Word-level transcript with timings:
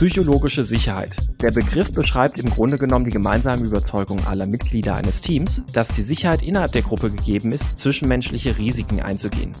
Psychologische 0.00 0.64
Sicherheit. 0.64 1.14
Der 1.42 1.50
Begriff 1.50 1.92
beschreibt 1.92 2.38
im 2.38 2.48
Grunde 2.48 2.78
genommen 2.78 3.04
die 3.04 3.10
gemeinsame 3.10 3.66
Überzeugung 3.66 4.26
aller 4.26 4.46
Mitglieder 4.46 4.94
eines 4.94 5.20
Teams, 5.20 5.62
dass 5.74 5.88
die 5.88 6.00
Sicherheit 6.00 6.40
innerhalb 6.42 6.72
der 6.72 6.80
Gruppe 6.80 7.10
gegeben 7.10 7.52
ist, 7.52 7.76
zwischenmenschliche 7.76 8.56
Risiken 8.56 9.02
einzugehen. 9.02 9.52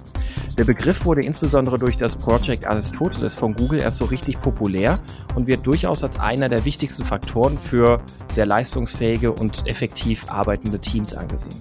Der 0.56 0.64
Begriff 0.64 1.04
wurde 1.04 1.20
insbesondere 1.20 1.78
durch 1.78 1.98
das 1.98 2.16
Project 2.16 2.66
Aristoteles 2.66 3.34
von 3.34 3.54
Google 3.54 3.82
erst 3.82 3.98
so 3.98 4.06
richtig 4.06 4.40
populär 4.40 4.98
und 5.34 5.46
wird 5.46 5.66
durchaus 5.66 6.02
als 6.02 6.18
einer 6.18 6.48
der 6.48 6.64
wichtigsten 6.64 7.04
Faktoren 7.04 7.58
für 7.58 8.00
sehr 8.32 8.46
leistungsfähige 8.46 9.32
und 9.32 9.66
effektiv 9.66 10.30
arbeitende 10.30 10.78
Teams 10.78 11.12
angesehen. 11.12 11.60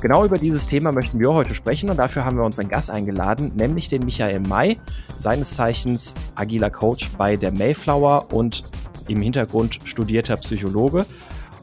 Genau 0.00 0.24
über 0.24 0.38
dieses 0.38 0.68
Thema 0.68 0.92
möchten 0.92 1.18
wir 1.18 1.32
heute 1.32 1.56
sprechen 1.56 1.90
und 1.90 1.96
dafür 1.96 2.24
haben 2.24 2.36
wir 2.36 2.44
uns 2.44 2.60
einen 2.60 2.68
Gast 2.68 2.88
eingeladen, 2.88 3.50
nämlich 3.56 3.88
den 3.88 4.04
Michael 4.04 4.38
May, 4.38 4.78
seines 5.18 5.54
Zeichens 5.54 6.14
agiler 6.36 6.70
Coach 6.70 7.10
bei 7.18 7.36
der 7.36 7.50
Mayflower 7.50 8.32
und 8.32 8.62
im 9.08 9.20
Hintergrund 9.20 9.80
studierter 9.82 10.36
Psychologe. 10.36 11.04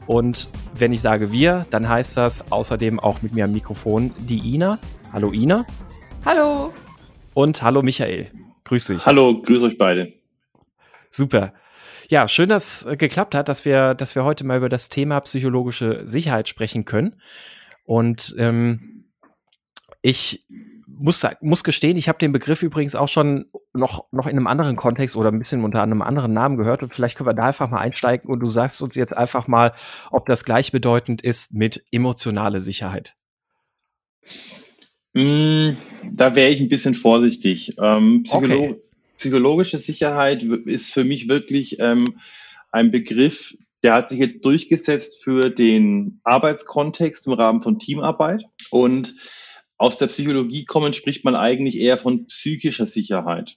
Und 0.06 0.50
wenn 0.74 0.92
ich 0.92 1.00
sage 1.00 1.32
wir, 1.32 1.64
dann 1.70 1.88
heißt 1.88 2.18
das 2.18 2.52
außerdem 2.52 3.00
auch 3.00 3.22
mit 3.22 3.32
mir 3.32 3.46
am 3.46 3.52
Mikrofon 3.52 4.12
die 4.18 4.54
Ina. 4.54 4.78
Hallo 5.14 5.32
Ina. 5.32 5.64
Hallo. 6.26 6.74
Und 7.32 7.62
hallo 7.62 7.80
Michael. 7.80 8.30
Grüß 8.64 8.88
dich. 8.88 9.06
Hallo, 9.06 9.40
grüß 9.40 9.62
euch 9.62 9.78
beide. 9.78 10.12
Super. 11.08 11.54
Ja, 12.10 12.28
schön, 12.28 12.50
dass 12.50 12.84
es 12.84 12.98
geklappt 12.98 13.34
hat, 13.34 13.48
dass 13.48 13.64
wir, 13.64 13.94
dass 13.94 14.14
wir 14.14 14.24
heute 14.24 14.44
mal 14.44 14.58
über 14.58 14.68
das 14.68 14.90
Thema 14.90 15.20
psychologische 15.20 16.06
Sicherheit 16.06 16.48
sprechen 16.50 16.84
können. 16.84 17.16
Und 17.86 18.34
ähm, 18.38 19.04
ich 20.02 20.44
muss, 20.86 21.26
muss 21.40 21.64
gestehen, 21.64 21.96
ich 21.96 22.08
habe 22.08 22.18
den 22.18 22.32
Begriff 22.32 22.62
übrigens 22.62 22.94
auch 22.94 23.08
schon 23.08 23.46
noch, 23.74 24.06
noch 24.12 24.26
in 24.26 24.36
einem 24.36 24.46
anderen 24.46 24.76
Kontext 24.76 25.16
oder 25.16 25.30
ein 25.30 25.38
bisschen 25.38 25.64
unter 25.64 25.82
einem 25.82 26.02
anderen 26.02 26.32
Namen 26.32 26.56
gehört. 26.56 26.82
Und 26.82 26.94
vielleicht 26.94 27.16
können 27.16 27.28
wir 27.28 27.34
da 27.34 27.46
einfach 27.46 27.70
mal 27.70 27.80
einsteigen 27.80 28.30
und 28.30 28.40
du 28.40 28.50
sagst 28.50 28.82
uns 28.82 28.94
jetzt 28.94 29.16
einfach 29.16 29.48
mal, 29.48 29.72
ob 30.10 30.26
das 30.26 30.44
gleichbedeutend 30.44 31.22
ist 31.22 31.54
mit 31.54 31.84
emotionale 31.90 32.60
Sicherheit. 32.60 33.14
Mm, 35.12 35.76
da 36.12 36.34
wäre 36.34 36.50
ich 36.50 36.60
ein 36.60 36.68
bisschen 36.68 36.94
vorsichtig. 36.94 37.76
Ähm, 37.78 38.22
Psycholo 38.24 38.64
okay. 38.64 38.80
Psychologische 39.18 39.78
Sicherheit 39.78 40.42
ist 40.42 40.92
für 40.92 41.04
mich 41.04 41.26
wirklich 41.26 41.80
ähm, 41.80 42.20
ein 42.70 42.90
Begriff, 42.90 43.56
der 43.82 43.94
hat 43.94 44.08
sich 44.08 44.18
jetzt 44.18 44.44
durchgesetzt 44.44 45.22
für 45.22 45.50
den 45.50 46.20
Arbeitskontext 46.24 47.26
im 47.26 47.34
Rahmen 47.34 47.62
von 47.62 47.78
Teamarbeit. 47.78 48.44
Und 48.70 49.14
aus 49.76 49.98
der 49.98 50.06
Psychologie 50.06 50.64
kommend 50.64 50.96
spricht 50.96 51.24
man 51.24 51.36
eigentlich 51.36 51.78
eher 51.78 51.98
von 51.98 52.26
psychischer 52.26 52.86
Sicherheit. 52.86 53.56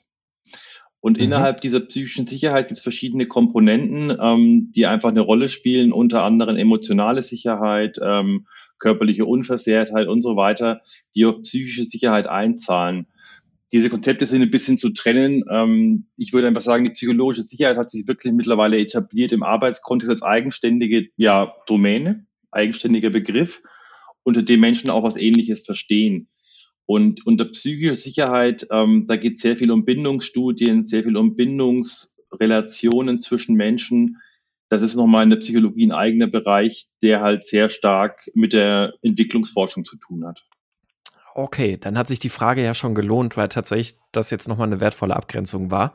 Und 1.02 1.18
mhm. 1.18 1.24
innerhalb 1.24 1.62
dieser 1.62 1.80
psychischen 1.80 2.28
Sicherheit 2.28 2.68
gibt 2.68 2.78
es 2.78 2.84
verschiedene 2.84 3.26
Komponenten, 3.26 4.16
ähm, 4.22 4.72
die 4.76 4.86
einfach 4.86 5.10
eine 5.10 5.22
Rolle 5.22 5.48
spielen, 5.48 5.94
unter 5.94 6.24
anderem 6.24 6.58
emotionale 6.58 7.24
Sicherheit, 7.24 7.98
ähm, 8.02 8.48
körperliche 8.80 9.26
Unversehrtheit 9.26 10.08
und 10.08 10.22
so 10.22 10.36
weiter, 10.36 10.82
die 11.16 11.26
auf 11.26 11.42
psychische 11.42 11.86
Sicherheit 11.86 12.28
einzahlen 12.28 13.08
diese 13.72 13.90
Konzepte 13.90 14.26
sind 14.26 14.42
ein 14.42 14.52
bisschen 14.52 14.78
zu 14.78 14.90
trennen. 14.92 15.44
Ähm, 15.50 16.08
ich 16.18 16.34
würde 16.34 16.48
einfach 16.48 16.62
sagen, 16.62 16.86
die 16.86 16.92
psychologische 16.92 17.44
Sicherheit 17.44 17.78
hat 17.78 17.92
sich 17.92 18.08
wirklich 18.08 18.34
mittlerweile 18.34 18.80
etabliert 18.80 19.32
im 19.32 19.44
Arbeitskontext 19.44 20.10
als 20.10 20.24
eigenständige 20.24 21.10
ja, 21.18 21.54
Domäne, 21.68 22.26
eigenständiger 22.52 23.12
Begriff, 23.12 23.62
unter 24.24 24.42
dem 24.42 24.60
Menschen 24.60 24.90
auch 24.90 25.04
was 25.04 25.18
Ähnliches 25.18 25.62
verstehen. 25.66 26.30
Und 26.86 27.28
unter 27.28 27.46
psychischer 27.46 27.94
Sicherheit, 27.94 28.66
ähm, 28.72 29.06
da 29.08 29.16
geht 29.16 29.36
es 29.36 29.44
sehr 29.44 29.56
viel 29.56 29.70
um 29.70 29.86
Bindungsstudien, 29.86 30.86
sehr 30.86 31.04
viel 31.04 31.16
um 31.18 31.36
Bindungsrelationen 31.36 33.22
zwischen 33.22 33.56
Menschen. 33.56 34.18
Das 34.70 34.82
ist 34.82 34.96
nochmal 34.96 35.24
in 35.24 35.30
der 35.30 35.38
Psychologie 35.38 35.86
ein 35.86 35.92
eigener 35.92 36.26
Bereich, 36.26 36.88
der 37.04 37.22
halt 37.22 37.46
sehr 37.46 37.70
stark 37.70 38.28
mit 38.34 38.54
der 38.54 38.94
Entwicklungsforschung 39.04 39.86
zu 39.86 39.98
tun 39.98 40.26
hat. 40.26 40.44
Okay, 41.36 41.78
dann 41.78 41.98
hat 41.98 42.08
sich 42.08 42.20
die 42.20 42.30
Frage 42.30 42.64
ja 42.64 42.74
schon 42.74 42.96
gelohnt, 42.96 43.38
weil 43.38 43.50
tatsächlich 43.50 44.00
das 44.12 44.30
jetzt 44.30 44.48
nochmal 44.48 44.68
eine 44.68 44.80
wertvolle 44.80 45.16
Abgrenzung 45.16 45.72
war. 45.72 45.94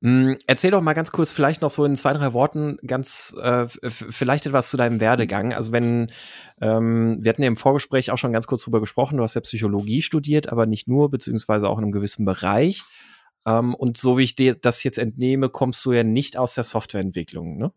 Hm, 0.00 0.38
erzähl 0.46 0.70
doch 0.70 0.80
mal 0.80 0.92
ganz 0.92 1.10
kurz, 1.10 1.32
vielleicht 1.32 1.60
noch 1.60 1.70
so 1.70 1.84
in 1.84 1.96
zwei, 1.96 2.12
drei 2.12 2.32
Worten, 2.32 2.78
ganz 2.86 3.36
äh, 3.42 3.66
vielleicht 3.68 4.46
etwas 4.46 4.70
zu 4.70 4.76
deinem 4.76 5.00
Werdegang. 5.00 5.52
Also 5.52 5.72
wenn, 5.72 6.12
ähm, 6.60 7.18
wir 7.20 7.30
hatten 7.30 7.42
ja 7.42 7.48
im 7.48 7.56
Vorgespräch 7.56 8.10
auch 8.10 8.18
schon 8.18 8.32
ganz 8.32 8.46
kurz 8.46 8.62
drüber 8.62 8.80
gesprochen, 8.80 9.16
du 9.16 9.24
hast 9.24 9.34
ja 9.34 9.40
Psychologie 9.40 10.02
studiert, 10.02 10.50
aber 10.50 10.66
nicht 10.66 10.86
nur, 10.86 11.10
beziehungsweise 11.10 11.68
auch 11.68 11.78
in 11.78 11.84
einem 11.84 11.92
gewissen 11.92 12.24
Bereich. 12.24 12.82
Ähm, 13.44 13.74
und 13.74 13.98
so 13.98 14.18
wie 14.18 14.24
ich 14.24 14.36
dir 14.36 14.54
das 14.54 14.84
jetzt 14.84 14.98
entnehme, 14.98 15.48
kommst 15.48 15.84
du 15.84 15.92
ja 15.92 16.04
nicht 16.04 16.36
aus 16.36 16.54
der 16.54 16.64
Softwareentwicklung, 16.64 17.58
ne? 17.58 17.72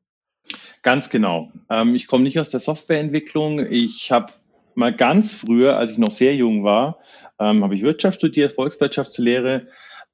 Ganz 0.82 1.10
genau. 1.10 1.52
Ähm, 1.70 1.96
ich 1.96 2.08
komme 2.08 2.24
nicht 2.24 2.40
aus 2.40 2.50
der 2.50 2.60
Softwareentwicklung. 2.60 3.60
Ich 3.60 4.12
habe 4.12 4.34
mal 4.76 4.96
ganz 4.96 5.34
früher, 5.34 5.78
als 5.78 5.94
ich 5.94 5.98
noch 5.98 6.12
sehr 6.12 6.36
jung 6.36 6.64
war, 6.64 7.00
ähm, 7.40 7.64
habe 7.64 7.76
ich 7.76 7.82
Wirtschaft 7.82 8.18
studiert, 8.18 8.54
Volkswirtschaftslehre, 8.54 9.68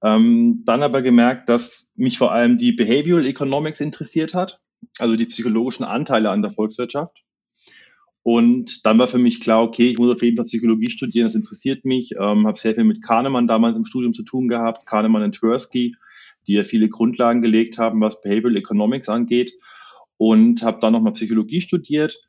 ähm, 0.04 0.64
dann 0.66 0.84
aber 0.84 1.02
gemerkt, 1.02 1.50
dass 1.50 1.92
mich 1.96 2.18
vor 2.18 2.32
allem 2.32 2.58
die 2.58 2.72
Behavioral 2.72 3.26
Economics 3.26 3.82
interessiert 3.82 4.34
hat, 4.34 4.60
also 5.00 5.16
die 5.16 5.26
psychologischen 5.26 5.84
Anteile 5.84 6.30
an 6.30 6.42
der 6.42 6.52
Volkswirtschaft. 6.52 7.24
Und 8.24 8.86
dann 8.86 9.00
war 9.00 9.08
für 9.08 9.18
mich 9.18 9.40
klar, 9.40 9.64
okay, 9.64 9.90
ich 9.90 9.98
muss 9.98 10.14
auf 10.14 10.22
jeden 10.22 10.36
Fall 10.36 10.46
Psychologie 10.46 10.92
studieren, 10.92 11.28
das 11.28 11.36
interessiert 11.36 11.86
mich. 11.86 12.12
Ähm, 12.20 12.46
habe 12.46 12.60
sehr 12.60 12.76
viel 12.76 12.84
mit 12.84 13.02
Kahnemann 13.02 13.48
damals 13.48 13.78
im 13.78 13.86
Studium 13.86 14.14
zu 14.14 14.24
tun 14.24 14.50
gehabt, 14.50 14.86
Kahnemann 14.86 15.24
und 15.24 15.36
Tversky, 15.36 15.96
die 16.46 16.54
ja 16.54 16.66
viele 16.66 16.90
Grundlagen 16.90 17.42
gelegt 17.42 17.78
haben, 17.78 18.02
was 18.02 18.22
Behavioral 18.22 18.58
Economics 18.58 19.08
angeht. 19.08 19.54
Und 20.18 20.62
habe 20.64 20.80
dann 20.82 20.94
nochmal 20.94 21.14
Psychologie 21.14 21.62
studiert 21.62 22.27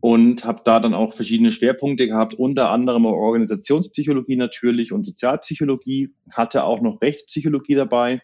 und 0.00 0.44
habe 0.44 0.62
da 0.64 0.80
dann 0.80 0.94
auch 0.94 1.12
verschiedene 1.12 1.52
Schwerpunkte 1.52 2.06
gehabt, 2.06 2.34
unter 2.34 2.70
anderem 2.70 3.04
Organisationspsychologie 3.04 4.36
natürlich 4.36 4.92
und 4.92 5.04
Sozialpsychologie, 5.04 6.14
hatte 6.32 6.64
auch 6.64 6.80
noch 6.80 7.02
Rechtspsychologie 7.02 7.74
dabei 7.74 8.22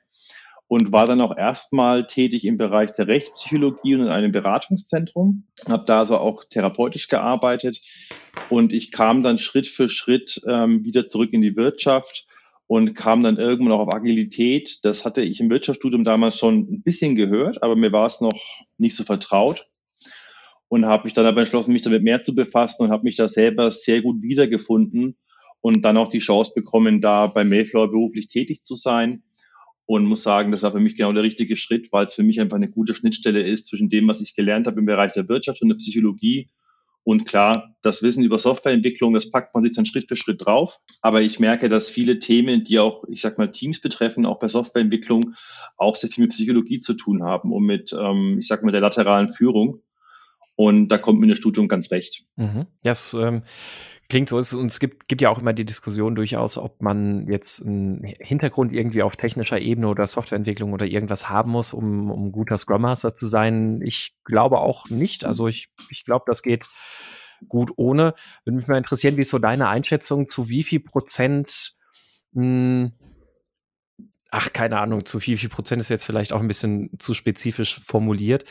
und 0.68 0.90
war 0.90 1.06
dann 1.06 1.20
auch 1.20 1.36
erstmal 1.36 2.06
tätig 2.06 2.44
im 2.44 2.56
Bereich 2.56 2.92
der 2.92 3.06
Rechtspsychologie 3.06 3.94
und 3.94 4.02
in 4.02 4.08
einem 4.08 4.32
Beratungszentrum, 4.32 5.44
habe 5.68 5.84
da 5.86 6.00
also 6.00 6.16
auch 6.16 6.44
therapeutisch 6.48 7.08
gearbeitet 7.08 7.80
und 8.48 8.72
ich 8.72 8.90
kam 8.90 9.22
dann 9.22 9.38
Schritt 9.38 9.68
für 9.68 9.88
Schritt 9.88 10.40
ähm, 10.48 10.82
wieder 10.82 11.08
zurück 11.08 11.32
in 11.32 11.42
die 11.42 11.56
Wirtschaft 11.56 12.26
und 12.66 12.94
kam 12.94 13.22
dann 13.22 13.36
irgendwann 13.36 13.74
auch 13.74 13.86
auf 13.86 13.94
Agilität. 13.94 14.80
Das 14.82 15.04
hatte 15.04 15.22
ich 15.22 15.40
im 15.40 15.50
Wirtschaftsstudium 15.50 16.02
damals 16.02 16.36
schon 16.36 16.60
ein 16.68 16.82
bisschen 16.82 17.14
gehört, 17.14 17.62
aber 17.62 17.76
mir 17.76 17.92
war 17.92 18.06
es 18.06 18.20
noch 18.20 18.66
nicht 18.76 18.96
so 18.96 19.04
vertraut 19.04 19.66
und 20.68 20.86
habe 20.86 21.04
mich 21.04 21.12
dann 21.12 21.26
aber 21.26 21.40
entschlossen, 21.40 21.72
mich 21.72 21.82
damit 21.82 22.02
mehr 22.02 22.24
zu 22.24 22.34
befassen 22.34 22.82
und 22.82 22.90
habe 22.90 23.04
mich 23.04 23.16
da 23.16 23.28
selber 23.28 23.70
sehr 23.70 24.02
gut 24.02 24.22
wiedergefunden 24.22 25.16
und 25.60 25.82
dann 25.82 25.96
auch 25.96 26.08
die 26.08 26.18
Chance 26.18 26.52
bekommen, 26.54 27.00
da 27.00 27.26
bei 27.26 27.44
Mayflower 27.44 27.90
beruflich 27.90 28.28
tätig 28.28 28.62
zu 28.64 28.74
sein. 28.74 29.22
Und 29.88 30.04
muss 30.04 30.24
sagen, 30.24 30.50
das 30.50 30.62
war 30.62 30.72
für 30.72 30.80
mich 30.80 30.96
genau 30.96 31.12
der 31.12 31.22
richtige 31.22 31.56
Schritt, 31.56 31.92
weil 31.92 32.06
es 32.06 32.14
für 32.14 32.24
mich 32.24 32.40
einfach 32.40 32.56
eine 32.56 32.68
gute 32.68 32.92
Schnittstelle 32.92 33.46
ist 33.46 33.66
zwischen 33.66 33.88
dem, 33.88 34.08
was 34.08 34.20
ich 34.20 34.34
gelernt 34.34 34.66
habe 34.66 34.80
im 34.80 34.86
Bereich 34.86 35.12
der 35.12 35.28
Wirtschaft 35.28 35.62
und 35.62 35.68
der 35.68 35.76
Psychologie. 35.76 36.50
Und 37.04 37.24
klar, 37.24 37.76
das 37.82 38.02
Wissen 38.02 38.24
über 38.24 38.36
Softwareentwicklung, 38.40 39.14
das 39.14 39.30
packt 39.30 39.54
man 39.54 39.62
sich 39.62 39.76
dann 39.76 39.86
Schritt 39.86 40.08
für 40.08 40.16
Schritt 40.16 40.44
drauf. 40.44 40.80
Aber 41.02 41.22
ich 41.22 41.38
merke, 41.38 41.68
dass 41.68 41.88
viele 41.88 42.18
Themen, 42.18 42.64
die 42.64 42.80
auch, 42.80 43.04
ich 43.08 43.20
sag 43.20 43.38
mal, 43.38 43.52
Teams 43.52 43.80
betreffen, 43.80 44.26
auch 44.26 44.40
bei 44.40 44.48
Softwareentwicklung, 44.48 45.36
auch 45.76 45.94
sehr 45.94 46.10
viel 46.10 46.22
mit 46.22 46.32
Psychologie 46.32 46.80
zu 46.80 46.94
tun 46.94 47.22
haben 47.22 47.52
und 47.52 47.62
mit, 47.64 47.92
ähm, 47.96 48.38
ich 48.40 48.48
sag 48.48 48.64
mal, 48.64 48.72
der 48.72 48.80
lateralen 48.80 49.30
Führung. 49.30 49.82
Und 50.56 50.88
da 50.88 50.98
kommt 50.98 51.20
mir 51.20 51.26
das 51.28 51.38
Studium 51.38 51.68
ganz 51.68 51.90
recht. 51.90 52.24
Mhm. 52.36 52.66
Das 52.82 53.12
ähm, 53.14 53.42
klingt 54.08 54.30
so. 54.30 54.36
Und 54.36 54.66
es 54.66 54.80
gibt, 54.80 55.08
gibt 55.08 55.20
ja 55.20 55.28
auch 55.28 55.38
immer 55.38 55.52
die 55.52 55.66
Diskussion 55.66 56.14
durchaus, 56.14 56.56
ob 56.56 56.80
man 56.80 57.28
jetzt 57.28 57.64
einen 57.64 58.02
Hintergrund 58.02 58.72
irgendwie 58.72 59.02
auf 59.02 59.16
technischer 59.16 59.60
Ebene 59.60 59.88
oder 59.88 60.06
Softwareentwicklung 60.06 60.72
oder 60.72 60.86
irgendwas 60.86 61.28
haben 61.28 61.50
muss, 61.50 61.74
um, 61.74 62.10
um 62.10 62.32
guter 62.32 62.58
Scrum 62.58 62.82
Master 62.82 63.14
zu 63.14 63.26
sein. 63.26 63.80
Ich 63.82 64.16
glaube 64.24 64.58
auch 64.58 64.88
nicht. 64.88 65.24
Also 65.24 65.46
ich, 65.46 65.68
ich 65.90 66.04
glaube, 66.04 66.24
das 66.26 66.42
geht 66.42 66.66
gut 67.48 67.72
ohne. 67.76 68.14
Würde 68.44 68.56
mich 68.56 68.66
mal 68.66 68.78
interessieren, 68.78 69.18
wie 69.18 69.22
ist 69.22 69.30
so 69.30 69.38
deine 69.38 69.68
Einschätzung 69.68 70.26
zu 70.26 70.48
wie 70.48 70.62
viel 70.62 70.80
Prozent 70.80 71.74
mh, 72.32 72.42
hm, 72.42 72.92
ach, 74.30 74.52
keine 74.52 74.80
Ahnung, 74.80 75.04
zu 75.04 75.20
viel, 75.20 75.36
viel 75.36 75.48
Prozent 75.48 75.80
ist 75.80 75.88
jetzt 75.88 76.04
vielleicht 76.04 76.32
auch 76.32 76.40
ein 76.40 76.48
bisschen 76.48 76.90
zu 76.98 77.14
spezifisch 77.14 77.80
formuliert. 77.80 78.44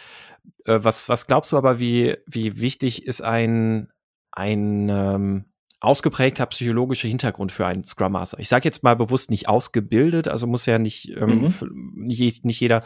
Äh, 0.66 0.80
was, 0.81 1.10
was 1.10 1.27
glaubst 1.27 1.51
du 1.51 1.57
aber, 1.57 1.80
wie, 1.80 2.18
wie 2.27 2.60
wichtig 2.60 3.06
ist 3.06 3.22
ein, 3.22 3.92
ein 4.31 4.89
ähm, 4.89 5.45
ausgeprägter 5.81 6.45
psychologischer 6.48 7.07
Hintergrund 7.07 7.51
für 7.51 7.66
einen 7.66 7.83
Scrum 7.83 8.13
Master? 8.13 8.39
Ich 8.39 8.50
sage 8.50 8.66
jetzt 8.66 8.83
mal 8.83 8.95
bewusst 8.95 9.30
nicht 9.30 9.48
ausgebildet, 9.48 10.27
also 10.27 10.48
muss 10.48 10.66
ja 10.66 10.80
nicht, 10.80 11.10
ähm, 11.10 11.42
mhm. 11.42 11.54
nicht, 11.95 12.45
nicht 12.45 12.60
jeder 12.60 12.83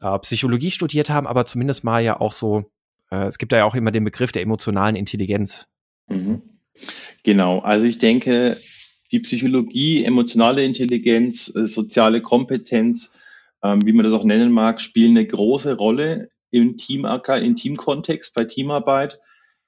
äh, 0.00 0.18
Psychologie 0.20 0.70
studiert 0.70 1.10
haben, 1.10 1.26
aber 1.26 1.44
zumindest 1.46 1.84
mal 1.84 2.02
ja 2.02 2.20
auch 2.20 2.32
so, 2.32 2.70
äh, 3.10 3.26
es 3.26 3.38
gibt 3.38 3.52
da 3.52 3.58
ja 3.58 3.64
auch 3.64 3.74
immer 3.74 3.90
den 3.90 4.04
Begriff 4.04 4.32
der 4.32 4.42
emotionalen 4.42 4.96
Intelligenz. 4.96 5.66
Mhm. 6.08 6.42
Genau, 7.22 7.60
also 7.60 7.86
ich 7.86 7.98
denke, 7.98 8.58
die 9.12 9.20
Psychologie, 9.20 10.04
emotionale 10.04 10.64
Intelligenz, 10.64 11.54
äh, 11.54 11.66
soziale 11.66 12.22
Kompetenz 12.22 13.12
ähm, 13.62 13.80
wie 13.84 13.92
man 13.92 14.04
das 14.04 14.12
auch 14.12 14.24
nennen 14.24 14.52
mag, 14.52 14.80
spielen 14.80 15.16
eine 15.16 15.26
große 15.26 15.76
Rolle 15.76 16.30
im 16.50 16.76
Team, 16.76 17.04
im 17.04 17.56
Teamkontext, 17.56 18.34
bei 18.34 18.44
Teamarbeit. 18.44 19.18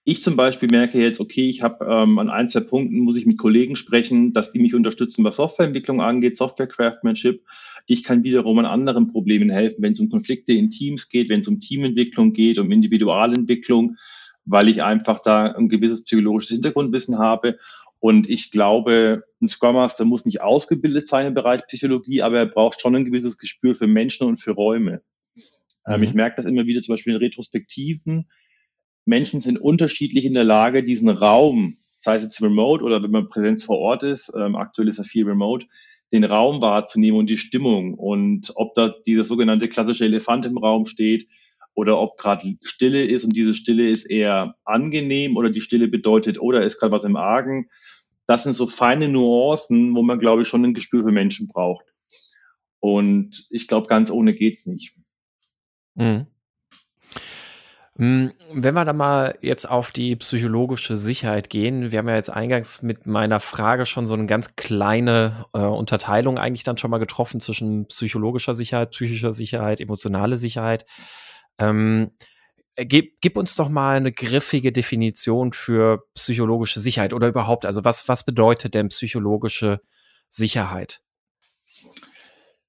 Ich 0.04 0.22
zum 0.22 0.36
Beispiel 0.36 0.70
merke 0.70 0.98
jetzt, 0.98 1.20
okay, 1.20 1.50
ich 1.50 1.62
habe 1.62 1.84
ähm, 1.84 2.18
an 2.18 2.30
ein, 2.30 2.48
zwei 2.48 2.60
Punkten 2.60 3.00
muss 3.00 3.16
ich 3.16 3.26
mit 3.26 3.36
Kollegen 3.36 3.76
sprechen, 3.76 4.32
dass 4.32 4.52
die 4.52 4.58
mich 4.58 4.74
unterstützen, 4.74 5.22
was 5.24 5.36
Softwareentwicklung 5.36 6.00
angeht, 6.00 6.38
Software-Craftsmanship. 6.38 7.44
Ich 7.86 8.04
kann 8.04 8.24
wiederum 8.24 8.58
an 8.58 8.64
anderen 8.64 9.08
Problemen 9.08 9.50
helfen, 9.50 9.82
wenn 9.82 9.92
es 9.92 10.00
um 10.00 10.08
Konflikte 10.08 10.54
in 10.54 10.70
Teams 10.70 11.10
geht, 11.10 11.28
wenn 11.28 11.40
es 11.40 11.48
um 11.48 11.60
Teamentwicklung 11.60 12.32
geht, 12.32 12.58
um 12.58 12.70
Individualentwicklung, 12.70 13.96
weil 14.46 14.68
ich 14.68 14.82
einfach 14.82 15.18
da 15.18 15.52
ein 15.52 15.68
gewisses 15.68 16.04
psychologisches 16.04 16.52
Hintergrundwissen 16.52 17.18
habe. 17.18 17.58
Und 18.00 18.28
ich 18.28 18.50
glaube, 18.50 19.24
ein 19.40 19.48
Scrum 19.48 19.74
Master 19.74 20.04
muss 20.04 20.24
nicht 20.24 20.40
ausgebildet 20.40 21.08
sein 21.08 21.26
im 21.26 21.34
Bereich 21.34 21.66
Psychologie, 21.66 22.22
aber 22.22 22.38
er 22.38 22.46
braucht 22.46 22.80
schon 22.80 22.94
ein 22.94 23.04
gewisses 23.04 23.38
Gespür 23.38 23.74
für 23.74 23.86
Menschen 23.86 24.26
und 24.26 24.36
für 24.36 24.52
Räume. 24.52 25.02
Ähm, 25.86 26.00
mhm. 26.00 26.02
ich 26.04 26.14
merke 26.14 26.36
das 26.36 26.46
immer 26.46 26.66
wieder 26.66 26.82
zum 26.82 26.94
Beispiel 26.94 27.14
in 27.14 27.18
Retrospektiven, 27.18 28.28
Menschen 29.08 29.40
sind 29.40 29.58
unterschiedlich 29.58 30.26
in 30.26 30.34
der 30.34 30.44
Lage, 30.44 30.84
diesen 30.84 31.08
Raum, 31.08 31.78
sei 32.00 32.16
es 32.16 32.22
jetzt 32.22 32.42
remote 32.42 32.84
oder 32.84 33.02
wenn 33.02 33.10
man 33.10 33.30
Präsenz 33.30 33.64
vor 33.64 33.78
Ort 33.78 34.02
ist, 34.02 34.32
ähm, 34.38 34.54
aktuell 34.54 34.88
ist 34.88 34.98
er 34.98 35.04
viel 35.04 35.24
remote, 35.24 35.66
den 36.12 36.24
Raum 36.24 36.60
wahrzunehmen 36.60 37.18
und 37.18 37.28
die 37.28 37.38
Stimmung 37.38 37.94
und 37.94 38.52
ob 38.54 38.74
da 38.74 38.94
dieser 39.06 39.24
sogenannte 39.24 39.68
klassische 39.68 40.04
Elefant 40.04 40.44
im 40.46 40.58
Raum 40.58 40.84
steht 40.84 41.26
oder 41.78 42.00
ob 42.00 42.18
gerade 42.18 42.56
Stille 42.62 43.04
ist 43.04 43.22
und 43.22 43.36
diese 43.36 43.54
Stille 43.54 43.88
ist 43.88 44.06
eher 44.06 44.56
angenehm 44.64 45.36
oder 45.36 45.48
die 45.48 45.60
Stille 45.60 45.86
bedeutet, 45.86 46.40
oder 46.40 46.64
ist 46.64 46.80
gerade 46.80 46.90
was 46.90 47.04
im 47.04 47.14
Argen. 47.14 47.70
Das 48.26 48.42
sind 48.42 48.54
so 48.54 48.66
feine 48.66 49.08
Nuancen, 49.08 49.94
wo 49.94 50.02
man, 50.02 50.18
glaube 50.18 50.42
ich, 50.42 50.48
schon 50.48 50.64
ein 50.64 50.74
Gespür 50.74 51.04
für 51.04 51.12
Menschen 51.12 51.46
braucht. 51.46 51.84
Und 52.80 53.46
ich 53.50 53.68
glaube, 53.68 53.86
ganz 53.86 54.10
ohne 54.10 54.34
geht's 54.34 54.66
nicht. 54.66 54.96
Mhm. 55.94 56.26
Hm, 57.94 58.32
wenn 58.52 58.74
wir 58.74 58.84
da 58.84 58.92
mal 58.92 59.38
jetzt 59.40 59.70
auf 59.70 59.92
die 59.92 60.16
psychologische 60.16 60.96
Sicherheit 60.96 61.48
gehen, 61.48 61.92
wir 61.92 62.00
haben 62.00 62.08
ja 62.08 62.16
jetzt 62.16 62.30
eingangs 62.30 62.82
mit 62.82 63.06
meiner 63.06 63.38
Frage 63.38 63.86
schon 63.86 64.08
so 64.08 64.14
eine 64.14 64.26
ganz 64.26 64.56
kleine 64.56 65.46
äh, 65.54 65.60
Unterteilung 65.60 66.38
eigentlich 66.38 66.64
dann 66.64 66.76
schon 66.76 66.90
mal 66.90 66.98
getroffen 66.98 67.38
zwischen 67.38 67.86
psychologischer 67.86 68.54
Sicherheit, 68.54 68.90
psychischer 68.90 69.32
Sicherheit, 69.32 69.80
emotionale 69.80 70.36
Sicherheit. 70.38 70.84
Ähm, 71.58 72.10
gib, 72.76 73.20
gib 73.20 73.36
uns 73.36 73.56
doch 73.56 73.68
mal 73.68 73.96
eine 73.96 74.12
griffige 74.12 74.72
Definition 74.72 75.52
für 75.52 76.04
psychologische 76.14 76.80
Sicherheit 76.80 77.12
oder 77.12 77.28
überhaupt, 77.28 77.66
also 77.66 77.84
was, 77.84 78.08
was 78.08 78.24
bedeutet 78.24 78.74
denn 78.74 78.88
psychologische 78.88 79.80
Sicherheit? 80.28 81.00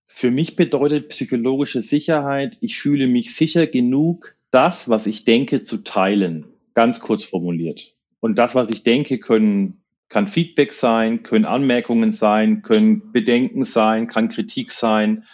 Für 0.07 0.31
mich 0.31 0.55
bedeutet 0.55 1.09
psychologische 1.09 1.81
Sicherheit, 1.81 2.57
ich 2.61 2.79
fühle 2.79 3.07
mich 3.07 3.35
sicher 3.35 3.67
genug, 3.67 4.35
das, 4.51 4.89
was 4.89 5.07
ich 5.07 5.23
denke, 5.23 5.61
zu 5.61 5.83
teilen. 5.83 6.45
Ganz 6.73 6.99
kurz 6.99 7.23
formuliert. 7.23 7.93
Und 8.19 8.37
das, 8.37 8.55
was 8.55 8.69
ich 8.69 8.83
denke, 8.83 9.19
können, 9.19 9.83
kann 10.09 10.27
Feedback 10.27 10.73
sein, 10.73 11.23
können 11.23 11.45
Anmerkungen 11.45 12.11
sein, 12.11 12.63
können 12.63 13.11
Bedenken 13.11 13.63
sein, 13.63 14.07
kann 14.07 14.29
Kritik 14.29 14.71
sein, 14.71 15.25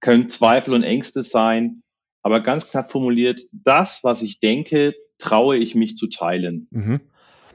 können 0.00 0.28
Zweifel 0.28 0.72
und 0.74 0.84
Ängste 0.84 1.24
sein. 1.24 1.82
Aber 2.22 2.40
ganz 2.40 2.70
knapp 2.70 2.90
formuliert, 2.90 3.42
das, 3.52 4.00
was 4.02 4.22
ich 4.22 4.40
denke, 4.40 4.94
traue 5.18 5.56
ich 5.56 5.74
mich 5.74 5.96
zu 5.96 6.08
teilen. 6.08 6.68
Mhm. 6.70 7.00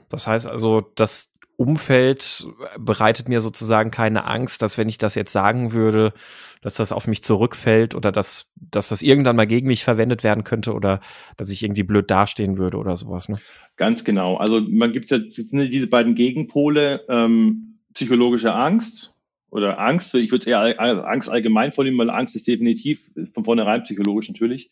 Das 0.09 0.27
heißt 0.27 0.47
also, 0.47 0.81
dass 0.95 1.33
Umfeld 1.55 2.47
bereitet 2.79 3.29
mir 3.29 3.39
sozusagen 3.39 3.91
keine 3.91 4.25
Angst, 4.25 4.61
dass 4.61 4.77
wenn 4.77 4.89
ich 4.89 4.97
das 4.97 5.15
jetzt 5.15 5.31
sagen 5.31 5.71
würde, 5.71 6.13
dass 6.61 6.75
das 6.75 6.91
auf 6.91 7.07
mich 7.07 7.23
zurückfällt 7.23 7.93
oder 7.93 8.11
dass, 8.11 8.51
dass 8.55 8.89
das 8.89 9.01
irgendwann 9.01 9.35
mal 9.35 9.47
gegen 9.47 9.67
mich 9.67 9.83
verwendet 9.83 10.23
werden 10.23 10.43
könnte 10.43 10.73
oder 10.73 10.99
dass 11.37 11.49
ich 11.49 11.63
irgendwie 11.63 11.83
blöd 11.83 12.09
dastehen 12.09 12.57
würde 12.57 12.77
oder 12.77 12.95
sowas. 12.95 13.29
Ne? 13.29 13.39
Ganz 13.75 14.03
genau. 14.03 14.37
Also 14.37 14.61
man 14.61 14.93
gibt 14.93 15.09
jetzt, 15.11 15.37
jetzt 15.37 15.51
diese 15.51 15.87
beiden 15.87 16.15
Gegenpole, 16.15 17.05
ähm, 17.07 17.79
psychologische 17.93 18.53
Angst 18.53 19.15
oder 19.53 19.79
Angst, 19.79 20.15
ich 20.15 20.31
würde 20.31 20.41
es 20.41 20.47
eher 20.47 20.79
Angst 21.07 21.29
allgemein 21.29 21.71
vornehmen, 21.71 21.99
weil 21.99 22.09
Angst 22.09 22.35
ist 22.35 22.47
definitiv 22.47 23.11
von 23.33 23.43
vornherein 23.43 23.83
psychologisch 23.83 24.27
natürlich. 24.27 24.71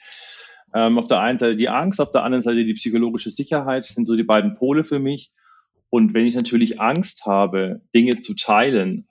Ähm, 0.74 0.98
auf 0.98 1.06
der 1.06 1.20
einen 1.20 1.38
Seite 1.38 1.56
die 1.56 1.70
Angst, 1.70 2.02
auf 2.02 2.10
der 2.12 2.24
anderen 2.24 2.42
Seite 2.42 2.66
die 2.66 2.74
psychologische 2.74 3.30
Sicherheit 3.30 3.86
sind 3.86 4.08
so 4.08 4.16
die 4.16 4.24
beiden 4.24 4.56
Pole 4.56 4.84
für 4.84 4.98
mich. 4.98 5.32
Und 5.92 6.16
wenn 6.16 6.26
ich 6.26 6.34
natürlich 6.34 6.82
Angst 6.82 7.28
habe, 7.28 7.82
Dinge 7.94 8.22
zu 8.22 8.34
teilen, 8.34 9.08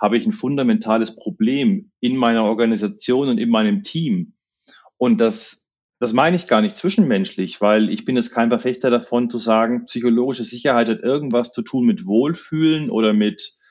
habe 0.00 0.16
ich 0.16 0.26
ein 0.26 0.32
fundamentales 0.32 1.14
Problem 1.14 1.92
in 2.00 2.16
meiner 2.16 2.44
Organisation 2.44 3.28
und 3.28 3.38
in 3.38 3.48
meinem 3.48 3.84
Team. 3.84 4.32
Und 4.96 5.18
das, 5.18 5.64
das 6.00 6.12
meine 6.14 6.34
ich 6.34 6.48
gar 6.48 6.62
nicht 6.62 6.76
zwischenmenschlich, 6.76 7.60
weil 7.60 7.90
ich 7.90 8.04
bin 8.04 8.16
jetzt 8.16 8.34
kein 8.34 8.48
Verfechter 8.48 8.90
davon 8.90 9.30
zu 9.30 9.38
sagen, 9.38 9.84
psychologische 9.84 10.42
Sicherheit 10.42 10.88
hat 10.88 11.00
irgendwas 11.00 11.52
zu 11.52 11.62
tun 11.62 11.86
mit 11.86 12.06
Wohlfühlen 12.06 12.90
oder 12.90 13.12
mit 13.12 13.61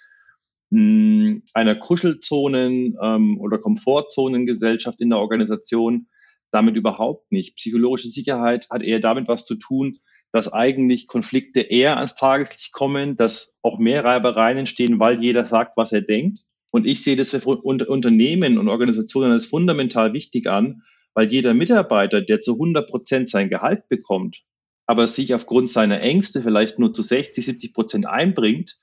mh, 0.72 1.42
einer 1.54 1.76
Kuschelzonen- 1.76 2.96
ähm, 3.02 3.40
oder 3.40 3.60
Komfortzonengesellschaft 3.60 5.00
in 5.00 5.10
der 5.10 5.20
Organisation. 5.20 6.08
Damit 6.52 6.76
überhaupt 6.76 7.32
nicht. 7.32 7.56
Psychologische 7.56 8.10
Sicherheit 8.10 8.68
hat 8.70 8.82
eher 8.82 9.00
damit 9.00 9.28
was 9.28 9.46
zu 9.46 9.56
tun, 9.56 10.00
dass 10.34 10.52
eigentlich 10.52 11.08
Konflikte 11.08 11.62
eher 11.62 11.98
ans 11.98 12.16
Tageslicht 12.16 12.74
kommen, 12.74 13.16
dass 13.18 13.56
auch 13.62 13.80
mehr 13.80 14.04
Reibereien 14.04 14.58
entstehen, 14.58 15.00
weil 15.00 15.22
jeder 15.22 15.46
sagt, 15.46 15.78
was 15.78 15.92
er 15.92 16.02
denkt. 16.02 16.40
Und 16.72 16.88
ich 16.88 17.04
sehe 17.04 17.18
das 17.18 17.32
für 17.32 17.46
Unternehmen 17.46 18.58
und 18.58 18.70
Organisationen 18.70 19.32
als 19.32 19.46
fundamental 19.46 20.14
wichtig 20.14 20.48
an, 20.48 20.84
weil 21.14 21.28
jeder 21.30 21.54
Mitarbeiter, 21.54 22.22
der 22.22 22.40
zu 22.40 22.54
100 22.54 22.90
Prozent 22.90 23.30
sein 23.30 23.50
Gehalt 23.50 23.90
bekommt, 23.90 24.44
aber 24.86 25.08
sich 25.08 25.34
aufgrund 25.34 25.70
seiner 25.70 26.04
Ängste 26.04 26.42
vielleicht 26.42 26.80
nur 26.80 26.94
zu 26.94 27.02
60, 27.02 27.46
70 27.46 27.74
Prozent 27.74 28.08
einbringt, 28.08 28.78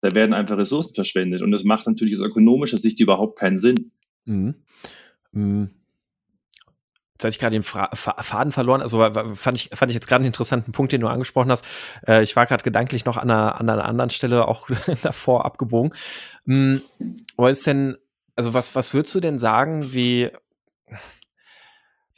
da 0.00 0.14
werden 0.14 0.32
einfach 0.32 0.56
Ressourcen 0.56 0.94
verschwendet. 0.94 1.42
Und 1.42 1.50
das 1.50 1.64
macht 1.64 1.86
natürlich 1.86 2.14
aus 2.14 2.24
ökonomischer 2.24 2.78
Sicht 2.78 3.00
überhaupt 3.00 3.38
keinen 3.38 3.58
Sinn. 3.58 3.92
Mhm. 4.24 4.54
Mhm. 5.32 5.70
Jetzt 7.14 7.24
hatte 7.24 7.32
ich 7.32 7.38
gerade 7.38 7.52
den 7.52 7.62
Fra 7.62 7.90
Faden 7.94 8.50
verloren. 8.50 8.80
Also 8.80 8.98
fand 9.34 9.58
ich, 9.58 9.68
fand 9.74 9.90
ich 9.90 9.94
jetzt 9.94 10.06
gerade 10.06 10.20
einen 10.20 10.28
interessanten 10.28 10.72
Punkt, 10.72 10.92
den 10.92 11.02
du 11.02 11.06
angesprochen 11.06 11.50
hast. 11.50 11.66
Äh, 12.06 12.22
ich 12.22 12.34
war 12.34 12.46
gerade 12.46 12.64
gedanklich 12.64 13.04
noch 13.04 13.18
an 13.18 13.30
einer, 13.30 13.60
an 13.60 13.68
einer 13.68 13.84
anderen 13.84 14.08
Stelle 14.08 14.48
auch 14.48 14.68
davor 15.02 15.44
abgebogen. 15.44 15.92
Mhm. 16.46 16.80
Aber 17.36 17.50
ist 17.50 17.66
denn, 17.66 17.98
also 18.36 18.54
was, 18.54 18.74
was 18.74 18.94
würdest 18.94 19.14
du 19.14 19.20
denn 19.20 19.38
sagen, 19.38 19.92
wie, 19.92 20.30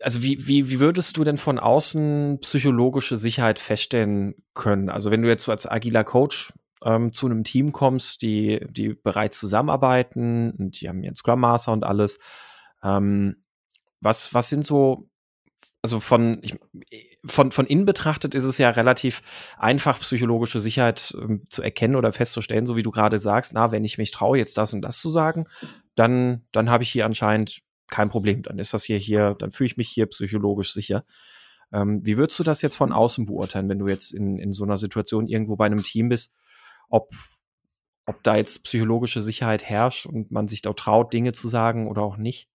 also 0.00 0.22
wie, 0.22 0.46
wie, 0.46 0.70
wie 0.70 0.78
würdest 0.78 1.16
du 1.16 1.24
denn 1.24 1.36
von 1.36 1.58
außen 1.58 2.38
psychologische 2.40 3.16
Sicherheit 3.16 3.58
feststellen 3.58 4.36
können? 4.54 4.88
Also 4.88 5.10
wenn 5.10 5.22
du 5.22 5.28
jetzt 5.28 5.42
so 5.42 5.50
als 5.50 5.68
agiler 5.68 6.04
Coach 6.04 6.52
ähm, 6.84 7.12
zu 7.12 7.26
einem 7.26 7.44
Team 7.44 7.72
kommst, 7.72 8.22
die, 8.22 8.64
die 8.70 8.90
bereits 8.94 9.38
zusammenarbeiten 9.38 10.52
und 10.52 10.80
die 10.80 10.88
haben 10.88 11.02
ihren 11.02 11.16
Scrum 11.16 11.40
Master 11.40 11.72
und 11.72 11.84
alles, 11.84 12.18
ähm, 12.82 13.44
was, 14.00 14.34
was 14.34 14.48
sind 14.48 14.66
so, 14.66 15.08
also 15.82 16.00
von, 16.00 16.38
ich, 16.42 16.58
von, 17.24 17.50
von 17.50 17.66
innen 17.66 17.84
betrachtet 17.84 18.34
ist 18.34 18.44
es 18.44 18.58
ja 18.58 18.70
relativ 18.70 19.22
einfach, 19.58 19.98
psychologische 20.00 20.60
Sicherheit 20.60 21.14
ähm, 21.20 21.44
zu 21.50 21.62
erkennen 21.62 21.96
oder 21.96 22.12
festzustellen, 22.12 22.66
so 22.66 22.76
wie 22.76 22.82
du 22.82 22.90
gerade 22.90 23.18
sagst, 23.18 23.54
na, 23.54 23.72
wenn 23.72 23.84
ich 23.84 23.98
mich 23.98 24.10
traue, 24.10 24.38
jetzt 24.38 24.56
das 24.58 24.74
und 24.74 24.82
das 24.82 24.98
zu 24.98 25.10
sagen, 25.10 25.46
dann, 25.94 26.46
dann 26.52 26.70
habe 26.70 26.84
ich 26.84 26.90
hier 26.90 27.06
anscheinend 27.06 27.62
kein 27.88 28.08
Problem. 28.08 28.42
Dann 28.42 28.58
ist 28.58 28.74
das 28.74 28.84
hier, 28.84 28.98
hier, 28.98 29.34
dann 29.38 29.50
fühle 29.50 29.66
ich 29.66 29.76
mich 29.76 29.88
hier 29.88 30.06
psychologisch 30.06 30.72
sicher. 30.72 31.04
Ähm, 31.72 32.00
wie 32.04 32.16
würdest 32.16 32.38
du 32.38 32.44
das 32.44 32.62
jetzt 32.62 32.76
von 32.76 32.92
außen 32.92 33.26
beurteilen, 33.26 33.68
wenn 33.68 33.78
du 33.78 33.88
jetzt 33.88 34.12
in, 34.12 34.38
in 34.38 34.52
so 34.52 34.64
einer 34.64 34.78
Situation 34.78 35.26
irgendwo 35.26 35.56
bei 35.56 35.66
einem 35.66 35.82
Team 35.82 36.08
bist, 36.08 36.36
ob, 36.92 37.10
ob 38.06 38.22
da 38.22 38.36
jetzt 38.36 38.64
psychologische 38.64 39.22
Sicherheit 39.22 39.64
herrscht 39.64 40.06
und 40.06 40.30
man 40.30 40.46
sich 40.46 40.62
da 40.62 40.72
traut, 40.74 41.12
Dinge 41.12 41.32
zu 41.32 41.48
sagen 41.48 41.88
oder 41.88 42.02
auch 42.02 42.16
nicht? 42.16 42.48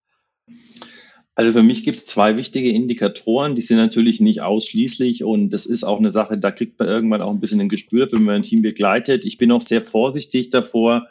Also 1.35 1.51
für 1.51 1.63
mich 1.63 1.83
gibt 1.83 1.97
es 1.97 2.05
zwei 2.05 2.37
wichtige 2.37 2.71
Indikatoren, 2.71 3.55
die 3.55 3.61
sind 3.61 3.77
natürlich 3.77 4.21
nicht 4.21 4.41
ausschließlich 4.41 5.23
und 5.23 5.51
das 5.51 5.65
ist 5.65 5.83
auch 5.83 5.99
eine 5.99 6.09
Sache, 6.09 6.37
da 6.37 6.51
kriegt 6.51 6.79
man 6.79 6.87
irgendwann 6.87 7.21
auch 7.21 7.31
ein 7.31 7.39
bisschen 7.39 7.61
ein 7.61 7.69
Gespür, 7.69 8.07
wenn 8.11 8.23
man 8.23 8.35
ein 8.35 8.43
Team 8.43 8.61
begleitet. 8.61 9.25
Ich 9.25 9.37
bin 9.37 9.51
auch 9.51 9.61
sehr 9.61 9.81
vorsichtig 9.81 10.49
davor, 10.49 11.07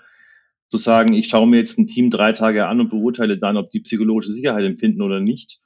zu 0.69 0.79
sagen, 0.79 1.15
ich 1.15 1.29
schaue 1.29 1.47
mir 1.47 1.59
jetzt 1.59 1.79
ein 1.79 1.87
Team 1.87 2.11
drei 2.11 2.33
Tage 2.33 2.67
an 2.67 2.81
und 2.81 2.91
beurteile 2.91 3.39
dann, 3.39 3.57
ob 3.57 3.71
die 3.71 3.81
psychologische 3.81 4.33
Sicherheit 4.33 4.65
empfinden 4.65 5.03
oder 5.03 5.21
nicht. 5.21 5.61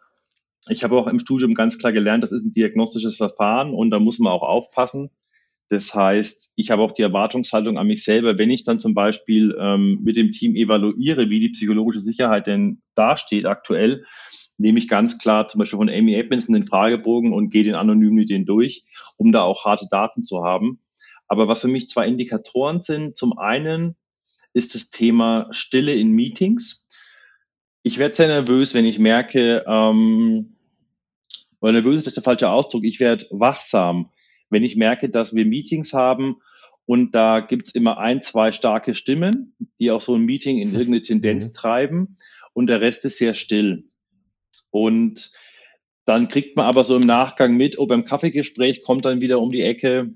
Ich 0.68 0.84
habe 0.84 0.96
auch 0.98 1.06
im 1.06 1.20
Studium 1.20 1.54
ganz 1.54 1.78
klar 1.78 1.92
gelernt, 1.92 2.22
das 2.22 2.32
ist 2.32 2.44
ein 2.44 2.52
diagnostisches 2.52 3.16
Verfahren 3.16 3.72
und 3.72 3.90
da 3.90 3.98
muss 3.98 4.18
man 4.18 4.32
auch 4.32 4.42
aufpassen. 4.42 5.10
Das 5.70 5.94
heißt, 5.94 6.52
ich 6.56 6.72
habe 6.72 6.82
auch 6.82 6.90
die 6.90 7.02
Erwartungshaltung 7.02 7.78
an 7.78 7.86
mich 7.86 8.02
selber, 8.02 8.36
wenn 8.36 8.50
ich 8.50 8.64
dann 8.64 8.80
zum 8.80 8.92
Beispiel 8.92 9.56
ähm, 9.56 10.00
mit 10.02 10.16
dem 10.16 10.32
Team 10.32 10.56
evaluiere, 10.56 11.30
wie 11.30 11.38
die 11.38 11.50
psychologische 11.50 12.00
Sicherheit 12.00 12.48
denn 12.48 12.82
dasteht 12.96 13.46
aktuell, 13.46 14.04
nehme 14.58 14.80
ich 14.80 14.88
ganz 14.88 15.18
klar 15.18 15.46
zum 15.46 15.60
Beispiel 15.60 15.78
von 15.78 15.88
Amy 15.88 16.14
Edmondson 16.14 16.54
den 16.54 16.64
Fragebogen 16.64 17.32
und 17.32 17.50
gehe 17.50 17.62
den 17.62 17.76
anonym 17.76 18.14
mit 18.14 18.30
denen 18.30 18.46
durch, 18.46 18.82
um 19.16 19.30
da 19.30 19.42
auch 19.42 19.64
harte 19.64 19.86
Daten 19.88 20.24
zu 20.24 20.44
haben. 20.44 20.80
Aber 21.28 21.46
was 21.46 21.60
für 21.60 21.68
mich 21.68 21.88
zwei 21.88 22.08
Indikatoren 22.08 22.80
sind, 22.80 23.16
zum 23.16 23.38
einen 23.38 23.94
ist 24.52 24.74
das 24.74 24.90
Thema 24.90 25.46
Stille 25.52 25.94
in 25.94 26.10
Meetings. 26.10 26.84
ich 27.84 27.98
werde 27.98 28.16
sehr 28.16 28.26
nervös, 28.26 28.74
wenn 28.74 28.86
ich 28.86 28.98
merke, 28.98 29.64
ähm, 29.68 30.56
oder 31.60 31.72
nervös 31.72 32.04
ist 32.04 32.16
der 32.16 32.24
falsche 32.24 32.50
Ausdruck, 32.50 32.82
ich 32.82 32.98
werde 32.98 33.26
wachsam, 33.30 34.10
wenn 34.50 34.64
ich 34.64 34.76
merke, 34.76 35.08
dass 35.08 35.34
wir 35.34 35.46
Meetings 35.46 35.92
haben 35.92 36.36
und 36.86 37.14
da 37.14 37.40
gibt's 37.40 37.74
immer 37.74 37.98
ein, 37.98 38.20
zwei 38.20 38.52
starke 38.52 38.94
Stimmen, 38.94 39.54
die 39.78 39.90
auch 39.90 40.00
so 40.00 40.14
ein 40.14 40.24
Meeting 40.24 40.58
in 40.58 40.70
irgendeine 40.74 41.02
Tendenz 41.02 41.48
mhm. 41.48 41.52
treiben 41.52 42.16
und 42.52 42.66
der 42.66 42.80
Rest 42.80 43.04
ist 43.04 43.18
sehr 43.18 43.34
still. 43.34 43.84
Und 44.70 45.32
dann 46.04 46.28
kriegt 46.28 46.56
man 46.56 46.66
aber 46.66 46.84
so 46.84 46.96
im 46.96 47.02
Nachgang 47.02 47.56
mit, 47.56 47.78
oh, 47.78 47.86
beim 47.86 48.04
Kaffeegespräch 48.04 48.82
kommt 48.82 49.04
dann 49.04 49.20
wieder 49.20 49.40
um 49.40 49.52
die 49.52 49.62
Ecke, 49.62 50.12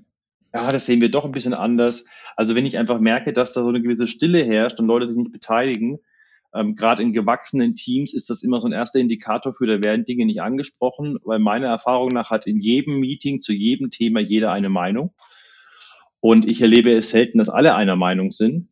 ja, 0.53 0.69
das 0.69 0.85
sehen 0.85 1.01
wir 1.01 1.11
doch 1.11 1.25
ein 1.25 1.31
bisschen 1.31 1.53
anders. 1.53 2.05
Also 2.37 2.55
wenn 2.55 2.65
ich 2.65 2.77
einfach 2.77 2.99
merke, 2.99 3.33
dass 3.33 3.53
da 3.53 3.61
so 3.61 3.69
eine 3.69 3.81
gewisse 3.81 4.07
Stille 4.07 4.43
herrscht 4.43 4.79
und 4.79 4.87
Leute 4.87 5.07
sich 5.07 5.17
nicht 5.17 5.33
beteiligen, 5.33 5.99
ähm, 6.55 6.75
gerade 6.75 7.03
in 7.03 7.11
gewachsenen 7.11 7.75
Teams 7.75 8.13
ist 8.13 8.29
das 8.29 8.41
immer 8.41 8.61
so 8.61 8.67
ein 8.67 8.73
erster 8.73 8.99
Indikator 8.99 9.53
für, 9.53 9.67
da 9.67 9.83
werden 9.83 10.05
Dinge 10.05 10.25
nicht 10.25 10.41
angesprochen, 10.41 11.17
weil 11.23 11.39
meiner 11.39 11.67
Erfahrung 11.67 12.09
nach 12.09 12.29
hat 12.29 12.47
in 12.47 12.59
jedem 12.59 12.99
Meeting 12.99 13.41
zu 13.41 13.53
jedem 13.53 13.89
Thema 13.89 14.21
jeder 14.21 14.51
eine 14.51 14.69
Meinung. 14.69 15.13
Und 16.21 16.49
ich 16.49 16.61
erlebe 16.61 16.91
es 16.91 17.09
selten, 17.09 17.37
dass 17.37 17.49
alle 17.49 17.75
einer 17.75 17.95
Meinung 17.95 18.31
sind. 18.31 18.69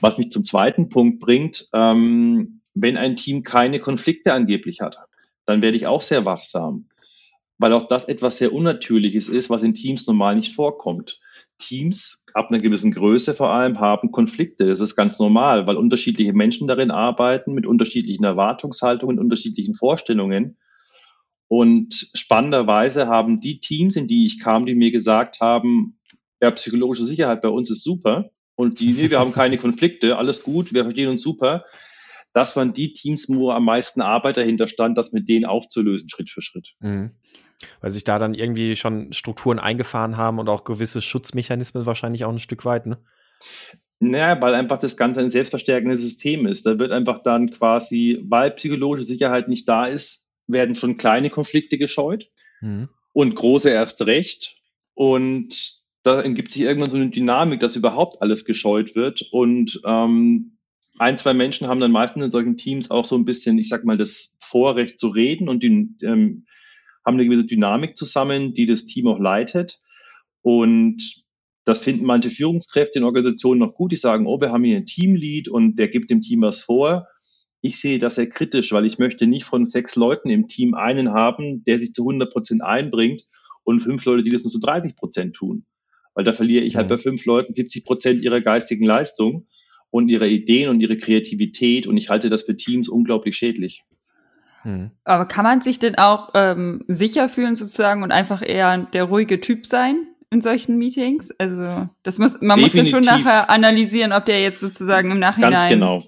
Was 0.00 0.18
mich 0.18 0.30
zum 0.30 0.44
zweiten 0.44 0.88
Punkt 0.88 1.20
bringt, 1.20 1.68
ähm, 1.72 2.60
wenn 2.74 2.96
ein 2.96 3.16
Team 3.16 3.42
keine 3.42 3.80
Konflikte 3.80 4.32
angeblich 4.32 4.80
hat, 4.80 4.98
dann 5.46 5.62
werde 5.62 5.76
ich 5.76 5.86
auch 5.86 6.02
sehr 6.02 6.24
wachsam, 6.24 6.88
weil 7.58 7.72
auch 7.72 7.88
das 7.88 8.06
etwas 8.06 8.38
sehr 8.38 8.52
Unnatürliches 8.52 9.28
ist, 9.28 9.48
was 9.50 9.62
in 9.62 9.74
Teams 9.74 10.06
normal 10.06 10.36
nicht 10.36 10.54
vorkommt. 10.54 11.18
Teams 11.62 12.24
ab 12.34 12.48
einer 12.50 12.60
gewissen 12.60 12.92
Größe 12.92 13.34
vor 13.34 13.50
allem 13.50 13.80
haben 13.80 14.12
Konflikte. 14.12 14.66
Das 14.66 14.80
ist 14.80 14.96
ganz 14.96 15.18
normal, 15.18 15.66
weil 15.66 15.76
unterschiedliche 15.76 16.32
Menschen 16.32 16.68
darin 16.68 16.90
arbeiten 16.90 17.54
mit 17.54 17.66
unterschiedlichen 17.66 18.24
Erwartungshaltungen, 18.24 19.18
unterschiedlichen 19.18 19.74
Vorstellungen. 19.74 20.58
Und 21.48 22.10
spannenderweise 22.14 23.06
haben 23.06 23.40
die 23.40 23.60
Teams, 23.60 23.96
in 23.96 24.06
die 24.06 24.26
ich 24.26 24.40
kam, 24.40 24.66
die 24.66 24.74
mir 24.74 24.90
gesagt 24.90 25.40
haben, 25.40 25.98
ja, 26.40 26.50
psychologische 26.50 27.04
Sicherheit 27.04 27.42
bei 27.42 27.48
uns 27.48 27.70
ist 27.70 27.84
super 27.84 28.30
und 28.54 28.80
die, 28.80 28.92
nee, 28.92 29.10
wir 29.10 29.20
haben 29.20 29.32
keine 29.32 29.58
Konflikte, 29.66 30.16
alles 30.18 30.42
gut, 30.42 30.74
wir 30.74 30.82
verstehen 30.82 31.08
uns 31.08 31.22
super. 31.22 31.64
Das 32.32 32.56
waren 32.56 32.72
die 32.72 32.94
Teams, 32.94 33.28
wo 33.28 33.50
am 33.50 33.64
meisten 33.64 34.00
Arbeit 34.00 34.38
dahinter 34.38 34.66
stand, 34.66 34.96
das 34.96 35.12
mit 35.12 35.28
denen 35.28 35.44
aufzulösen, 35.44 36.08
Schritt 36.08 36.30
für 36.30 36.40
Schritt. 36.40 36.74
Mhm. 36.80 37.12
Weil 37.80 37.90
sich 37.90 38.04
da 38.04 38.18
dann 38.18 38.34
irgendwie 38.34 38.76
schon 38.76 39.12
Strukturen 39.12 39.58
eingefahren 39.58 40.16
haben 40.16 40.38
und 40.38 40.48
auch 40.48 40.64
gewisse 40.64 41.02
Schutzmechanismen 41.02 41.86
wahrscheinlich 41.86 42.24
auch 42.24 42.32
ein 42.32 42.38
Stück 42.38 42.64
weit, 42.64 42.86
ne? 42.86 42.98
Naja, 44.04 44.40
weil 44.42 44.54
einfach 44.54 44.78
das 44.78 44.96
Ganze 44.96 45.20
ein 45.20 45.30
selbstverstärkendes 45.30 46.00
System 46.00 46.46
ist. 46.46 46.66
Da 46.66 46.78
wird 46.78 46.90
einfach 46.90 47.22
dann 47.22 47.52
quasi, 47.52 48.20
weil 48.24 48.50
psychologische 48.50 49.04
Sicherheit 49.04 49.46
nicht 49.46 49.68
da 49.68 49.86
ist, 49.86 50.26
werden 50.48 50.74
schon 50.74 50.96
kleine 50.96 51.30
Konflikte 51.30 51.78
gescheut 51.78 52.28
mhm. 52.60 52.88
und 53.12 53.36
große 53.36 53.70
erst 53.70 54.04
recht. 54.06 54.56
Und 54.94 55.82
da 56.02 56.20
ergibt 56.20 56.50
sich 56.50 56.62
irgendwann 56.62 56.90
so 56.90 56.96
eine 56.96 57.10
Dynamik, 57.10 57.60
dass 57.60 57.76
überhaupt 57.76 58.20
alles 58.22 58.44
gescheut 58.44 58.96
wird. 58.96 59.22
Und 59.30 59.80
ähm, 59.84 60.58
ein, 60.98 61.16
zwei 61.16 61.32
Menschen 61.32 61.68
haben 61.68 61.80
dann 61.80 61.92
meistens 61.92 62.24
in 62.24 62.30
solchen 62.30 62.56
Teams 62.56 62.90
auch 62.90 63.04
so 63.04 63.16
ein 63.16 63.24
bisschen, 63.24 63.58
ich 63.58 63.68
sag 63.68 63.84
mal, 63.84 63.96
das 63.96 64.36
Vorrecht 64.40 64.98
zu 64.98 65.08
reden 65.08 65.48
und 65.48 65.62
die, 65.62 65.88
ähm, 66.02 66.46
haben 67.04 67.14
eine 67.14 67.24
gewisse 67.24 67.46
Dynamik 67.46 67.96
zusammen, 67.96 68.54
die 68.54 68.66
das 68.66 68.84
Team 68.84 69.08
auch 69.08 69.18
leitet. 69.18 69.80
Und 70.42 71.22
das 71.64 71.82
finden 71.82 72.04
manche 72.04 72.30
Führungskräfte 72.30 72.98
in 72.98 73.04
Organisationen 73.04 73.60
noch 73.60 73.74
gut. 73.74 73.92
Die 73.92 73.96
sagen, 73.96 74.26
oh, 74.26 74.40
wir 74.40 74.50
haben 74.50 74.64
hier 74.64 74.76
ein 74.76 74.86
Teamlead 74.86 75.48
und 75.48 75.76
der 75.76 75.88
gibt 75.88 76.10
dem 76.10 76.20
Team 76.20 76.42
was 76.42 76.62
vor. 76.62 77.06
Ich 77.60 77.80
sehe 77.80 77.98
das 77.98 78.16
sehr 78.16 78.28
kritisch, 78.28 78.72
weil 78.72 78.86
ich 78.86 78.98
möchte 78.98 79.26
nicht 79.26 79.44
von 79.44 79.66
sechs 79.66 79.94
Leuten 79.94 80.30
im 80.30 80.48
Team 80.48 80.74
einen 80.74 81.12
haben, 81.12 81.64
der 81.64 81.78
sich 81.78 81.92
zu 81.92 82.02
100 82.02 82.32
Prozent 82.32 82.62
einbringt 82.62 83.28
und 83.62 83.80
fünf 83.80 84.04
Leute, 84.04 84.24
die 84.24 84.30
das 84.30 84.42
nur 84.42 84.50
zu 84.50 84.58
30 84.58 84.96
Prozent 84.96 85.36
tun. 85.36 85.64
Weil 86.14 86.24
da 86.24 86.32
verliere 86.32 86.64
ich 86.64 86.74
halt 86.74 86.88
bei 86.88 86.98
fünf 86.98 87.24
Leuten 87.24 87.54
70 87.54 87.84
Prozent 87.84 88.22
ihrer 88.22 88.40
geistigen 88.40 88.84
Leistung 88.84 89.46
und 89.90 90.08
ihrer 90.08 90.26
Ideen 90.26 90.70
und 90.70 90.80
ihrer 90.80 90.96
Kreativität. 90.96 91.86
Und 91.86 91.96
ich 91.96 92.10
halte 92.10 92.28
das 92.28 92.42
für 92.42 92.56
Teams 92.56 92.88
unglaublich 92.88 93.36
schädlich. 93.36 93.84
Hm. 94.62 94.90
Aber 95.04 95.26
kann 95.26 95.44
man 95.44 95.60
sich 95.60 95.78
denn 95.78 95.96
auch 95.96 96.30
ähm, 96.34 96.84
sicher 96.88 97.28
fühlen 97.28 97.56
sozusagen 97.56 98.02
und 98.02 98.12
einfach 98.12 98.42
eher 98.42 98.78
der 98.78 99.04
ruhige 99.04 99.40
Typ 99.40 99.66
sein 99.66 100.06
in 100.30 100.40
solchen 100.40 100.78
Meetings? 100.78 101.30
Also 101.38 101.88
das 102.02 102.18
muss 102.18 102.40
man 102.40 102.58
Definitiv. 102.58 102.92
muss 102.92 103.06
ja 103.06 103.14
schon 103.14 103.24
nachher 103.24 103.50
analysieren, 103.50 104.12
ob 104.12 104.24
der 104.26 104.40
jetzt 104.40 104.60
sozusagen 104.60 105.10
im 105.10 105.18
Nachhinein. 105.18 105.52
Ganz 105.52 105.68
genau. 105.68 106.02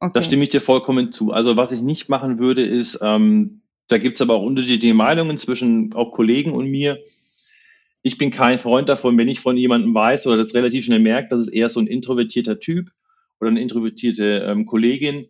Okay. 0.00 0.12
Da 0.14 0.22
stimme 0.22 0.44
ich 0.44 0.50
dir 0.50 0.60
vollkommen 0.60 1.12
zu. 1.12 1.32
Also 1.32 1.56
was 1.56 1.72
ich 1.72 1.80
nicht 1.82 2.08
machen 2.08 2.38
würde, 2.38 2.62
ist, 2.62 3.00
ähm, 3.02 3.62
da 3.88 3.98
gibt 3.98 4.16
es 4.16 4.22
aber 4.22 4.34
auch 4.34 4.42
unterschiedliche 4.42 4.94
Meinungen 4.94 5.38
zwischen 5.38 5.92
auch 5.94 6.12
Kollegen 6.12 6.52
und 6.52 6.70
mir. 6.70 6.98
Ich 8.02 8.16
bin 8.16 8.30
kein 8.30 8.58
Freund 8.58 8.88
davon, 8.88 9.18
wenn 9.18 9.28
ich 9.28 9.40
von 9.40 9.56
jemandem 9.56 9.92
weiß 9.92 10.26
oder 10.28 10.36
das 10.36 10.54
relativ 10.54 10.84
schnell 10.84 11.00
merkt, 11.00 11.32
dass 11.32 11.40
es 11.40 11.48
eher 11.48 11.68
so 11.68 11.80
ein 11.80 11.88
introvertierter 11.88 12.60
Typ 12.60 12.90
oder 13.40 13.50
eine 13.50 13.60
introvertierte 13.60 14.44
ähm, 14.46 14.66
Kollegin, 14.66 15.28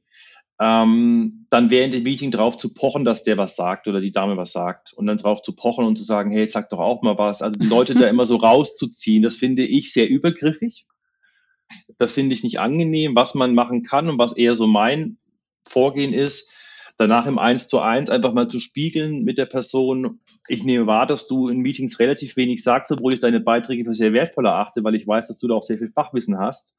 ähm, 0.60 1.46
dann 1.50 1.70
während 1.70 1.94
dem 1.94 2.02
Meeting 2.02 2.30
drauf 2.30 2.56
zu 2.56 2.74
pochen, 2.74 3.04
dass 3.04 3.22
der 3.22 3.38
was 3.38 3.54
sagt 3.54 3.86
oder 3.86 4.00
die 4.00 4.10
Dame 4.10 4.36
was 4.36 4.52
sagt 4.52 4.92
und 4.92 5.06
dann 5.06 5.18
drauf 5.18 5.40
zu 5.42 5.54
pochen 5.54 5.84
und 5.84 5.96
zu 5.96 6.04
sagen, 6.04 6.30
hey, 6.30 6.46
sag 6.46 6.68
doch 6.70 6.80
auch 6.80 7.02
mal 7.02 7.16
was. 7.16 7.42
Also 7.42 7.58
die 7.58 7.66
Leute 7.66 7.94
da 7.94 8.08
immer 8.08 8.26
so 8.26 8.36
rauszuziehen, 8.36 9.22
das 9.22 9.36
finde 9.36 9.64
ich 9.64 9.92
sehr 9.92 10.08
übergriffig. 10.08 10.86
Das 11.98 12.12
finde 12.12 12.34
ich 12.34 12.42
nicht 12.42 12.58
angenehm, 12.58 13.14
was 13.14 13.34
man 13.34 13.54
machen 13.54 13.84
kann 13.84 14.08
und 14.08 14.18
was 14.18 14.36
eher 14.36 14.56
so 14.56 14.66
mein 14.66 15.18
Vorgehen 15.64 16.12
ist, 16.12 16.50
danach 16.96 17.26
im 17.26 17.38
Eins 17.38 17.68
zu 17.68 17.78
eins 17.80 18.10
einfach 18.10 18.32
mal 18.32 18.48
zu 18.48 18.58
spiegeln 18.58 19.22
mit 19.22 19.38
der 19.38 19.46
Person. 19.46 20.20
Ich 20.48 20.64
nehme 20.64 20.86
wahr, 20.86 21.06
dass 21.06 21.28
du 21.28 21.48
in 21.48 21.58
Meetings 21.58 22.00
relativ 22.00 22.36
wenig 22.36 22.62
sagst, 22.64 22.90
obwohl 22.90 23.14
ich 23.14 23.20
deine 23.20 23.40
Beiträge 23.40 23.84
für 23.84 23.94
sehr 23.94 24.12
wertvoll 24.12 24.46
erachte, 24.46 24.82
weil 24.82 24.94
ich 24.94 25.06
weiß, 25.06 25.28
dass 25.28 25.38
du 25.38 25.46
da 25.46 25.54
auch 25.54 25.62
sehr 25.62 25.78
viel 25.78 25.92
Fachwissen 25.92 26.38
hast 26.38 26.78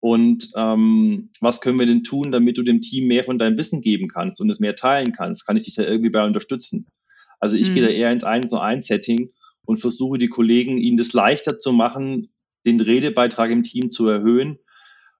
und 0.00 0.52
ähm, 0.56 1.30
was 1.40 1.60
können 1.60 1.78
wir 1.78 1.86
denn 1.86 2.04
tun, 2.04 2.30
damit 2.30 2.56
du 2.56 2.62
dem 2.62 2.80
Team 2.80 3.08
mehr 3.08 3.24
von 3.24 3.38
deinem 3.38 3.58
Wissen 3.58 3.80
geben 3.80 4.08
kannst 4.08 4.40
und 4.40 4.48
es 4.50 4.60
mehr 4.60 4.76
teilen 4.76 5.12
kannst? 5.12 5.46
Kann 5.46 5.56
ich 5.56 5.64
dich 5.64 5.74
da 5.74 5.82
irgendwie 5.82 6.10
bei 6.10 6.24
unterstützen? 6.24 6.86
Also 7.40 7.56
ich 7.56 7.70
mhm. 7.70 7.74
gehe 7.74 7.82
da 7.82 7.88
eher 7.88 8.12
ins 8.12 8.24
1 8.24 8.50
zu 8.50 8.60
1 8.60 8.86
Setting 8.86 9.30
und 9.64 9.78
versuche 9.78 10.18
die 10.18 10.28
Kollegen, 10.28 10.78
ihnen 10.78 10.96
das 10.96 11.12
leichter 11.12 11.58
zu 11.58 11.72
machen, 11.72 12.32
den 12.64 12.80
Redebeitrag 12.80 13.50
im 13.50 13.62
Team 13.62 13.90
zu 13.90 14.08
erhöhen, 14.08 14.58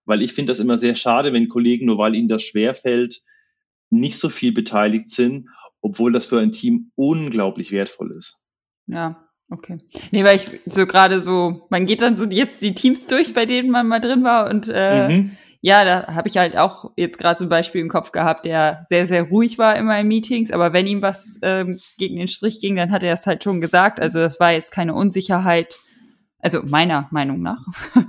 weil 0.05 0.23
ich 0.23 0.33
finde 0.33 0.53
das 0.53 0.61
immer 0.61 0.79
sehr 0.79 0.95
schade, 0.95 1.33
wenn 1.33 1.49
Kollegen, 1.49 1.87
nur 1.87 1.99
weil 1.99 2.15
ihnen 2.15 2.29
das 2.29 2.43
schwerfällt, 2.43 3.23
nicht 3.91 4.19
so 4.19 4.29
viel 4.29 4.53
beteiligt 4.53 5.11
sind, 5.11 5.49
obwohl 5.81 6.13
das 6.13 6.27
für 6.27 6.41
ein 6.41 6.53
Team 6.53 6.93
unglaublich 6.95 7.73
wertvoll 7.73 8.13
ist. 8.13 8.39
Ja, 8.87 9.28
Okay. 9.51 9.79
Nee, 10.11 10.25
weil 10.25 10.37
ich 10.37 10.61
so 10.67 10.87
gerade 10.87 11.21
so, 11.21 11.67
man 11.71 11.87
geht 11.87 12.03
dann 12.03 12.17
so 12.17 12.29
jetzt 12.29 12.61
die 12.61 12.75
Teams 12.75 13.07
durch, 13.07 13.33
bei 13.33 13.47
denen 13.47 13.71
man 13.71 13.89
mal 13.89 14.01
drin 14.01 14.23
war 14.23 14.51
und 14.51 14.71
äh, 14.71 15.09
mhm. 15.09 15.37
ja, 15.63 15.85
da 15.85 16.15
habe 16.15 16.29
ich 16.29 16.37
halt 16.37 16.57
auch 16.59 16.93
jetzt 16.97 17.17
gerade 17.17 17.39
so 17.39 17.47
ein 17.47 17.49
Beispiel 17.49 17.81
im 17.81 17.89
Kopf 17.89 18.13
gehabt, 18.13 18.45
der 18.45 18.85
sehr, 18.89 19.07
sehr 19.07 19.23
ruhig 19.23 19.57
war 19.57 19.77
immer 19.77 19.99
in 19.99 20.07
Meetings, 20.07 20.51
aber 20.51 20.75
wenn 20.75 20.87
ihm 20.87 21.01
was 21.01 21.39
ähm, 21.43 21.79
gegen 21.97 22.17
den 22.17 22.29
Strich 22.29 22.61
ging, 22.61 22.77
dann 22.77 22.93
hat 22.93 23.03
er 23.03 23.15
es 23.15 23.27
halt 23.27 23.43
schon 23.43 23.63
gesagt. 23.63 24.01
Also 24.01 24.19
das 24.19 24.39
war 24.39 24.53
jetzt 24.53 24.71
keine 24.71 24.95
Unsicherheit, 24.95 25.79
also 26.41 26.63
meiner 26.63 27.09
Meinung 27.11 27.41
nach, 27.41 27.65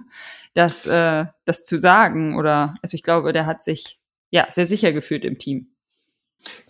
das, 0.53 0.85
äh, 0.87 1.25
das 1.45 1.63
zu 1.63 1.77
sagen 1.77 2.35
oder, 2.35 2.75
also 2.81 2.95
ich 2.95 3.03
glaube, 3.03 3.31
der 3.31 3.45
hat 3.45 3.63
sich 3.63 3.97
ja 4.29 4.47
sehr 4.51 4.65
sicher 4.65 4.91
gefühlt 4.91 5.23
im 5.23 5.37
Team. 5.37 5.69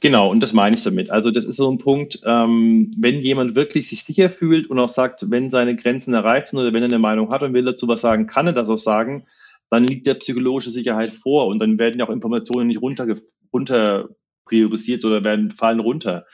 Genau, 0.01 0.29
und 0.31 0.39
das 0.39 0.53
meine 0.53 0.75
ich 0.75 0.83
damit. 0.83 1.11
Also 1.11 1.31
das 1.31 1.45
ist 1.45 1.57
so 1.57 1.69
ein 1.69 1.77
Punkt, 1.77 2.21
ähm, 2.25 2.91
wenn 2.97 3.21
jemand 3.21 3.55
wirklich 3.55 3.87
sich 3.89 4.03
sicher 4.03 4.29
fühlt 4.29 4.69
und 4.69 4.79
auch 4.79 4.89
sagt, 4.89 5.29
wenn 5.29 5.49
seine 5.49 5.75
Grenzen 5.75 6.13
erreicht 6.13 6.47
sind 6.47 6.59
oder 6.59 6.73
wenn 6.73 6.83
er 6.83 6.89
eine 6.89 6.99
Meinung 6.99 7.31
hat 7.31 7.43
und 7.43 7.53
will 7.53 7.65
dazu 7.65 7.87
was 7.87 8.01
sagen, 8.01 8.27
kann 8.27 8.47
er 8.47 8.53
das 8.53 8.69
auch 8.69 8.77
sagen, 8.77 9.25
dann 9.69 9.85
liegt 9.85 10.07
der 10.07 10.15
psychologische 10.15 10.71
Sicherheit 10.71 11.11
vor 11.11 11.47
und 11.47 11.59
dann 11.59 11.77
werden 11.77 11.99
ja 11.99 12.07
auch 12.07 12.11
Informationen 12.11 12.67
nicht 12.67 12.81
runter, 12.81 13.07
runter 13.53 14.09
priorisiert 14.45 15.05
oder 15.05 15.23
werden 15.23 15.51
fallen 15.51 15.79
runter. 15.79 16.25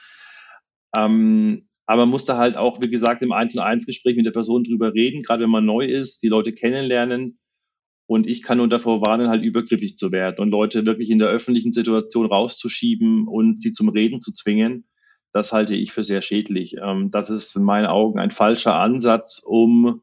Ähm, 0.96 1.68
aber 1.84 2.02
man 2.02 2.10
muss 2.10 2.24
da 2.24 2.36
halt 2.36 2.56
auch, 2.56 2.80
wie 2.82 2.90
gesagt, 2.90 3.22
im 3.22 3.32
1 3.32 3.58
1 3.58 3.86
Gespräch 3.86 4.16
mit 4.16 4.26
der 4.26 4.32
Person 4.32 4.64
drüber 4.64 4.94
reden, 4.94 5.22
gerade 5.22 5.42
wenn 5.42 5.50
man 5.50 5.66
neu 5.66 5.84
ist, 5.84 6.22
die 6.22 6.28
Leute 6.28 6.52
kennenlernen 6.52 7.38
und 8.06 8.26
ich 8.26 8.42
kann 8.42 8.58
nur 8.58 8.68
davor 8.68 9.00
warnen, 9.04 9.28
halt 9.28 9.42
übergriffig 9.42 9.98
zu 9.98 10.12
werden 10.12 10.40
und 10.40 10.50
Leute 10.50 10.86
wirklich 10.86 11.10
in 11.10 11.18
der 11.18 11.28
öffentlichen 11.28 11.72
Situation 11.72 12.26
rauszuschieben 12.26 13.26
und 13.26 13.60
sie 13.60 13.72
zum 13.72 13.88
Reden 13.88 14.22
zu 14.22 14.32
zwingen. 14.32 14.84
Das 15.32 15.52
halte 15.52 15.74
ich 15.74 15.92
für 15.92 16.04
sehr 16.04 16.22
schädlich. 16.22 16.76
Ähm, 16.82 17.10
das 17.10 17.30
ist 17.30 17.56
in 17.56 17.64
meinen 17.64 17.86
Augen 17.86 18.18
ein 18.18 18.30
falscher 18.30 18.76
Ansatz, 18.76 19.42
um 19.44 20.02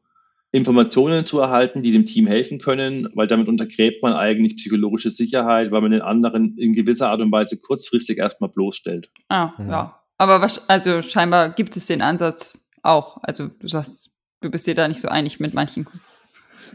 Informationen 0.52 1.26
zu 1.26 1.40
erhalten, 1.40 1.82
die 1.82 1.90
dem 1.90 2.04
Team 2.04 2.28
helfen 2.28 2.58
können, 2.58 3.08
weil 3.14 3.26
damit 3.26 3.48
untergräbt 3.48 4.02
man 4.02 4.12
eigentlich 4.12 4.56
psychologische 4.56 5.10
Sicherheit, 5.10 5.72
weil 5.72 5.80
man 5.80 5.90
den 5.90 6.02
anderen 6.02 6.56
in 6.58 6.74
gewisser 6.74 7.10
Art 7.10 7.20
und 7.20 7.32
Weise 7.32 7.58
kurzfristig 7.58 8.18
erstmal 8.18 8.50
bloßstellt. 8.50 9.10
Ah, 9.28 9.52
ja. 9.58 9.66
ja. 9.68 10.00
Aber 10.16 10.40
was, 10.40 10.68
also 10.68 11.02
scheinbar 11.02 11.50
gibt 11.50 11.76
es 11.76 11.86
den 11.86 12.02
Ansatz 12.02 12.68
auch. 12.82 13.18
Also 13.22 13.48
du 13.48 13.66
sagst, 13.66 14.12
du 14.42 14.50
bist 14.50 14.66
dir 14.66 14.76
da 14.76 14.86
nicht 14.86 15.00
so 15.00 15.08
einig 15.08 15.40
mit 15.40 15.54
manchen 15.54 15.88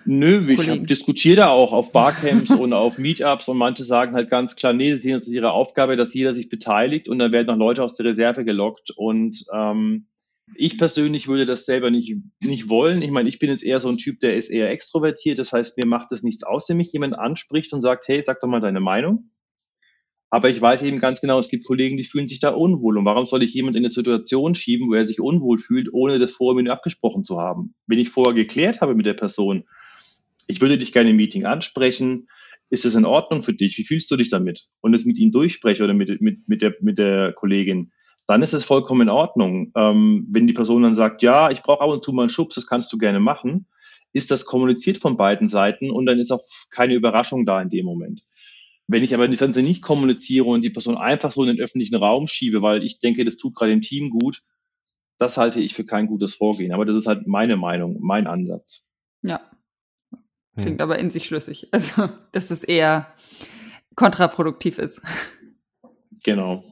Nö, 0.06 0.48
ich 0.50 0.84
diskutiere 0.84 1.38
da 1.38 1.50
auch 1.50 1.72
auf 1.72 1.91
Barcamps 1.91 2.51
und 2.51 2.74
auf 2.74 2.98
Meetups 2.98 3.48
und 3.48 3.58
manche 3.58 3.84
sagen 3.84 4.15
halt 4.15 4.29
ganz 4.29 4.56
klar, 4.56 4.74
nee, 4.74 4.94
sie 4.96 5.01
sehen 5.01 5.20
es 5.20 5.27
ihre 5.27 5.51
Aufgabe, 5.51 5.96
dass 5.96 6.13
jeder 6.13 6.34
sich 6.34 6.50
beteiligt 6.50 7.10
und 7.10 7.20
dann 7.20 7.32
werden 7.32 7.48
noch 7.48 7.58
Leute 7.58 7.84
aus 7.84 7.96
der 7.96 8.08
Reserve 8.08 8.46
gelockt 8.46 8.91
und 8.91 9.46
ähm, 9.53 10.08
ich 10.56 10.77
persönlich 10.77 11.27
würde 11.27 11.46
das 11.46 11.65
selber 11.65 11.91
nicht, 11.91 12.15
nicht 12.41 12.70
wollen. 12.70 13.01
Ich 13.01 13.12
meine, 13.12 13.29
ich 13.29 13.39
bin 13.39 13.50
jetzt 13.50 13.63
eher 13.63 13.79
so 13.79 13.89
ein 13.89 13.98
Typ, 13.98 14.20
der 14.20 14.36
ist 14.36 14.50
eher 14.50 14.70
extrovertiert. 14.70 15.39
Das 15.39 15.53
heißt, 15.53 15.77
mir 15.77 15.86
macht 15.86 16.12
es 16.12 16.24
nichts 16.24 16.44
aus, 16.44 16.68
wenn 16.70 16.77
mich 16.77 16.91
jemand 16.91 17.18
anspricht 17.18 17.72
und 17.74 17.82
sagt, 17.82 18.08
hey, 18.08 18.22
sag 18.22 18.41
doch 18.41 18.48
mal 18.48 18.60
deine 18.60 18.79
Meinung. 18.79 19.29
Aber 20.32 20.50
ich 20.50 20.62
weiß 20.62 20.84
eben 20.84 21.00
ganz 21.00 21.22
genau, 21.22 21.39
es 21.39 21.50
gibt 21.50 21.65
Kollegen, 21.65 21.98
die 21.98 22.03
fühlen 22.03 22.27
sich 22.27 22.39
da 22.39 22.50
unwohl. 22.51 22.98
Und 22.98 23.06
warum 23.06 23.25
soll 23.25 23.41
ich 23.41 23.53
jemand 23.53 23.75
in 23.75 23.82
eine 23.82 23.89
Situation 23.89 24.53
schieben, 24.53 24.89
wo 24.89 24.94
er 24.94 25.08
sich 25.08 25.20
unwohl 25.20 25.58
fühlt, 25.58 25.91
ohne 25.91 26.20
das 26.20 26.34
vorher 26.34 26.56
mit 26.56 26.68
ihm 26.68 26.72
abgesprochen 26.72 27.24
zu 27.24 27.39
haben? 27.39 27.74
Wenn 27.88 27.98
ich 27.98 28.10
vorher 28.10 28.36
geklärt 28.36 28.82
habe 28.82 28.94
mit 28.94 29.08
der 29.08 29.15
Person, 29.15 29.65
ich 30.50 30.62
würde 30.62 30.77
dich 30.77 30.91
gerne 30.91 31.12
im 31.12 31.15
Meeting 31.15 31.46
ansprechen, 31.46 32.27
ist 32.72 32.84
es 32.84 32.96
in 32.96 33.06
Ordnung 33.06 33.44
für 33.44 33.53
dich? 33.53 33.77
Wie 33.77 33.84
fühlst 33.84 34.10
du 34.10 34.18
dich 34.18 34.29
damit? 34.29 34.68
Und 34.82 34.94
es 34.94 35.06
mit 35.06 35.20
ihm 35.20 35.32
durchspreche 35.32 35.84
oder 35.84 35.94
mit, 35.94 36.22
mit, 36.22 36.48
mit, 36.48 36.62
der, 36.62 36.75
mit 36.82 36.98
der 36.98 37.34
Kollegin, 37.34 37.91
dann 38.27 38.41
ist 38.41 38.53
es 38.53 38.65
vollkommen 38.65 39.01
in 39.01 39.10
Ordnung. 39.10 39.72
Ähm, 39.75 40.27
wenn 40.29 40.48
die 40.48 40.53
Person 40.53 40.84
dann 40.84 40.96
sagt, 40.96 41.22
ja, 41.22 41.51
ich 41.51 41.62
brauche 41.62 41.82
ab 41.82 41.89
und 41.89 42.03
zu 42.03 42.13
mal 42.13 42.24
einen 42.24 42.29
Schubs, 42.29 42.56
das 42.56 42.68
kannst 42.68 42.91
du 42.91 42.98
gerne 42.98 43.20
machen, 43.20 43.68
ist 44.12 44.32
das 44.32 44.46
kommuniziert 44.46 44.98
von 44.98 45.18
beiden 45.18 45.48
Seiten 45.48 45.91
und 45.91 46.08
dann 46.08 46.20
ist 46.20 46.32
auch 46.32 46.44
keine 46.72 46.96
Überraschung 46.96 47.46
da 47.46 47.62
in 47.62 47.70
dem 47.70 47.86
Moment. 47.86 48.24
Wenn 48.88 49.03
ich 49.03 49.13
aber 49.13 49.27
das 49.27 49.39
Ganze 49.39 49.62
nicht 49.62 49.84
kommuniziere 49.84 50.46
und 50.46 50.63
die 50.63 50.72
Person 50.72 50.98
einfach 50.98 51.32
so 51.32 51.44
in 51.44 51.56
den 51.56 51.63
öffentlichen 51.63 51.96
Raum 51.96 52.25
schiebe, 52.25 52.63
weil 52.63 52.84
ich 52.84 53.00
denke, 53.00 53.24
das 53.24 53.38
tut 53.38 53.53
gerade 53.53 53.72
dem 53.72 53.84
Team 53.84 54.10
gut, 54.10 54.41
das 55.20 55.38
halte 55.38 55.62
ich 55.62 55.75
für 55.75 55.86
kein 55.86 56.08
gutes 56.08 56.34
Vorgehen. 56.34 56.72
Aber 56.72 56.86
das 56.86 56.96
ist 56.96 57.06
halt 57.06 57.27
meine 57.27 57.56
Meinung, 57.56 57.98
mein 58.01 58.25
Ansatz. 58.25 58.88
Ja. 59.22 59.41
Klingt 60.62 60.80
hm. 60.80 60.82
aber 60.82 61.00
in 61.00 61.10
sich 61.10 61.25
schlüssig. 61.25 61.70
Also, 61.72 62.10
dass 62.32 62.51
es 62.51 62.63
eher 62.63 63.13
kontraproduktiv 63.96 64.78
ist. 64.78 65.01
Genau 66.24 66.63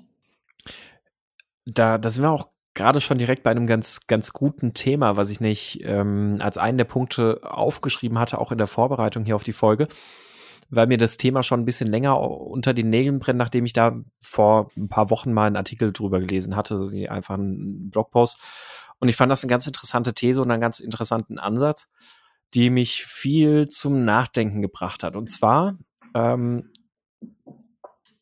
da, 1.68 1.98
da 1.98 2.10
sind 2.10 2.24
wir 2.24 2.32
auch 2.32 2.50
gerade 2.74 3.02
schon 3.02 3.18
direkt 3.18 3.44
bei 3.44 3.52
einem 3.52 3.68
ganz, 3.68 4.08
ganz 4.08 4.34
guten 4.34 4.74
Thema, 4.74 5.18
was 5.18 5.30
ich 5.32 5.42
nicht 5.42 5.82
ähm, 5.84 6.38
als 6.40 6.58
einen 6.58 6.78
der 6.78 6.86
Punkte 6.86 7.42
aufgeschrieben 7.44 8.20
hatte, 8.20 8.40
auch 8.40 8.52
in 8.52 8.58
der 8.58 8.68
Vorbereitung 8.68 9.26
hier 9.26 9.36
auf 9.36 9.44
die 9.44 9.54
Folge, 9.54 9.88
weil 10.70 10.88
mir 10.88 10.98
das 10.98 11.18
Thema 11.18 11.44
schon 11.44 11.62
ein 11.62 11.66
bisschen 11.66 11.88
länger 11.88 12.20
unter 12.20 12.74
den 12.74 12.90
Nägeln 12.90 13.20
brennt, 13.20 13.40
nachdem 13.40 13.66
ich 13.66 13.74
da 13.74 13.96
vor 14.22 14.70
ein 14.78 14.90
paar 14.90 15.10
Wochen 15.10 15.34
mal 15.34 15.48
einen 15.48 15.56
Artikel 15.56 15.92
drüber 15.92 16.20
gelesen 16.20 16.56
hatte, 16.56 16.76
also 16.76 16.96
einfach 17.10 17.36
einen 17.36 17.90
Blogpost. 17.90 18.40
Und 19.00 19.10
ich 19.10 19.16
fand 19.16 19.32
das 19.32 19.44
eine 19.44 19.50
ganz 19.50 19.68
interessante 19.68 20.14
These 20.14 20.42
und 20.42 20.52
einen 20.52 20.62
ganz 20.62 20.80
interessanten 20.80 21.40
Ansatz, 21.40 21.90
die 22.54 22.70
mich 22.70 23.06
viel 23.06 23.68
zum 23.68 24.06
Nachdenken 24.06 24.62
gebracht 24.62 25.04
hat. 25.04 25.16
Und 25.16 25.30
zwar 25.30 25.78
ähm, 26.14 26.72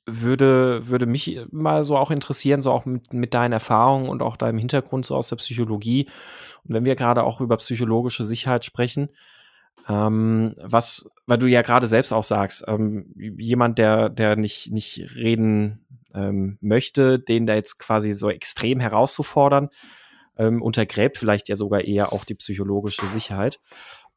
würde, 0.05 0.88
würde 0.88 1.05
mich 1.05 1.39
mal 1.51 1.84
so 1.84 1.98
auch 1.98 2.12
interessieren, 2.12 2.62
so 2.62 2.72
auch 2.72 2.86
mit, 2.86 3.13
mit 3.13 3.34
deinen 3.34 3.53
Erfahrungen 3.53 4.08
und 4.08 4.22
auch 4.22 4.38
deinem 4.38 4.60
Hintergrund 4.60 5.05
so 5.05 5.15
aus 5.15 5.29
der 5.29 5.38
Psychologie. 5.38 6.08
Und 6.63 6.75
wenn 6.75 6.86
wir 6.86 6.96
gerade 6.96 7.24
auch 7.24 7.41
über 7.41 7.58
psychologische 7.58 8.24
Sicherheit 8.24 8.65
sprechen, 8.65 9.10
ähm, 9.88 10.55
was, 10.62 11.10
weil 11.25 11.38
du 11.38 11.48
ja 11.48 11.62
gerade 11.62 11.88
selbst 11.88 12.12
auch 12.12 12.24
sagst, 12.24 12.65
ähm, 12.67 13.13
jemand, 13.15 13.77
der, 13.77 14.10
der 14.10 14.36
nicht, 14.36 14.72
nicht 14.72 15.15
reden 15.15 15.86
ähm, 16.13 16.58
möchte, 16.62 17.20
den 17.20 17.46
da 17.46 17.55
jetzt 17.55 17.79
quasi 17.79 18.12
so 18.12 18.29
extrem 18.29 18.79
herauszufordern, 18.79 19.70
ähm, 20.38 20.62
untergräbt 20.62 21.17
vielleicht 21.17 21.50
ja 21.50 21.55
sogar 21.55 21.82
eher 21.82 22.13
auch 22.13 22.25
die 22.25 22.36
psychologische 22.36 23.05
Sicherheit. 23.08 23.60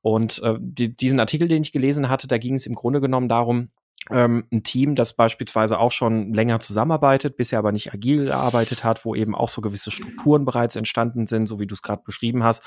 Und 0.00 0.42
äh, 0.42 0.54
die, 0.58 0.94
diesen 0.94 1.20
Artikel, 1.20 1.48
den 1.48 1.62
ich 1.62 1.72
gelesen 1.72 2.08
hatte, 2.08 2.28
da 2.28 2.38
ging 2.38 2.54
es 2.54 2.66
im 2.66 2.74
Grunde 2.74 3.00
genommen 3.00 3.28
darum, 3.28 3.70
ähm, 4.10 4.44
ein 4.52 4.62
Team, 4.62 4.94
das 4.94 5.14
beispielsweise 5.14 5.78
auch 5.78 5.92
schon 5.92 6.32
länger 6.32 6.60
zusammenarbeitet, 6.60 7.36
bisher 7.36 7.58
aber 7.58 7.72
nicht 7.72 7.92
agil 7.92 8.26
gearbeitet 8.26 8.84
hat, 8.84 9.04
wo 9.04 9.14
eben 9.14 9.34
auch 9.34 9.48
so 9.48 9.60
gewisse 9.60 9.90
Strukturen 9.90 10.44
bereits 10.44 10.76
entstanden 10.76 11.26
sind, 11.26 11.46
so 11.46 11.60
wie 11.60 11.66
du 11.66 11.74
es 11.74 11.82
gerade 11.82 12.02
beschrieben 12.04 12.44
hast. 12.44 12.62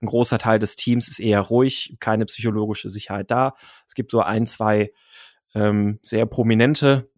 Ein 0.00 0.06
großer 0.06 0.38
Teil 0.38 0.58
des 0.58 0.74
Teams 0.74 1.08
ist 1.08 1.20
eher 1.20 1.40
ruhig, 1.40 1.96
keine 2.00 2.24
psychologische 2.26 2.90
Sicherheit 2.90 3.30
da. 3.30 3.54
Es 3.86 3.94
gibt 3.94 4.10
so 4.10 4.20
ein, 4.20 4.46
zwei 4.46 4.92
ähm, 5.54 6.00
sehr 6.02 6.26
prominente 6.26 7.08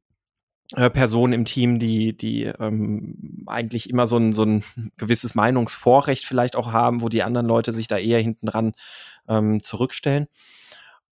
äh, 0.74 0.90
Personen 0.90 1.32
im 1.32 1.44
Team, 1.44 1.78
die, 1.78 2.16
die 2.16 2.44
ähm, 2.44 3.44
eigentlich 3.46 3.88
immer 3.88 4.06
so 4.06 4.16
ein, 4.18 4.32
so 4.34 4.44
ein 4.44 4.64
gewisses 4.96 5.34
Meinungsvorrecht 5.34 6.26
vielleicht 6.26 6.56
auch 6.56 6.72
haben, 6.72 7.00
wo 7.00 7.08
die 7.08 7.22
anderen 7.22 7.46
Leute 7.46 7.72
sich 7.72 7.88
da 7.88 7.96
eher 7.96 8.20
hinten 8.20 8.46
dran 8.46 8.74
ähm, 9.28 9.62
zurückstellen. 9.62 10.28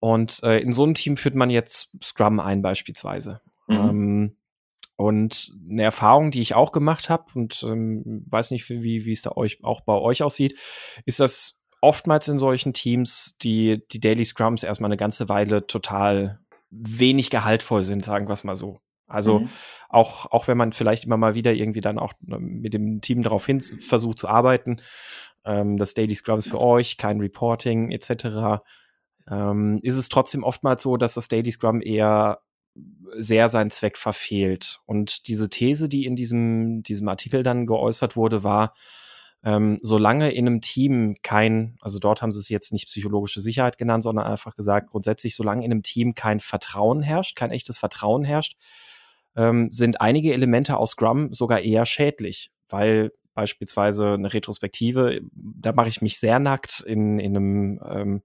Und 0.01 0.43
äh, 0.43 0.61
in 0.61 0.73
so 0.73 0.85
einem 0.85 0.95
Team 0.95 1.17
führt 1.17 1.35
man 1.35 1.51
jetzt 1.51 1.97
Scrum 2.03 2.41
ein 2.41 2.63
beispielsweise. 2.63 3.41
Mhm. 3.67 3.77
Ähm, 3.77 4.37
und 4.97 5.53
eine 5.71 5.83
Erfahrung, 5.83 6.33
die 6.33 6.41
ich 6.41 6.55
auch 6.55 6.73
gemacht 6.73 7.09
habe 7.09 7.27
und 7.35 7.63
ähm, 7.63 8.25
weiß 8.29 8.51
nicht, 8.51 8.69
wie, 8.69 9.05
wie 9.05 9.13
es 9.13 9.23
da 9.23 9.31
euch 9.37 9.63
auch 9.63 9.83
bei 9.83 9.95
euch 9.95 10.25
aussieht, 10.25 10.59
ist, 11.05 11.21
dass 11.21 11.61
oftmals 11.81 12.27
in 12.27 12.41
solchen 12.41 12.73
Teams 12.73 13.37
die, 13.41 13.87
die 13.93 14.01
Daily 14.01 14.25
Scrums 14.25 14.65
erstmal 14.65 14.89
eine 14.89 14.97
ganze 14.97 15.29
Weile 15.29 15.69
total 15.69 16.41
wenig 16.71 17.31
gehaltvoll 17.31 17.85
sind, 17.85 18.05
sagen 18.05 18.29
wir 18.29 18.33
es 18.33 18.43
mal 18.43 18.57
so. 18.57 18.81
Also 19.07 19.41
mhm. 19.41 19.49
auch, 19.89 20.31
auch 20.33 20.49
wenn 20.49 20.59
man 20.59 20.73
vielleicht 20.73 21.05
immer 21.05 21.17
mal 21.17 21.35
wieder 21.35 21.55
irgendwie 21.55 21.81
dann 21.81 21.99
auch 21.99 22.13
ähm, 22.31 22.61
mit 22.61 22.75
dem 22.75 23.01
Team 23.01 23.23
darauf 23.23 23.47
hin 23.47 23.61
versucht 23.61 24.19
zu 24.19 24.29
arbeiten, 24.29 24.83
ähm, 25.45 25.77
das 25.79 25.95
Daily 25.95 26.15
Scrum 26.15 26.39
ist 26.39 26.51
für 26.51 26.61
euch, 26.61 26.97
kein 26.97 27.21
Reporting 27.21 27.91
etc 27.91 28.61
ähm, 29.31 29.81
ist 29.83 29.97
es 29.97 30.09
trotzdem 30.09 30.43
oftmals 30.43 30.83
so, 30.83 30.97
dass 30.97 31.15
das 31.15 31.29
Daily 31.29 31.51
Scrum 31.51 31.81
eher 31.83 32.41
sehr 33.17 33.49
seinen 33.49 33.71
Zweck 33.71 33.97
verfehlt. 33.97 34.81
Und 34.87 35.27
diese 35.29 35.51
These, 35.51 35.89
die 35.89 36.05
in 36.07 36.17
diesem, 36.17 36.83
diesem 36.83 37.09
Artikel 37.09 37.43
dann 37.43 37.67
geäußert 37.67 38.17
wurde, 38.17 38.45
war, 38.45 38.75
ähm, 39.45 39.79
solange 39.83 40.33
in 40.33 40.47
einem 40.47 40.61
Team 40.61 41.15
kein, 41.23 41.77
also 41.81 41.99
dort 41.99 42.23
haben 42.23 42.33
sie 42.33 42.41
es 42.41 42.49
jetzt 42.49 42.73
nicht 42.73 42.87
psychologische 42.87 43.41
Sicherheit 43.41 43.79
genannt, 43.79 44.03
sondern 44.03 44.27
einfach 44.27 44.57
gesagt, 44.57 44.91
grundsätzlich, 44.91 45.35
solange 45.35 45.65
in 45.65 45.71
einem 45.71 45.83
Team 45.83 46.15
kein 46.15 46.41
Vertrauen 46.41 47.03
herrscht, 47.03 47.37
kein 47.37 47.51
echtes 47.51 47.79
Vertrauen 47.79 48.25
herrscht, 48.25 48.57
ähm, 49.37 49.69
sind 49.71 50.01
einige 50.01 50.33
Elemente 50.33 50.77
aus 50.77 50.93
Scrum 50.93 51.33
sogar 51.33 51.61
eher 51.61 51.87
schädlich, 51.87 52.51
weil 52.69 53.13
beispielsweise 53.39 54.15
eine 54.15 54.35
Retrospektive, 54.35 55.21
da 55.33 55.73
mache 55.73 55.87
ich 55.87 56.03
mich 56.03 56.19
sehr 56.19 56.41
nackt 56.41 56.81
in, 56.81 57.21
in 57.21 57.37
einem 57.37 57.81
ähm, 57.89 58.23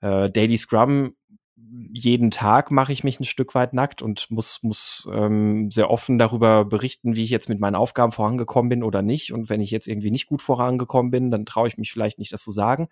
äh, 0.00 0.30
Daily 0.30 0.56
Scrum 0.56 1.16
jeden 1.92 2.30
Tag 2.30 2.70
mache 2.70 2.92
ich 2.92 3.02
mich 3.02 3.18
ein 3.18 3.24
Stück 3.24 3.56
weit 3.56 3.72
nackt 3.72 4.00
und 4.00 4.30
muss, 4.30 4.62
muss 4.62 5.08
ähm, 5.12 5.72
sehr 5.72 5.90
offen 5.90 6.18
darüber 6.18 6.64
berichten, 6.64 7.16
wie 7.16 7.24
ich 7.24 7.30
jetzt 7.30 7.48
mit 7.48 7.58
meinen 7.58 7.74
Aufgaben 7.74 8.12
vorangekommen 8.12 8.68
bin 8.68 8.84
oder 8.84 9.02
nicht. 9.02 9.32
Und 9.32 9.50
wenn 9.50 9.60
ich 9.60 9.72
jetzt 9.72 9.88
irgendwie 9.88 10.12
nicht 10.12 10.26
gut 10.26 10.40
vorangekommen 10.40 11.10
bin, 11.10 11.32
dann 11.32 11.44
traue 11.44 11.66
ich 11.66 11.76
mich 11.76 11.90
vielleicht 11.90 12.20
nicht, 12.20 12.32
das 12.32 12.44
zu 12.44 12.52
sagen. 12.52 12.86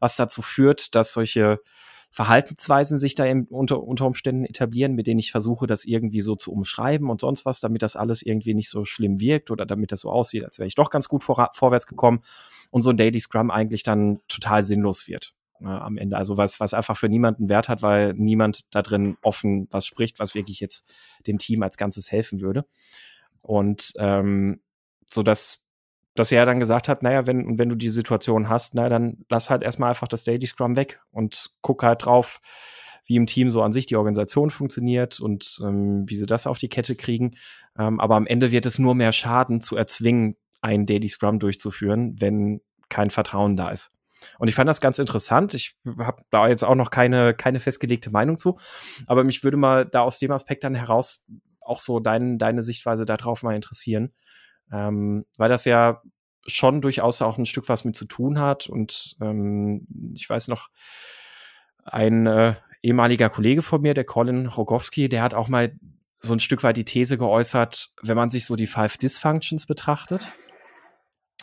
Was 0.00 0.16
dazu 0.16 0.42
führt, 0.42 0.94
dass 0.94 1.12
solche 1.12 1.60
Verhaltensweisen 2.10 2.98
sich 2.98 3.14
da 3.14 3.24
unter, 3.50 3.82
unter 3.82 4.06
Umständen 4.06 4.44
etablieren, 4.44 4.94
mit 4.94 5.06
denen 5.06 5.20
ich 5.20 5.30
versuche, 5.30 5.66
das 5.66 5.84
irgendwie 5.84 6.20
so 6.20 6.36
zu 6.36 6.52
umschreiben 6.52 7.10
und 7.10 7.20
sonst 7.20 7.44
was, 7.44 7.60
damit 7.60 7.82
das 7.82 7.96
alles 7.96 8.22
irgendwie 8.22 8.54
nicht 8.54 8.70
so 8.70 8.84
schlimm 8.84 9.20
wirkt 9.20 9.50
oder 9.50 9.66
damit 9.66 9.92
das 9.92 10.00
so 10.00 10.10
aussieht, 10.10 10.44
als 10.44 10.58
wäre 10.58 10.66
ich 10.66 10.74
doch 10.74 10.90
ganz 10.90 11.08
gut 11.08 11.22
vor, 11.22 11.50
vorwärts 11.52 11.86
gekommen 11.86 12.20
und 12.70 12.82
so 12.82 12.90
ein 12.90 12.96
Daily 12.96 13.20
Scrum 13.20 13.50
eigentlich 13.50 13.82
dann 13.82 14.20
total 14.26 14.62
sinnlos 14.62 15.06
wird 15.06 15.34
ne, 15.60 15.80
am 15.80 15.98
Ende. 15.98 16.16
Also 16.16 16.36
was, 16.36 16.60
was 16.60 16.74
einfach 16.74 16.96
für 16.96 17.08
niemanden 17.08 17.48
Wert 17.48 17.68
hat, 17.68 17.82
weil 17.82 18.14
niemand 18.14 18.64
da 18.74 18.82
drin 18.82 19.16
offen 19.22 19.68
was 19.70 19.86
spricht, 19.86 20.18
was 20.18 20.34
wirklich 20.34 20.60
jetzt 20.60 20.90
dem 21.26 21.38
Team 21.38 21.62
als 21.62 21.76
Ganzes 21.76 22.10
helfen 22.10 22.40
würde. 22.40 22.64
Und 23.42 23.92
ähm, 23.98 24.60
so 25.06 25.22
dass 25.22 25.64
dass 26.18 26.32
er 26.32 26.46
dann 26.46 26.60
gesagt 26.60 26.88
hat, 26.88 27.02
naja, 27.02 27.26
wenn, 27.26 27.58
wenn 27.58 27.68
du 27.68 27.74
die 27.74 27.90
Situation 27.90 28.48
hast, 28.48 28.74
na, 28.74 28.88
dann 28.88 29.24
lass 29.28 29.50
halt 29.50 29.62
erstmal 29.62 29.90
einfach 29.90 30.08
das 30.08 30.24
Daily 30.24 30.46
Scrum 30.46 30.76
weg 30.76 31.00
und 31.10 31.50
guck 31.60 31.82
halt 31.82 32.04
drauf, 32.04 32.40
wie 33.06 33.16
im 33.16 33.26
Team 33.26 33.50
so 33.50 33.62
an 33.62 33.72
sich 33.72 33.86
die 33.86 33.96
Organisation 33.96 34.50
funktioniert 34.50 35.20
und 35.20 35.58
ähm, 35.62 36.04
wie 36.08 36.16
sie 36.16 36.26
das 36.26 36.46
auf 36.46 36.58
die 36.58 36.68
Kette 36.68 36.94
kriegen. 36.94 37.36
Ähm, 37.78 38.00
aber 38.00 38.16
am 38.16 38.26
Ende 38.26 38.50
wird 38.50 38.66
es 38.66 38.78
nur 38.78 38.94
mehr 38.94 39.12
schaden, 39.12 39.60
zu 39.60 39.76
erzwingen, 39.76 40.36
ein 40.60 40.86
Daily 40.86 41.08
Scrum 41.08 41.38
durchzuführen, 41.38 42.16
wenn 42.18 42.60
kein 42.88 43.10
Vertrauen 43.10 43.56
da 43.56 43.70
ist. 43.70 43.90
Und 44.38 44.48
ich 44.48 44.54
fand 44.54 44.68
das 44.68 44.80
ganz 44.80 44.98
interessant. 44.98 45.54
Ich 45.54 45.76
habe 45.98 46.22
da 46.30 46.48
jetzt 46.48 46.64
auch 46.64 46.74
noch 46.74 46.90
keine, 46.90 47.34
keine 47.34 47.60
festgelegte 47.60 48.10
Meinung 48.10 48.36
zu. 48.36 48.58
Aber 49.06 49.24
mich 49.24 49.44
würde 49.44 49.56
mal 49.56 49.86
da 49.86 50.00
aus 50.00 50.18
dem 50.18 50.32
Aspekt 50.32 50.64
dann 50.64 50.74
heraus 50.74 51.26
auch 51.60 51.78
so 51.78 52.00
dein, 52.00 52.38
deine 52.38 52.62
Sichtweise 52.62 53.06
darauf 53.06 53.42
mal 53.42 53.54
interessieren. 53.54 54.12
Ähm, 54.72 55.24
weil 55.36 55.48
das 55.48 55.64
ja 55.64 56.02
schon 56.46 56.80
durchaus 56.80 57.22
auch 57.22 57.38
ein 57.38 57.46
Stück 57.46 57.68
was 57.68 57.84
mit 57.84 57.96
zu 57.96 58.06
tun 58.06 58.38
hat. 58.38 58.68
Und 58.68 59.16
ähm, 59.20 59.86
ich 60.14 60.28
weiß 60.28 60.48
noch, 60.48 60.68
ein 61.84 62.26
äh, 62.26 62.54
ehemaliger 62.82 63.30
Kollege 63.30 63.62
von 63.62 63.80
mir, 63.80 63.94
der 63.94 64.04
Colin 64.04 64.46
Rogowski, 64.46 65.08
der 65.08 65.22
hat 65.22 65.34
auch 65.34 65.48
mal 65.48 65.76
so 66.20 66.32
ein 66.32 66.40
Stück 66.40 66.62
weit 66.62 66.76
die 66.76 66.84
These 66.84 67.18
geäußert, 67.18 67.92
wenn 68.02 68.16
man 68.16 68.30
sich 68.30 68.44
so 68.44 68.56
die 68.56 68.66
Five 68.66 68.96
Dysfunctions 68.96 69.66
betrachtet, 69.66 70.32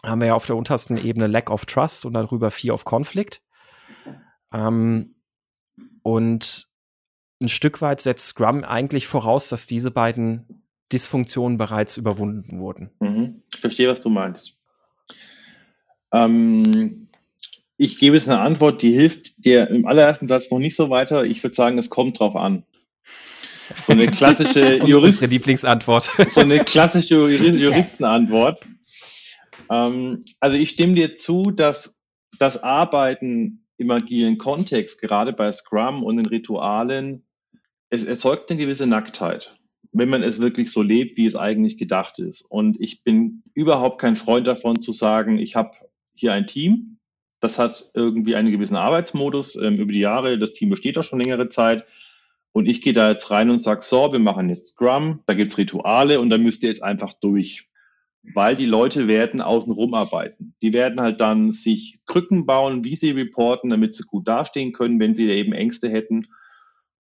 haben 0.04 0.20
wir 0.20 0.28
ja 0.28 0.36
auf 0.36 0.46
der 0.46 0.56
untersten 0.56 0.98
Ebene 0.98 1.28
Lack 1.28 1.50
of 1.50 1.66
Trust 1.66 2.06
und 2.06 2.14
darüber 2.14 2.52
Fear 2.52 2.74
of 2.74 2.86
Conflict. 2.86 3.42
Ähm, 4.54 5.16
Und 6.04 6.70
ein 7.42 7.50
Stück 7.50 7.82
weit 7.82 8.00
setzt 8.00 8.28
Scrum 8.28 8.64
eigentlich 8.64 9.08
voraus, 9.08 9.50
dass 9.50 9.68
diese 9.68 9.92
beiden 9.92 10.65
Dysfunktionen 10.92 11.58
bereits 11.58 11.98
überwunden 11.98 12.60
wurden. 12.60 12.92
Mhm. 13.00 13.42
Ich 13.54 13.60
verstehe, 13.60 13.90
was 13.90 14.02
du 14.02 14.10
meinst. 14.10 14.56
Ähm, 16.12 17.08
ich 17.78 17.98
gebe 17.98 18.16
jetzt 18.16 18.30
eine 18.30 18.40
Antwort, 18.40 18.82
die 18.82 18.92
hilft 18.92 19.44
dir 19.44 19.70
im 19.70 19.86
allerersten 19.86 20.28
Satz 20.28 20.50
noch 20.50 20.60
nicht 20.60 20.76
so 20.76 20.90
weiter. 20.90 21.26
Ich 21.26 21.44
würde 21.44 21.56
sagen, 21.56 21.78
es 21.78 21.90
kommt 21.90 22.20
drauf 22.20 22.36
an. 22.36 22.64
So 23.86 23.94
eine 23.94 24.08
klassische 24.08 24.78
Jurist 24.86 25.22
unsere 25.22 25.28
Lieblingsantwort. 25.28 26.10
So 26.32 26.42
eine 26.42 26.64
klassische 26.64 27.16
Juristenantwort. 27.28 28.62
Ähm, 29.70 30.24
also 30.40 30.56
ich 30.56 30.70
stimme 30.70 30.94
dir 30.94 31.16
zu, 31.16 31.52
dass 31.52 31.96
das 32.40 32.62
Arbeiten 32.62 33.66
im 33.78 33.92
agilen 33.92 34.38
Kontext, 34.38 35.02
gerade 35.02 35.34
bei 35.34 35.52
Scrum 35.52 36.04
und 36.04 36.18
den 36.18 36.26
Ritualen, 36.26 37.24
es 37.90 38.04
erzeugt 38.04 38.50
eine 38.50 38.60
gewisse 38.60 38.88
Nacktheit, 38.88 39.56
wenn 39.98 40.10
man 40.10 40.24
es 40.24 40.42
wirklich 40.42 40.72
so 40.72 40.82
lebt, 40.82 41.18
wie 41.18 41.26
es 41.26 41.36
eigentlich 41.36 41.78
gedacht 41.78 42.20
ist. 42.20 42.42
Und 42.44 42.80
ich 42.80 43.04
bin 43.04 43.44
überhaupt 43.54 44.00
kein 44.00 44.16
Freund 44.16 44.48
davon 44.48 44.82
zu 44.82 44.92
sagen, 44.92 45.38
ich 45.38 45.56
habe 45.56 45.72
hier 46.14 46.34
ein 46.34 46.48
Team, 46.48 46.98
das 47.40 47.60
hat 47.60 47.90
irgendwie 47.94 48.36
einen 48.36 48.52
gewissen 48.52 48.76
Arbeitsmodus 48.76 49.56
ähm, 49.56 49.78
über 49.78 49.92
die 49.92 50.00
Jahre, 50.00 50.38
das 50.38 50.54
Team 50.54 50.70
besteht 50.70 50.98
auch 50.98 51.04
schon 51.04 51.20
längere 51.20 51.50
Zeit. 51.50 51.86
Und 52.52 52.68
ich 52.68 52.82
gehe 52.82 52.94
da 52.94 53.12
jetzt 53.12 53.30
rein 53.32 53.50
und 53.50 53.62
sage, 53.62 53.82
so, 53.84 54.14
wir 54.14 54.20
machen 54.20 54.50
jetzt 54.50 54.70
Scrum, 54.70 55.22
da 55.26 55.34
gibt's 55.34 55.58
Rituale 55.58 56.20
und 56.20 56.30
da 56.30 56.38
müsst 56.38 56.64
ihr 56.64 56.70
jetzt 56.70 56.84
einfach 56.84 57.14
durch 57.14 57.70
weil 58.34 58.56
die 58.56 58.66
Leute 58.66 59.08
werden 59.08 59.42
außenrum 59.42 59.94
arbeiten. 59.94 60.56
Die 60.62 60.74
werden 60.74 61.02
halt 61.02 61.22
dann 61.22 61.52
sich 61.52 62.00
Krücken 62.06 62.46
bauen, 62.46 62.84
wie 62.84 62.96
sie 62.96 63.12
reporten, 63.12 63.70
damit 63.70 63.94
sie 63.94 64.04
gut 64.04 64.28
dastehen 64.28 64.74
können, 64.74 65.00
wenn 65.00 65.16
sie 65.16 65.30
eben 65.30 65.54
Ängste 65.54 65.90
hätten. 65.90 66.28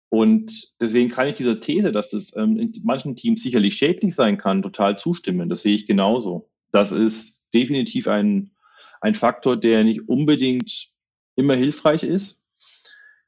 Und 0.09 0.73
deswegen 0.79 1.09
kann 1.09 1.27
ich 1.27 1.35
dieser 1.35 1.59
These, 1.59 1.91
dass 1.91 2.11
das 2.11 2.35
ähm, 2.35 2.57
in 2.57 2.73
manchen 2.83 3.15
Teams 3.15 3.43
sicherlich 3.43 3.75
schädlich 3.75 4.15
sein 4.15 4.37
kann, 4.37 4.61
total 4.61 4.97
zustimmen. 4.97 5.49
Das 5.49 5.63
sehe 5.63 5.75
ich 5.75 5.85
genauso. 5.85 6.49
Das 6.71 6.91
ist 6.91 7.45
definitiv 7.53 8.07
ein, 8.07 8.51
ein 9.01 9.15
Faktor, 9.15 9.57
der 9.57 9.83
nicht 9.83 10.07
unbedingt 10.07 10.89
immer 11.35 11.55
hilfreich 11.55 12.03
ist 12.03 12.41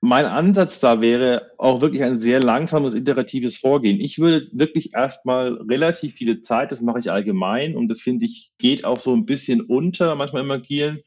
mein 0.01 0.25
Ansatz 0.25 0.79
da 0.79 1.01
wäre 1.01 1.51
auch 1.57 1.81
wirklich 1.81 2.03
ein 2.03 2.19
sehr 2.19 2.39
langsames, 2.39 2.93
iteratives 2.93 3.57
Vorgehen. 3.57 3.99
Ich 3.99 4.19
würde 4.19 4.47
wirklich 4.53 4.93
erstmal 4.93 5.53
relativ 5.69 6.13
viele 6.13 6.41
Zeit, 6.41 6.71
das 6.71 6.81
mache 6.81 6.99
ich 6.99 7.11
allgemein 7.11 7.75
und 7.75 7.89
das 7.89 8.01
finde 8.01 8.25
ich 8.25 8.51
geht 8.57 8.85
auch 8.85 8.99
so 8.99 9.13
ein 9.13 9.25
bisschen 9.25 9.61
unter, 9.61 10.15
manchmal 10.15 10.43
im 10.43 10.51
Agilen, 10.51 11.01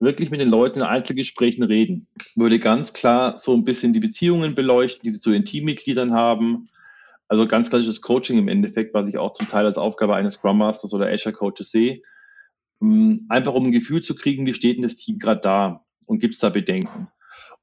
wirklich 0.00 0.30
mit 0.30 0.40
den 0.40 0.48
Leuten 0.48 0.80
in 0.80 0.84
Einzelgesprächen 0.84 1.64
reden. 1.64 2.06
Würde 2.36 2.58
ganz 2.58 2.92
klar 2.92 3.38
so 3.38 3.54
ein 3.54 3.64
bisschen 3.64 3.92
die 3.92 4.00
Beziehungen 4.00 4.54
beleuchten, 4.54 5.02
die 5.04 5.10
sie 5.10 5.20
zu 5.20 5.30
den 5.30 5.44
Teammitgliedern 5.44 6.12
haben. 6.12 6.68
Also 7.26 7.46
ganz 7.46 7.68
klassisches 7.68 8.00
Coaching 8.00 8.38
im 8.38 8.48
Endeffekt, 8.48 8.94
was 8.94 9.08
ich 9.08 9.18
auch 9.18 9.32
zum 9.32 9.48
Teil 9.48 9.66
als 9.66 9.76
Aufgabe 9.76 10.14
eines 10.14 10.34
Scrum 10.34 10.58
Masters 10.58 10.94
oder 10.94 11.10
Azure 11.10 11.34
Coaches 11.34 11.70
sehe. 11.70 12.00
Hm, 12.80 13.26
einfach 13.28 13.54
um 13.54 13.66
ein 13.66 13.72
Gefühl 13.72 14.02
zu 14.02 14.14
kriegen, 14.14 14.46
wie 14.46 14.54
steht 14.54 14.76
denn 14.76 14.82
das 14.82 14.96
Team 14.96 15.18
gerade 15.18 15.40
da 15.40 15.84
und 16.06 16.20
gibt 16.20 16.34
es 16.34 16.40
da 16.40 16.48
Bedenken. 16.48 17.08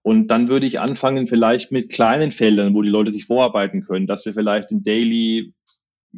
Und 0.04 0.28
dann 0.28 0.50
würde 0.50 0.68
ich 0.68 0.80
anfangen 0.80 1.28
vielleicht 1.28 1.72
mit 1.72 1.92
kleinen 1.92 2.32
Feldern, 2.32 2.76
wo 2.76 2.84
die 2.84 2.90
Leute 2.90 3.12
sich 3.12 3.26
vorarbeiten 3.26 3.82
können, 3.82 4.06
dass 4.06 4.24
wir 4.24 4.34
vielleicht 4.34 4.72
in 4.72 4.84
Daily 4.84 5.55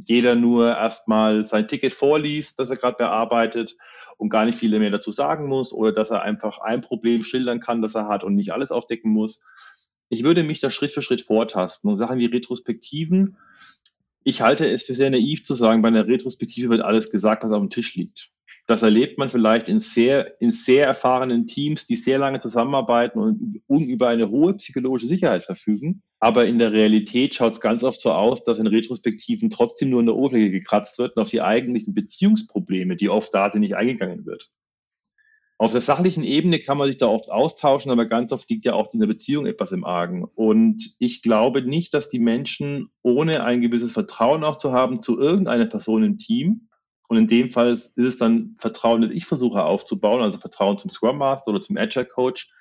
jeder 0.06 0.36
nur 0.36 0.76
erstmal 0.76 1.48
sein 1.48 1.68
Ticket 1.68 1.94
vorliest, 1.94 2.60
das 2.60 2.70
er 2.70 2.78
gerade 2.78 2.98
bearbeitet 2.98 3.78
und 4.18 4.30
gar 4.30 4.46
nicht 4.46 4.58
viele 4.58 4.80
mehr 4.80 4.92
dazu 4.92 5.12
sagen 5.12 5.48
muss 5.48 5.74
oder 5.74 5.92
dass 5.92 6.12
er 6.12 6.22
einfach 6.22 6.60
ein 6.60 6.82
Problem 6.82 7.24
schildern 7.24 7.60
kann, 7.60 7.82
das 7.82 7.96
er 7.96 8.08
hat 8.08 8.24
und 8.24 8.36
nicht 8.36 8.52
alles 8.52 8.72
aufdecken 8.72 9.12
muss. 9.12 9.42
Ich 10.10 10.24
würde 10.24 10.44
mich 10.44 10.60
da 10.60 10.72
Schritt 10.72 10.92
für 10.92 11.02
Schritt 11.02 11.22
vortasten 11.22 11.90
und 11.90 11.98
Sachen 11.98 12.20
wie 12.20 12.26
Retrospektiven. 12.26 13.38
Ich 14.24 14.42
halte 14.42 14.70
es 14.70 14.86
für 14.86 14.94
sehr 14.94 15.10
naiv 15.10 15.44
zu 15.44 15.56
sagen, 15.56 15.82
bei 15.82 15.88
einer 15.90 16.08
Retrospektive 16.08 16.70
wird 16.70 16.82
alles 16.82 17.12
gesagt, 17.12 17.44
was 17.44 17.52
auf 17.52 17.62
dem 17.62 17.70
Tisch 17.70 17.96
liegt. 17.96 18.32
Das 18.66 18.82
erlebt 18.82 19.18
man 19.18 19.30
vielleicht 19.30 19.70
in 19.70 19.80
sehr, 19.80 20.42
in 20.42 20.52
sehr 20.52 20.86
erfahrenen 20.86 21.48
Teams, 21.48 21.88
die 21.88 21.96
sehr 21.96 22.20
lange 22.20 22.42
zusammenarbeiten 22.42 23.18
und, 23.18 23.62
und 23.68 23.84
über 23.84 24.10
eine 24.10 24.30
hohe 24.30 24.56
psychologische 24.56 25.08
Sicherheit 25.08 25.46
verfügen. 25.46 26.04
Aber 26.20 26.46
in 26.46 26.58
der 26.58 26.72
Realität 26.72 27.36
schaut 27.36 27.54
es 27.54 27.62
ganz 27.62 27.84
oft 27.84 28.02
so 28.02 28.12
aus, 28.12 28.44
dass 28.44 28.58
in 28.58 28.68
Retrospektiven 28.68 29.50
trotzdem 29.50 29.92
nur 29.92 30.00
in 30.00 30.08
der 30.08 30.16
Oberfläche 30.16 30.50
gekratzt 30.50 30.98
wird 30.98 31.16
und 31.16 31.22
auf 31.22 31.30
die 31.30 31.42
eigentlichen 31.42 31.94
Beziehungsprobleme, 31.94 32.96
die 32.96 33.10
oft 33.10 33.34
da 33.34 33.52
sind, 33.52 33.62
nicht 33.62 33.76
eingegangen 33.76 34.26
wird. 34.26 34.50
Auf 35.60 35.72
der 35.72 35.82
sachlichen 35.82 36.24
Ebene 36.24 36.60
kann 36.60 36.78
man 36.78 36.88
sich 36.88 36.98
da 36.98 37.08
oft 37.08 37.32
austauschen, 37.32 37.92
aber 37.92 38.06
ganz 38.06 38.32
oft 38.32 38.50
liegt 38.50 38.66
ja 38.66 38.74
auch 38.74 38.94
in 38.94 39.00
der 39.00 39.08
Beziehung 39.08 39.48
etwas 39.48 39.72
im 39.72 39.86
Argen. 39.86 40.24
Und 40.24 40.96
ich 41.00 41.24
glaube 41.24 41.64
nicht, 41.64 41.94
dass 41.96 42.10
die 42.10 42.20
Menschen, 42.20 42.90
ohne 43.02 43.44
ein 43.44 43.62
gewisses 43.62 43.92
Vertrauen 43.92 44.44
auch 44.44 44.58
zu 44.58 44.72
haben 44.72 45.02
zu 45.02 45.20
irgendeiner 45.20 45.66
Person 45.66 46.04
im 46.04 46.18
Team, 46.20 46.68
und 47.08 47.18
in 47.18 47.28
dem 47.28 47.52
Fall 47.52 47.72
ist 47.72 47.98
es 47.98 48.18
dann 48.18 48.56
Vertrauen, 48.60 49.02
das 49.02 49.12
ich 49.12 49.26
versuche 49.26 49.64
aufzubauen, 49.64 50.22
also 50.22 50.40
Vertrauen 50.40 50.78
zum 50.78 50.90
Scrum 50.90 51.18
Master 51.18 51.52
oder 51.52 51.62
zum 51.62 51.78
Agile 51.78 52.06
Coach, 52.06 52.52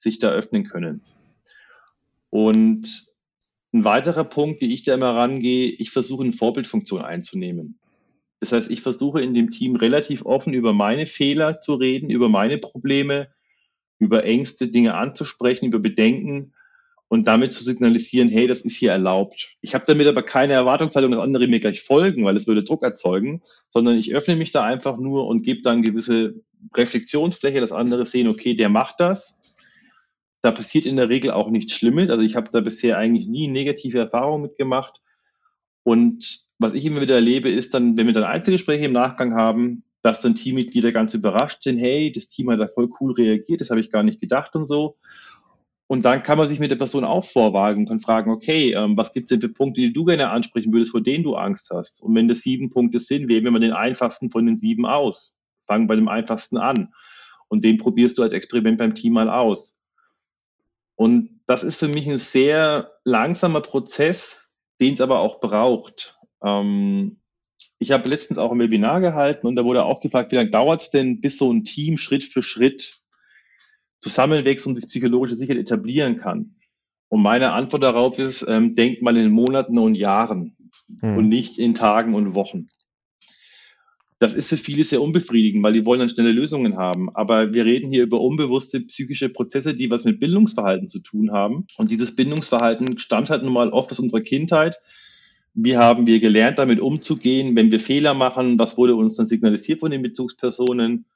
sich 0.00 0.18
da 0.18 0.30
öffnen 0.30 0.64
können. 0.64 1.02
Und 2.32 3.12
ein 3.74 3.84
weiterer 3.84 4.24
Punkt, 4.24 4.62
wie 4.62 4.72
ich 4.72 4.84
da 4.84 4.94
immer 4.94 5.14
rangehe, 5.14 5.68
ich 5.68 5.90
versuche 5.90 6.24
eine 6.24 6.32
Vorbildfunktion 6.32 7.02
einzunehmen. 7.02 7.78
Das 8.40 8.52
heißt, 8.52 8.70
ich 8.70 8.80
versuche 8.80 9.20
in 9.20 9.34
dem 9.34 9.50
Team 9.50 9.76
relativ 9.76 10.24
offen 10.24 10.54
über 10.54 10.72
meine 10.72 11.06
Fehler 11.06 11.60
zu 11.60 11.74
reden, 11.74 12.08
über 12.08 12.30
meine 12.30 12.56
Probleme, 12.56 13.28
über 13.98 14.24
Ängste, 14.24 14.68
Dinge 14.68 14.94
anzusprechen, 14.94 15.66
über 15.66 15.78
Bedenken 15.78 16.54
und 17.08 17.28
damit 17.28 17.52
zu 17.52 17.62
signalisieren, 17.62 18.30
hey, 18.30 18.46
das 18.46 18.62
ist 18.62 18.78
hier 18.78 18.92
erlaubt. 18.92 19.54
Ich 19.60 19.74
habe 19.74 19.84
damit 19.86 20.06
aber 20.06 20.22
keine 20.22 20.54
Erwartungshaltung, 20.54 21.12
dass 21.12 21.20
andere 21.20 21.48
mir 21.48 21.60
gleich 21.60 21.82
folgen, 21.82 22.24
weil 22.24 22.38
es 22.38 22.46
würde 22.46 22.64
Druck 22.64 22.82
erzeugen, 22.82 23.42
sondern 23.68 23.98
ich 23.98 24.14
öffne 24.14 24.36
mich 24.36 24.52
da 24.52 24.64
einfach 24.64 24.96
nur 24.96 25.26
und 25.26 25.42
gebe 25.42 25.60
dann 25.60 25.82
gewisse 25.82 26.40
Reflexionsfläche, 26.74 27.60
dass 27.60 27.72
andere 27.72 28.06
sehen, 28.06 28.28
okay, 28.28 28.54
der 28.54 28.70
macht 28.70 29.00
das. 29.00 29.38
Da 30.42 30.50
passiert 30.50 30.86
in 30.86 30.96
der 30.96 31.08
Regel 31.08 31.30
auch 31.30 31.50
nichts 31.50 31.74
Schlimmes. 31.74 32.10
Also 32.10 32.22
ich 32.22 32.36
habe 32.36 32.50
da 32.52 32.60
bisher 32.60 32.98
eigentlich 32.98 33.26
nie 33.26 33.48
negative 33.48 33.98
Erfahrungen 33.98 34.42
mitgemacht. 34.42 35.00
Und 35.84 36.46
was 36.58 36.74
ich 36.74 36.84
immer 36.84 37.00
wieder 37.00 37.14
erlebe, 37.14 37.48
ist 37.48 37.74
dann, 37.74 37.96
wenn 37.96 38.06
wir 38.06 38.14
dann 38.14 38.24
Einzelgespräche 38.24 38.84
im 38.84 38.92
Nachgang 38.92 39.34
haben, 39.34 39.84
dass 40.02 40.20
dann 40.20 40.34
Teammitglieder 40.34 40.92
ganz 40.92 41.14
überrascht 41.14 41.62
sind, 41.62 41.78
hey, 41.78 42.12
das 42.12 42.28
Team 42.28 42.50
hat 42.50 42.60
da 42.60 42.68
voll 42.68 42.90
cool 43.00 43.12
reagiert, 43.12 43.60
das 43.60 43.70
habe 43.70 43.80
ich 43.80 43.90
gar 43.90 44.02
nicht 44.02 44.20
gedacht 44.20 44.54
und 44.54 44.66
so. 44.66 44.96
Und 45.86 46.04
dann 46.04 46.22
kann 46.22 46.38
man 46.38 46.48
sich 46.48 46.58
mit 46.58 46.70
der 46.70 46.76
Person 46.76 47.04
auch 47.04 47.24
vorwagen 47.24 47.82
und 47.82 47.88
kann 47.88 48.00
fragen, 48.00 48.30
okay, 48.30 48.72
ähm, 48.72 48.96
was 48.96 49.12
gibt 49.12 49.30
es 49.30 49.38
denn 49.38 49.40
für 49.42 49.54
Punkte, 49.54 49.82
die 49.82 49.92
du 49.92 50.04
gerne 50.04 50.30
ansprechen 50.30 50.72
würdest, 50.72 50.92
vor 50.92 51.02
denen 51.02 51.22
du 51.22 51.34
Angst 51.34 51.70
hast? 51.70 52.02
Und 52.02 52.14
wenn 52.14 52.28
das 52.28 52.40
sieben 52.40 52.70
Punkte 52.70 52.98
sind, 52.98 53.28
wählen 53.28 53.44
wir 53.44 53.50
mal 53.50 53.60
den 53.60 53.74
einfachsten 53.74 54.30
von 54.30 54.46
den 54.46 54.56
sieben 54.56 54.86
aus. 54.86 55.34
Fangen 55.66 55.86
bei 55.86 55.94
dem 55.94 56.08
einfachsten 56.08 56.56
an. 56.56 56.94
Und 57.48 57.62
den 57.62 57.76
probierst 57.76 58.16
du 58.16 58.22
als 58.22 58.32
Experiment 58.32 58.78
beim 58.78 58.94
Team 58.94 59.12
mal 59.12 59.28
aus. 59.28 59.76
Und 60.94 61.40
das 61.46 61.62
ist 61.62 61.78
für 61.78 61.88
mich 61.88 62.08
ein 62.08 62.18
sehr 62.18 62.92
langsamer 63.04 63.60
Prozess, 63.60 64.54
den 64.80 64.94
es 64.94 65.00
aber 65.00 65.20
auch 65.20 65.40
braucht. 65.40 66.18
Ähm, 66.44 67.20
ich 67.78 67.90
habe 67.90 68.08
letztens 68.08 68.38
auch 68.38 68.52
ein 68.52 68.58
Webinar 68.58 69.00
gehalten 69.00 69.46
und 69.46 69.56
da 69.56 69.64
wurde 69.64 69.84
auch 69.84 70.00
gefragt, 70.00 70.32
wie 70.32 70.36
lange 70.36 70.50
dauert 70.50 70.82
es 70.82 70.90
denn, 70.90 71.20
bis 71.20 71.38
so 71.38 71.52
ein 71.52 71.64
Team 71.64 71.98
Schritt 71.98 72.24
für 72.24 72.42
Schritt 72.42 73.02
zusammenwächst 74.00 74.66
und 74.66 74.76
sich 74.76 74.88
psychologische 74.88 75.34
Sicherheit 75.34 75.62
etablieren 75.62 76.16
kann? 76.16 76.56
Und 77.08 77.22
meine 77.22 77.52
Antwort 77.52 77.82
darauf 77.82 78.18
ist, 78.18 78.46
ähm, 78.48 78.74
denkt 78.74 79.02
mal 79.02 79.16
in 79.16 79.30
Monaten 79.30 79.78
und 79.78 79.96
Jahren 79.96 80.56
hm. 81.00 81.18
und 81.18 81.28
nicht 81.28 81.58
in 81.58 81.74
Tagen 81.74 82.14
und 82.14 82.34
Wochen. 82.34 82.68
Das 84.22 84.34
ist 84.34 84.48
für 84.48 84.56
viele 84.56 84.84
sehr 84.84 85.02
unbefriedigend, 85.02 85.64
weil 85.64 85.72
die 85.72 85.84
wollen 85.84 85.98
dann 85.98 86.08
schnelle 86.08 86.30
Lösungen 86.30 86.76
haben. 86.76 87.12
Aber 87.16 87.52
wir 87.52 87.64
reden 87.64 87.90
hier 87.90 88.04
über 88.04 88.20
unbewusste 88.20 88.80
psychische 88.82 89.28
Prozesse, 89.28 89.74
die 89.74 89.90
was 89.90 90.04
mit 90.04 90.20
Bindungsverhalten 90.20 90.88
zu 90.88 91.00
tun 91.00 91.32
haben. 91.32 91.66
Und 91.76 91.90
dieses 91.90 92.14
Bindungsverhalten 92.14 93.00
stammt 93.00 93.30
halt 93.30 93.42
nun 93.42 93.52
mal 93.52 93.70
oft 93.70 93.90
aus 93.90 93.98
unserer 93.98 94.20
Kindheit. 94.20 94.80
Wie 95.54 95.76
haben 95.76 96.06
wir 96.06 96.20
gelernt, 96.20 96.60
damit 96.60 96.78
umzugehen, 96.78 97.56
wenn 97.56 97.72
wir 97.72 97.80
Fehler 97.80 98.14
machen? 98.14 98.60
Was 98.60 98.78
wurde 98.78 98.94
uns 98.94 99.16
dann 99.16 99.26
signalisiert 99.26 99.80
von 99.80 99.90
den 99.90 100.02
Bezugspersonen? 100.02 101.06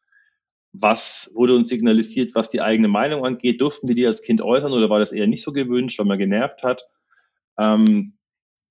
was 0.72 1.30
wurde 1.34 1.54
uns 1.54 1.70
signalisiert, 1.70 2.34
was 2.34 2.50
die 2.50 2.60
eigene 2.60 2.88
Meinung 2.88 3.24
angeht? 3.24 3.60
Durften 3.60 3.88
wir 3.88 3.94
die 3.94 4.06
als 4.06 4.20
Kind 4.20 4.42
äußern 4.42 4.72
oder 4.72 4.90
war 4.90 4.98
das 4.98 5.12
eher 5.12 5.26
nicht 5.26 5.42
so 5.42 5.52
gewünscht, 5.52 5.98
weil 5.98 6.06
man 6.06 6.18
genervt 6.18 6.62
hat? 6.62 6.86
Ähm, 7.58 8.18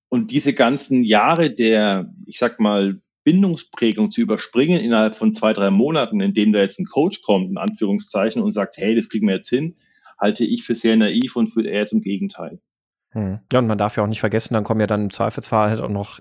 und 0.09 0.29
diese 0.29 0.53
ganzen 0.53 1.03
Jahre 1.03 1.49
der, 1.49 2.13
ich 2.27 2.37
sag 2.37 2.59
mal, 2.59 3.01
Bindungsprägung 3.25 4.11
zu 4.11 4.21
überspringen 4.21 4.79
innerhalb 4.79 5.17
von 5.17 5.33
zwei, 5.33 5.51
drei 5.51 5.71
Monaten, 5.71 6.21
in 6.21 6.33
denen 6.33 6.53
da 6.53 6.59
jetzt 6.59 6.79
ein 6.79 6.85
Coach 6.85 7.23
kommt, 7.23 7.49
in 7.49 7.57
Anführungszeichen, 7.57 8.41
und 8.41 8.53
sagt, 8.53 8.77
hey, 8.77 8.95
das 8.95 9.09
kriegen 9.09 9.27
wir 9.27 9.35
jetzt 9.35 9.49
hin, 9.49 9.75
halte 10.17 10.45
ich 10.45 10.63
für 10.63 10.75
sehr 10.75 10.95
naiv 10.95 11.35
und 11.35 11.49
für 11.49 11.67
eher 11.67 11.87
zum 11.87 12.01
Gegenteil. 12.01 12.59
Hm. 13.09 13.39
Ja, 13.51 13.59
und 13.59 13.67
man 13.67 13.77
darf 13.77 13.97
ja 13.97 14.03
auch 14.03 14.07
nicht 14.07 14.19
vergessen, 14.19 14.53
dann 14.53 14.63
kommen 14.63 14.79
ja 14.79 14.87
dann 14.87 15.03
im 15.03 15.09
Zweifelsfall 15.09 15.69
halt 15.69 15.81
auch 15.81 15.89
noch 15.89 16.19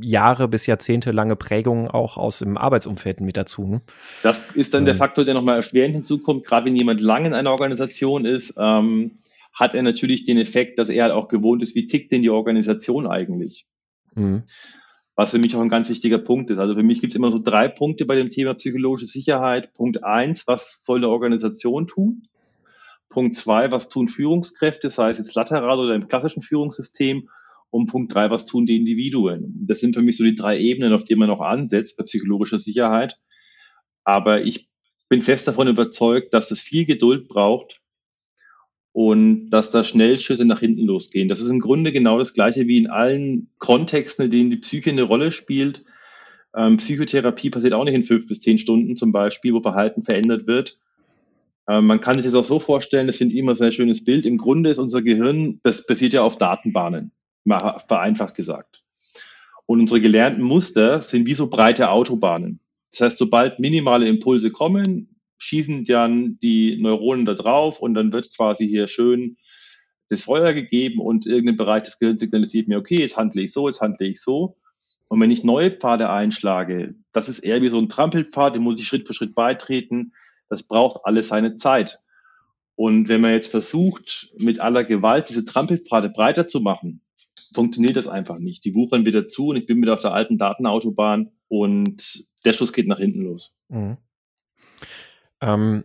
Jahre 0.00 0.48
bis 0.48 0.66
Jahrzehnte 0.66 1.10
lange 1.10 1.36
Prägungen 1.36 1.88
auch 1.88 2.18
aus 2.18 2.40
dem 2.40 2.58
Arbeitsumfeld 2.58 3.20
mit 3.20 3.36
dazu. 3.36 3.66
Ne? 3.66 3.80
Das 4.22 4.44
ist 4.54 4.74
dann 4.74 4.82
ähm. 4.82 4.86
der 4.86 4.94
Faktor, 4.96 5.24
der 5.24 5.34
nochmal 5.34 5.56
erschwerend 5.56 5.94
hinzukommt, 5.94 6.44
gerade 6.44 6.66
wenn 6.66 6.76
jemand 6.76 7.00
lange 7.00 7.28
in 7.28 7.34
einer 7.34 7.50
Organisation 7.50 8.26
ist, 8.26 8.56
ähm, 8.58 9.18
hat 9.54 9.74
er 9.74 9.82
natürlich 9.82 10.24
den 10.24 10.36
Effekt, 10.36 10.78
dass 10.78 10.90
er 10.90 11.04
halt 11.04 11.12
auch 11.12 11.28
gewohnt 11.28 11.62
ist, 11.62 11.74
wie 11.74 11.86
tickt 11.86 12.12
denn 12.12 12.22
die 12.22 12.30
Organisation 12.30 13.06
eigentlich? 13.06 13.66
Mhm. 14.14 14.42
Was 15.16 15.30
für 15.30 15.38
mich 15.38 15.56
auch 15.56 15.60
ein 15.60 15.70
ganz 15.70 15.88
wichtiger 15.88 16.18
Punkt 16.18 16.50
ist. 16.50 16.58
Also 16.58 16.74
für 16.74 16.82
mich 16.82 17.00
gibt 17.00 17.14
es 17.14 17.16
immer 17.16 17.30
so 17.30 17.38
drei 17.38 17.68
Punkte 17.68 18.04
bei 18.04 18.16
dem 18.16 18.30
Thema 18.30 18.54
psychologische 18.54 19.06
Sicherheit. 19.06 19.72
Punkt 19.72 20.04
eins, 20.04 20.46
was 20.46 20.84
soll 20.84 20.98
eine 20.98 21.08
Organisation 21.08 21.86
tun? 21.86 22.28
Punkt 23.08 23.34
zwei, 23.34 23.70
was 23.70 23.88
tun 23.88 24.08
Führungskräfte, 24.08 24.90
sei 24.90 25.10
es 25.10 25.18
jetzt 25.18 25.34
lateral 25.34 25.78
oder 25.78 25.94
im 25.94 26.08
klassischen 26.08 26.42
Führungssystem? 26.42 27.30
Und 27.70 27.86
Punkt 27.86 28.14
drei, 28.14 28.30
was 28.30 28.44
tun 28.44 28.66
die 28.66 28.76
Individuen? 28.76 29.66
Das 29.66 29.80
sind 29.80 29.94
für 29.94 30.02
mich 30.02 30.18
so 30.18 30.24
die 30.24 30.34
drei 30.34 30.58
Ebenen, 30.58 30.92
auf 30.92 31.04
denen 31.04 31.20
man 31.20 31.28
noch 31.28 31.40
ansetzt 31.40 31.96
bei 31.96 32.04
psychologischer 32.04 32.58
Sicherheit. 32.58 33.18
Aber 34.04 34.42
ich 34.42 34.68
bin 35.08 35.22
fest 35.22 35.48
davon 35.48 35.66
überzeugt, 35.66 36.34
dass 36.34 36.50
es 36.50 36.60
viel 36.60 36.84
Geduld 36.84 37.26
braucht 37.26 37.80
und 38.96 39.50
dass 39.50 39.68
da 39.68 39.84
Schnellschüsse 39.84 40.46
nach 40.46 40.60
hinten 40.60 40.86
losgehen. 40.86 41.28
Das 41.28 41.42
ist 41.42 41.50
im 41.50 41.60
Grunde 41.60 41.92
genau 41.92 42.18
das 42.18 42.32
Gleiche 42.32 42.66
wie 42.66 42.78
in 42.78 42.86
allen 42.86 43.50
Kontexten, 43.58 44.24
in 44.24 44.30
denen 44.30 44.50
die 44.50 44.56
Psyche 44.56 44.88
eine 44.88 45.02
Rolle 45.02 45.32
spielt. 45.32 45.84
Ähm, 46.56 46.78
Psychotherapie 46.78 47.50
passiert 47.50 47.74
auch 47.74 47.84
nicht 47.84 47.92
in 47.92 48.04
fünf 48.04 48.26
bis 48.26 48.40
zehn 48.40 48.56
Stunden 48.56 48.96
zum 48.96 49.12
Beispiel, 49.12 49.52
wo 49.52 49.60
Verhalten 49.60 50.02
verändert 50.02 50.46
wird. 50.46 50.78
Ähm, 51.68 51.84
man 51.84 52.00
kann 52.00 52.14
sich 52.14 52.24
das 52.24 52.34
auch 52.34 52.42
so 52.42 52.58
vorstellen, 52.58 53.06
das 53.06 53.18
finde 53.18 53.34
ich 53.34 53.38
immer 53.38 53.52
ein 53.52 53.56
sehr 53.56 53.70
schönes 53.70 54.02
Bild. 54.02 54.24
Im 54.24 54.38
Grunde 54.38 54.70
ist 54.70 54.78
unser 54.78 55.02
Gehirn, 55.02 55.60
das 55.62 55.86
basiert 55.86 56.14
ja 56.14 56.22
auf 56.22 56.38
Datenbahnen, 56.38 57.10
mal 57.44 57.82
vereinfacht 57.86 58.34
gesagt. 58.34 58.82
Und 59.66 59.80
unsere 59.80 60.00
gelernten 60.00 60.42
Muster 60.42 61.02
sind 61.02 61.26
wie 61.26 61.34
so 61.34 61.50
breite 61.50 61.90
Autobahnen. 61.90 62.60
Das 62.92 63.02
heißt, 63.02 63.18
sobald 63.18 63.58
minimale 63.58 64.08
Impulse 64.08 64.50
kommen, 64.50 65.15
schießen 65.38 65.84
dann 65.84 66.38
die 66.40 66.76
Neuronen 66.80 67.26
da 67.26 67.34
drauf 67.34 67.80
und 67.80 67.94
dann 67.94 68.12
wird 68.12 68.34
quasi 68.34 68.66
hier 68.68 68.88
schön 68.88 69.36
das 70.08 70.22
Feuer 70.22 70.52
gegeben 70.52 71.00
und 71.00 71.26
irgendein 71.26 71.56
Bereich 71.56 71.82
des 71.82 71.98
Gehirns 71.98 72.20
signalisiert 72.20 72.68
mir, 72.68 72.78
okay, 72.78 72.96
jetzt 73.00 73.16
handle 73.16 73.42
ich 73.42 73.52
so, 73.52 73.68
jetzt 73.68 73.80
handle 73.80 74.06
ich 74.06 74.20
so. 74.20 74.56
Und 75.08 75.20
wenn 75.20 75.30
ich 75.30 75.44
neue 75.44 75.70
Pfade 75.70 76.10
einschlage, 76.10 76.94
das 77.12 77.28
ist 77.28 77.40
eher 77.40 77.62
wie 77.62 77.68
so 77.68 77.78
ein 77.78 77.88
Trampelpfad, 77.88 78.54
den 78.54 78.62
muss 78.62 78.80
ich 78.80 78.86
Schritt 78.86 79.06
für 79.06 79.14
Schritt 79.14 79.34
beitreten. 79.34 80.12
Das 80.48 80.64
braucht 80.64 81.00
alles 81.04 81.28
seine 81.28 81.56
Zeit. 81.56 82.00
Und 82.74 83.08
wenn 83.08 83.20
man 83.20 83.32
jetzt 83.32 83.50
versucht, 83.50 84.32
mit 84.38 84.60
aller 84.60 84.84
Gewalt 84.84 85.28
diese 85.28 85.44
Trampelpfade 85.44 86.10
breiter 86.10 86.46
zu 86.46 86.60
machen, 86.60 87.00
funktioniert 87.54 87.96
das 87.96 88.08
einfach 88.08 88.38
nicht. 88.38 88.64
Die 88.64 88.74
wuchern 88.74 89.06
wieder 89.06 89.28
zu 89.28 89.48
und 89.48 89.56
ich 89.56 89.66
bin 89.66 89.80
wieder 89.80 89.94
auf 89.94 90.00
der 90.00 90.12
alten 90.12 90.38
Datenautobahn 90.38 91.32
und 91.48 92.26
der 92.44 92.52
Schuss 92.52 92.72
geht 92.72 92.86
nach 92.86 92.98
hinten 92.98 93.22
los. 93.22 93.56
Mhm. 93.68 93.96
Ähm, 95.40 95.84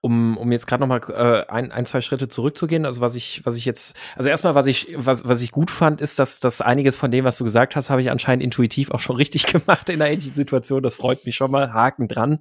um, 0.00 0.36
um 0.36 0.52
jetzt 0.52 0.66
gerade 0.66 0.80
noch 0.80 0.86
mal 0.86 1.00
äh, 1.10 1.50
ein, 1.50 1.72
ein, 1.72 1.84
zwei 1.84 2.00
Schritte 2.00 2.28
zurückzugehen, 2.28 2.86
also 2.86 3.00
was 3.00 3.16
ich, 3.16 3.44
was 3.44 3.56
ich 3.56 3.64
jetzt, 3.64 3.96
also 4.16 4.28
erstmal, 4.28 4.54
was 4.54 4.66
ich, 4.68 4.94
was, 4.96 5.26
was 5.26 5.42
ich 5.42 5.50
gut 5.50 5.72
fand, 5.72 6.00
ist, 6.00 6.20
dass, 6.20 6.38
dass 6.38 6.60
einiges 6.60 6.96
von 6.96 7.10
dem, 7.10 7.24
was 7.24 7.36
du 7.36 7.44
gesagt 7.44 7.74
hast, 7.74 7.90
habe 7.90 8.00
ich 8.00 8.10
anscheinend 8.10 8.44
intuitiv 8.44 8.92
auch 8.92 9.00
schon 9.00 9.16
richtig 9.16 9.46
gemacht 9.46 9.90
in 9.90 10.00
einer 10.00 10.10
ähnlichen 10.10 10.34
Situation. 10.34 10.82
Das 10.82 10.94
freut 10.94 11.26
mich 11.26 11.34
schon 11.34 11.50
mal. 11.50 11.72
Haken 11.72 12.06
dran. 12.06 12.38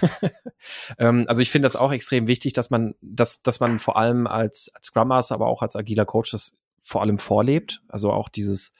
ähm, 0.98 1.26
also 1.28 1.42
ich 1.42 1.50
finde 1.50 1.66
das 1.66 1.76
auch 1.76 1.92
extrem 1.92 2.26
wichtig, 2.26 2.54
dass 2.54 2.70
man, 2.70 2.94
dass, 3.00 3.42
dass 3.42 3.60
man 3.60 3.78
vor 3.78 3.96
allem 3.96 4.26
als, 4.26 4.72
als 4.74 4.86
Scrum 4.86 5.08
Master, 5.08 5.36
aber 5.36 5.46
auch 5.46 5.62
als 5.62 5.76
agiler 5.76 6.06
Coach 6.06 6.32
das 6.32 6.56
vor 6.82 7.02
allem 7.02 7.18
vorlebt. 7.18 7.82
Also 7.88 8.12
auch 8.12 8.28
dieses, 8.28 8.72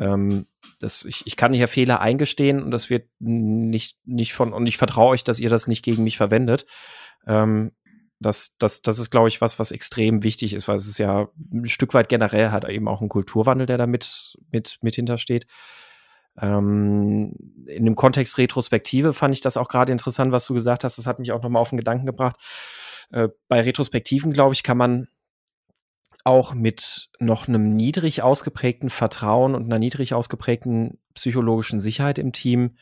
ähm, 0.00 0.46
das, 0.82 1.04
ich, 1.04 1.26
ich 1.26 1.36
kann 1.36 1.52
hier 1.52 1.68
Fehler 1.68 2.00
eingestehen 2.00 2.62
und 2.62 2.72
das 2.72 2.90
wird 2.90 3.08
nicht, 3.20 3.98
nicht 4.04 4.34
von, 4.34 4.52
und 4.52 4.66
ich 4.66 4.76
vertraue 4.76 5.10
euch, 5.10 5.22
dass 5.22 5.38
ihr 5.38 5.50
das 5.50 5.68
nicht 5.68 5.84
gegen 5.84 6.02
mich 6.02 6.16
verwendet. 6.16 6.66
Ähm, 7.26 7.72
das, 8.18 8.56
das, 8.58 8.82
das 8.82 8.98
ist, 8.98 9.10
glaube 9.10 9.28
ich, 9.28 9.40
was, 9.40 9.58
was 9.58 9.72
extrem 9.72 10.22
wichtig 10.22 10.54
ist, 10.54 10.68
weil 10.68 10.76
es 10.76 10.88
ist 10.88 10.98
ja 10.98 11.28
ein 11.52 11.68
Stück 11.68 11.94
weit 11.94 12.08
generell 12.08 12.50
hat 12.50 12.68
eben 12.68 12.88
auch 12.88 13.00
ein 13.00 13.08
Kulturwandel, 13.08 13.66
der 13.66 13.78
da 13.78 13.86
mit, 13.86 14.36
mit, 14.50 14.78
mit 14.82 14.94
hintersteht. 14.94 15.46
Ähm, 16.40 17.34
in 17.66 17.84
dem 17.84 17.94
Kontext 17.94 18.38
Retrospektive 18.38 19.12
fand 19.12 19.34
ich 19.34 19.40
das 19.40 19.56
auch 19.56 19.68
gerade 19.68 19.92
interessant, 19.92 20.32
was 20.32 20.46
du 20.46 20.54
gesagt 20.54 20.82
hast. 20.84 20.98
Das 20.98 21.06
hat 21.06 21.18
mich 21.18 21.32
auch 21.32 21.42
nochmal 21.42 21.62
auf 21.62 21.70
den 21.70 21.78
Gedanken 21.78 22.06
gebracht. 22.06 22.36
Äh, 23.10 23.28
bei 23.48 23.60
Retrospektiven, 23.60 24.32
glaube 24.32 24.54
ich, 24.54 24.62
kann 24.62 24.78
man 24.78 25.08
auch 26.24 26.54
mit 26.54 27.10
noch 27.18 27.48
einem 27.48 27.74
niedrig 27.74 28.22
ausgeprägten 28.22 28.90
Vertrauen 28.90 29.54
und 29.54 29.64
einer 29.64 29.78
niedrig 29.78 30.14
ausgeprägten 30.14 30.98
psychologischen 31.14 31.80
Sicherheit 31.80 32.18
im 32.18 32.32
Team 32.32 32.72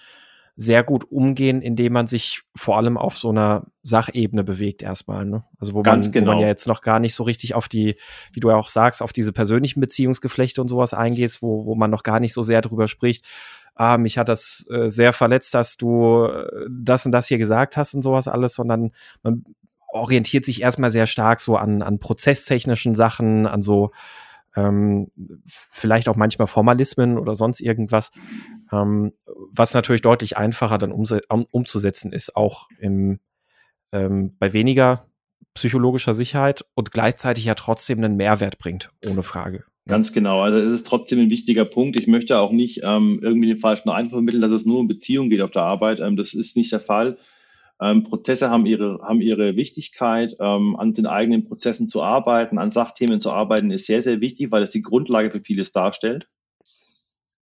sehr 0.56 0.82
gut 0.84 1.10
umgehen, 1.10 1.62
indem 1.62 1.94
man 1.94 2.06
sich 2.06 2.42
vor 2.54 2.76
allem 2.76 2.98
auf 2.98 3.16
so 3.16 3.30
einer 3.30 3.64
Sachebene 3.82 4.44
bewegt 4.44 4.82
erstmal. 4.82 5.24
Ne? 5.24 5.42
Also 5.58 5.72
wo 5.72 5.82
man, 5.82 6.02
genau. 6.12 6.32
wo 6.32 6.34
man 6.34 6.42
ja 6.42 6.48
jetzt 6.48 6.68
noch 6.68 6.82
gar 6.82 7.00
nicht 7.00 7.14
so 7.14 7.22
richtig 7.22 7.54
auf 7.54 7.66
die, 7.66 7.96
wie 8.32 8.40
du 8.40 8.50
ja 8.50 8.56
auch 8.56 8.68
sagst, 8.68 9.00
auf 9.00 9.14
diese 9.14 9.32
persönlichen 9.32 9.80
Beziehungsgeflechte 9.80 10.60
und 10.60 10.68
sowas 10.68 10.92
eingeht, 10.92 11.38
wo, 11.40 11.64
wo 11.64 11.76
man 11.76 11.90
noch 11.90 12.02
gar 12.02 12.20
nicht 12.20 12.34
so 12.34 12.42
sehr 12.42 12.60
drüber 12.60 12.88
spricht. 12.88 13.24
Ah, 13.74 13.96
mich 13.96 14.18
hat 14.18 14.28
das 14.28 14.66
äh, 14.70 14.90
sehr 14.90 15.14
verletzt, 15.14 15.54
dass 15.54 15.78
du 15.78 16.26
äh, 16.26 16.66
das 16.68 17.06
und 17.06 17.12
das 17.12 17.28
hier 17.28 17.38
gesagt 17.38 17.78
hast 17.78 17.94
und 17.94 18.02
sowas 18.02 18.28
alles, 18.28 18.52
sondern 18.52 18.90
man 19.22 19.44
orientiert 19.92 20.44
sich 20.44 20.62
erstmal 20.62 20.90
sehr 20.90 21.06
stark 21.06 21.40
so 21.40 21.56
an, 21.56 21.82
an 21.82 21.98
prozesstechnischen 21.98 22.94
Sachen, 22.94 23.46
an 23.46 23.62
so 23.62 23.90
ähm, 24.56 25.08
vielleicht 25.46 26.08
auch 26.08 26.16
manchmal 26.16 26.48
Formalismen 26.48 27.18
oder 27.18 27.34
sonst 27.34 27.60
irgendwas, 27.60 28.10
ähm, 28.72 29.12
was 29.52 29.74
natürlich 29.74 30.02
deutlich 30.02 30.36
einfacher 30.36 30.78
dann 30.78 30.92
um, 30.92 31.06
umzusetzen 31.50 32.12
ist, 32.12 32.36
auch 32.36 32.68
im, 32.78 33.20
ähm, 33.92 34.36
bei 34.38 34.52
weniger 34.52 35.06
psychologischer 35.54 36.14
Sicherheit 36.14 36.64
und 36.74 36.90
gleichzeitig 36.92 37.44
ja 37.44 37.54
trotzdem 37.54 37.98
einen 37.98 38.16
Mehrwert 38.16 38.58
bringt, 38.58 38.90
ohne 39.06 39.22
Frage. 39.22 39.64
Ganz 39.88 40.12
genau. 40.12 40.42
Also 40.42 40.58
es 40.58 40.72
ist 40.72 40.86
trotzdem 40.86 41.18
ein 41.18 41.30
wichtiger 41.30 41.64
Punkt. 41.64 41.98
Ich 41.98 42.06
möchte 42.06 42.38
auch 42.38 42.52
nicht 42.52 42.82
ähm, 42.84 43.18
irgendwie 43.22 43.48
den 43.48 43.58
falschen 43.58 43.90
Eindruck 43.90 44.12
vermitteln, 44.12 44.42
dass 44.42 44.52
es 44.52 44.64
nur 44.64 44.78
um 44.78 44.88
Beziehungen 44.88 45.30
geht 45.30 45.40
auf 45.40 45.50
der 45.50 45.62
Arbeit. 45.62 45.98
Ähm, 46.00 46.16
das 46.16 46.34
ist 46.34 46.56
nicht 46.56 46.70
der 46.70 46.80
Fall. 46.80 47.18
Ähm, 47.80 48.02
Prozesse 48.02 48.50
haben 48.50 48.66
ihre, 48.66 49.00
haben 49.02 49.20
ihre 49.20 49.56
Wichtigkeit. 49.56 50.36
Ähm, 50.38 50.76
an 50.76 50.92
den 50.92 51.06
eigenen 51.06 51.44
Prozessen 51.44 51.88
zu 51.88 52.02
arbeiten, 52.02 52.58
an 52.58 52.70
Sachthemen 52.70 53.20
zu 53.20 53.30
arbeiten, 53.30 53.70
ist 53.70 53.86
sehr, 53.86 54.02
sehr 54.02 54.20
wichtig, 54.20 54.52
weil 54.52 54.62
es 54.62 54.72
die 54.72 54.82
Grundlage 54.82 55.30
für 55.30 55.40
vieles 55.40 55.72
darstellt. 55.72 56.28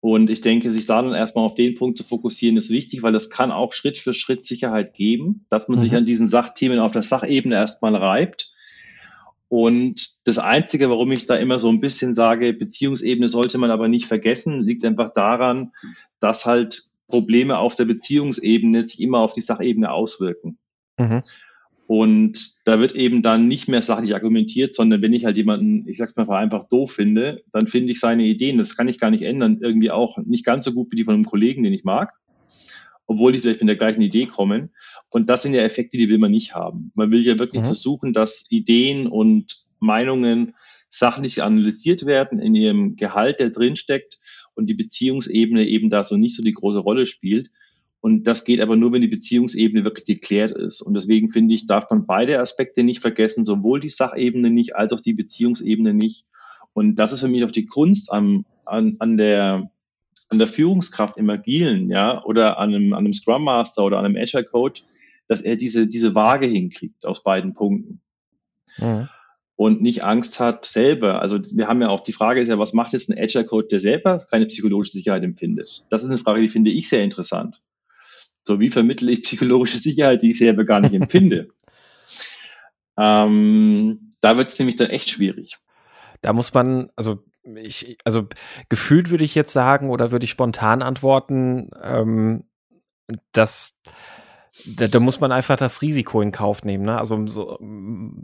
Und 0.01 0.29
ich 0.29 0.41
denke, 0.41 0.71
sich 0.71 0.85
da 0.85 1.01
dann 1.01 1.15
erstmal 1.15 1.45
auf 1.45 1.55
den 1.55 1.73
Punkt 1.73 1.97
zu 1.97 2.03
fokussieren, 2.03 2.57
ist 2.57 2.69
wichtig, 2.69 3.01
weil 3.01 3.13
das 3.13 3.31
kann 3.31 3.51
auch 3.51 3.73
Schritt 3.73 3.97
für 3.97 4.13
Schritt 4.13 4.45
Sicherheit 4.45 4.93
geben, 4.93 5.45
dass 5.49 5.67
man 5.67 5.79
mhm. 5.79 5.81
sich 5.81 5.95
an 5.95 6.05
diesen 6.05 6.27
Sachthemen 6.27 6.77
auf 6.77 6.91
der 6.91 7.01
Sachebene 7.01 7.55
erstmal 7.55 7.95
reibt. 7.95 8.51
Und 9.47 10.27
das 10.27 10.37
Einzige, 10.37 10.89
warum 10.89 11.11
ich 11.11 11.25
da 11.25 11.35
immer 11.37 11.59
so 11.59 11.69
ein 11.69 11.79
bisschen 11.79 12.13
sage, 12.13 12.53
Beziehungsebene 12.53 13.27
sollte 13.27 13.57
man 13.57 13.71
aber 13.71 13.87
nicht 13.87 14.05
vergessen, 14.05 14.61
liegt 14.61 14.85
einfach 14.85 15.11
daran, 15.11 15.71
dass 16.19 16.45
halt 16.45 16.83
Probleme 17.07 17.57
auf 17.57 17.75
der 17.75 17.85
Beziehungsebene 17.85 18.83
sich 18.83 18.99
immer 18.99 19.19
auf 19.19 19.33
die 19.33 19.41
Sachebene 19.41 19.91
auswirken. 19.91 20.57
Mhm. 20.97 21.21
Und 21.87 22.55
da 22.65 22.79
wird 22.79 22.95
eben 22.95 23.21
dann 23.21 23.47
nicht 23.47 23.67
mehr 23.67 23.83
sachlich 23.83 24.15
argumentiert, 24.15 24.73
sondern 24.73 25.03
wenn 25.03 25.13
ich 25.13 25.25
halt 25.25 25.37
jemanden, 25.37 25.87
ich 25.87 25.99
sag's 25.99 26.15
mal 26.15 26.27
einfach 26.31 26.67
doof 26.67 26.93
finde, 26.93 27.43
dann 27.51 27.67
finde 27.67 27.91
ich 27.91 27.99
seine 27.99 28.23
Ideen, 28.23 28.57
das 28.57 28.75
kann 28.75 28.87
ich 28.87 28.99
gar 28.99 29.11
nicht 29.11 29.21
ändern, 29.21 29.59
irgendwie 29.61 29.91
auch 29.91 30.17
nicht 30.17 30.45
ganz 30.45 30.65
so 30.65 30.73
gut 30.73 30.91
wie 30.91 30.95
die 30.95 31.03
von 31.03 31.13
einem 31.13 31.25
Kollegen, 31.25 31.61
den 31.61 31.73
ich 31.73 31.83
mag, 31.83 32.13
obwohl 33.05 33.33
die 33.33 33.39
vielleicht 33.39 33.61
mit 33.61 33.69
der 33.69 33.77
gleichen 33.77 34.01
Idee 34.01 34.25
kommen. 34.25 34.71
Und 35.11 35.29
das 35.29 35.43
sind 35.43 35.53
ja 35.53 35.61
Effekte, 35.61 35.97
die 35.97 36.09
will 36.09 36.17
man 36.17 36.31
nicht 36.31 36.55
haben. 36.55 36.91
Man 36.95 37.11
will 37.11 37.23
ja 37.23 37.37
wirklich 37.37 37.61
mhm. 37.61 37.67
versuchen, 37.67 38.13
dass 38.13 38.47
Ideen 38.49 39.05
und 39.05 39.65
Meinungen 39.79 40.55
sachlich 40.89 41.43
analysiert 41.43 42.07
werden 42.07 42.39
in 42.39 42.55
ihrem 42.55 42.95
Gehalt, 42.95 43.39
der 43.39 43.51
drinsteckt 43.51 44.19
und 44.55 44.69
die 44.69 44.73
Beziehungsebene 44.73 45.67
eben 45.67 45.89
da 45.89 46.03
so 46.03 46.17
nicht 46.17 46.35
so 46.35 46.43
die 46.43 46.53
große 46.53 46.79
Rolle 46.79 47.05
spielt. 47.05 47.49
Und 48.01 48.25
das 48.25 48.45
geht 48.45 48.61
aber 48.61 48.75
nur, 48.75 48.91
wenn 48.91 49.01
die 49.01 49.07
Beziehungsebene 49.07 49.83
wirklich 49.83 50.05
geklärt 50.05 50.51
ist. 50.51 50.81
Und 50.81 50.93
deswegen 50.93 51.31
finde 51.31 51.55
ich, 51.55 51.65
darf 51.65 51.89
man 51.89 52.05
beide 52.05 52.39
Aspekte 52.39 52.83
nicht 52.83 53.01
vergessen, 53.01 53.45
sowohl 53.45 53.79
die 53.79 53.89
Sachebene 53.89 54.51
nicht 54.51 54.75
als 54.75 54.93
auch 54.93 55.01
die 55.01 55.13
Beziehungsebene 55.13 55.93
nicht. 55.93 56.25
Und 56.73 56.95
das 56.95 57.13
ist 57.13 57.21
für 57.21 57.27
mich 57.27 57.43
auch 57.43 57.51
die 57.51 57.65
Kunst 57.65 58.11
am, 58.11 58.45
an, 58.65 58.95
an 58.99 59.17
der 59.17 59.71
an 60.29 60.39
der 60.39 60.47
Führungskraft 60.47 61.17
im 61.17 61.29
Agilen, 61.29 61.91
ja, 61.91 62.23
oder 62.23 62.57
an 62.57 62.73
einem, 62.73 62.93
an 62.93 63.05
einem 63.05 63.13
Scrum 63.13 63.43
Master 63.43 63.83
oder 63.83 63.99
an 63.99 64.05
einem 64.05 64.17
Agile 64.17 64.43
Coach, 64.43 64.83
dass 65.27 65.41
er 65.41 65.55
diese, 65.55 65.87
diese 65.87 66.15
Waage 66.15 66.47
hinkriegt 66.47 67.05
aus 67.05 67.21
beiden 67.21 67.53
Punkten. 67.53 68.01
Mhm 68.77 69.07
und 69.55 69.81
nicht 69.81 70.03
Angst 70.03 70.39
hat 70.39 70.65
selber. 70.65 71.21
Also 71.21 71.39
wir 71.53 71.67
haben 71.67 71.81
ja 71.81 71.89
auch, 71.89 72.01
die 72.01 72.13
Frage 72.13 72.41
ist 72.41 72.49
ja, 72.49 72.59
was 72.59 72.73
macht 72.73 72.93
jetzt 72.93 73.09
ein 73.09 73.17
Agile 73.17 73.45
Code, 73.45 73.67
der 73.67 73.79
selber 73.79 74.19
keine 74.29 74.47
psychologische 74.47 74.93
Sicherheit 74.93 75.23
empfindet? 75.23 75.85
Das 75.89 76.03
ist 76.03 76.09
eine 76.09 76.17
Frage, 76.17 76.41
die 76.41 76.49
finde 76.49 76.71
ich 76.71 76.89
sehr 76.89 77.03
interessant. 77.03 77.61
So, 78.43 78.59
wie 78.59 78.69
vermittle 78.69 79.11
ich 79.11 79.23
psychologische 79.23 79.77
Sicherheit, 79.77 80.21
die 80.21 80.31
ich 80.31 80.37
selber 80.37 80.65
gar 80.65 80.81
nicht 80.81 80.93
empfinde? 80.93 81.49
ähm, 82.97 84.11
da 84.21 84.37
wird 84.37 84.51
es 84.51 84.59
nämlich 84.59 84.75
dann 84.75 84.89
echt 84.89 85.09
schwierig. 85.09 85.57
Da 86.21 86.33
muss 86.33 86.53
man, 86.53 86.91
also 86.95 87.23
ich, 87.43 87.97
also 88.03 88.27
gefühlt 88.69 89.09
würde 89.09 89.23
ich 89.23 89.35
jetzt 89.35 89.53
sagen 89.53 89.89
oder 89.89 90.11
würde 90.11 90.25
ich 90.25 90.31
spontan 90.31 90.81
antworten, 90.81 91.69
ähm, 91.81 92.43
dass 93.31 93.79
da, 94.65 94.87
da, 94.87 94.99
muss 94.99 95.19
man 95.19 95.31
einfach 95.31 95.57
das 95.57 95.81
Risiko 95.81 96.21
in 96.21 96.31
Kauf 96.31 96.63
nehmen. 96.63 96.85
Ne? 96.85 96.97
Also 96.97 97.25
so, 97.27 97.59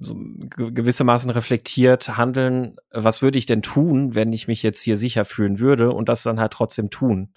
so 0.02 0.16
gewissermaßen 0.56 1.30
reflektiert 1.30 2.18
handeln, 2.18 2.78
was 2.92 3.22
würde 3.22 3.38
ich 3.38 3.46
denn 3.46 3.62
tun, 3.62 4.16
wenn 4.16 4.32
ich 4.32 4.48
mich 4.48 4.64
jetzt 4.64 4.82
hier 4.82 4.98
sicher 4.98 5.26
fühlen 5.26 5.60
würde 5.60 5.92
und 5.92 6.10
das 6.10 6.24
dann 6.24 6.40
halt 6.40 6.54
trotzdem 6.54 6.90
tun. 6.90 7.34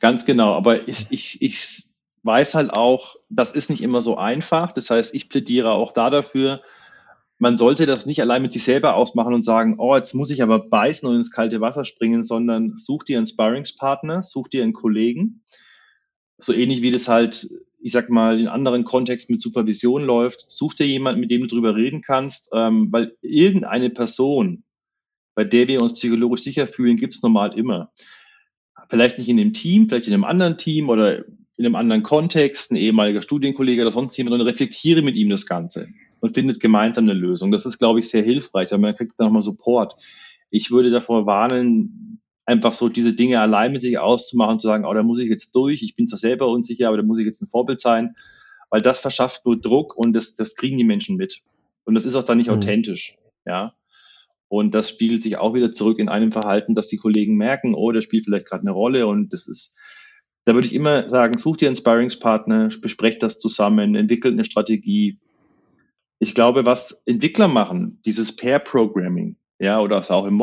Ganz 0.00 0.24
genau, 0.24 0.54
aber 0.54 0.88
ich, 0.88 1.06
ich, 1.10 1.42
ich 1.42 1.84
weiß 2.22 2.54
halt 2.54 2.72
auch, 2.72 3.16
das 3.28 3.52
ist 3.52 3.70
nicht 3.70 3.82
immer 3.82 4.00
so 4.00 4.16
einfach. 4.16 4.72
Das 4.72 4.90
heißt, 4.90 5.14
ich 5.14 5.28
plädiere 5.28 5.72
auch 5.72 5.92
da 5.92 6.10
dafür, 6.10 6.62
man 7.38 7.58
sollte 7.58 7.84
das 7.86 8.06
nicht 8.06 8.20
allein 8.20 8.42
mit 8.42 8.52
sich 8.52 8.62
selber 8.62 8.94
ausmachen 8.94 9.34
und 9.34 9.44
sagen, 9.44 9.76
oh, 9.78 9.96
jetzt 9.96 10.14
muss 10.14 10.30
ich 10.30 10.42
aber 10.42 10.60
beißen 10.60 11.08
und 11.08 11.16
ins 11.16 11.30
kalte 11.30 11.60
Wasser 11.60 11.84
springen, 11.84 12.22
sondern 12.22 12.74
such 12.78 13.04
dir 13.04 13.18
einen 13.18 13.26
Sparringspartner, 13.26 14.22
such 14.22 14.48
dir 14.48 14.62
einen 14.62 14.72
Kollegen. 14.72 15.42
So 16.38 16.52
ähnlich 16.52 16.82
wie 16.82 16.90
das 16.90 17.08
halt, 17.08 17.48
ich 17.84 17.92
sag 17.92 18.08
mal, 18.08 18.40
in 18.40 18.48
anderen 18.48 18.84
Kontexten 18.84 19.34
mit 19.34 19.42
Supervision 19.42 20.04
läuft. 20.04 20.46
Such 20.48 20.72
dir 20.72 20.86
jemanden, 20.86 21.20
mit 21.20 21.30
dem 21.30 21.42
du 21.42 21.48
drüber 21.48 21.76
reden 21.76 22.00
kannst, 22.00 22.48
ähm, 22.54 22.90
weil 22.90 23.14
irgendeine 23.20 23.90
Person, 23.90 24.64
bei 25.34 25.44
der 25.44 25.68
wir 25.68 25.82
uns 25.82 25.92
psychologisch 25.92 26.44
sicher 26.44 26.66
fühlen, 26.66 26.96
gibt's 26.96 27.22
normal 27.22 27.52
immer. 27.58 27.92
Vielleicht 28.88 29.18
nicht 29.18 29.28
in 29.28 29.36
dem 29.36 29.52
Team, 29.52 29.86
vielleicht 29.86 30.06
in 30.06 30.14
einem 30.14 30.24
anderen 30.24 30.56
Team 30.56 30.88
oder 30.88 31.26
in 31.58 31.66
einem 31.66 31.74
anderen 31.74 32.02
Kontext, 32.02 32.72
ein 32.72 32.76
ehemaliger 32.76 33.20
Studienkollege 33.20 33.82
oder 33.82 33.90
sonst 33.90 34.16
jemand, 34.16 34.40
und 34.40 34.46
reflektiere 34.46 35.02
mit 35.02 35.14
ihm 35.14 35.28
das 35.28 35.44
Ganze 35.44 35.88
und 36.22 36.32
findet 36.32 36.60
gemeinsam 36.60 37.04
eine 37.04 37.12
Lösung. 37.12 37.50
Das 37.50 37.66
ist, 37.66 37.78
glaube 37.78 38.00
ich, 38.00 38.08
sehr 38.08 38.22
hilfreich, 38.22 38.72
weil 38.72 38.78
man 38.78 38.96
kriegt 38.96 39.12
dann 39.18 39.26
nochmal 39.26 39.42
Support. 39.42 39.94
Ich 40.48 40.70
würde 40.70 40.90
davor 40.90 41.26
warnen, 41.26 42.22
einfach 42.46 42.72
so 42.72 42.88
diese 42.88 43.14
Dinge 43.14 43.40
allein 43.40 43.72
mit 43.72 43.82
sich 43.82 43.98
auszumachen, 43.98 44.60
zu 44.60 44.66
sagen, 44.66 44.84
oh, 44.84 44.92
da 44.92 45.02
muss 45.02 45.18
ich 45.18 45.28
jetzt 45.28 45.54
durch, 45.54 45.82
ich 45.82 45.96
bin 45.96 46.08
zwar 46.08 46.18
selber 46.18 46.48
unsicher, 46.48 46.88
aber 46.88 46.98
da 46.98 47.02
muss 47.02 47.18
ich 47.18 47.26
jetzt 47.26 47.40
ein 47.42 47.48
Vorbild 47.48 47.80
sein, 47.80 48.16
weil 48.70 48.80
das 48.80 48.98
verschafft 48.98 49.46
nur 49.46 49.60
Druck 49.60 49.96
und 49.96 50.12
das, 50.12 50.34
das 50.34 50.54
kriegen 50.54 50.78
die 50.78 50.84
Menschen 50.84 51.16
mit. 51.16 51.42
Und 51.84 51.94
das 51.94 52.04
ist 52.04 52.14
auch 52.14 52.24
dann 52.24 52.38
nicht 52.38 52.48
mhm. 52.48 52.54
authentisch, 52.54 53.16
ja. 53.46 53.74
Und 54.48 54.74
das 54.74 54.90
spiegelt 54.90 55.22
sich 55.22 55.38
auch 55.38 55.54
wieder 55.54 55.72
zurück 55.72 55.98
in 55.98 56.08
einem 56.08 56.30
Verhalten, 56.30 56.74
dass 56.74 56.88
die 56.88 56.98
Kollegen 56.98 57.36
merken, 57.36 57.74
oh, 57.74 57.92
der 57.92 58.02
spielt 58.02 58.24
vielleicht 58.24 58.46
gerade 58.46 58.62
eine 58.62 58.72
Rolle 58.72 59.06
und 59.06 59.32
das 59.32 59.48
ist, 59.48 59.76
da 60.44 60.54
würde 60.54 60.66
ich 60.66 60.74
immer 60.74 61.08
sagen, 61.08 61.38
such 61.38 61.56
dir 61.56 61.68
einen 61.68 61.76
Sparringspartner, 61.76 62.68
besprecht 62.80 63.22
das 63.22 63.38
zusammen, 63.38 63.94
entwickelt 63.94 64.34
eine 64.34 64.44
Strategie, 64.44 65.18
ich 66.18 66.34
glaube, 66.34 66.64
was 66.64 67.02
Entwickler 67.06 67.48
machen, 67.48 68.00
dieses 68.06 68.36
Pair-Programming, 68.36 69.36
ja, 69.58 69.80
oder 69.80 69.98
auch 70.10 70.26
im 70.26 70.34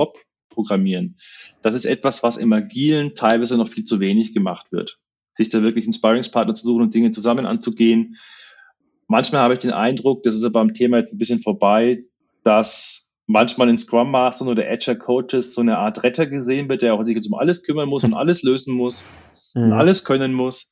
Mob-Programmieren, 0.51 1.17
das 1.61 1.73
ist 1.73 1.85
etwas, 1.85 2.23
was 2.23 2.37
im 2.37 2.53
Agilen 2.53 3.15
teilweise 3.15 3.57
noch 3.57 3.69
viel 3.69 3.85
zu 3.85 3.99
wenig 3.99 4.33
gemacht 4.33 4.71
wird. 4.71 4.99
Sich 5.33 5.49
da 5.49 5.61
wirklich 5.63 5.85
einen 5.85 5.93
Sparringspartner 5.93 6.55
zu 6.55 6.63
suchen 6.63 6.83
und 6.83 6.93
Dinge 6.93 7.11
zusammen 7.11 7.45
anzugehen. 7.45 8.17
Manchmal 9.07 9.41
habe 9.41 9.53
ich 9.53 9.59
den 9.59 9.71
Eindruck, 9.71 10.23
das 10.23 10.35
ist 10.35 10.43
aber 10.43 10.59
beim 10.59 10.73
Thema 10.73 10.97
jetzt 10.97 11.13
ein 11.13 11.17
bisschen 11.17 11.41
vorbei, 11.41 12.03
dass 12.43 13.11
manchmal 13.27 13.69
in 13.69 13.77
Scrum 13.77 14.11
Mastern 14.11 14.49
oder 14.49 14.67
Agile 14.69 14.97
Coaches 14.97 15.53
so 15.53 15.61
eine 15.61 15.77
Art 15.77 16.03
Retter 16.03 16.27
gesehen 16.27 16.69
wird, 16.69 16.81
der 16.81 16.93
auch 16.93 17.03
sich 17.03 17.15
jetzt 17.15 17.27
um 17.27 17.33
alles 17.33 17.63
kümmern 17.63 17.89
muss 17.89 18.03
und 18.03 18.13
alles 18.13 18.43
lösen 18.43 18.73
muss 18.73 19.05
mhm. 19.55 19.63
und 19.63 19.73
alles 19.73 20.03
können 20.03 20.33
muss. 20.33 20.71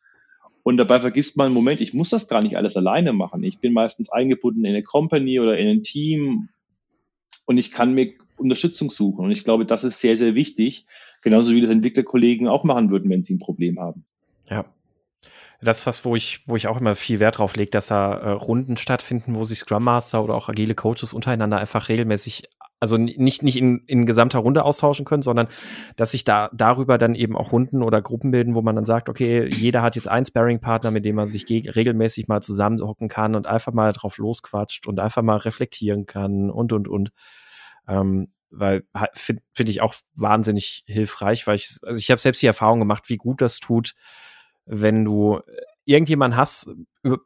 Und 0.61 0.77
dabei 0.77 0.99
vergisst 0.99 1.37
man, 1.37 1.53
Moment, 1.53 1.79
ich 1.79 1.93
muss 1.93 2.09
das 2.09 2.27
gar 2.27 2.43
nicht 2.43 2.57
alles 2.57 2.75
alleine 2.75 3.13
machen. 3.13 3.43
Ich 3.43 3.59
bin 3.59 3.73
meistens 3.73 4.11
eingebunden 4.11 4.65
in 4.65 4.71
eine 4.71 4.83
Company 4.83 5.39
oder 5.39 5.57
in 5.57 5.67
ein 5.67 5.83
Team 5.83 6.49
und 7.45 7.57
ich 7.57 7.71
kann 7.71 7.93
mir 7.93 8.13
Unterstützung 8.39 8.89
suchen. 8.89 9.25
Und 9.25 9.31
ich 9.31 9.43
glaube, 9.43 9.65
das 9.65 9.83
ist 9.83 9.99
sehr, 9.99 10.17
sehr 10.17 10.35
wichtig. 10.35 10.85
Genauso 11.21 11.53
wie 11.53 11.61
das 11.61 11.69
Entwicklerkollegen 11.69 12.47
auch 12.47 12.63
machen 12.63 12.89
würden, 12.89 13.09
wenn 13.09 13.23
sie 13.23 13.35
ein 13.35 13.39
Problem 13.39 13.79
haben. 13.79 14.05
Ja. 14.49 14.65
Das 15.61 15.79
ist 15.79 15.87
was, 15.87 16.05
wo 16.05 16.15
ich, 16.15 16.41
wo 16.47 16.55
ich 16.55 16.67
auch 16.67 16.79
immer 16.79 16.95
viel 16.95 17.19
Wert 17.19 17.37
drauf 17.37 17.57
lege, 17.57 17.71
dass 17.71 17.87
da 17.87 18.13
äh, 18.13 18.29
Runden 18.29 18.77
stattfinden, 18.77 19.35
wo 19.35 19.43
sich 19.43 19.59
Scrum 19.59 19.83
Master 19.83 20.23
oder 20.23 20.35
auch 20.35 20.47
agile 20.47 20.73
Coaches 20.73 21.11
untereinander 21.11 21.57
einfach 21.57 21.89
regelmäßig 21.89 22.43
also 22.79 22.97
nicht, 22.97 23.43
nicht 23.43 23.57
in, 23.57 23.79
in 23.87 24.05
gesamter 24.05 24.39
Runde 24.39 24.63
austauschen 24.63 25.05
können, 25.05 25.21
sondern 25.21 25.47
dass 25.97 26.11
sich 26.11 26.23
da 26.23 26.49
darüber 26.53 26.97
dann 26.97 27.15
eben 27.15 27.35
auch 27.35 27.51
Runden 27.51 27.83
oder 27.83 28.01
Gruppen 28.01 28.31
bilden, 28.31 28.55
wo 28.55 28.61
man 28.61 28.75
dann 28.75 28.85
sagt, 28.85 29.09
okay, 29.09 29.49
jeder 29.53 29.81
hat 29.81 29.95
jetzt 29.95 30.07
einen 30.07 30.25
Sparring-Partner, 30.25 30.91
mit 30.91 31.05
dem 31.05 31.15
man 31.15 31.27
sich 31.27 31.45
regelmäßig 31.49 32.27
mal 32.27 32.41
zusammenhocken 32.41 33.09
kann 33.09 33.35
und 33.35 33.47
einfach 33.47 33.73
mal 33.73 33.91
drauf 33.91 34.17
losquatscht 34.17 34.87
und 34.87 34.99
einfach 34.99 35.21
mal 35.21 35.37
reflektieren 35.37 36.05
kann 36.05 36.49
und, 36.49 36.71
und, 36.71 36.87
und. 36.87 37.11
Ähm, 37.89 38.31
weil 38.51 38.83
finde 39.13 39.41
find 39.53 39.69
ich 39.69 39.81
auch 39.81 39.95
wahnsinnig 40.15 40.83
hilfreich, 40.87 41.45
weil 41.47 41.55
ich, 41.55 41.77
also 41.83 41.99
ich 41.99 42.09
habe 42.09 42.19
selbst 42.19 42.41
die 42.41 42.47
Erfahrung 42.47 42.79
gemacht, 42.79 43.09
wie 43.09 43.17
gut 43.17 43.41
das 43.41 43.59
tut, 43.59 43.93
wenn 44.65 45.05
du 45.05 45.39
irgendjemand 45.85 46.35
hast, 46.35 46.69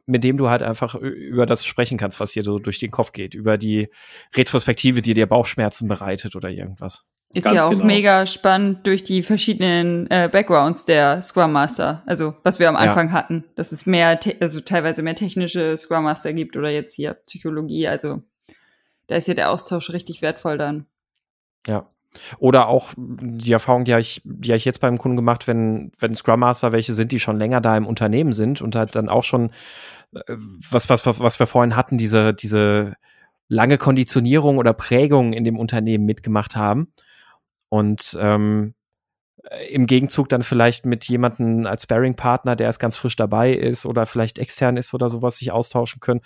mit 0.05 0.23
dem 0.23 0.37
du 0.37 0.49
halt 0.49 0.63
einfach 0.63 0.95
über 0.95 1.45
das 1.45 1.65
sprechen 1.65 1.97
kannst, 1.97 2.19
was 2.19 2.31
dir 2.31 2.43
so 2.43 2.59
durch 2.59 2.79
den 2.79 2.91
Kopf 2.91 3.11
geht, 3.11 3.35
über 3.35 3.57
die 3.57 3.89
Retrospektive, 4.35 5.01
die 5.01 5.13
dir 5.13 5.27
Bauchschmerzen 5.27 5.87
bereitet 5.87 6.35
oder 6.35 6.49
irgendwas. 6.49 7.03
Ist 7.33 7.45
Ganz 7.45 7.57
ja 7.57 7.65
auch 7.65 7.71
genau. 7.71 7.85
mega 7.85 8.25
spannend 8.27 8.85
durch 8.85 9.03
die 9.03 9.23
verschiedenen 9.23 10.09
äh, 10.11 10.29
Backgrounds 10.31 10.85
der 10.85 11.21
Scrum 11.23 11.51
Master, 11.51 12.03
also 12.05 12.35
was 12.43 12.59
wir 12.59 12.69
am 12.69 12.75
Anfang 12.75 13.07
ja. 13.07 13.13
hatten, 13.13 13.43
dass 13.55 13.71
es 13.71 13.87
mehr, 13.87 14.19
also 14.39 14.61
teilweise 14.61 15.01
mehr 15.01 15.15
technische 15.15 15.75
Scrum 15.75 16.03
Master 16.03 16.31
gibt 16.31 16.55
oder 16.55 16.69
jetzt 16.69 16.93
hier 16.93 17.15
Psychologie, 17.25 17.87
also 17.87 18.21
da 19.07 19.15
ist 19.15 19.27
ja 19.27 19.33
der 19.33 19.51
Austausch 19.51 19.89
richtig 19.91 20.21
wertvoll 20.21 20.57
dann. 20.57 20.85
Ja. 21.67 21.89
Oder 22.37 22.67
auch 22.67 22.93
die 22.97 23.51
Erfahrung, 23.51 23.85
die 23.85 23.93
habe 23.93 24.01
ich, 24.01 24.21
habe 24.23 24.55
ich 24.55 24.65
jetzt 24.65 24.79
beim 24.79 24.97
Kunden 24.97 25.17
gemacht, 25.17 25.47
wenn, 25.47 25.91
wenn 25.97 26.13
Scrum 26.13 26.41
Master 26.41 26.71
welche 26.71 26.93
sind, 26.93 27.11
die 27.11 27.19
schon 27.19 27.37
länger 27.37 27.59
da 27.59 27.75
im 27.75 27.87
Unternehmen 27.87 28.33
sind 28.33 28.61
und 28.61 28.75
halt 28.75 28.95
dann 28.95 29.09
auch 29.09 29.23
schon, 29.23 29.51
äh, 30.13 30.35
was, 30.69 30.89
was, 30.89 31.05
was 31.05 31.39
wir 31.39 31.47
vorhin 31.47 31.75
hatten, 31.75 31.97
diese, 31.97 32.33
diese 32.33 32.93
lange 33.47 33.77
Konditionierung 33.77 34.57
oder 34.57 34.73
Prägung 34.73 35.33
in 35.33 35.43
dem 35.43 35.57
Unternehmen 35.57 36.05
mitgemacht 36.05 36.55
haben. 36.55 36.93
Und 37.69 38.17
ähm, 38.21 38.75
im 39.69 39.87
Gegenzug 39.87 40.29
dann 40.29 40.43
vielleicht 40.43 40.85
mit 40.85 41.05
jemandem 41.05 41.65
als 41.67 41.83
Sparring-Partner, 41.83 42.55
der 42.55 42.67
erst 42.67 42.79
ganz 42.79 42.95
frisch 42.95 43.15
dabei 43.15 43.53
ist 43.53 43.85
oder 43.85 44.05
vielleicht 44.05 44.39
extern 44.39 44.77
ist 44.77 44.93
oder 44.93 45.09
sowas, 45.09 45.37
sich 45.37 45.51
austauschen 45.51 45.99
können, 45.99 46.21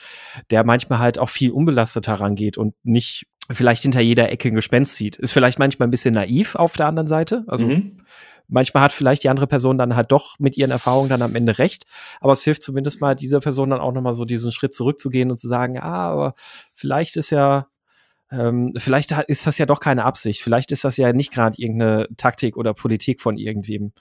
der 0.51 0.63
manchmal 0.63 0.99
halt 0.99 1.17
auch 1.17 1.29
viel 1.29 1.51
unbelasteter 1.51 2.13
rangeht 2.13 2.57
und 2.57 2.75
nicht 2.83 3.27
vielleicht 3.49 3.83
hinter 3.83 4.01
jeder 4.01 4.31
Ecke 4.31 4.49
ein 4.49 4.55
Gespenst 4.55 4.95
sieht. 4.95 5.15
Ist 5.15 5.31
vielleicht 5.31 5.57
manchmal 5.57 5.87
ein 5.87 5.91
bisschen 5.91 6.13
naiv 6.13 6.55
auf 6.55 6.75
der 6.75 6.87
anderen 6.87 7.07
Seite. 7.07 7.43
Also 7.47 7.65
mhm. 7.65 7.97
manchmal 8.47 8.83
hat 8.83 8.93
vielleicht 8.93 9.23
die 9.23 9.29
andere 9.29 9.47
Person 9.47 9.77
dann 9.77 9.95
halt 9.95 10.11
doch 10.11 10.37
mit 10.37 10.57
ihren 10.57 10.71
Erfahrungen 10.71 11.09
dann 11.09 11.21
am 11.21 11.35
Ende 11.35 11.57
recht. 11.57 11.85
Aber 12.19 12.33
es 12.33 12.43
hilft 12.43 12.61
zumindest 12.61 13.01
mal 13.01 13.15
dieser 13.15 13.39
Person 13.39 13.69
dann 13.69 13.79
auch 13.79 13.93
nochmal 13.93 14.13
so 14.13 14.25
diesen 14.25 14.51
Schritt 14.51 14.73
zurückzugehen 14.73 15.31
und 15.31 15.39
zu 15.39 15.47
sagen, 15.47 15.79
ah, 15.79 16.11
aber 16.11 16.33
vielleicht 16.75 17.15
ist 17.15 17.31
ja, 17.31 17.67
ähm, 18.31 18.73
vielleicht 18.77 19.11
ist 19.27 19.47
das 19.47 19.57
ja 19.57 19.65
doch 19.65 19.79
keine 19.79 20.05
Absicht. 20.05 20.41
Vielleicht 20.41 20.71
ist 20.71 20.83
das 20.83 20.97
ja 20.97 21.13
nicht 21.13 21.31
gerade 21.31 21.61
irgendeine 21.61 22.07
Taktik 22.17 22.57
oder 22.57 22.73
Politik 22.73 23.21
von 23.21 23.37
irgendwem. 23.37 23.93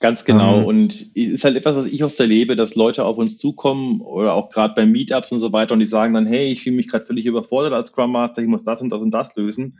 Ganz 0.00 0.24
genau. 0.24 0.60
Ähm, 0.60 0.64
und 0.64 0.92
es 0.92 1.28
ist 1.28 1.44
halt 1.44 1.56
etwas, 1.56 1.74
was 1.74 1.86
ich 1.86 2.04
oft 2.04 2.18
erlebe, 2.20 2.54
dass 2.54 2.76
Leute 2.76 3.04
auf 3.04 3.18
uns 3.18 3.36
zukommen 3.36 4.00
oder 4.00 4.34
auch 4.34 4.50
gerade 4.50 4.74
bei 4.74 4.86
Meetups 4.86 5.32
und 5.32 5.40
so 5.40 5.52
weiter 5.52 5.74
und 5.74 5.80
die 5.80 5.86
sagen 5.86 6.14
dann, 6.14 6.26
hey, 6.26 6.52
ich 6.52 6.62
fühle 6.62 6.76
mich 6.76 6.88
gerade 6.88 7.04
völlig 7.04 7.26
überfordert 7.26 7.72
als 7.72 7.90
Scrum 7.90 8.12
Master, 8.12 8.42
ich 8.42 8.48
muss 8.48 8.62
das 8.62 8.80
und 8.80 8.90
das 8.90 9.02
und 9.02 9.10
das 9.10 9.34
lösen. 9.34 9.78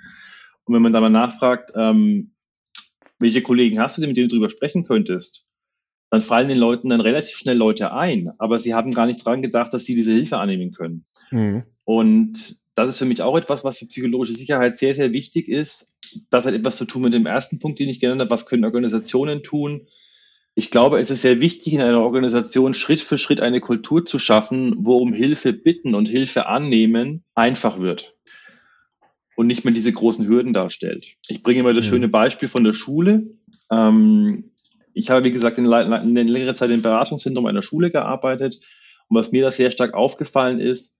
Und 0.65 0.75
wenn 0.75 0.83
man 0.83 0.93
da 0.93 1.01
mal 1.01 1.09
nachfragt, 1.09 1.73
ähm, 1.77 2.33
welche 3.21 3.43
Kollegen 3.43 3.79
hast 3.79 3.97
du 3.97 4.01
denn, 4.01 4.11
mit 4.11 4.17
denen 4.17 4.29
du 4.29 4.37
drüber 4.37 4.51
sprechen 4.51 4.85
könntest, 4.85 5.45
dann 6.11 6.23
fallen 6.23 6.49
den 6.49 6.59
Leuten 6.59 6.89
dann 6.89 7.01
relativ 7.01 7.37
schnell 7.37 7.57
Leute 7.57 7.93
ein, 7.93 8.33
aber 8.39 8.59
sie 8.59 8.75
haben 8.75 8.93
gar 8.93 9.07
nicht 9.07 9.25
dran 9.25 9.43
gedacht, 9.43 9.73
dass 9.73 9.85
sie 9.85 9.95
diese 9.95 10.13
Hilfe 10.13 10.39
annehmen 10.39 10.73
können. 10.73 11.05
Mhm. 11.31 11.65
Und 11.85 12.58
das 12.79 12.89
ist 12.89 12.99
für 12.99 13.07
mich 13.07 13.23
auch 13.23 13.37
etwas, 13.37 13.65
was 13.65 13.79
für 13.79 13.87
psychologische 13.87 14.35
Sicherheit 14.35 14.79
sehr, 14.79 14.95
sehr 14.95 15.13
wichtig 15.13 15.49
ist. 15.49 15.97
Das 16.31 16.47
hat 16.47 16.55
etwas 16.55 16.77
zu 16.77 16.85
tun 16.85 17.03
mit 17.03 17.13
dem 17.13 17.27
ersten 17.27 17.59
Punkt, 17.59 17.81
den 17.81 17.89
ich 17.89 17.99
genannt 17.99 18.21
habe. 18.21 18.31
Was 18.31 18.47
können 18.47 18.65
Organisationen 18.65 19.43
tun? 19.43 19.89
Ich 20.55 20.71
glaube, 20.71 21.01
es 21.01 21.11
ist 21.11 21.23
sehr 21.23 21.41
wichtig, 21.41 21.73
in 21.73 21.81
einer 21.81 22.01
Organisation 22.01 22.75
Schritt 22.75 23.01
für 23.01 23.19
Schritt 23.19 23.41
eine 23.41 23.61
Kultur 23.61 24.07
zu 24.07 24.21
schaffen, 24.21 24.77
wo 24.79 24.99
um 24.99 25.13
Hilfe 25.13 25.53
bitten 25.53 25.95
und 25.95 26.07
Hilfe 26.07 26.47
annehmen 26.47 27.25
einfach 27.35 27.81
wird 27.81 28.15
und 29.37 29.49
nicht 29.49 29.65
mehr 29.65 29.75
diese 29.75 29.93
großen 29.93 30.29
Hürden 30.29 30.53
darstellt. 30.53 31.07
Ich 31.27 31.43
bringe 31.43 31.61
immer 31.61 31.75
das 31.75 31.85
ja. 31.87 31.91
schöne 31.91 32.09
Beispiel 32.09 32.49
von 32.49 32.63
der 32.65 32.75
Schule. 32.75 33.27
Ähm, 33.71 34.45
ich 34.95 35.11
habe, 35.11 35.25
wie 35.25 35.33
gesagt, 35.33 35.59
in, 35.59 35.67
in 35.67 36.29
längerer 36.29 36.55
Zeit 36.55 36.71
im 36.71 36.83
Beratungszentrum 36.83 37.47
einer 37.47 37.63
Schule 37.63 37.91
gearbeitet. 37.91 38.61
Und 39.09 39.17
was 39.17 39.33
mir 39.33 39.43
da 39.43 39.51
sehr 39.51 39.71
stark 39.71 39.95
aufgefallen 39.95 40.61
ist, 40.61 40.98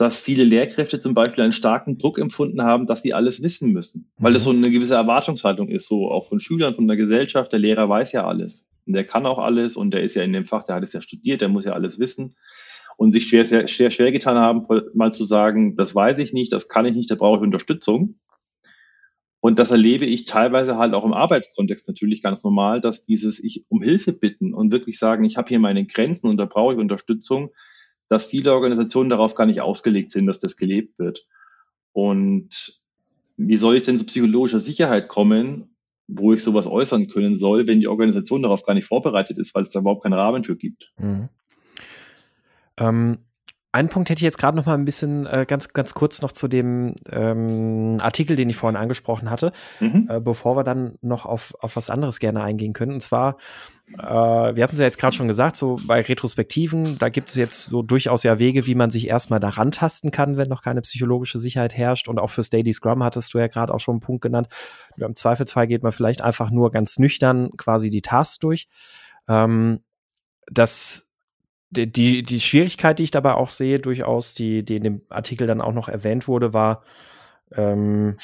dass 0.00 0.18
viele 0.18 0.44
Lehrkräfte 0.44 0.98
zum 0.98 1.12
Beispiel 1.12 1.44
einen 1.44 1.52
starken 1.52 1.98
Druck 1.98 2.18
empfunden 2.18 2.62
haben, 2.62 2.86
dass 2.86 3.02
sie 3.02 3.12
alles 3.12 3.42
wissen 3.42 3.70
müssen, 3.70 4.10
weil 4.16 4.32
das 4.32 4.46
mhm. 4.46 4.52
so 4.52 4.56
eine 4.56 4.70
gewisse 4.70 4.94
Erwartungshaltung 4.94 5.68
ist, 5.68 5.86
so 5.86 6.10
auch 6.10 6.26
von 6.26 6.40
Schülern, 6.40 6.74
von 6.74 6.88
der 6.88 6.96
Gesellschaft. 6.96 7.52
Der 7.52 7.58
Lehrer 7.58 7.86
weiß 7.86 8.12
ja 8.12 8.26
alles 8.26 8.66
und 8.86 8.94
der 8.94 9.04
kann 9.04 9.26
auch 9.26 9.36
alles 9.36 9.76
und 9.76 9.90
der 9.90 10.02
ist 10.02 10.14
ja 10.14 10.22
in 10.22 10.32
dem 10.32 10.46
Fach, 10.46 10.64
der 10.64 10.76
hat 10.76 10.84
es 10.84 10.94
ja 10.94 11.02
studiert, 11.02 11.42
der 11.42 11.50
muss 11.50 11.66
ja 11.66 11.74
alles 11.74 11.98
wissen 11.98 12.34
und 12.96 13.12
sich 13.12 13.26
schwer, 13.26 13.44
sehr, 13.44 13.68
schwer, 13.68 13.90
schwer 13.90 14.10
getan 14.10 14.38
haben, 14.38 14.66
mal 14.94 15.12
zu 15.12 15.26
sagen, 15.26 15.76
das 15.76 15.94
weiß 15.94 16.18
ich 16.18 16.32
nicht, 16.32 16.50
das 16.50 16.68
kann 16.70 16.86
ich 16.86 16.94
nicht, 16.94 17.10
da 17.10 17.16
brauche 17.16 17.36
ich 17.36 17.42
Unterstützung. 17.42 18.18
Und 19.40 19.58
das 19.58 19.70
erlebe 19.70 20.06
ich 20.06 20.24
teilweise 20.24 20.78
halt 20.78 20.94
auch 20.94 21.04
im 21.04 21.12
Arbeitskontext 21.12 21.86
natürlich 21.88 22.22
ganz 22.22 22.42
normal, 22.42 22.80
dass 22.80 23.04
dieses 23.04 23.42
ich 23.42 23.66
um 23.68 23.82
Hilfe 23.82 24.14
bitten 24.14 24.54
und 24.54 24.72
wirklich 24.72 24.98
sagen, 24.98 25.24
ich 25.24 25.36
habe 25.36 25.48
hier 25.48 25.58
meine 25.58 25.84
Grenzen 25.84 26.26
und 26.26 26.38
da 26.38 26.46
brauche 26.46 26.72
ich 26.72 26.78
Unterstützung, 26.78 27.50
dass 28.10 28.26
viele 28.26 28.52
Organisationen 28.52 29.08
darauf 29.08 29.34
gar 29.34 29.46
nicht 29.46 29.60
ausgelegt 29.60 30.10
sind, 30.10 30.26
dass 30.26 30.40
das 30.40 30.56
gelebt 30.56 30.98
wird. 30.98 31.26
Und 31.92 32.80
wie 33.36 33.56
soll 33.56 33.76
ich 33.76 33.84
denn 33.84 33.98
zu 33.98 34.04
psychologischer 34.04 34.58
Sicherheit 34.58 35.08
kommen, 35.08 35.76
wo 36.08 36.32
ich 36.32 36.42
sowas 36.42 36.66
äußern 36.66 37.06
können 37.06 37.38
soll, 37.38 37.68
wenn 37.68 37.78
die 37.78 37.86
Organisation 37.86 38.42
darauf 38.42 38.64
gar 38.64 38.74
nicht 38.74 38.86
vorbereitet 38.86 39.38
ist, 39.38 39.54
weil 39.54 39.62
es 39.62 39.70
da 39.70 39.78
überhaupt 39.78 40.02
keinen 40.02 40.14
Rahmen 40.14 40.42
für 40.42 40.56
gibt? 40.56 40.92
Mhm. 40.98 41.28
Ähm, 42.78 43.18
einen 43.72 43.88
Punkt 43.88 44.10
hätte 44.10 44.18
ich 44.18 44.24
jetzt 44.24 44.38
gerade 44.38 44.56
noch 44.56 44.66
mal 44.66 44.74
ein 44.74 44.84
bisschen 44.84 45.26
äh, 45.26 45.46
ganz 45.46 45.72
ganz 45.72 45.94
kurz 45.94 46.22
noch 46.22 46.32
zu 46.32 46.48
dem 46.48 46.94
ähm, 47.08 47.98
Artikel, 48.00 48.34
den 48.34 48.50
ich 48.50 48.56
vorhin 48.56 48.76
angesprochen 48.76 49.30
hatte, 49.30 49.52
mhm. 49.78 50.08
äh, 50.10 50.20
bevor 50.20 50.56
wir 50.56 50.64
dann 50.64 50.98
noch 51.02 51.24
auf, 51.24 51.54
auf 51.60 51.76
was 51.76 51.88
anderes 51.88 52.18
gerne 52.18 52.42
eingehen 52.42 52.72
können. 52.72 52.94
Und 52.94 53.00
zwar, 53.00 53.36
äh, 53.96 54.02
wir 54.02 54.64
hatten 54.64 54.72
es 54.72 54.80
ja 54.80 54.86
jetzt 54.86 54.98
gerade 54.98 55.14
schon 55.14 55.28
gesagt, 55.28 55.54
so 55.54 55.76
bei 55.86 56.00
Retrospektiven, 56.00 56.98
da 56.98 57.10
gibt 57.10 57.28
es 57.28 57.36
jetzt 57.36 57.66
so 57.66 57.82
durchaus 57.82 58.24
ja 58.24 58.40
Wege, 58.40 58.66
wie 58.66 58.74
man 58.74 58.90
sich 58.90 59.06
erstmal 59.06 59.38
daran 59.40 59.70
tasten 59.70 60.10
kann, 60.10 60.36
wenn 60.36 60.48
noch 60.48 60.62
keine 60.62 60.80
psychologische 60.80 61.38
Sicherheit 61.38 61.76
herrscht. 61.76 62.08
Und 62.08 62.18
auch 62.18 62.30
fürs 62.30 62.50
Daily 62.50 62.72
Scrum 62.72 63.04
hattest 63.04 63.32
du 63.34 63.38
ja 63.38 63.46
gerade 63.46 63.72
auch 63.72 63.80
schon 63.80 63.94
einen 63.94 64.00
Punkt 64.00 64.22
genannt. 64.22 64.48
Im 64.96 65.14
Zweifelsfall 65.14 65.68
geht 65.68 65.84
man 65.84 65.92
vielleicht 65.92 66.22
einfach 66.22 66.50
nur 66.50 66.72
ganz 66.72 66.98
nüchtern 66.98 67.50
quasi 67.56 67.88
die 67.88 68.02
Tasks 68.02 68.40
durch. 68.40 68.66
Ähm, 69.28 69.80
das 70.50 71.09
die, 71.70 72.22
die 72.22 72.40
Schwierigkeit, 72.40 72.98
die 72.98 73.04
ich 73.04 73.10
dabei 73.10 73.34
auch 73.34 73.50
sehe, 73.50 73.78
durchaus, 73.78 74.34
die, 74.34 74.64
die 74.64 74.76
in 74.76 74.82
dem 74.82 75.02
Artikel 75.08 75.46
dann 75.46 75.60
auch 75.60 75.72
noch 75.72 75.88
erwähnt 75.88 76.26
wurde, 76.26 76.52
war, 76.52 76.82
ähm, 77.52 78.16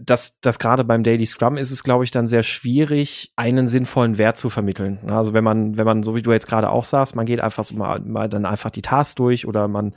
dass, 0.00 0.40
dass 0.40 0.58
gerade 0.58 0.84
beim 0.84 1.02
Daily 1.02 1.26
Scrum 1.26 1.56
ist 1.56 1.70
es, 1.70 1.82
glaube 1.82 2.04
ich, 2.04 2.10
dann 2.10 2.28
sehr 2.28 2.42
schwierig, 2.42 3.32
einen 3.34 3.66
sinnvollen 3.66 4.18
Wert 4.18 4.36
zu 4.36 4.50
vermitteln. 4.50 5.00
Also 5.10 5.32
wenn 5.32 5.42
man, 5.42 5.78
wenn 5.78 5.86
man, 5.86 6.02
so 6.02 6.14
wie 6.14 6.22
du 6.22 6.32
jetzt 6.32 6.46
gerade 6.46 6.70
auch 6.70 6.84
sagst, 6.84 7.16
man 7.16 7.26
geht 7.26 7.40
einfach 7.40 7.64
so 7.64 7.74
mal, 7.74 8.00
mal 8.00 8.28
dann 8.28 8.46
einfach 8.46 8.70
die 8.70 8.82
Tasks 8.82 9.16
durch 9.16 9.46
oder 9.46 9.66
man, 9.66 9.96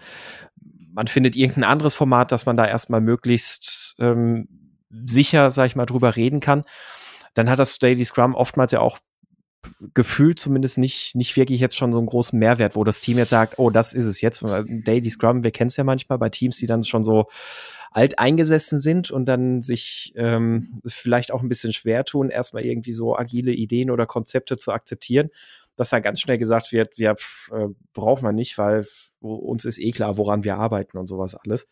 man 0.94 1.08
findet 1.08 1.36
irgendein 1.36 1.66
anderes 1.66 1.96
Format, 1.96 2.32
dass 2.32 2.46
man 2.46 2.58
da 2.58 2.66
erstmal 2.66 3.02
möglichst 3.02 3.96
ähm, 4.00 4.48
sicher, 5.06 5.52
sag 5.52 5.68
ich 5.68 5.76
mal, 5.76 5.86
drüber 5.86 6.16
reden 6.16 6.40
kann, 6.40 6.64
dann 7.34 7.50
hat 7.50 7.60
das 7.60 7.78
Daily 7.78 8.06
Scrum 8.06 8.36
oftmals 8.36 8.72
ja 8.72 8.80
auch 8.80 9.00
gefühlt 9.94 10.40
zumindest 10.40 10.78
nicht, 10.78 11.16
nicht 11.16 11.36
wirklich 11.36 11.60
jetzt 11.60 11.76
schon 11.76 11.94
so 11.94 12.00
einen 12.00 12.08
großen 12.08 12.38
Mehrwert, 12.38 12.76
wo 12.76 12.84
das 12.84 13.02
Team 13.02 13.18
jetzt 13.18 13.30
sagt, 13.30 13.60
oh, 13.60 13.70
das 13.70 13.94
ist 13.94 14.06
es 14.06 14.22
jetzt. 14.22 14.44
Daily 14.68 15.10
Scrum, 15.10 15.44
wir 15.44 15.52
kennen 15.52 15.70
es 15.70 15.78
ja 15.78 15.84
manchmal 15.84 16.18
bei 16.18 16.30
Teams, 16.30 16.58
die 16.58 16.68
dann 16.68 16.84
schon 16.84 17.04
so 17.04 17.28
alt 17.92 18.20
eingesessen 18.20 18.80
sind 18.80 19.12
und 19.12 19.26
dann 19.26 19.62
sich 19.62 20.14
ähm, 20.16 20.82
vielleicht 20.86 21.32
auch 21.32 21.42
ein 21.42 21.50
bisschen 21.50 21.74
schwer 21.74 22.04
tun, 22.06 22.30
erstmal 22.30 22.66
irgendwie 22.66 22.94
so 22.94 23.16
agile 23.16 23.52
Ideen 23.52 23.92
oder 23.92 24.06
Konzepte 24.06 24.58
zu 24.58 24.72
akzeptieren, 24.72 25.30
dass 25.76 25.92
da 25.92 26.00
ganz 26.00 26.20
schnell 26.20 26.38
gesagt 26.38 26.72
wird, 26.72 26.98
wir 26.98 27.16
äh, 27.52 27.68
brauchen 27.94 28.24
wir 28.24 28.32
nicht, 28.32 28.58
weil 28.58 28.86
uns 29.20 29.66
ist 29.66 29.80
eh 29.80 29.92
klar, 29.92 30.18
woran 30.18 30.44
wir 30.44 30.58
arbeiten 30.58 30.98
und 30.98 31.08
sowas 31.08 31.36
alles. 31.36 31.68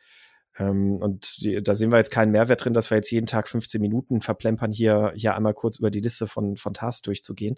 Ähm, 0.61 0.97
und 0.97 1.41
die, 1.43 1.61
da 1.63 1.73
sehen 1.75 1.91
wir 1.91 1.97
jetzt 1.97 2.11
keinen 2.11 2.31
Mehrwert 2.31 2.63
drin, 2.63 2.73
dass 2.73 2.91
wir 2.91 2.97
jetzt 2.97 3.11
jeden 3.11 3.25
Tag 3.25 3.47
15 3.47 3.81
Minuten 3.81 4.21
verplempern, 4.21 4.71
hier, 4.71 5.11
hier 5.15 5.35
einmal 5.35 5.53
kurz 5.53 5.79
über 5.79 5.89
die 5.89 6.01
Liste 6.01 6.27
von, 6.27 6.55
von 6.55 6.73
Tasks 6.73 7.01
durchzugehen. 7.01 7.57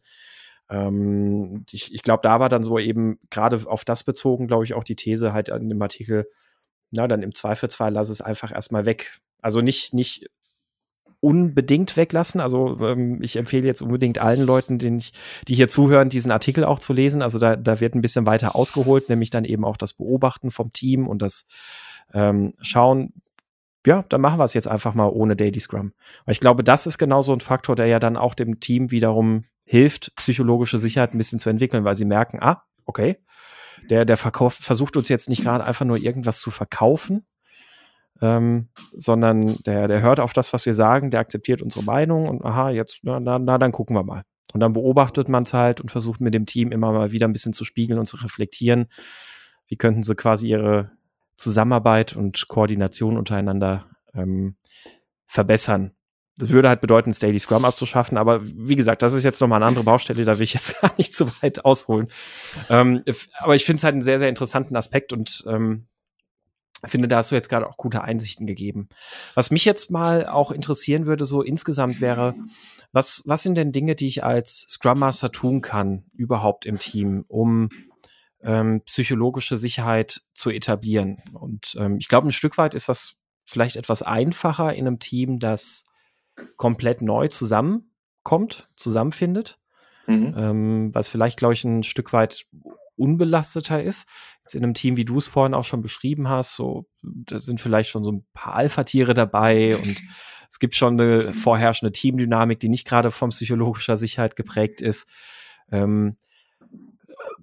Ähm, 0.70 1.66
ich 1.72 1.94
ich 1.94 2.02
glaube, 2.02 2.22
da 2.24 2.40
war 2.40 2.50
dann 2.50 2.64
so 2.64 2.80
eben 2.80 3.20
gerade 3.30 3.60
auf 3.66 3.84
das 3.84 4.04
bezogen, 4.04 4.48
glaube 4.48 4.64
ich, 4.64 4.74
auch 4.74 4.86
die 4.86 4.96
These 4.96 5.34
halt 5.34 5.50
an 5.50 5.68
dem 5.68 5.82
Artikel, 5.82 6.28
na, 6.92 7.08
dann 7.08 7.24
im 7.24 7.34
Zweifelsfall 7.34 7.92
lass 7.92 8.10
es 8.10 8.22
einfach 8.22 8.54
erstmal 8.54 8.86
weg. 8.86 9.20
Also 9.42 9.60
nicht, 9.60 9.94
nicht 9.94 10.30
unbedingt 11.20 11.98
weglassen. 11.98 12.40
Also 12.40 12.80
ähm, 12.82 13.22
ich 13.22 13.36
empfehle 13.36 13.68
jetzt 13.68 13.82
unbedingt 13.82 14.20
allen 14.20 14.46
Leuten, 14.46 14.78
den 14.78 14.98
ich, 14.98 15.14
die 15.48 15.56
hier 15.56 15.68
zuhören, 15.70 16.10
diesen 16.10 16.32
Artikel 16.32 16.64
auch 16.64 16.80
zu 16.80 16.94
lesen. 16.94 17.22
Also 17.22 17.40
da, 17.40 17.56
da 17.56 17.80
wird 17.80 17.96
ein 17.96 18.02
bisschen 18.02 18.26
weiter 18.26 18.56
ausgeholt, 18.56 19.10
nämlich 19.10 19.30
dann 19.30 19.46
eben 19.46 19.66
auch 19.66 19.78
das 19.78 19.94
Beobachten 19.94 20.52
vom 20.52 20.72
Team 20.72 21.08
und 21.08 21.22
das 21.22 21.48
ähm, 22.14 22.54
schauen, 22.62 23.14
ja, 23.86 24.02
dann 24.08 24.22
machen 24.22 24.40
wir 24.40 24.46
es 24.46 24.54
jetzt 24.54 24.68
einfach 24.68 24.94
mal 24.94 25.08
ohne 25.08 25.36
Daily 25.36 25.60
Scrum. 25.60 25.94
Weil 26.26 26.34
ich 26.34 26.40
glaube, 26.40 26.64
das 26.64 26.88
ist 26.88 26.98
genau 26.98 27.22
so 27.22 27.34
ein 27.34 27.42
Faktor, 27.42 27.76
der 27.76 27.88
ja 27.88 28.00
dann 28.00 28.18
auch 28.18 28.34
dem 28.34 28.60
Team 28.60 28.92
wiederum 28.92 29.46
hilft, 29.66 30.16
psychologische 30.16 30.78
Sicherheit 30.78 31.14
ein 31.14 31.18
bisschen 31.18 31.40
zu 31.40 31.50
entwickeln, 31.50 31.84
weil 31.84 31.96
sie 31.96 32.06
merken, 32.06 32.40
ah, 32.42 32.64
okay, 32.86 33.18
der, 33.90 34.06
der 34.06 34.18
verkauft, 34.18 34.64
versucht 34.64 34.96
uns 34.96 35.10
jetzt 35.10 35.30
nicht 35.30 35.44
gerade 35.44 35.64
einfach 35.64 35.86
nur 35.86 35.98
irgendwas 35.98 36.40
zu 36.40 36.52
verkaufen, 36.52 37.26
ähm, 38.22 38.70
sondern 38.96 39.58
der, 39.66 39.88
der 39.88 40.02
hört 40.02 40.20
auf 40.20 40.34
das, 40.34 40.54
was 40.54 40.66
wir 40.66 40.74
sagen, 40.74 41.12
der 41.12 41.20
akzeptiert 41.20 41.62
unsere 41.62 41.84
Meinung 41.84 42.28
und 42.28 42.44
aha, 42.46 42.70
jetzt, 42.70 43.00
na, 43.04 43.20
na, 43.20 43.40
na 43.40 43.58
dann 43.58 43.72
gucken 43.72 43.96
wir 43.96 44.04
mal. 44.04 44.24
Und 44.54 44.60
dann 44.60 44.74
beobachtet 44.74 45.30
man 45.30 45.44
es 45.44 45.54
halt 45.54 45.82
und 45.82 45.90
versucht 45.90 46.22
mit 46.22 46.34
dem 46.34 46.46
Team 46.46 46.72
immer 46.72 46.92
mal 46.92 47.12
wieder 47.12 47.28
ein 47.28 47.34
bisschen 47.34 47.54
zu 47.54 47.66
spiegeln 47.66 48.00
und 48.00 48.06
zu 48.06 48.18
reflektieren. 48.18 48.88
Wie 49.68 49.78
könnten 49.78 50.04
sie 50.04 50.16
quasi 50.16 50.50
ihre, 50.50 50.92
Zusammenarbeit 51.36 52.16
und 52.16 52.48
Koordination 52.48 53.18
untereinander 53.18 53.90
ähm, 54.14 54.56
verbessern. 55.28 55.92
Das 56.38 56.50
würde 56.50 56.70
halt 56.70 56.82
bedeuten, 56.82 57.12
Daily 57.12 57.40
Scrum 57.40 57.64
abzuschaffen, 57.64 58.18
aber 58.18 58.42
wie 58.44 58.76
gesagt, 58.76 59.04
das 59.04 59.14
ist 59.14 59.24
jetzt 59.24 59.40
nochmal 59.40 59.58
eine 59.58 59.68
andere 59.68 59.84
Baustelle, 59.84 60.26
da 60.26 60.38
will 60.38 60.44
ich 60.44 60.56
jetzt 60.56 60.80
gar 60.82 60.94
nicht 60.98 61.16
zu 61.16 61.28
weit 61.42 61.64
ausholen. 61.64 62.08
Ähm, 62.70 63.04
aber 63.38 63.56
ich 63.56 63.66
finde 63.66 63.78
es 63.78 63.84
halt 63.84 63.94
einen 63.94 64.02
sehr, 64.02 64.20
sehr 64.20 64.30
interessanten 64.30 64.76
Aspekt 64.76 65.14
und 65.14 65.44
ähm, 65.48 65.88
finde, 66.86 67.08
da 67.08 67.18
hast 67.18 67.32
du 67.32 67.36
jetzt 67.36 67.50
gerade 67.50 67.68
auch 67.68 67.78
gute 67.78 68.04
Einsichten 68.04 68.48
gegeben. 68.48 68.88
Was 69.36 69.52
mich 69.52 69.66
jetzt 69.66 69.92
mal 69.92 70.28
auch 70.28 70.52
interessieren 70.52 71.06
würde, 71.06 71.26
so 71.26 71.42
insgesamt 71.42 72.02
wäre, 72.02 72.36
was, 72.92 73.24
was 73.26 73.44
sind 73.44 73.56
denn 73.56 73.72
Dinge, 73.72 73.96
die 73.96 74.08
ich 74.08 74.24
als 74.24 74.66
Scrum 74.70 75.00
Master 75.00 75.32
tun 75.32 75.62
kann, 75.62 76.06
überhaupt 76.14 76.66
im 76.66 76.80
Team, 76.80 77.26
um 77.28 77.70
ähm, 78.44 78.82
psychologische 78.86 79.58
Sicherheit 79.58 80.22
zu 80.34 80.50
etablieren. 80.50 81.18
Und 81.34 81.76
ähm, 81.80 81.98
ich 82.00 82.08
glaube, 82.08 82.28
ein 82.28 82.32
Stück 82.32 82.58
weit 82.58 82.74
ist 82.74 82.90
das 82.90 83.16
vielleicht 83.46 83.76
etwas 83.76 84.02
einfacher 84.02 84.74
in 84.74 84.88
einem 84.88 85.00
Team, 85.00 85.40
das 85.40 85.86
komplett 86.58 87.02
neu 87.02 87.28
zusammenkommt, 87.28 88.64
zusammenfindet. 88.76 89.60
Mhm. 90.08 90.36
Ähm, 90.38 90.90
was 90.94 91.10
vielleicht, 91.10 91.38
glaube 91.38 91.54
ich, 91.54 91.64
ein 91.64 91.84
Stück 91.84 92.12
weit 92.12 92.46
unbelasteter 92.96 93.82
ist. 93.82 94.08
Jetzt 94.42 94.56
in 94.56 94.64
einem 94.64 94.74
Team, 94.74 94.98
wie 94.98 95.06
du 95.06 95.18
es 95.18 95.28
vorhin 95.28 95.54
auch 95.54 95.64
schon 95.64 95.82
beschrieben 95.82 96.28
hast, 96.28 96.56
so, 96.56 96.86
da 97.02 97.40
sind 97.40 97.62
vielleicht 97.62 97.90
schon 97.90 98.04
so 98.04 98.12
ein 98.12 98.26
paar 98.34 98.56
Alpha-Tiere 98.56 99.14
dabei 99.14 99.78
und 99.78 100.02
es 100.50 100.60
gibt 100.60 100.76
schon 100.76 101.00
eine 101.00 101.34
vorherrschende 101.34 101.92
Teamdynamik, 101.92 102.60
die 102.60 102.70
nicht 102.70 102.86
gerade 102.86 103.10
von 103.10 103.32
psychologischer 103.32 103.98
Sicherheit 103.98 104.36
geprägt 104.36 104.82
ist. 104.82 105.10
Ähm, 105.72 106.18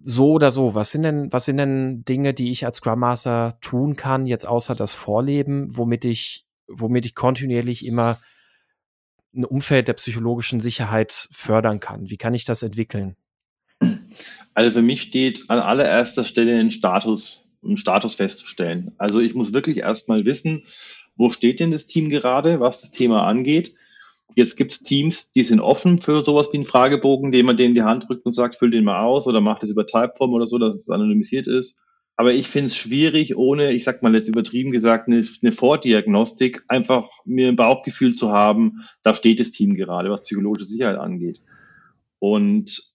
so 0.05 0.33
oder 0.33 0.51
so, 0.51 0.75
was 0.75 0.93
sind 0.93 1.03
denn, 1.03 1.33
was 1.33 1.45
sind 1.45 1.59
denn 1.59 2.05
Dinge, 2.05 2.35
die 2.35 2.51
ich 2.51 2.65
als 2.65 2.77
Scrum 2.77 3.01
Master 3.01 3.59
tun 3.61 3.97
kann, 3.97 4.27
jetzt 4.27 4.47
außer 4.47 4.75
das 4.75 4.95
Vorleben, 4.95 5.77
womit 5.77 6.05
ich, 6.05 6.47
womit 6.69 7.07
ich 7.07 7.15
kontinuierlich 7.15 7.85
immer 7.85 8.19
ein 9.35 9.45
Umfeld 9.45 9.89
der 9.89 9.95
psychologischen 9.95 10.61
Sicherheit 10.61 11.29
fördern 11.33 11.81
kann? 11.81 12.11
Wie 12.11 12.17
kann 12.17 12.35
ich 12.35 12.45
das 12.45 12.63
entwickeln? 12.63 13.17
Also 14.55 14.73
für 14.73 14.83
mich 14.83 15.03
steht 15.03 15.49
an 15.49 15.59
allererster 15.59 16.25
Stelle 16.25 16.59
ein 16.59 16.71
Status, 16.71 17.47
einen 17.65 17.77
Status 17.77 18.15
festzustellen. 18.15 18.93
Also 18.99 19.21
ich 19.21 19.35
muss 19.35 19.53
wirklich 19.53 19.79
erstmal 19.79 20.25
wissen, 20.25 20.65
wo 21.17 21.31
steht 21.31 21.61
denn 21.61 21.71
das 21.71 21.87
Team 21.87 22.11
gerade, 22.11 22.61
was 22.61 22.81
das 22.81 22.91
Thema 22.91 23.27
angeht 23.27 23.75
Jetzt 24.37 24.57
gibt 24.57 24.73
es 24.73 24.83
Teams, 24.83 25.33
die 25.33 25.43
sind 25.43 25.61
offen 25.61 25.99
für 25.99 26.25
sowas 26.25 26.49
wie 26.53 26.59
einen 26.59 26.67
Fragebogen, 26.67 27.33
den 27.33 27.47
man 27.47 27.57
denen 27.57 27.71
in 27.71 27.75
die 27.75 27.83
Hand 27.83 28.09
drückt 28.09 28.27
und 28.27 28.33
sagt, 28.33 28.57
füll 28.57 28.71
den 28.71 28.85
mal 28.85 29.03
aus 29.03 29.27
oder 29.27 29.41
macht 29.41 29.63
es 29.63 29.71
über 29.71 29.87
Typeform 29.87 30.33
oder 30.33 30.47
so, 30.47 30.59
dass 30.59 30.77
es 30.77 30.91
anonymisiert 30.91 31.47
ist. 31.47 31.83
Aber 32.17 32.35
ich 32.35 32.49
finde 32.49 32.67
es 32.67 32.77
schwierig, 32.77 33.37
ohne, 33.37 33.73
ich 33.73 33.85
sag 33.85 34.03
mal 34.03 34.15
jetzt 34.15 34.29
übertrieben 34.29 34.73
gesagt, 34.73 35.09
eine, 35.09 35.25
eine 35.43 35.53
Vordiagnostik, 35.53 36.65
einfach 36.69 37.09
mir 37.25 37.49
ein 37.49 37.57
Bauchgefühl 37.57 38.15
zu 38.15 38.31
haben, 38.31 38.85
da 39.03 39.15
steht 39.15 39.41
das 39.41 39.53
Team 39.53 39.75
gerade, 39.75 40.11
was 40.11 40.25
psychologische 40.25 40.67
Sicherheit 40.67 40.99
angeht. 40.99 41.41
Und 42.19 42.93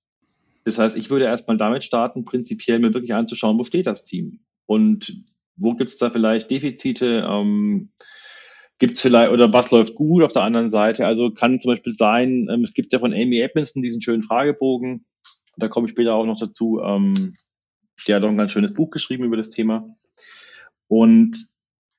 das 0.64 0.78
heißt, 0.78 0.96
ich 0.96 1.10
würde 1.10 1.26
erstmal 1.26 1.58
damit 1.58 1.84
starten, 1.84 2.24
prinzipiell 2.24 2.80
mir 2.80 2.94
wirklich 2.94 3.14
anzuschauen, 3.14 3.58
wo 3.58 3.64
steht 3.64 3.88
das 3.88 4.06
Team? 4.06 4.42
Und 4.68 5.24
wo 5.58 5.74
gibt 5.74 5.92
es 5.92 5.98
da 5.98 6.10
vielleicht 6.10 6.52
Defizite? 6.52 7.26
Ähm, 7.28 7.90
gibt 8.80 8.96
es 8.96 9.02
vielleicht, 9.02 9.32
oder 9.32 9.52
was 9.54 9.72
läuft 9.72 9.96
gut 9.96 10.24
auf 10.24 10.32
der 10.32 10.44
anderen 10.44 10.70
Seite? 10.70 11.06
Also 11.06 11.32
kann 11.32 11.60
zum 11.60 11.72
Beispiel 11.72 11.94
sein, 11.94 12.48
ähm, 12.52 12.64
es 12.64 12.74
gibt 12.74 12.94
ja 12.94 13.00
von 13.00 13.14
Amy 13.14 13.40
Edmondson 13.40 13.82
diesen 13.82 14.02
schönen 14.02 14.24
Fragebogen, 14.24 15.06
da 15.58 15.68
komme 15.68 15.88
ich 15.88 15.92
später 15.92 16.14
auch 16.14 16.26
noch 16.26 16.40
dazu, 16.40 16.82
ähm, 16.84 17.34
die 18.06 18.14
hat 18.14 18.24
auch 18.24 18.30
ein 18.30 18.38
ganz 18.38 18.52
schönes 18.52 18.74
Buch 18.74 18.90
geschrieben 18.90 19.24
über 19.24 19.38
das 19.38 19.50
Thema. 19.50 19.88
Und 20.88 21.48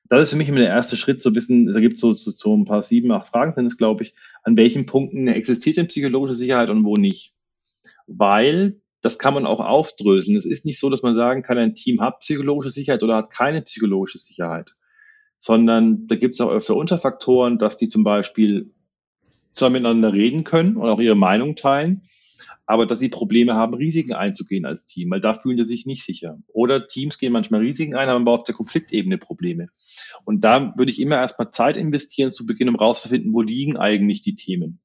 das 0.05 0.21
ist 0.21 0.29
für 0.29 0.37
mich 0.37 0.47
immer 0.47 0.59
der 0.59 0.69
erste 0.69 0.95
Schritt, 0.95 1.25
ein 1.25 1.33
bisschen, 1.33 1.65
da 1.65 1.79
gibt 1.79 1.95
es 1.95 2.01
so, 2.01 2.13
so, 2.13 2.31
so 2.31 2.55
ein 2.55 2.65
paar 2.65 2.83
sieben, 2.83 3.11
acht 3.11 3.27
Fragen 3.27 3.53
sind 3.53 3.65
es, 3.65 3.77
glaube 3.77 4.03
ich, 4.03 4.13
an 4.43 4.55
welchen 4.55 4.85
Punkten 4.85 5.27
existiert 5.27 5.77
denn 5.77 5.87
psychologische 5.87 6.35
Sicherheit 6.35 6.69
und 6.69 6.85
wo 6.85 6.93
nicht. 6.93 7.33
Weil 8.05 8.79
das 9.01 9.19
kann 9.19 9.33
man 9.33 9.45
auch 9.45 9.59
aufdröseln. 9.59 10.37
Es 10.37 10.45
ist 10.45 10.65
nicht 10.65 10.79
so, 10.79 10.89
dass 10.89 11.01
man 11.01 11.15
sagen 11.15 11.43
kann, 11.43 11.57
ein 11.57 11.75
Team 11.75 11.99
hat 12.01 12.19
psychologische 12.19 12.69
Sicherheit 12.69 13.03
oder 13.03 13.17
hat 13.17 13.31
keine 13.31 13.61
psychologische 13.63 14.17
Sicherheit 14.17 14.76
sondern 15.39 16.07
da 16.07 16.15
gibt 16.15 16.35
es 16.35 16.41
auch 16.41 16.49
öfter 16.49 16.75
Unterfaktoren, 16.75 17.57
dass 17.57 17.77
die 17.77 17.87
zum 17.87 18.03
Beispiel 18.03 18.71
zwar 19.47 19.69
miteinander 19.69 20.13
reden 20.13 20.43
können 20.43 20.77
und 20.77 20.89
auch 20.89 20.99
ihre 20.99 21.15
Meinung 21.15 21.55
teilen, 21.55 22.03
aber 22.65 22.85
dass 22.85 22.99
sie 22.99 23.09
Probleme 23.09 23.55
haben, 23.55 23.73
Risiken 23.73 24.13
einzugehen 24.13 24.65
als 24.65 24.85
Team, 24.85 25.09
weil 25.09 25.21
da 25.21 25.33
fühlen 25.33 25.57
sie 25.57 25.63
sich 25.63 25.85
nicht 25.85 26.03
sicher. 26.03 26.37
Oder 26.47 26.87
Teams 26.87 27.17
gehen 27.17 27.31
manchmal 27.31 27.61
Risiken 27.61 27.95
ein, 27.95 28.09
haben 28.09 28.23
aber 28.23 28.33
auf 28.33 28.43
der 28.43 28.55
Konfliktebene 28.55 29.17
Probleme. 29.17 29.69
Und 30.25 30.41
da 30.41 30.73
würde 30.75 30.91
ich 30.91 30.99
immer 30.99 31.15
erstmal 31.15 31.51
Zeit 31.51 31.77
investieren 31.77 32.33
zu 32.33 32.45
Beginn, 32.45 32.69
um 32.69 32.75
rauszufinden, 32.75 33.33
wo 33.33 33.41
liegen 33.41 33.77
eigentlich 33.77 34.21
die 34.21 34.35
Themen. 34.35 34.79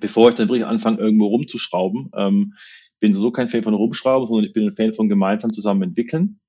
Bevor 0.00 0.30
ich 0.30 0.34
dann 0.34 0.48
wirklich 0.48 0.66
anfange, 0.66 0.98
irgendwo 0.98 1.26
rumzuschrauben. 1.26 2.10
Ähm, 2.16 2.54
bin 2.98 3.14
so 3.14 3.30
kein 3.30 3.48
Fan 3.48 3.62
von 3.62 3.74
Rumschrauben, 3.74 4.26
sondern 4.26 4.44
ich 4.46 4.52
bin 4.52 4.64
ein 4.64 4.72
Fan 4.72 4.94
von 4.94 5.08
gemeinsam 5.08 5.52
zusammen 5.52 5.82
entwickeln. 5.82 6.40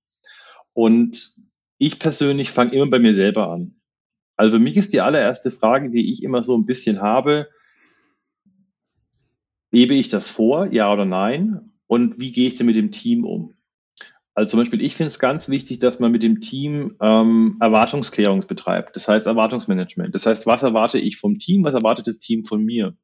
Und 0.74 1.36
ich 1.78 2.00
persönlich 2.00 2.52
fange 2.52 2.74
immer 2.74 2.90
bei 2.90 3.00
mir 3.00 3.16
selber 3.16 3.50
an. 3.50 3.76
Also 4.36 4.58
für 4.58 4.64
mich 4.64 4.78
ist 4.78 4.94
die 4.94 5.02
allererste 5.02 5.52
Frage, 5.52 5.90
die 5.90 6.12
ich 6.12 6.24
immer 6.24 6.44
so 6.44 6.58
ein 6.58 6.66
bisschen 6.66 7.02
habe, 7.02 7.50
lebe 9.72 9.94
ich 9.94 10.08
das 10.08 10.30
vor, 10.30 10.72
ja 10.72 10.92
oder 10.92 11.06
nein? 11.06 11.72
Und 11.88 12.20
wie 12.20 12.32
gehe 12.32 12.48
ich 12.48 12.56
denn 12.56 12.66
mit 12.66 12.76
dem 12.76 12.92
Team 12.92 13.26
um? 13.26 13.54
Also 14.36 14.52
zum 14.52 14.62
Beispiel, 14.62 14.82
ich 14.82 14.96
finde 14.96 15.10
es 15.10 15.20
ganz 15.20 15.48
wichtig, 15.50 15.78
dass 15.80 16.00
man 16.00 16.12
mit 16.12 16.24
dem 16.24 16.42
Team 16.42 16.96
ähm, 17.00 17.58
Erwartungsklärung 17.60 18.48
betreibt. 18.48 18.96
Das 18.96 19.08
heißt 19.08 19.28
Erwartungsmanagement. 19.28 20.16
Das 20.16 20.26
heißt, 20.26 20.48
was 20.48 20.64
erwarte 20.64 20.98
ich 21.00 21.18
vom 21.18 21.38
Team, 21.38 21.64
was 21.64 21.76
erwartet 21.76 22.08
das 22.08 22.18
Team 22.18 22.44
von 22.46 22.64
mir? 22.64 22.98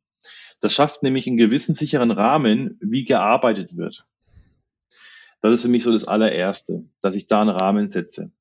Das 0.59 0.73
schafft 0.73 1.03
nämlich 1.03 1.27
einen 1.27 1.37
gewissen 1.37 1.75
sicheren 1.75 2.09
Rahmen, 2.09 2.77
wie 2.81 3.05
gearbeitet 3.05 3.77
wird. 3.77 4.05
Das 5.41 5.53
ist 5.53 5.61
für 5.61 5.69
mich 5.69 5.83
so 5.83 5.91
das 5.91 6.05
allererste, 6.05 6.85
dass 7.01 7.15
ich 7.15 7.27
da 7.27 7.41
einen 7.41 7.51
Rahmen 7.51 7.89
setze 7.89 8.31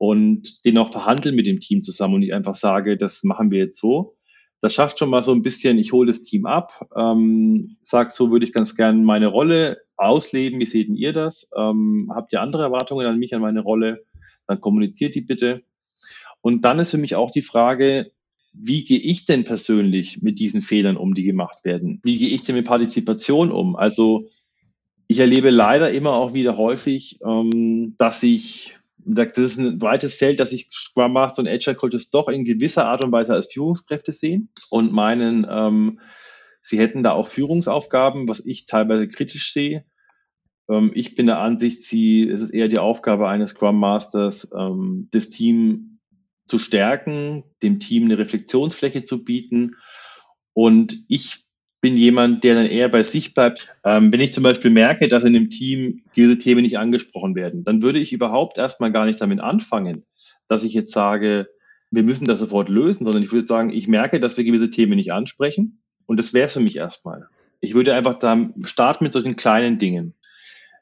und 0.00 0.64
den 0.64 0.78
auch 0.78 0.92
verhandeln 0.92 1.34
mit 1.34 1.46
dem 1.46 1.60
Team 1.60 1.82
zusammen 1.82 2.14
und 2.14 2.20
nicht 2.20 2.32
einfach 2.32 2.54
sage, 2.54 2.96
das 2.96 3.22
machen 3.22 3.50
wir 3.50 3.58
jetzt 3.58 3.78
so. 3.78 4.16
Das 4.62 4.72
schafft 4.72 4.98
schon 4.98 5.10
mal 5.10 5.20
so 5.20 5.32
ein 5.32 5.42
bisschen, 5.42 5.78
ich 5.78 5.92
hole 5.92 6.06
das 6.06 6.22
Team 6.22 6.46
ab, 6.46 6.88
ähm, 6.96 7.76
sag, 7.82 8.10
so 8.10 8.30
würde 8.30 8.46
ich 8.46 8.54
ganz 8.54 8.74
gerne 8.74 8.98
meine 9.02 9.26
Rolle 9.26 9.82
ausleben, 9.98 10.58
wie 10.58 10.64
seht 10.64 10.88
ihr 10.88 11.12
das? 11.12 11.50
Ähm, 11.54 12.10
habt 12.14 12.32
ihr 12.32 12.40
andere 12.40 12.62
Erwartungen 12.62 13.06
an 13.06 13.18
mich, 13.18 13.34
an 13.34 13.42
meine 13.42 13.60
Rolle? 13.60 14.02
Dann 14.46 14.62
kommuniziert 14.62 15.14
die 15.16 15.20
bitte. 15.20 15.64
Und 16.40 16.64
dann 16.64 16.78
ist 16.78 16.92
für 16.92 16.98
mich 16.98 17.14
auch 17.14 17.30
die 17.30 17.42
Frage, 17.42 18.10
wie 18.54 18.84
gehe 18.84 18.98
ich 18.98 19.26
denn 19.26 19.44
persönlich 19.44 20.22
mit 20.22 20.38
diesen 20.38 20.62
Fehlern 20.62 20.96
um, 20.96 21.12
die 21.12 21.24
gemacht 21.24 21.62
werden? 21.62 22.00
Wie 22.02 22.16
gehe 22.16 22.30
ich 22.30 22.42
denn 22.42 22.56
mit 22.56 22.64
Partizipation 22.64 23.52
um? 23.52 23.76
Also 23.76 24.30
ich 25.08 25.18
erlebe 25.18 25.50
leider 25.50 25.90
immer 25.92 26.14
auch 26.14 26.32
wieder 26.32 26.56
häufig, 26.56 27.18
ähm, 27.22 27.96
dass 27.98 28.22
ich 28.22 28.79
das 29.04 29.38
ist 29.38 29.58
ein 29.58 29.80
weites 29.80 30.14
Feld, 30.14 30.40
dass 30.40 30.50
sich 30.50 30.68
Scrum 30.72 31.12
Master 31.12 31.42
und 31.42 31.48
Agile 31.48 31.76
Coaches 31.76 32.10
doch 32.10 32.28
in 32.28 32.44
gewisser 32.44 32.86
Art 32.86 33.04
und 33.04 33.12
Weise 33.12 33.34
als 33.34 33.52
Führungskräfte 33.52 34.12
sehen 34.12 34.50
und 34.68 34.92
meinen, 34.92 35.46
ähm, 35.48 36.00
sie 36.62 36.78
hätten 36.78 37.02
da 37.02 37.12
auch 37.12 37.28
Führungsaufgaben, 37.28 38.28
was 38.28 38.44
ich 38.44 38.66
teilweise 38.66 39.08
kritisch 39.08 39.52
sehe. 39.52 39.84
Ähm, 40.68 40.92
ich 40.94 41.14
bin 41.14 41.26
der 41.26 41.40
Ansicht, 41.40 41.84
sie, 41.84 42.28
es 42.28 42.40
ist 42.40 42.50
eher 42.50 42.68
die 42.68 42.78
Aufgabe 42.78 43.28
eines 43.28 43.50
Scrum 43.50 43.78
Masters, 43.78 44.50
ähm, 44.56 45.08
das 45.10 45.30
Team 45.30 45.98
zu 46.46 46.58
stärken, 46.58 47.44
dem 47.62 47.80
Team 47.80 48.04
eine 48.04 48.18
Reflexionsfläche 48.18 49.04
zu 49.04 49.24
bieten. 49.24 49.76
Und 50.52 51.04
ich 51.08 51.44
bin 51.80 51.96
jemand, 51.96 52.44
der 52.44 52.54
dann 52.54 52.66
eher 52.66 52.88
bei 52.88 53.02
sich 53.02 53.34
bleibt. 53.34 53.68
Ähm, 53.84 54.12
wenn 54.12 54.20
ich 54.20 54.32
zum 54.32 54.44
Beispiel 54.44 54.70
merke, 54.70 55.08
dass 55.08 55.24
in 55.24 55.32
dem 55.32 55.50
Team 55.50 56.02
diese 56.14 56.38
Themen 56.38 56.62
nicht 56.62 56.78
angesprochen 56.78 57.34
werden, 57.34 57.64
dann 57.64 57.82
würde 57.82 57.98
ich 57.98 58.12
überhaupt 58.12 58.58
erstmal 58.58 58.92
gar 58.92 59.06
nicht 59.06 59.20
damit 59.20 59.40
anfangen, 59.40 60.04
dass 60.48 60.64
ich 60.64 60.74
jetzt 60.74 60.92
sage, 60.92 61.48
wir 61.90 62.02
müssen 62.02 62.26
das 62.26 62.38
sofort 62.38 62.68
lösen, 62.68 63.04
sondern 63.04 63.22
ich 63.22 63.32
würde 63.32 63.46
sagen, 63.46 63.70
ich 63.72 63.88
merke, 63.88 64.20
dass 64.20 64.36
wir 64.36 64.44
gewisse 64.44 64.70
Themen 64.70 64.96
nicht 64.96 65.12
ansprechen 65.12 65.82
und 66.06 66.18
das 66.18 66.34
wäre 66.34 66.46
es 66.46 66.52
für 66.52 66.60
mich 66.60 66.76
erstmal. 66.76 67.28
Ich 67.60 67.74
würde 67.74 67.94
einfach 67.94 68.14
da 68.14 68.50
starten 68.64 69.04
mit 69.04 69.12
solchen 69.12 69.36
kleinen 69.36 69.78
Dingen. 69.78 70.14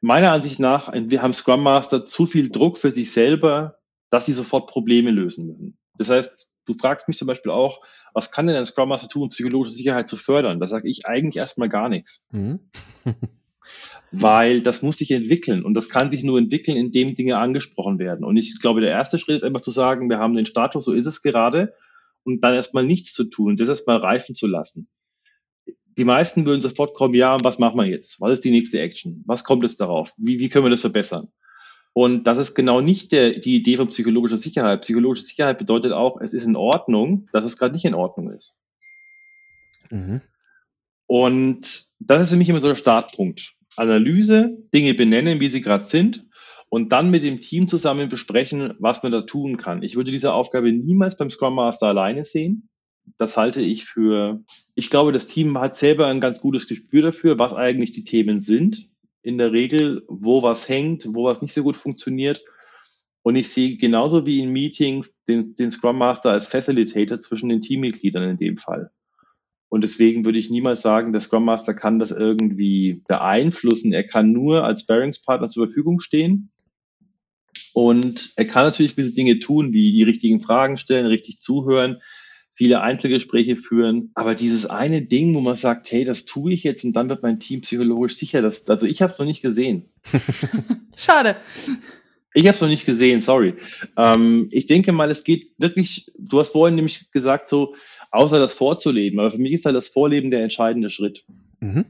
Meiner 0.00 0.32
Ansicht 0.32 0.60
nach, 0.60 0.92
wir 0.92 1.22
haben 1.22 1.32
Scrum 1.32 1.62
Master 1.62 2.06
zu 2.06 2.26
viel 2.26 2.50
Druck 2.50 2.78
für 2.78 2.92
sich 2.92 3.10
selber, 3.10 3.78
dass 4.10 4.26
sie 4.26 4.32
sofort 4.32 4.68
Probleme 4.68 5.10
lösen 5.10 5.46
müssen. 5.46 5.76
Das 5.98 6.08
heißt, 6.08 6.50
du 6.64 6.74
fragst 6.74 7.08
mich 7.08 7.18
zum 7.18 7.26
Beispiel 7.26 7.52
auch, 7.52 7.80
was 8.14 8.30
kann 8.30 8.46
denn 8.46 8.56
ein 8.56 8.66
Scrum 8.66 8.88
Master 8.88 9.08
tun, 9.08 9.24
um 9.24 9.28
psychologische 9.30 9.74
Sicherheit 9.74 10.08
zu 10.08 10.16
fördern? 10.16 10.60
Da 10.60 10.66
sage 10.66 10.88
ich 10.88 11.06
eigentlich 11.06 11.36
erstmal 11.36 11.68
gar 11.68 11.88
nichts. 11.88 12.24
Mhm. 12.30 12.60
Weil 14.10 14.62
das 14.62 14.80
muss 14.80 14.96
sich 14.96 15.10
entwickeln 15.10 15.62
und 15.62 15.74
das 15.74 15.90
kann 15.90 16.10
sich 16.10 16.24
nur 16.24 16.38
entwickeln, 16.38 16.78
indem 16.78 17.14
Dinge 17.14 17.38
angesprochen 17.38 17.98
werden. 17.98 18.24
Und 18.24 18.38
ich 18.38 18.58
glaube, 18.60 18.80
der 18.80 18.90
erste 18.90 19.18
Schritt 19.18 19.36
ist 19.36 19.44
einfach 19.44 19.60
zu 19.60 19.70
sagen, 19.70 20.08
wir 20.08 20.18
haben 20.18 20.34
den 20.34 20.46
Status, 20.46 20.86
so 20.86 20.92
ist 20.92 21.04
es 21.04 21.20
gerade, 21.20 21.74
und 22.24 22.42
dann 22.42 22.54
erstmal 22.54 22.84
nichts 22.84 23.12
zu 23.12 23.24
tun, 23.24 23.56
das 23.56 23.68
erstmal 23.68 23.98
reifen 23.98 24.34
zu 24.34 24.46
lassen. 24.46 24.88
Die 25.98 26.04
meisten 26.04 26.46
würden 26.46 26.62
sofort 26.62 26.94
kommen, 26.94 27.14
ja, 27.14 27.36
was 27.42 27.58
machen 27.58 27.76
wir 27.76 27.86
jetzt? 27.86 28.20
Was 28.20 28.34
ist 28.34 28.44
die 28.44 28.50
nächste 28.50 28.80
Action? 28.80 29.22
Was 29.26 29.44
kommt 29.44 29.64
es 29.64 29.76
darauf? 29.76 30.12
Wie, 30.16 30.38
wie 30.38 30.48
können 30.48 30.64
wir 30.64 30.70
das 30.70 30.80
verbessern? 30.80 31.28
Und 31.98 32.28
das 32.28 32.38
ist 32.38 32.54
genau 32.54 32.80
nicht 32.80 33.10
der, 33.10 33.40
die 33.40 33.56
Idee 33.56 33.76
von 33.76 33.88
psychologischer 33.88 34.36
Sicherheit. 34.36 34.82
Psychologische 34.82 35.26
Sicherheit 35.26 35.58
bedeutet 35.58 35.90
auch, 35.90 36.20
es 36.20 36.32
ist 36.32 36.46
in 36.46 36.54
Ordnung, 36.54 37.28
dass 37.32 37.44
es 37.44 37.56
gerade 37.56 37.74
nicht 37.74 37.84
in 37.84 37.94
Ordnung 37.94 38.30
ist. 38.30 38.56
Mhm. 39.90 40.20
Und 41.08 41.88
das 41.98 42.22
ist 42.22 42.30
für 42.30 42.36
mich 42.36 42.48
immer 42.48 42.60
so 42.60 42.68
der 42.68 42.76
Startpunkt. 42.76 43.54
Analyse, 43.76 44.58
Dinge 44.72 44.94
benennen, 44.94 45.40
wie 45.40 45.48
sie 45.48 45.60
gerade 45.60 45.82
sind 45.82 46.24
und 46.68 46.92
dann 46.92 47.10
mit 47.10 47.24
dem 47.24 47.40
Team 47.40 47.66
zusammen 47.66 48.08
besprechen, 48.08 48.74
was 48.78 49.02
man 49.02 49.10
da 49.10 49.22
tun 49.22 49.56
kann. 49.56 49.82
Ich 49.82 49.96
würde 49.96 50.12
diese 50.12 50.34
Aufgabe 50.34 50.70
niemals 50.70 51.16
beim 51.16 51.30
Scrum 51.30 51.56
Master 51.56 51.88
alleine 51.88 52.24
sehen. 52.24 52.68
Das 53.16 53.36
halte 53.36 53.60
ich 53.60 53.86
für, 53.86 54.44
ich 54.76 54.88
glaube, 54.88 55.10
das 55.10 55.26
Team 55.26 55.58
hat 55.58 55.76
selber 55.76 56.06
ein 56.06 56.20
ganz 56.20 56.40
gutes 56.40 56.68
Gespür 56.68 57.02
dafür, 57.02 57.40
was 57.40 57.54
eigentlich 57.54 57.90
die 57.90 58.04
Themen 58.04 58.40
sind 58.40 58.88
in 59.22 59.38
der 59.38 59.52
Regel, 59.52 60.04
wo 60.08 60.42
was 60.42 60.68
hängt, 60.68 61.06
wo 61.14 61.24
was 61.24 61.42
nicht 61.42 61.54
so 61.54 61.62
gut 61.62 61.76
funktioniert. 61.76 62.42
Und 63.22 63.36
ich 63.36 63.50
sehe 63.50 63.76
genauso 63.76 64.26
wie 64.26 64.40
in 64.40 64.50
Meetings 64.50 65.14
den, 65.28 65.54
den 65.56 65.70
Scrum 65.70 65.98
Master 65.98 66.30
als 66.30 66.48
Facilitator 66.48 67.20
zwischen 67.20 67.48
den 67.48 67.62
Teammitgliedern 67.62 68.22
in 68.22 68.36
dem 68.36 68.58
Fall. 68.58 68.90
Und 69.68 69.82
deswegen 69.82 70.24
würde 70.24 70.38
ich 70.38 70.50
niemals 70.50 70.80
sagen, 70.80 71.12
der 71.12 71.20
Scrum 71.20 71.44
Master 71.44 71.74
kann 71.74 71.98
das 71.98 72.10
irgendwie 72.10 73.02
beeinflussen. 73.06 73.92
Er 73.92 74.04
kann 74.06 74.32
nur 74.32 74.64
als 74.64 74.86
Bearingspartner 74.86 75.48
zur 75.48 75.66
Verfügung 75.66 76.00
stehen. 76.00 76.50
Und 77.74 78.32
er 78.36 78.46
kann 78.46 78.64
natürlich 78.64 78.96
gewisse 78.96 79.14
Dinge 79.14 79.40
tun, 79.40 79.72
wie 79.72 79.92
die 79.92 80.04
richtigen 80.04 80.40
Fragen 80.40 80.78
stellen, 80.78 81.06
richtig 81.06 81.40
zuhören, 81.40 82.00
viele 82.58 82.80
Einzelgespräche 82.80 83.54
führen. 83.54 84.10
Aber 84.14 84.34
dieses 84.34 84.66
eine 84.66 85.00
Ding, 85.00 85.32
wo 85.36 85.40
man 85.40 85.54
sagt, 85.54 85.92
hey, 85.92 86.04
das 86.04 86.24
tue 86.24 86.52
ich 86.52 86.64
jetzt 86.64 86.84
und 86.84 86.92
dann 86.92 87.08
wird 87.08 87.22
mein 87.22 87.38
Team 87.38 87.60
psychologisch 87.60 88.16
sicher, 88.16 88.42
das, 88.42 88.68
also 88.68 88.84
ich 88.84 89.00
habe 89.00 89.12
es 89.12 89.18
noch 89.20 89.26
nicht 89.26 89.42
gesehen. 89.42 89.84
Schade. 90.96 91.36
Ich 92.34 92.46
habe 92.46 92.56
es 92.56 92.60
noch 92.60 92.68
nicht 92.68 92.84
gesehen, 92.84 93.22
sorry. 93.22 93.54
Ähm, 93.96 94.48
ich 94.50 94.66
denke 94.66 94.90
mal, 94.90 95.08
es 95.08 95.22
geht 95.22 95.52
wirklich, 95.58 96.10
du 96.18 96.40
hast 96.40 96.50
vorhin 96.50 96.74
nämlich 96.74 97.12
gesagt, 97.12 97.46
so, 97.46 97.76
außer 98.10 98.40
das 98.40 98.54
vorzuleben. 98.54 99.20
Aber 99.20 99.30
für 99.30 99.38
mich 99.38 99.52
ist 99.52 99.64
halt 99.64 99.76
das 99.76 99.86
Vorleben 99.86 100.32
der 100.32 100.42
entscheidende 100.42 100.90
Schritt. 100.90 101.24
Mhm. 101.60 101.84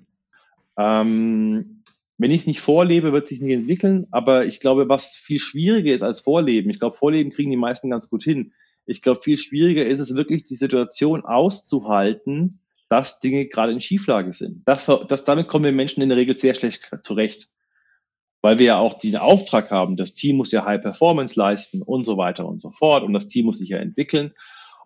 Ähm, 0.76 1.82
wenn 2.18 2.30
ich 2.30 2.42
es 2.42 2.46
nicht 2.46 2.60
vorlebe, 2.60 3.12
wird 3.12 3.24
es 3.24 3.30
sich 3.30 3.40
nicht 3.40 3.54
entwickeln. 3.54 4.06
Aber 4.10 4.44
ich 4.44 4.60
glaube, 4.60 4.86
was 4.90 5.16
viel 5.16 5.40
schwieriger 5.40 5.94
ist 5.94 6.02
als 6.02 6.20
Vorleben, 6.20 6.68
ich 6.68 6.78
glaube, 6.78 6.96
Vorleben 6.96 7.30
kriegen 7.30 7.50
die 7.50 7.56
meisten 7.56 7.88
ganz 7.88 8.10
gut 8.10 8.22
hin, 8.22 8.52
ich 8.88 9.02
glaube, 9.02 9.20
viel 9.20 9.38
schwieriger 9.38 9.86
ist 9.86 10.00
es 10.00 10.14
wirklich, 10.14 10.44
die 10.44 10.54
Situation 10.54 11.24
auszuhalten, 11.24 12.60
dass 12.88 13.20
Dinge 13.20 13.46
gerade 13.46 13.72
in 13.72 13.80
Schieflage 13.80 14.32
sind. 14.32 14.66
Das, 14.66 14.86
das, 15.08 15.24
damit 15.24 15.46
kommen 15.46 15.66
wir 15.66 15.72
Menschen 15.72 16.02
in 16.02 16.08
der 16.08 16.16
Regel 16.16 16.36
sehr 16.36 16.54
schlecht 16.54 16.90
zurecht. 17.02 17.50
Weil 18.40 18.58
wir 18.58 18.66
ja 18.66 18.78
auch 18.78 18.98
den 18.98 19.16
Auftrag 19.16 19.70
haben, 19.72 19.96
das 19.96 20.14
Team 20.14 20.36
muss 20.36 20.52
ja 20.52 20.64
High 20.64 20.80
Performance 20.80 21.38
leisten 21.38 21.82
und 21.82 22.04
so 22.04 22.16
weiter 22.16 22.46
und 22.46 22.60
so 22.60 22.70
fort 22.70 23.02
und 23.02 23.12
das 23.12 23.26
Team 23.26 23.46
muss 23.46 23.58
sich 23.58 23.70
ja 23.70 23.78
entwickeln. 23.78 24.32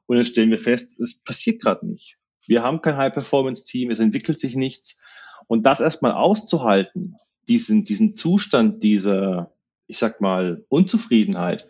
Und 0.06 0.16
dann 0.16 0.24
stellen 0.24 0.50
wir 0.50 0.58
fest, 0.58 0.98
es 0.98 1.22
passiert 1.22 1.60
gerade 1.60 1.86
nicht. 1.86 2.16
Wir 2.46 2.62
haben 2.62 2.80
kein 2.80 2.96
High 2.96 3.12
Performance 3.12 3.66
Team, 3.66 3.90
es 3.90 4.00
entwickelt 4.00 4.40
sich 4.40 4.56
nichts. 4.56 4.98
Und 5.46 5.66
das 5.66 5.80
erstmal 5.80 6.12
auszuhalten, 6.12 7.16
diesen, 7.46 7.84
diesen 7.84 8.16
Zustand 8.16 8.82
dieser, 8.82 9.54
ich 9.86 9.98
sag 9.98 10.20
mal, 10.20 10.64
Unzufriedenheit, 10.68 11.68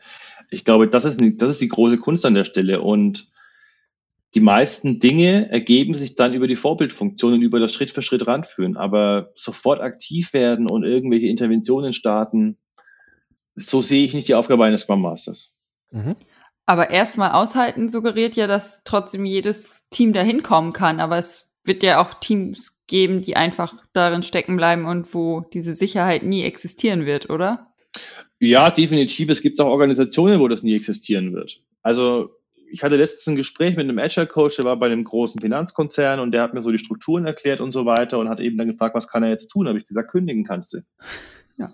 ich 0.53 0.65
glaube, 0.65 0.89
das 0.89 1.05
ist, 1.05 1.21
das 1.21 1.51
ist 1.51 1.61
die 1.61 1.69
große 1.69 1.99
Kunst 1.99 2.27
an 2.27 2.35
der 2.35 2.45
Stelle. 2.45 2.83
Und 2.83 3.31
die 4.35 4.41
meisten 4.41 5.01
Dinge 5.01 5.51
ergeben 5.51 5.95
sich 5.95 6.15
dann 6.15 6.35
über 6.35 6.47
die 6.47 6.57
Vorbildfunktion 6.57 7.35
und 7.35 7.43
über 7.43 7.61
das 7.61 7.73
Schritt 7.73 7.91
für 7.91 8.03
Schritt 8.03 8.27
ranführen. 8.27 8.77
Aber 8.77 9.31
sofort 9.35 9.81
aktiv 9.81 10.33
werden 10.33 10.71
und 10.71 10.85
irgendwelche 10.85 11.27
Interventionen 11.27 11.93
starten, 11.93 12.59
so 13.55 13.83
sehe 13.83 14.05
ich 14.05 14.15
nicht 14.15 14.29
die 14.29 14.35
Aufgabe 14.35 14.65
eines 14.65 14.83
Scrum 14.83 15.03
Masters. 15.03 15.53
Mhm. 15.91 16.17
Aber 16.65 16.91
erstmal 16.91 17.33
aushalten 17.33 17.89
suggeriert 17.89 18.37
ja, 18.37 18.47
dass 18.47 18.83
trotzdem 18.85 19.25
jedes 19.25 19.89
Team 19.91 20.13
dahin 20.13 20.43
kommen 20.43 20.73
kann. 20.73 21.01
Aber 21.01 21.19
es 21.19 21.55
wird 21.65 21.83
ja 21.83 22.01
auch 22.01 22.15
Teams 22.15 22.83
geben, 22.87 23.23
die 23.23 23.37
einfach 23.37 23.75
darin 23.93 24.23
stecken 24.23 24.57
bleiben 24.57 24.87
und 24.87 25.15
wo 25.15 25.41
diese 25.41 25.75
Sicherheit 25.75 26.23
nie 26.23 26.43
existieren 26.43 27.07
wird, 27.07 27.31
oder? 27.31 27.73
Ja, 28.43 28.70
definitiv. 28.70 29.28
Es 29.28 29.40
gibt 29.40 29.61
auch 29.61 29.68
Organisationen, 29.68 30.40
wo 30.40 30.49
das 30.49 30.64
nie 30.64 30.74
existieren 30.74 31.32
wird. 31.32 31.61
Also 31.80 32.30
ich 32.72 32.82
hatte 32.82 32.97
letztens 32.97 33.28
ein 33.28 33.36
Gespräch 33.36 33.76
mit 33.76 33.84
einem 33.84 34.01
Agile 34.01 34.26
Coach, 34.26 34.57
der 34.57 34.64
war 34.64 34.76
bei 34.76 34.86
einem 34.86 35.05
großen 35.05 35.40
Finanzkonzern 35.40 36.18
und 36.18 36.32
der 36.32 36.43
hat 36.43 36.53
mir 36.53 36.61
so 36.61 36.72
die 36.72 36.78
Strukturen 36.78 37.24
erklärt 37.24 37.61
und 37.61 37.70
so 37.70 37.86
weiter 37.86 38.18
und 38.18 38.28
hat 38.28 38.40
eben 38.40 38.59
dann 38.59 38.66
gefragt, 38.66 38.97
was 38.97 39.07
kann 39.07 39.22
er 39.22 39.30
jetzt 39.30 39.47
tun? 39.47 39.68
Habe 39.68 39.78
ich 39.78 39.86
gesagt, 39.86 40.11
kündigen 40.11 40.43
kannst 40.43 40.72
du. 40.72 40.78
Ja. 41.57 41.70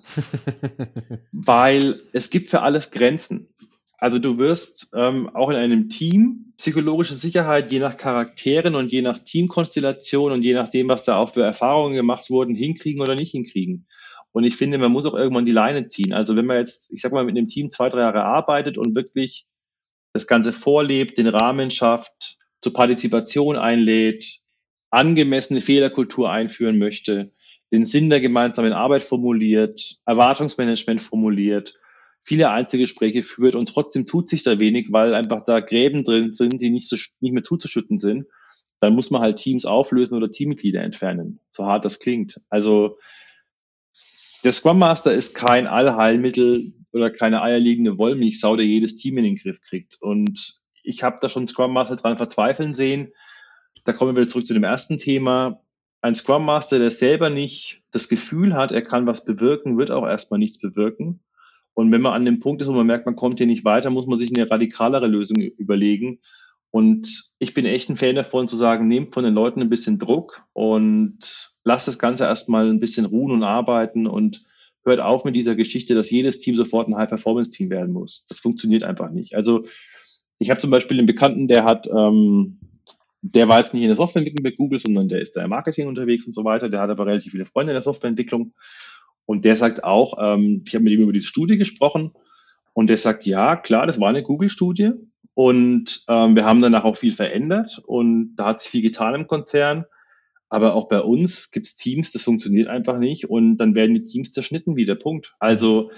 Weil 1.33 2.03
es 2.13 2.29
gibt 2.29 2.51
für 2.51 2.61
alles 2.61 2.91
Grenzen. 2.91 3.49
Also 3.97 4.19
du 4.19 4.37
wirst 4.37 4.93
ähm, 4.95 5.35
auch 5.35 5.49
in 5.49 5.57
einem 5.57 5.89
Team 5.89 6.53
psychologische 6.59 7.15
Sicherheit 7.15 7.73
je 7.73 7.79
nach 7.79 7.97
Charakteren 7.97 8.75
und 8.75 8.93
je 8.93 9.01
nach 9.01 9.21
Teamkonstellation 9.21 10.33
und 10.33 10.43
je 10.43 10.53
nachdem, 10.53 10.89
was 10.89 11.05
da 11.05 11.17
auch 11.17 11.33
für 11.33 11.45
Erfahrungen 11.45 11.95
gemacht 11.95 12.29
wurden, 12.29 12.55
hinkriegen 12.55 13.01
oder 13.01 13.15
nicht 13.15 13.31
hinkriegen. 13.31 13.87
Und 14.39 14.45
ich 14.45 14.55
finde, 14.55 14.79
man 14.79 14.93
muss 14.93 15.05
auch 15.05 15.15
irgendwann 15.15 15.47
die 15.47 15.53
Leine 15.53 15.89
ziehen. 15.89 16.13
Also 16.13 16.37
wenn 16.37 16.47
man 16.47 16.59
jetzt, 16.59 16.93
ich 16.93 17.01
sag 17.01 17.11
mal, 17.11 17.25
mit 17.25 17.37
einem 17.37 17.49
Team 17.49 17.73
zwei, 17.73 17.89
drei 17.89 18.03
Jahre 18.03 18.23
arbeitet 18.23 18.79
und 18.79 18.95
wirklich 18.95 19.49
das 20.13 20.29
Ganze 20.29 20.53
vorlebt, 20.53 21.19
den 21.19 21.27
Rahmen 21.27 21.73
schafft, 21.73 22.39
zur 22.61 22.73
Partizipation 22.73 23.57
einlädt, 23.57 24.39
angemessene 24.91 25.61
Fehlerkultur 25.61 26.31
einführen 26.31 26.79
möchte, 26.79 27.33
den 27.73 27.85
Sinn 27.85 28.11
der 28.11 28.21
gemeinsamen 28.21 28.73
Arbeit 28.73 29.03
formuliert, 29.03 29.97
Erwartungsmanagement 30.07 31.03
formuliert, 31.03 31.75
viele 32.23 32.53
Einzelgespräche 32.53 33.25
führt 33.25 33.57
und 33.57 33.69
trotzdem 33.69 34.07
tut 34.07 34.29
sich 34.29 34.45
da 34.45 34.61
wenig, 34.61 34.93
weil 34.93 35.15
einfach 35.15 35.43
da 35.47 35.59
Gräben 35.59 36.05
drin 36.05 36.33
sind, 36.33 36.63
die 36.63 36.71
nicht, 36.71 36.89
so, 36.89 36.95
nicht 37.19 37.33
mehr 37.33 37.43
zuzuschütten 37.43 37.99
sind, 37.99 38.27
dann 38.79 38.95
muss 38.95 39.11
man 39.11 39.21
halt 39.21 39.39
Teams 39.39 39.65
auflösen 39.65 40.15
oder 40.15 40.31
Teammitglieder 40.31 40.81
entfernen, 40.81 41.41
so 41.51 41.67
hart 41.67 41.85
das 41.85 41.99
klingt. 41.99 42.41
Also 42.49 42.99
der 44.45 44.53
Scrum 44.53 44.79
Master 44.79 45.13
ist 45.13 45.35
kein 45.35 45.67
Allheilmittel 45.67 46.73
oder 46.93 47.11
keine 47.11 47.43
eierliegende 47.43 47.99
Wollmilchsau, 47.99 48.57
der 48.57 48.67
jedes 48.67 48.97
Team 48.97 49.19
in 49.19 49.25
den 49.25 49.37
Griff 49.37 49.61
kriegt. 49.61 49.99
Und 50.01 50.61
ich 50.83 51.03
habe 51.03 51.19
da 51.21 51.29
schon 51.29 51.49
Scrum 51.49 51.73
Master 51.73 51.97
dran 51.97 52.17
verzweifeln 52.17 52.75
sehen. 52.75 53.13
Da 53.85 53.93
kommen 53.93 54.15
wir 54.15 54.23
wieder 54.23 54.31
zurück 54.31 54.47
zu 54.47 54.55
dem 54.55 54.65
ersten 54.65 54.99
Thema. 54.99 55.63
Ein 56.01 56.15
Scrum 56.15 56.45
Master, 56.45 56.79
der 56.79 56.91
selber 56.91 57.31
nicht 57.31 57.83
das 57.91 58.09
Gefühl 58.09 58.55
hat, 58.55 58.73
er 58.73 58.83
kann 58.83 59.07
was 59.07 59.25
bewirken, 59.25 59.79
wird 59.79 59.91
auch 59.91 60.07
erstmal 60.07 60.39
nichts 60.39 60.59
bewirken. 60.59 61.21
Und 61.75 61.93
wenn 61.93 62.01
man 62.01 62.13
an 62.13 62.25
dem 62.25 62.41
Punkt 62.41 62.63
ist, 62.63 62.69
wo 62.69 62.73
man 62.73 62.87
merkt, 62.87 63.07
man 63.07 63.17
kommt 63.17 63.39
hier 63.39 63.47
nicht 63.47 63.65
weiter, 63.65 63.91
muss 63.91 64.07
man 64.07 64.19
sich 64.19 64.35
eine 64.35 64.51
radikalere 64.51 65.07
Lösung 65.07 65.41
überlegen. 65.41 66.21
Und 66.71 67.33
ich 67.39 67.55
bin 67.55 67.67
echt 67.67 67.89
ein 67.89 67.97
Fan 67.97 68.15
davon 68.15 68.49
zu 68.49 68.57
sagen, 68.57 68.89
nehmt 68.89 69.15
von 69.15 69.25
den 69.25 69.35
Leuten 69.35 69.61
ein 69.61 69.71
bisschen 69.71 69.99
Druck 69.99 70.45
und 70.53 71.53
lasst 71.69 71.87
das 71.87 71.99
Ganze 71.99 72.25
erstmal 72.25 72.69
ein 72.69 72.81
bisschen 72.81 73.05
ruhen 73.05 73.31
und 73.31 73.43
arbeiten 73.45 74.07
und 74.07 74.45
hört 74.85 75.01
auf 75.01 75.25
mit 75.25 75.37
dieser 75.37 75.55
Geschichte, 75.55 75.95
dass 75.95 76.11
jedes 76.11 76.39
Team 76.39 76.57
sofort 76.57 76.89
ein 76.89 76.97
High-Performance-Team 76.97 77.71
werden 77.71 77.93
muss. 77.93 78.27
Das 78.27 78.41
funktioniert 78.41 78.85
einfach 78.85 79.11
nicht. 79.11 79.35
Also 79.35 79.67
ich 80.39 80.51
habe 80.51 80.61
zum 80.61 80.71
Beispiel 80.71 80.99
einen 80.99 81.07
Bekannten, 81.07 81.47
der 81.47 81.65
hat, 81.65 81.87
ähm, 81.87 82.59
der 83.21 83.49
war 83.49 83.59
jetzt 83.59 83.75
nicht 83.75 83.83
in 83.83 83.89
der 83.89 83.97
Softwareentwicklung 83.97 84.43
bei 84.43 84.57
Google, 84.57 84.79
sondern 84.79 85.09
der 85.09 85.21
ist 85.21 85.37
da 85.37 85.45
im 85.45 85.51
Marketing 85.51 85.89
unterwegs 85.89 86.27
und 86.27 86.33
so 86.33 86.45
weiter. 86.45 86.69
Der 86.69 86.81
hat 86.81 86.91
aber 86.91 87.07
relativ 87.07 87.33
viele 87.33 87.45
Freunde 87.45 87.73
in 87.73 87.77
der 87.77 87.83
Softwareentwicklung. 87.83 88.55
Und 89.27 89.45
der 89.45 89.57
sagt 89.57 89.85
auch, 89.85 90.15
ähm, 90.21 90.63
ich 90.67 90.75
habe 90.75 90.85
mit 90.85 90.95
ihm 90.95 91.03
über 91.03 91.13
diese 91.13 91.27
Studie 91.27 91.59
gesprochen 91.59 92.13
und 92.73 92.89
der 92.89 92.97
sagt, 92.97 93.27
ja, 93.27 93.57
klar, 93.57 93.87
das 93.87 94.01
war 94.01 94.09
eine 94.09 94.23
Google-Studie, 94.23 94.93
und 95.39 96.03
ähm, 96.09 96.35
wir 96.35 96.45
haben 96.45 96.61
danach 96.61 96.83
auch 96.83 96.97
viel 96.97 97.13
verändert 97.13 97.81
und 97.87 98.35
da 98.35 98.47
hat 98.47 98.61
sich 98.61 98.73
viel 98.73 98.83
getan 98.83 99.15
im 99.15 99.29
Konzern. 99.29 99.85
Aber 100.49 100.75
auch 100.75 100.89
bei 100.89 101.01
uns 101.01 101.51
gibt 101.51 101.67
es 101.67 101.77
Teams, 101.77 102.13
das 102.13 102.23
funktioniert 102.23 102.69
einfach 102.69 102.99
nicht 102.99 103.29
und 103.29 103.59
dann 103.59 103.75
werden 103.75 103.95
die 103.95 104.05
Teams 104.05 104.33
zerschnitten 104.33 104.77
wieder. 104.77 104.95
Punkt. 104.95 105.35
Also 105.39 105.91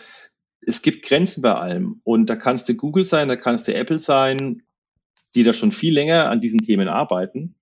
es 0.60 0.82
gibt 0.82 1.04
Grenzen 1.04 1.42
bei 1.42 1.54
allem. 1.54 2.00
Und 2.04 2.28
da 2.28 2.36
kannst 2.36 2.68
du 2.68 2.74
Google 2.74 3.04
sein, 3.04 3.28
da 3.28 3.36
kannst 3.36 3.68
du 3.68 3.74
Apple 3.74 3.98
sein, 3.98 4.62
die 5.34 5.42
da 5.42 5.52
schon 5.52 5.72
viel 5.72 5.94
länger 5.94 6.28
an 6.28 6.40
diesen 6.40 6.60
Themen 6.60 6.88
arbeiten. 6.88 7.54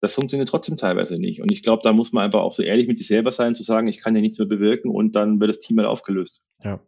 Das 0.00 0.14
funktioniert 0.14 0.48
trotzdem 0.48 0.78
teilweise 0.78 1.18
nicht. 1.18 1.42
Und 1.42 1.52
ich 1.52 1.62
glaube, 1.62 1.82
da 1.84 1.92
muss 1.92 2.12
man 2.12 2.24
einfach 2.24 2.40
auch 2.40 2.52
so 2.52 2.62
ehrlich 2.62 2.88
mit 2.88 2.96
sich 2.96 3.06
selber 3.06 3.32
sein, 3.32 3.54
zu 3.54 3.62
sagen, 3.62 3.86
ich 3.86 3.98
kann 3.98 4.14
ja 4.14 4.22
nichts 4.22 4.38
mehr 4.38 4.48
bewirken 4.48 4.90
und 4.90 5.14
dann 5.14 5.40
wird 5.40 5.50
das 5.50 5.60
Team 5.60 5.78
halt 5.78 5.88
aufgelöst. 5.88 6.42
Ja. 6.64 6.80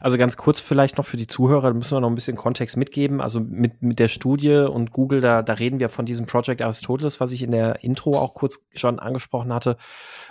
Also 0.00 0.16
ganz 0.16 0.36
kurz 0.36 0.60
vielleicht 0.60 0.98
noch 0.98 1.04
für 1.04 1.16
die 1.16 1.26
Zuhörer, 1.26 1.68
da 1.68 1.74
müssen 1.74 1.96
wir 1.96 2.00
noch 2.00 2.08
ein 2.08 2.14
bisschen 2.14 2.36
Kontext 2.36 2.76
mitgeben. 2.76 3.20
Also 3.20 3.40
mit, 3.40 3.82
mit 3.82 3.98
der 3.98 4.08
Studie 4.08 4.56
und 4.56 4.92
Google, 4.92 5.20
da, 5.20 5.42
da 5.42 5.52
reden 5.54 5.80
wir 5.80 5.88
von 5.88 6.06
diesem 6.06 6.26
Project 6.26 6.62
Aristoteles, 6.62 7.20
was 7.20 7.32
ich 7.32 7.42
in 7.42 7.50
der 7.50 7.84
Intro 7.84 8.18
auch 8.18 8.34
kurz 8.34 8.64
schon 8.74 8.98
angesprochen 8.98 9.52
hatte. 9.52 9.76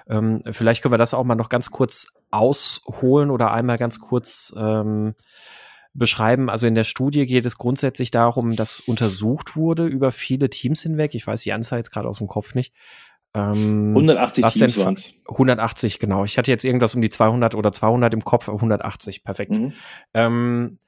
Ähm, 0.07 0.41
vielleicht 0.49 0.81
können 0.81 0.93
wir 0.93 0.97
das 0.97 1.13
auch 1.13 1.23
mal 1.23 1.35
noch 1.35 1.49
ganz 1.49 1.71
kurz 1.71 2.13
ausholen 2.31 3.29
oder 3.29 3.51
einmal 3.51 3.77
ganz 3.77 3.99
kurz 3.99 4.53
ähm, 4.57 5.13
beschreiben. 5.93 6.49
Also 6.49 6.67
in 6.67 6.75
der 6.75 6.83
Studie 6.83 7.25
geht 7.25 7.45
es 7.45 7.57
grundsätzlich 7.57 8.11
darum, 8.11 8.55
dass 8.55 8.81
untersucht 8.81 9.55
wurde 9.55 9.85
über 9.85 10.11
viele 10.11 10.49
Teams 10.49 10.81
hinweg. 10.81 11.15
Ich 11.15 11.25
weiß 11.25 11.41
die 11.41 11.53
Anzahl 11.53 11.79
jetzt 11.79 11.91
gerade 11.91 12.09
aus 12.09 12.17
dem 12.17 12.27
Kopf 12.27 12.53
nicht. 12.53 12.73
Ähm, 13.35 13.89
180 13.89 14.45
Teams 14.45 14.77
waren 14.77 14.97
180, 15.27 15.99
genau. 15.99 16.23
Ich 16.23 16.37
hatte 16.37 16.49
jetzt 16.49 16.63
irgendwas 16.63 16.95
um 16.95 17.01
die 17.01 17.09
200 17.09 17.53
oder 17.53 17.71
200 17.71 18.13
im 18.13 18.23
Kopf, 18.23 18.47
180, 18.47 19.23
perfekt. 19.23 19.57
Mhm. 19.57 19.73
Ähm, 20.13 20.79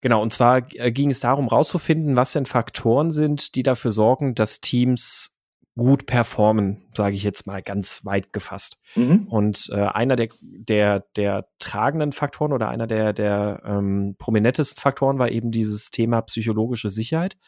genau, 0.00 0.22
und 0.22 0.32
zwar 0.32 0.62
äh, 0.74 0.92
ging 0.92 1.10
es 1.10 1.20
darum, 1.20 1.48
rauszufinden, 1.48 2.14
was 2.14 2.32
denn 2.32 2.46
Faktoren 2.46 3.10
sind, 3.10 3.56
die 3.56 3.64
dafür 3.64 3.90
sorgen, 3.90 4.36
dass 4.36 4.60
Teams 4.60 5.36
gut 5.76 6.06
performen, 6.06 6.82
sage 6.94 7.16
ich 7.16 7.24
jetzt 7.24 7.46
mal 7.46 7.62
ganz 7.62 8.04
weit 8.04 8.32
gefasst. 8.32 8.78
Mhm. 8.94 9.26
Und 9.28 9.70
äh, 9.72 9.80
einer 9.80 10.16
der, 10.16 10.28
der, 10.40 11.06
der 11.16 11.46
tragenden 11.58 12.12
Faktoren 12.12 12.52
oder 12.52 12.68
einer 12.68 12.86
der, 12.86 13.12
der 13.12 13.62
ähm, 13.64 14.14
prominentesten 14.18 14.80
Faktoren 14.80 15.18
war 15.18 15.30
eben 15.30 15.50
dieses 15.50 15.90
Thema 15.90 16.20
psychologische 16.22 16.90
Sicherheit, 16.90 17.38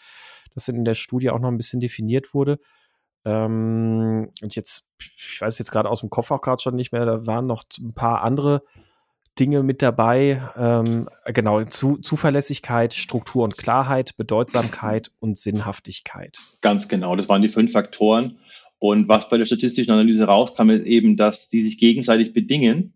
das 0.54 0.68
in 0.68 0.84
der 0.84 0.94
Studie 0.94 1.30
auch 1.30 1.38
noch 1.38 1.50
ein 1.50 1.58
bisschen 1.58 1.80
definiert 1.80 2.32
wurde. 2.32 2.58
Ähm, 3.24 4.30
und 4.42 4.54
jetzt, 4.54 4.90
ich 5.16 5.40
weiß 5.40 5.58
jetzt 5.58 5.70
gerade 5.70 5.88
aus 5.88 6.00
dem 6.00 6.10
Kopf 6.10 6.30
auch 6.30 6.40
gerade 6.40 6.62
schon 6.62 6.76
nicht 6.76 6.92
mehr, 6.92 7.06
da 7.06 7.26
waren 7.26 7.46
noch 7.46 7.64
ein 7.78 7.94
paar 7.94 8.22
andere 8.22 8.62
Dinge 9.38 9.62
mit 9.62 9.82
dabei. 9.82 10.42
Ähm, 10.56 11.08
genau, 11.26 11.64
Zu 11.64 11.96
Zuverlässigkeit, 11.98 12.94
Struktur 12.94 13.44
und 13.44 13.56
Klarheit, 13.56 14.16
Bedeutsamkeit 14.16 15.10
und 15.20 15.38
Sinnhaftigkeit. 15.38 16.38
Ganz 16.60 16.88
genau, 16.88 17.16
das 17.16 17.28
waren 17.28 17.42
die 17.42 17.48
fünf 17.48 17.72
Faktoren. 17.72 18.38
Und 18.78 19.08
was 19.08 19.28
bei 19.28 19.38
der 19.38 19.46
statistischen 19.46 19.92
Analyse 19.92 20.24
rauskam, 20.24 20.70
ist 20.70 20.84
eben, 20.84 21.16
dass 21.16 21.48
die 21.48 21.62
sich 21.62 21.78
gegenseitig 21.78 22.32
bedingen 22.32 22.92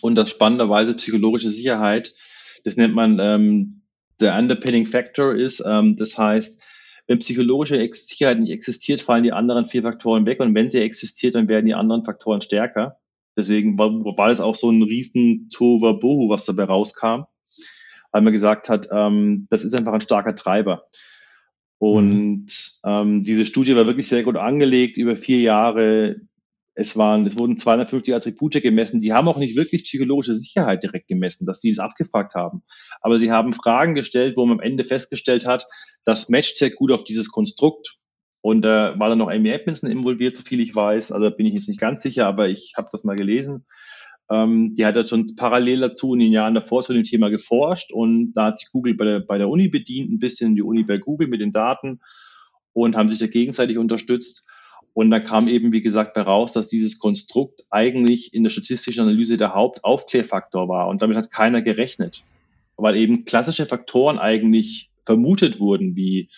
und 0.00 0.14
das 0.14 0.30
spannenderweise 0.30 0.94
psychologische 0.94 1.50
Sicherheit, 1.50 2.14
das 2.64 2.76
nennt 2.76 2.94
man 2.94 3.18
ähm, 3.18 3.82
der 4.20 4.36
Underpinning 4.36 4.86
Factor 4.86 5.34
ist. 5.34 5.62
Ähm, 5.66 5.96
das 5.96 6.18
heißt, 6.18 6.62
wenn 7.06 7.18
psychologische 7.18 7.88
Sicherheit 7.92 8.38
nicht 8.38 8.52
existiert, 8.52 9.00
fallen 9.00 9.24
die 9.24 9.32
anderen 9.32 9.66
vier 9.66 9.82
Faktoren 9.82 10.26
weg 10.26 10.40
und 10.40 10.54
wenn 10.54 10.70
sie 10.70 10.80
existiert, 10.80 11.34
dann 11.34 11.48
werden 11.48 11.66
die 11.66 11.74
anderen 11.74 12.04
Faktoren 12.04 12.40
stärker. 12.40 12.98
Deswegen 13.36 13.78
war, 13.78 13.90
war 13.90 14.28
das 14.28 14.40
auch 14.40 14.54
so 14.54 14.70
ein 14.70 14.82
riesen 14.82 15.48
Tohuwabohu, 15.50 16.28
was 16.28 16.44
dabei 16.44 16.64
rauskam, 16.64 17.24
weil 18.12 18.22
man 18.22 18.32
gesagt 18.32 18.68
hat, 18.68 18.88
ähm, 18.92 19.46
das 19.50 19.64
ist 19.64 19.74
einfach 19.74 19.94
ein 19.94 20.00
starker 20.00 20.34
Treiber. 20.34 20.84
Und 21.78 22.46
mhm. 22.46 22.46
ähm, 22.84 23.22
diese 23.22 23.44
Studie 23.44 23.74
war 23.74 23.86
wirklich 23.86 24.06
sehr 24.06 24.22
gut 24.22 24.36
angelegt 24.36 24.98
über 24.98 25.16
vier 25.16 25.40
Jahre. 25.40 26.20
Es 26.74 26.96
waren, 26.96 27.26
es 27.26 27.36
wurden 27.36 27.56
250 27.56 28.14
Attribute 28.14 28.62
gemessen. 28.62 29.00
Die 29.00 29.12
haben 29.12 29.26
auch 29.26 29.36
nicht 29.36 29.56
wirklich 29.56 29.84
psychologische 29.84 30.34
Sicherheit 30.34 30.84
direkt 30.84 31.08
gemessen, 31.08 31.44
dass 31.44 31.60
sie 31.60 31.70
es 31.70 31.80
abgefragt 31.80 32.34
haben. 32.34 32.62
Aber 33.00 33.18
sie 33.18 33.32
haben 33.32 33.52
Fragen 33.52 33.94
gestellt, 33.94 34.36
wo 34.36 34.46
man 34.46 34.58
am 34.58 34.64
Ende 34.64 34.84
festgestellt 34.84 35.44
hat, 35.44 35.66
das 36.04 36.28
matcht 36.28 36.56
sehr 36.56 36.70
gut 36.70 36.92
auf 36.92 37.04
dieses 37.04 37.30
Konstrukt. 37.30 37.98
Und 38.40 38.64
äh, 38.64 38.98
war 38.98 39.08
dann 39.08 39.18
noch 39.18 39.30
Amy 39.30 39.50
Edmondson 39.50 39.88
involviert, 39.88 40.36
so 40.36 40.42
viel 40.42 40.60
ich 40.60 40.74
weiß. 40.74 41.12
Also 41.12 41.30
bin 41.30 41.46
ich 41.46 41.54
jetzt 41.54 41.68
nicht 41.68 41.80
ganz 41.80 42.02
sicher, 42.02 42.26
aber 42.26 42.48
ich 42.48 42.72
habe 42.76 42.88
das 42.90 43.04
mal 43.04 43.14
gelesen. 43.14 43.66
Ähm, 44.28 44.74
die 44.74 44.84
hat 44.84 44.96
ja 44.96 45.06
schon 45.06 45.36
parallel 45.36 45.80
dazu 45.80 46.14
in 46.14 46.20
den 46.20 46.32
Jahren 46.32 46.54
davor 46.54 46.82
zu 46.82 46.92
dem 46.92 47.04
Thema 47.04 47.28
geforscht 47.28 47.92
und 47.92 48.32
da 48.32 48.46
hat 48.46 48.58
sich 48.58 48.70
Google 48.72 48.94
bei 48.94 49.04
der, 49.04 49.20
bei 49.20 49.38
der 49.38 49.48
Uni 49.48 49.68
bedient, 49.68 50.10
ein 50.10 50.18
bisschen 50.18 50.54
die 50.54 50.62
Uni 50.62 50.84
bei 50.84 50.98
Google 50.98 51.28
mit 51.28 51.40
den 51.40 51.52
Daten 51.52 52.00
und 52.72 52.96
haben 52.96 53.08
sich 53.08 53.18
da 53.18 53.26
gegenseitig 53.26 53.78
unterstützt. 53.78 54.48
Und 54.94 55.10
da 55.10 55.20
kam 55.20 55.48
eben, 55.48 55.72
wie 55.72 55.80
gesagt, 55.80 56.16
heraus, 56.16 56.52
dass 56.52 56.68
dieses 56.68 56.98
Konstrukt 56.98 57.64
eigentlich 57.70 58.34
in 58.34 58.42
der 58.42 58.50
statistischen 58.50 59.02
Analyse 59.02 59.38
der 59.38 59.54
Hauptaufklärfaktor 59.54 60.68
war. 60.68 60.88
Und 60.88 61.00
damit 61.00 61.16
hat 61.16 61.30
keiner 61.30 61.62
gerechnet. 61.62 62.24
Weil 62.76 62.96
eben 62.96 63.24
klassische 63.24 63.64
Faktoren 63.64 64.18
eigentlich 64.18 64.90
vermutet 65.04 65.60
wurden, 65.60 65.96
wie 65.96 66.30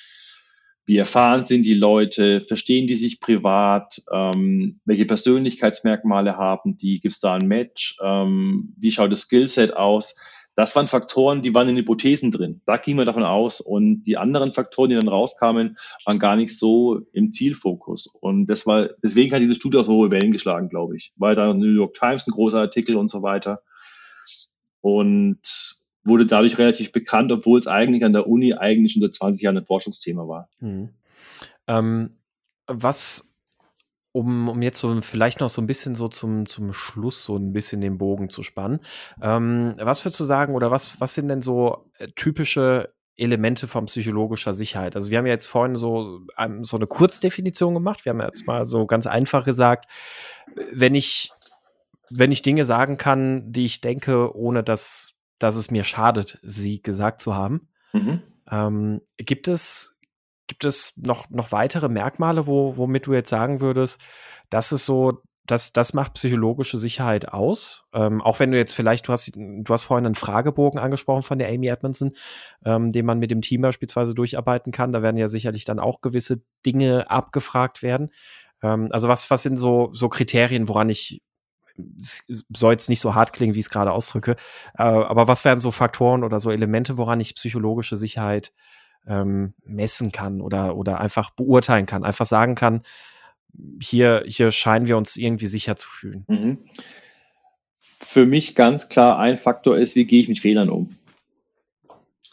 wie 0.86 0.98
erfahren 0.98 1.44
sind 1.44 1.64
die 1.64 1.74
Leute, 1.74 2.42
verstehen 2.42 2.86
die 2.86 2.94
sich 2.94 3.20
privat, 3.20 4.02
ähm, 4.12 4.80
welche 4.84 5.06
Persönlichkeitsmerkmale 5.06 6.36
haben 6.36 6.76
die, 6.76 7.00
gibt 7.00 7.14
es 7.14 7.20
da 7.20 7.34
ein 7.34 7.48
Match, 7.48 7.96
ähm, 8.02 8.74
wie 8.76 8.90
schaut 8.90 9.10
das 9.10 9.22
Skillset 9.22 9.76
aus. 9.76 10.14
Das 10.56 10.76
waren 10.76 10.86
Faktoren, 10.86 11.42
die 11.42 11.52
waren 11.52 11.68
in 11.68 11.76
Hypothesen 11.76 12.30
drin. 12.30 12.60
Da 12.64 12.76
ging 12.76 12.96
man 12.96 13.06
davon 13.06 13.24
aus. 13.24 13.60
Und 13.60 14.04
die 14.04 14.16
anderen 14.16 14.52
Faktoren, 14.52 14.90
die 14.90 14.94
dann 14.94 15.08
rauskamen, 15.08 15.78
waren 16.04 16.18
gar 16.20 16.36
nicht 16.36 16.56
so 16.56 17.00
im 17.12 17.32
Zielfokus. 17.32 18.06
Und 18.20 18.46
das 18.46 18.64
war, 18.64 18.90
deswegen 19.02 19.32
hat 19.32 19.40
diese 19.40 19.56
Studie 19.56 19.78
auch 19.78 19.84
so 19.84 19.94
hohe 19.94 20.12
Wellen 20.12 20.30
geschlagen, 20.30 20.68
glaube 20.68 20.96
ich. 20.96 21.12
Weil 21.16 21.34
da 21.34 21.52
New 21.52 21.74
York 21.74 21.94
Times 21.94 22.28
ein 22.28 22.32
großer 22.32 22.60
Artikel 22.60 22.94
und 22.94 23.10
so 23.10 23.22
weiter. 23.22 23.62
Und 24.80 25.40
wurde 26.04 26.26
dadurch 26.26 26.58
relativ 26.58 26.92
bekannt, 26.92 27.32
obwohl 27.32 27.58
es 27.58 27.66
eigentlich 27.66 28.04
an 28.04 28.12
der 28.12 28.26
Uni 28.26 28.54
eigentlich 28.54 28.92
schon 28.92 29.02
seit 29.02 29.14
20 29.14 29.42
Jahren 29.42 29.56
ein 29.56 29.64
Forschungsthema 29.64 30.28
war. 30.28 30.48
Mhm. 30.60 30.90
Ähm, 31.66 32.16
was 32.66 33.34
um, 34.14 34.48
um 34.48 34.62
jetzt 34.62 34.78
so 34.78 35.00
vielleicht 35.00 35.40
noch 35.40 35.50
so 35.50 35.60
ein 35.60 35.66
bisschen 35.66 35.96
so 35.96 36.06
zum, 36.06 36.46
zum 36.46 36.72
Schluss 36.72 37.24
so 37.24 37.36
ein 37.36 37.52
bisschen 37.52 37.80
den 37.80 37.98
Bogen 37.98 38.30
zu 38.30 38.44
spannen. 38.44 38.78
Ähm, 39.20 39.74
was 39.76 40.04
würdest 40.04 40.20
du 40.20 40.24
sagen 40.24 40.54
oder 40.54 40.70
was, 40.70 41.00
was 41.00 41.14
sind 41.14 41.26
denn 41.26 41.40
so 41.40 41.90
äh, 41.98 42.06
typische 42.14 42.94
Elemente 43.16 43.66
von 43.66 43.86
psychologischer 43.86 44.52
Sicherheit? 44.52 44.94
Also 44.94 45.10
wir 45.10 45.18
haben 45.18 45.26
ja 45.26 45.32
jetzt 45.32 45.46
vorhin 45.46 45.74
so, 45.74 46.20
ähm, 46.38 46.62
so 46.62 46.76
eine 46.76 46.86
Kurzdefinition 46.86 47.74
gemacht. 47.74 48.04
Wir 48.04 48.10
haben 48.10 48.20
jetzt 48.20 48.46
mal 48.46 48.66
so 48.66 48.86
ganz 48.86 49.08
einfach 49.08 49.44
gesagt, 49.44 49.90
wenn 50.70 50.94
ich, 50.94 51.32
wenn 52.08 52.30
ich 52.30 52.42
Dinge 52.42 52.66
sagen 52.66 52.98
kann, 52.98 53.50
die 53.50 53.64
ich 53.64 53.80
denke, 53.80 54.36
ohne 54.36 54.62
dass, 54.62 55.13
dass 55.38 55.56
es 55.56 55.70
mir 55.70 55.84
schadet, 55.84 56.38
sie 56.42 56.82
gesagt 56.82 57.20
zu 57.20 57.34
haben. 57.34 57.68
Mhm. 57.92 58.22
Ähm, 58.50 59.00
gibt 59.16 59.48
es 59.48 59.94
Gibt 60.46 60.64
es 60.64 60.92
noch, 60.96 61.30
noch 61.30 61.52
weitere 61.52 61.88
Merkmale, 61.88 62.46
wo, 62.46 62.76
womit 62.76 63.06
du 63.06 63.14
jetzt 63.14 63.30
sagen 63.30 63.60
würdest, 63.60 64.02
das 64.50 64.72
ist 64.72 64.84
so, 64.84 65.22
das, 65.46 65.72
das 65.72 65.94
macht 65.94 66.14
psychologische 66.14 66.76
Sicherheit 66.76 67.32
aus? 67.32 67.86
Ähm, 67.94 68.20
auch 68.20 68.40
wenn 68.40 68.50
du 68.50 68.58
jetzt 68.58 68.74
vielleicht, 68.74 69.08
du 69.08 69.12
hast, 69.12 69.36
du 69.36 69.64
hast 69.72 69.84
vorhin 69.84 70.04
einen 70.04 70.14
Fragebogen 70.14 70.78
angesprochen 70.78 71.22
von 71.22 71.38
der 71.38 71.48
Amy 71.48 71.68
Edmondson, 71.68 72.12
ähm, 72.64 72.92
den 72.92 73.06
man 73.06 73.18
mit 73.18 73.30
dem 73.30 73.40
Team 73.40 73.62
beispielsweise 73.62 74.14
durcharbeiten 74.14 74.70
kann. 74.70 74.92
Da 74.92 75.02
werden 75.02 75.16
ja 75.16 75.28
sicherlich 75.28 75.64
dann 75.64 75.78
auch 75.78 76.02
gewisse 76.02 76.42
Dinge 76.66 77.10
abgefragt 77.10 77.82
werden. 77.82 78.10
Ähm, 78.62 78.88
also 78.90 79.08
was, 79.08 79.30
was 79.30 79.42
sind 79.42 79.56
so, 79.56 79.90
so 79.94 80.10
Kriterien, 80.10 80.68
woran 80.68 80.90
ich 80.90 81.22
soll 81.76 82.72
jetzt 82.72 82.88
nicht 82.88 83.00
so 83.00 83.14
hart 83.14 83.32
klingen, 83.32 83.54
wie 83.54 83.58
ich 83.58 83.66
es 83.66 83.70
gerade 83.70 83.92
ausdrücke, 83.92 84.36
äh, 84.78 84.82
aber 84.82 85.28
was 85.28 85.44
wären 85.44 85.58
so 85.58 85.70
Faktoren 85.70 86.22
oder 86.22 86.40
so 86.40 86.50
Elemente, 86.50 86.96
woran 86.96 87.20
ich 87.20 87.34
psychologische 87.34 87.96
Sicherheit 87.96 88.52
ähm, 89.06 89.54
messen 89.64 90.12
kann 90.12 90.40
oder, 90.40 90.76
oder 90.76 91.00
einfach 91.00 91.30
beurteilen 91.30 91.86
kann, 91.86 92.04
einfach 92.04 92.26
sagen 92.26 92.54
kann, 92.54 92.82
hier, 93.80 94.24
hier 94.26 94.50
scheinen 94.50 94.86
wir 94.86 94.96
uns 94.96 95.16
irgendwie 95.16 95.46
sicher 95.46 95.76
zu 95.76 95.88
fühlen. 95.88 96.24
Mhm. 96.28 96.58
Für 97.78 98.26
mich 98.26 98.54
ganz 98.54 98.88
klar 98.88 99.18
ein 99.18 99.38
Faktor 99.38 99.76
ist, 99.78 99.96
wie 99.96 100.04
gehe 100.04 100.20
ich 100.20 100.28
mit 100.28 100.38
Fehlern 100.38 100.70
um? 100.70 100.96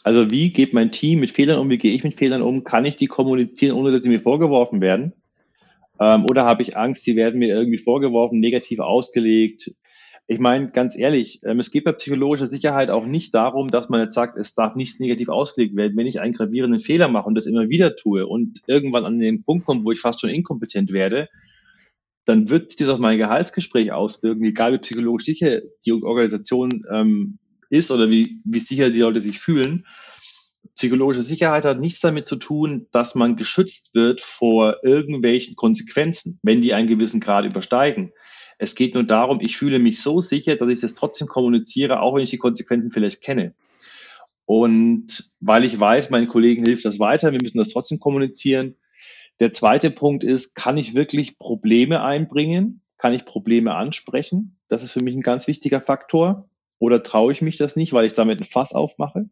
Also 0.04 0.30
wie 0.30 0.50
geht 0.50 0.74
mein 0.74 0.90
Team 0.90 1.20
mit 1.20 1.30
Fehlern 1.30 1.58
um, 1.58 1.70
wie 1.70 1.78
gehe 1.78 1.94
ich 1.94 2.02
mit 2.02 2.16
Fehlern 2.16 2.42
um? 2.42 2.64
Kann 2.64 2.84
ich 2.84 2.96
die 2.96 3.06
kommunizieren, 3.06 3.76
ohne 3.76 3.92
dass 3.92 4.02
sie 4.02 4.08
mir 4.08 4.20
vorgeworfen 4.20 4.80
werden? 4.80 5.12
Ähm, 6.00 6.24
oder 6.24 6.44
habe 6.44 6.62
ich 6.62 6.76
Angst, 6.76 7.04
sie 7.04 7.16
werden 7.16 7.38
mir 7.38 7.48
irgendwie 7.48 7.78
vorgeworfen, 7.78 8.40
negativ 8.40 8.80
ausgelegt? 8.80 9.72
Ich 10.26 10.38
meine, 10.38 10.70
ganz 10.70 10.96
ehrlich, 10.96 11.40
ähm, 11.44 11.58
es 11.58 11.70
geht 11.70 11.84
bei 11.84 11.92
psychologischer 11.92 12.46
Sicherheit 12.46 12.90
auch 12.90 13.04
nicht 13.04 13.34
darum, 13.34 13.68
dass 13.68 13.88
man 13.88 14.00
jetzt 14.00 14.14
sagt, 14.14 14.38
es 14.38 14.54
darf 14.54 14.76
nichts 14.76 15.00
negativ 15.00 15.28
ausgelegt 15.28 15.76
werden. 15.76 15.96
Wenn 15.96 16.06
ich 16.06 16.20
einen 16.20 16.32
gravierenden 16.32 16.80
Fehler 16.80 17.08
mache 17.08 17.26
und 17.26 17.34
das 17.34 17.46
immer 17.46 17.68
wieder 17.68 17.96
tue 17.96 18.26
und 18.26 18.62
irgendwann 18.66 19.04
an 19.04 19.18
den 19.18 19.44
Punkt 19.44 19.66
komme, 19.66 19.84
wo 19.84 19.92
ich 19.92 20.00
fast 20.00 20.20
schon 20.20 20.30
inkompetent 20.30 20.92
werde, 20.92 21.28
dann 22.24 22.50
wird 22.50 22.70
sich 22.70 22.86
das 22.86 22.94
auf 22.94 23.00
mein 23.00 23.18
Gehaltsgespräch 23.18 23.92
auswirken, 23.92 24.44
egal 24.44 24.72
wie 24.72 24.78
psychologisch 24.78 25.26
sicher 25.26 25.60
die 25.84 25.92
Organisation 25.92 26.84
ähm, 26.90 27.38
ist 27.68 27.90
oder 27.90 28.10
wie, 28.10 28.40
wie 28.44 28.60
sicher 28.60 28.90
die 28.90 29.00
Leute 29.00 29.20
sich 29.20 29.40
fühlen. 29.40 29.86
Psychologische 30.74 31.22
Sicherheit 31.22 31.64
hat 31.64 31.80
nichts 31.80 32.00
damit 32.00 32.26
zu 32.26 32.36
tun, 32.36 32.86
dass 32.92 33.14
man 33.14 33.36
geschützt 33.36 33.94
wird 33.94 34.20
vor 34.20 34.76
irgendwelchen 34.82 35.56
Konsequenzen, 35.56 36.38
wenn 36.42 36.62
die 36.62 36.74
einen 36.74 36.88
gewissen 36.88 37.20
Grad 37.20 37.44
übersteigen. 37.44 38.12
Es 38.58 38.74
geht 38.74 38.94
nur 38.94 39.04
darum, 39.04 39.40
ich 39.40 39.56
fühle 39.56 39.78
mich 39.78 40.00
so 40.00 40.20
sicher, 40.20 40.56
dass 40.56 40.68
ich 40.68 40.80
das 40.80 40.94
trotzdem 40.94 41.26
kommuniziere, 41.26 42.00
auch 42.00 42.14
wenn 42.14 42.22
ich 42.22 42.30
die 42.30 42.38
Konsequenzen 42.38 42.92
vielleicht 42.92 43.22
kenne. 43.22 43.54
Und 44.44 45.34
weil 45.40 45.64
ich 45.64 45.78
weiß, 45.78 46.10
meinen 46.10 46.28
Kollegen 46.28 46.64
hilft 46.64 46.84
das 46.84 46.98
weiter, 46.98 47.32
wir 47.32 47.40
müssen 47.42 47.58
das 47.58 47.70
trotzdem 47.70 47.98
kommunizieren. 48.00 48.76
Der 49.40 49.52
zweite 49.52 49.90
Punkt 49.90 50.24
ist, 50.24 50.54
kann 50.54 50.76
ich 50.76 50.94
wirklich 50.94 51.38
Probleme 51.38 52.02
einbringen? 52.02 52.82
Kann 52.98 53.14
ich 53.14 53.24
Probleme 53.24 53.74
ansprechen? 53.74 54.58
Das 54.68 54.82
ist 54.82 54.92
für 54.92 55.02
mich 55.02 55.14
ein 55.16 55.22
ganz 55.22 55.48
wichtiger 55.48 55.80
Faktor. 55.80 56.48
Oder 56.78 57.02
traue 57.02 57.32
ich 57.32 57.42
mich 57.42 57.56
das 57.56 57.76
nicht, 57.76 57.92
weil 57.92 58.06
ich 58.06 58.14
damit 58.14 58.40
ein 58.40 58.44
Fass 58.44 58.74
aufmache? 58.74 59.28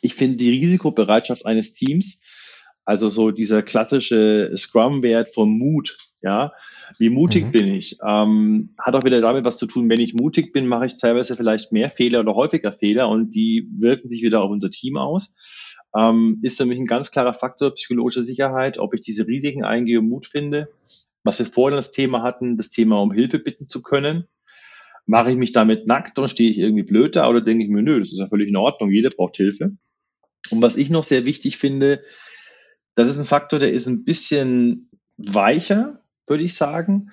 Ich 0.00 0.14
finde 0.14 0.36
die 0.36 0.50
Risikobereitschaft 0.50 1.46
eines 1.46 1.74
Teams 1.74 2.18
also 2.84 3.08
so 3.08 3.30
dieser 3.30 3.62
klassische 3.62 4.52
Scrum-Wert 4.56 5.32
vom 5.32 5.56
Mut, 5.56 5.96
ja. 6.20 6.52
Wie 6.98 7.10
mutig 7.10 7.46
mhm. 7.46 7.52
bin 7.52 7.68
ich? 7.68 7.98
Ähm, 8.06 8.74
hat 8.78 8.94
auch 8.94 9.04
wieder 9.04 9.20
damit 9.20 9.44
was 9.44 9.56
zu 9.56 9.66
tun, 9.66 9.88
wenn 9.88 10.00
ich 10.00 10.14
mutig 10.14 10.52
bin, 10.52 10.66
mache 10.66 10.86
ich 10.86 10.96
teilweise 10.96 11.36
vielleicht 11.36 11.72
mehr 11.72 11.90
Fehler 11.90 12.20
oder 12.20 12.34
häufiger 12.34 12.72
Fehler 12.72 13.08
und 13.08 13.30
die 13.34 13.68
wirken 13.78 14.08
sich 14.08 14.22
wieder 14.22 14.42
auf 14.42 14.50
unser 14.50 14.70
Team 14.70 14.96
aus. 14.96 15.34
Ähm, 15.96 16.40
ist 16.42 16.58
für 16.58 16.64
mich 16.64 16.78
ein 16.78 16.86
ganz 16.86 17.10
klarer 17.10 17.34
Faktor 17.34 17.72
psychologische 17.74 18.24
Sicherheit, 18.24 18.78
ob 18.78 18.94
ich 18.94 19.02
diese 19.02 19.26
Risiken 19.26 19.64
eingehe 19.64 20.00
und 20.00 20.08
Mut 20.08 20.26
finde. 20.26 20.68
Was 21.22 21.38
wir 21.38 21.46
vorhin 21.46 21.76
das 21.76 21.92
Thema 21.92 22.22
hatten, 22.22 22.56
das 22.56 22.70
Thema 22.70 23.00
um 23.00 23.12
Hilfe 23.12 23.38
bitten 23.38 23.68
zu 23.68 23.82
können. 23.82 24.26
Mache 25.06 25.30
ich 25.30 25.36
mich 25.36 25.52
damit 25.52 25.86
nackt 25.86 26.18
und 26.18 26.28
stehe 26.28 26.50
ich 26.50 26.58
irgendwie 26.58 26.84
blöd 26.84 27.16
da 27.16 27.28
oder 27.28 27.40
denke 27.40 27.64
ich 27.64 27.70
mir, 27.70 27.82
nö, 27.82 27.98
das 27.98 28.12
ist 28.12 28.18
ja 28.18 28.28
völlig 28.28 28.48
in 28.48 28.56
Ordnung, 28.56 28.90
jeder 28.90 29.10
braucht 29.10 29.36
Hilfe. 29.36 29.72
Und 30.50 30.62
was 30.62 30.76
ich 30.76 30.90
noch 30.90 31.04
sehr 31.04 31.26
wichtig 31.26 31.58
finde, 31.58 32.02
das 32.94 33.08
ist 33.08 33.18
ein 33.18 33.24
Faktor, 33.24 33.58
der 33.58 33.72
ist 33.72 33.86
ein 33.86 34.04
bisschen 34.04 34.90
weicher, 35.16 36.02
würde 36.26 36.44
ich 36.44 36.54
sagen. 36.54 37.10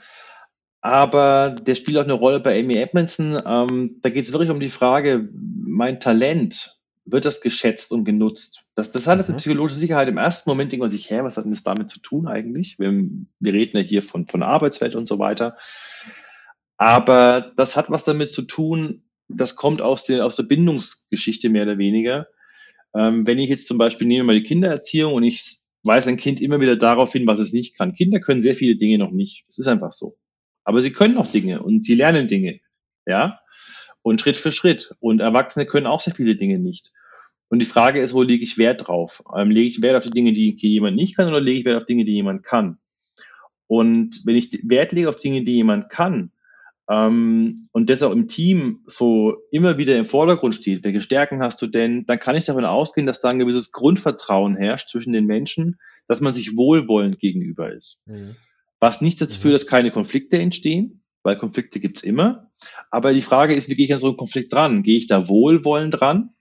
Aber 0.81 1.49
der 1.49 1.75
spielt 1.75 1.97
auch 1.97 2.03
eine 2.03 2.13
Rolle 2.13 2.39
bei 2.39 2.59
Amy 2.59 2.77
Edmondson. 2.77 3.37
Ähm, 3.45 3.97
da 4.01 4.09
geht 4.09 4.25
es 4.25 4.31
wirklich 4.31 4.49
um 4.49 4.59
die 4.59 4.69
Frage, 4.69 5.29
mein 5.33 5.99
Talent, 5.99 6.79
wird 7.11 7.25
das 7.25 7.41
geschätzt 7.41 7.91
und 7.91 8.05
genutzt? 8.05 8.65
Das, 8.75 8.91
das 8.91 9.07
hat 9.07 9.19
mhm. 9.19 9.25
eine 9.25 9.37
psychologische 9.37 9.79
Sicherheit. 9.79 10.07
Im 10.07 10.17
ersten 10.17 10.49
Moment 10.49 10.71
denkt 10.71 10.81
man 10.81 10.91
sich, 10.91 11.09
hä, 11.09 11.19
was 11.23 11.37
hat 11.37 11.43
denn 11.43 11.51
das 11.51 11.63
damit 11.63 11.89
zu 11.89 11.99
tun 11.99 12.27
eigentlich? 12.27 12.77
Wir, 12.79 12.91
wir 13.39 13.53
reden 13.53 13.77
ja 13.77 13.83
hier 13.83 14.03
von, 14.03 14.27
von 14.27 14.43
Arbeitswelt 14.43 14.95
und 14.95 15.07
so 15.07 15.19
weiter. 15.19 15.57
Aber 16.79 17.51
das 17.57 17.75
hat 17.75 17.91
was 17.91 18.05
damit 18.05 18.31
zu 18.31 18.41
tun, 18.41 19.03
das 19.27 19.55
kommt 19.57 19.81
aus 19.81 20.05
der, 20.05 20.25
aus 20.25 20.37
der 20.37 20.43
Bindungsgeschichte 20.43 21.49
mehr 21.49 21.63
oder 21.63 21.77
weniger. 21.77 22.27
Ähm, 22.95 23.27
wenn 23.27 23.37
ich 23.37 23.49
jetzt 23.49 23.67
zum 23.67 23.77
Beispiel 23.77 24.07
nehme 24.07 24.23
mal 24.23 24.39
die 24.39 24.47
Kindererziehung 24.47 25.13
und 25.13 25.23
ich 25.23 25.59
weist 25.83 26.07
ein 26.07 26.17
Kind 26.17 26.41
immer 26.41 26.61
wieder 26.61 26.77
darauf 26.77 27.11
hin, 27.11 27.27
was 27.27 27.39
es 27.39 27.51
nicht 27.51 27.77
kann. 27.77 27.95
Kinder 27.95 28.21
können 28.21 28.41
sehr 28.41 28.55
viele 28.55 28.77
Dinge 28.77 28.97
noch 28.97 29.11
nicht. 29.11 29.43
Das 29.47 29.59
ist 29.59 29.67
einfach 29.67 29.91
so. 29.91 30.17
Aber 30.63 30.81
sie 30.81 30.91
können 30.91 31.15
noch 31.15 31.29
Dinge 31.29 31.61
und 31.61 31.85
sie 31.85 31.95
lernen 31.95 32.29
Dinge. 32.29 32.61
Ja. 33.05 33.41
Und 34.01 34.21
Schritt 34.21 34.37
für 34.37 34.53
Schritt. 34.53 34.95
Und 34.99 35.19
Erwachsene 35.19 35.65
können 35.65 35.85
auch 35.85 35.99
sehr 35.99 36.15
viele 36.15 36.37
Dinge 36.37 36.59
nicht. 36.59 36.93
Und 37.49 37.59
die 37.59 37.65
Frage 37.65 37.99
ist, 37.99 38.13
wo 38.13 38.23
lege 38.23 38.43
ich 38.43 38.57
Wert 38.57 38.87
drauf? 38.87 39.21
Ähm, 39.35 39.51
lege 39.51 39.67
ich 39.67 39.81
Wert 39.81 39.97
auf 39.97 40.03
die 40.05 40.11
Dinge, 40.11 40.31
die 40.31 40.55
jemand 40.61 40.95
nicht 40.95 41.17
kann, 41.17 41.27
oder 41.27 41.41
lege 41.41 41.59
ich 41.59 41.65
Wert 41.65 41.81
auf 41.81 41.85
Dinge, 41.85 42.05
die 42.05 42.13
jemand 42.13 42.43
kann? 42.43 42.77
Und 43.67 44.21
wenn 44.25 44.37
ich 44.37 44.61
Wert 44.63 44.93
lege 44.93 45.09
auf 45.09 45.19
Dinge, 45.19 45.43
die 45.43 45.55
jemand 45.55 45.89
kann, 45.89 46.31
ähm, 46.89 47.69
und 47.71 47.89
das 47.89 48.01
auch 48.01 48.11
im 48.11 48.27
Team 48.27 48.81
so 48.85 49.37
immer 49.51 49.77
wieder 49.77 49.95
im 49.97 50.07
Vordergrund 50.07 50.55
steht, 50.55 50.83
welche 50.83 51.01
Stärken 51.01 51.41
hast 51.41 51.61
du 51.61 51.67
denn, 51.67 52.05
dann 52.07 52.19
kann 52.19 52.35
ich 52.35 52.45
davon 52.45 52.65
ausgehen, 52.65 53.05
dass 53.05 53.21
da 53.21 53.29
ein 53.29 53.37
gewisses 53.37 53.71
Grundvertrauen 53.71 54.57
herrscht 54.57 54.89
zwischen 54.89 55.13
den 55.13 55.25
Menschen, 55.25 55.77
dass 56.07 56.19
man 56.19 56.33
sich 56.33 56.57
wohlwollend 56.57 57.19
gegenüber 57.19 57.71
ist. 57.71 58.01
Mhm. 58.07 58.35
Was 58.79 59.01
nicht 59.01 59.21
dazu 59.21 59.39
führt, 59.39 59.53
dass 59.53 59.67
keine 59.67 59.91
Konflikte 59.91 60.39
entstehen, 60.39 61.03
weil 61.21 61.37
Konflikte 61.37 61.79
gibt's 61.79 62.01
immer. 62.01 62.49
Aber 62.89 63.13
die 63.13 63.21
Frage 63.21 63.53
ist, 63.53 63.69
wie 63.69 63.75
gehe 63.75 63.85
ich 63.85 63.93
an 63.93 63.99
so 63.99 64.07
einen 64.07 64.17
Konflikt 64.17 64.51
dran? 64.51 64.81
Gehe 64.81 64.97
ich 64.97 65.05
da 65.05 65.27
wohlwollend 65.27 65.99
dran? 65.99 66.31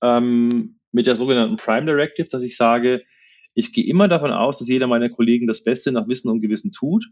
Ähm, 0.00 0.78
mit 0.92 1.06
der 1.06 1.16
sogenannten 1.16 1.56
Prime 1.56 1.86
Directive, 1.86 2.28
dass 2.28 2.44
ich 2.44 2.56
sage, 2.56 3.02
ich 3.54 3.72
gehe 3.72 3.86
immer 3.86 4.06
davon 4.06 4.30
aus, 4.30 4.58
dass 4.60 4.68
jeder 4.68 4.86
meiner 4.86 5.08
Kollegen 5.08 5.48
das 5.48 5.64
Beste 5.64 5.90
nach 5.90 6.06
Wissen 6.06 6.30
und 6.30 6.40
Gewissen 6.40 6.70
tut 6.70 7.06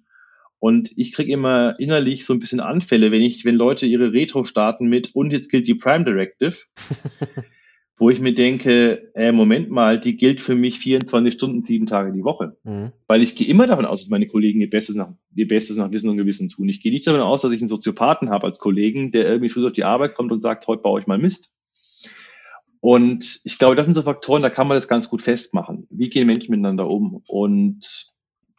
und 0.59 0.93
ich 0.97 1.13
kriege 1.13 1.33
immer 1.33 1.79
innerlich 1.79 2.25
so 2.25 2.33
ein 2.33 2.41
bisschen 2.41 2.61
Anfälle, 2.61 3.11
wenn 3.11 3.23
ich, 3.23 3.45
wenn 3.45 3.55
Leute 3.55 3.87
ihre 3.87 4.13
Retro 4.13 4.45
starten 4.45 4.87
mit 4.87 5.15
und 5.15 5.33
jetzt 5.33 5.51
gilt 5.51 5.67
die 5.67 5.75
Prime 5.75 6.05
Directive, 6.05 6.57
wo 7.99 8.11
ich 8.11 8.21
mir 8.21 8.35
denke, 8.35 9.11
äh, 9.15 9.33
Moment 9.33 9.71
mal, 9.71 9.99
die 9.99 10.17
gilt 10.17 10.41
für 10.41 10.55
mich 10.55 10.79
24 10.79 11.33
Stunden, 11.33 11.65
sieben 11.65 11.87
Tage 11.87 12.13
die 12.13 12.25
Woche. 12.25 12.57
Mhm. 12.65 12.93
Weil 13.07 13.23
ich 13.23 13.37
gehe 13.37 13.49
immer 13.49 13.67
davon 13.67 13.87
aus, 13.87 14.01
dass 14.01 14.11
meine 14.11 14.27
Kollegen 14.27 14.61
ihr 14.61 14.71
Bestes 14.71 14.97
nach, 14.97 15.13
ihr 15.35 15.49
Bestes 15.49 15.77
nach 15.77 15.93
Wissen 15.93 16.11
und 16.11 16.17
Gewissen 16.17 16.49
tun. 16.49 16.69
Ich 16.69 16.83
gehe 16.83 16.93
nicht 16.93 17.07
davon 17.07 17.23
aus, 17.23 17.43
dass 17.43 17.53
ich 17.53 17.61
einen 17.61 17.69
Soziopathen 17.69 18.31
habe 18.31 18.47
als 18.47 18.59
Kollegen, 18.59 19.13
der 19.13 19.27
irgendwie 19.27 19.51
früh 19.51 19.67
auf 19.67 19.73
die 19.73 19.85
Arbeit 19.85 20.15
kommt 20.15 20.33
und 20.33 20.43
sagt, 20.43 20.67
heute 20.67 20.83
baue 20.83 21.01
ich 21.01 21.07
mal 21.07 21.19
Mist. 21.19 21.55
Und 22.81 23.41
ich 23.45 23.59
glaube, 23.59 23.75
das 23.75 23.87
sind 23.87 23.95
so 23.95 24.03
Faktoren, 24.03 24.43
da 24.43 24.51
kann 24.51 24.69
man 24.69 24.77
das 24.77 24.89
ganz 24.89 25.09
gut 25.09 25.23
festmachen. 25.23 25.87
Wie 25.91 26.09
gehen 26.09 26.27
Menschen 26.27 26.51
miteinander 26.51 26.89
um? 26.89 27.23
Und 27.27 28.15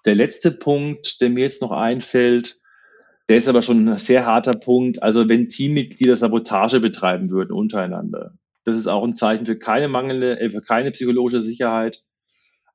der 0.06 0.16
letzte 0.16 0.52
Punkt, 0.52 1.22
der 1.22 1.30
mir 1.30 1.42
jetzt 1.42 1.62
noch 1.62 1.72
einfällt, 1.72 2.60
der 3.30 3.38
ist 3.38 3.48
aber 3.48 3.62
schon 3.62 3.90
ein 3.90 3.98
sehr 3.98 4.26
harter 4.26 4.54
Punkt. 4.54 5.04
Also 5.04 5.28
wenn 5.28 5.50
Teammitglieder 5.50 6.16
Sabotage 6.16 6.80
betreiben 6.80 7.30
würden 7.30 7.52
untereinander, 7.52 8.34
das 8.64 8.76
ist 8.76 8.88
auch 8.88 9.04
ein 9.04 9.16
Zeichen 9.16 9.46
für 9.46 9.58
keine 9.58 9.88
mangelnde, 9.88 10.40
äh, 10.40 10.50
für 10.50 10.62
keine 10.62 10.92
psychologische 10.92 11.42
Sicherheit. 11.42 12.04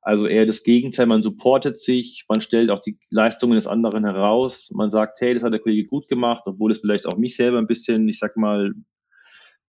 Also 0.01 0.27
eher 0.27 0.45
das 0.45 0.63
Gegenteil, 0.63 1.05
man 1.05 1.21
supportet 1.21 1.79
sich, 1.79 2.25
man 2.27 2.41
stellt 2.41 2.71
auch 2.71 2.81
die 2.81 2.97
Leistungen 3.09 3.55
des 3.55 3.67
anderen 3.67 4.03
heraus, 4.03 4.69
man 4.75 4.91
sagt, 4.91 5.21
hey, 5.21 5.33
das 5.33 5.43
hat 5.43 5.53
der 5.53 5.61
Kollege 5.61 5.87
gut 5.87 6.09
gemacht, 6.09 6.43
obwohl 6.45 6.71
es 6.71 6.81
vielleicht 6.81 7.07
auch 7.07 7.17
mich 7.17 7.37
selber 7.37 7.57
ein 7.57 7.67
bisschen, 7.67 8.09
ich 8.09 8.19
sag 8.19 8.35
mal, 8.35 8.73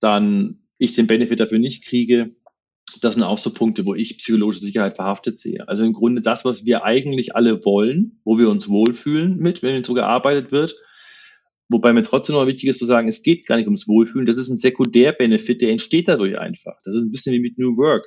dann 0.01 0.65
ich 0.77 0.93
den 0.93 1.07
Benefit 1.07 1.39
dafür 1.39 1.61
nicht 1.61 1.87
kriege. 1.87 2.35
Das 3.01 3.15
sind 3.15 3.23
auch 3.23 3.39
so 3.39 3.53
Punkte, 3.53 3.85
wo 3.87 3.95
ich 3.95 4.19
psychologische 4.19 4.65
Sicherheit 4.65 4.97
verhaftet 4.97 5.39
sehe. 5.39 5.69
Also 5.69 5.85
im 5.85 5.93
Grunde 5.93 6.23
das, 6.23 6.45
was 6.45 6.65
wir 6.65 6.85
eigentlich 6.85 7.35
alle 7.35 7.65
wollen, 7.65 8.21
wo 8.25 8.39
wir 8.39 8.49
uns 8.49 8.69
wohlfühlen 8.69 9.37
mit, 9.37 9.63
wenn 9.63 9.85
so 9.85 9.95
gearbeitet 9.95 10.53
wird. 10.53 10.77
Wobei 11.69 11.93
mir 11.93 12.03
trotzdem 12.03 12.37
noch 12.37 12.47
wichtig 12.47 12.69
ist 12.69 12.79
zu 12.79 12.87
sagen, 12.87 13.09
es 13.09 13.23
geht 13.23 13.47
gar 13.47 13.57
nicht 13.57 13.67
ums 13.67 13.89
Wohlfühlen. 13.89 14.27
Das 14.27 14.39
ist 14.39 14.51
ein 14.51 14.59
Sekundär-Benefit, 14.59 15.63
der 15.63 15.71
entsteht 15.71 16.09
dadurch 16.09 16.39
einfach. 16.39 16.77
Das 16.85 16.95
ist 16.95 17.03
ein 17.03 17.11
bisschen 17.11 17.33
wie 17.35 17.41
mit 17.41 17.59
New 17.59 17.77
Work. 17.77 18.05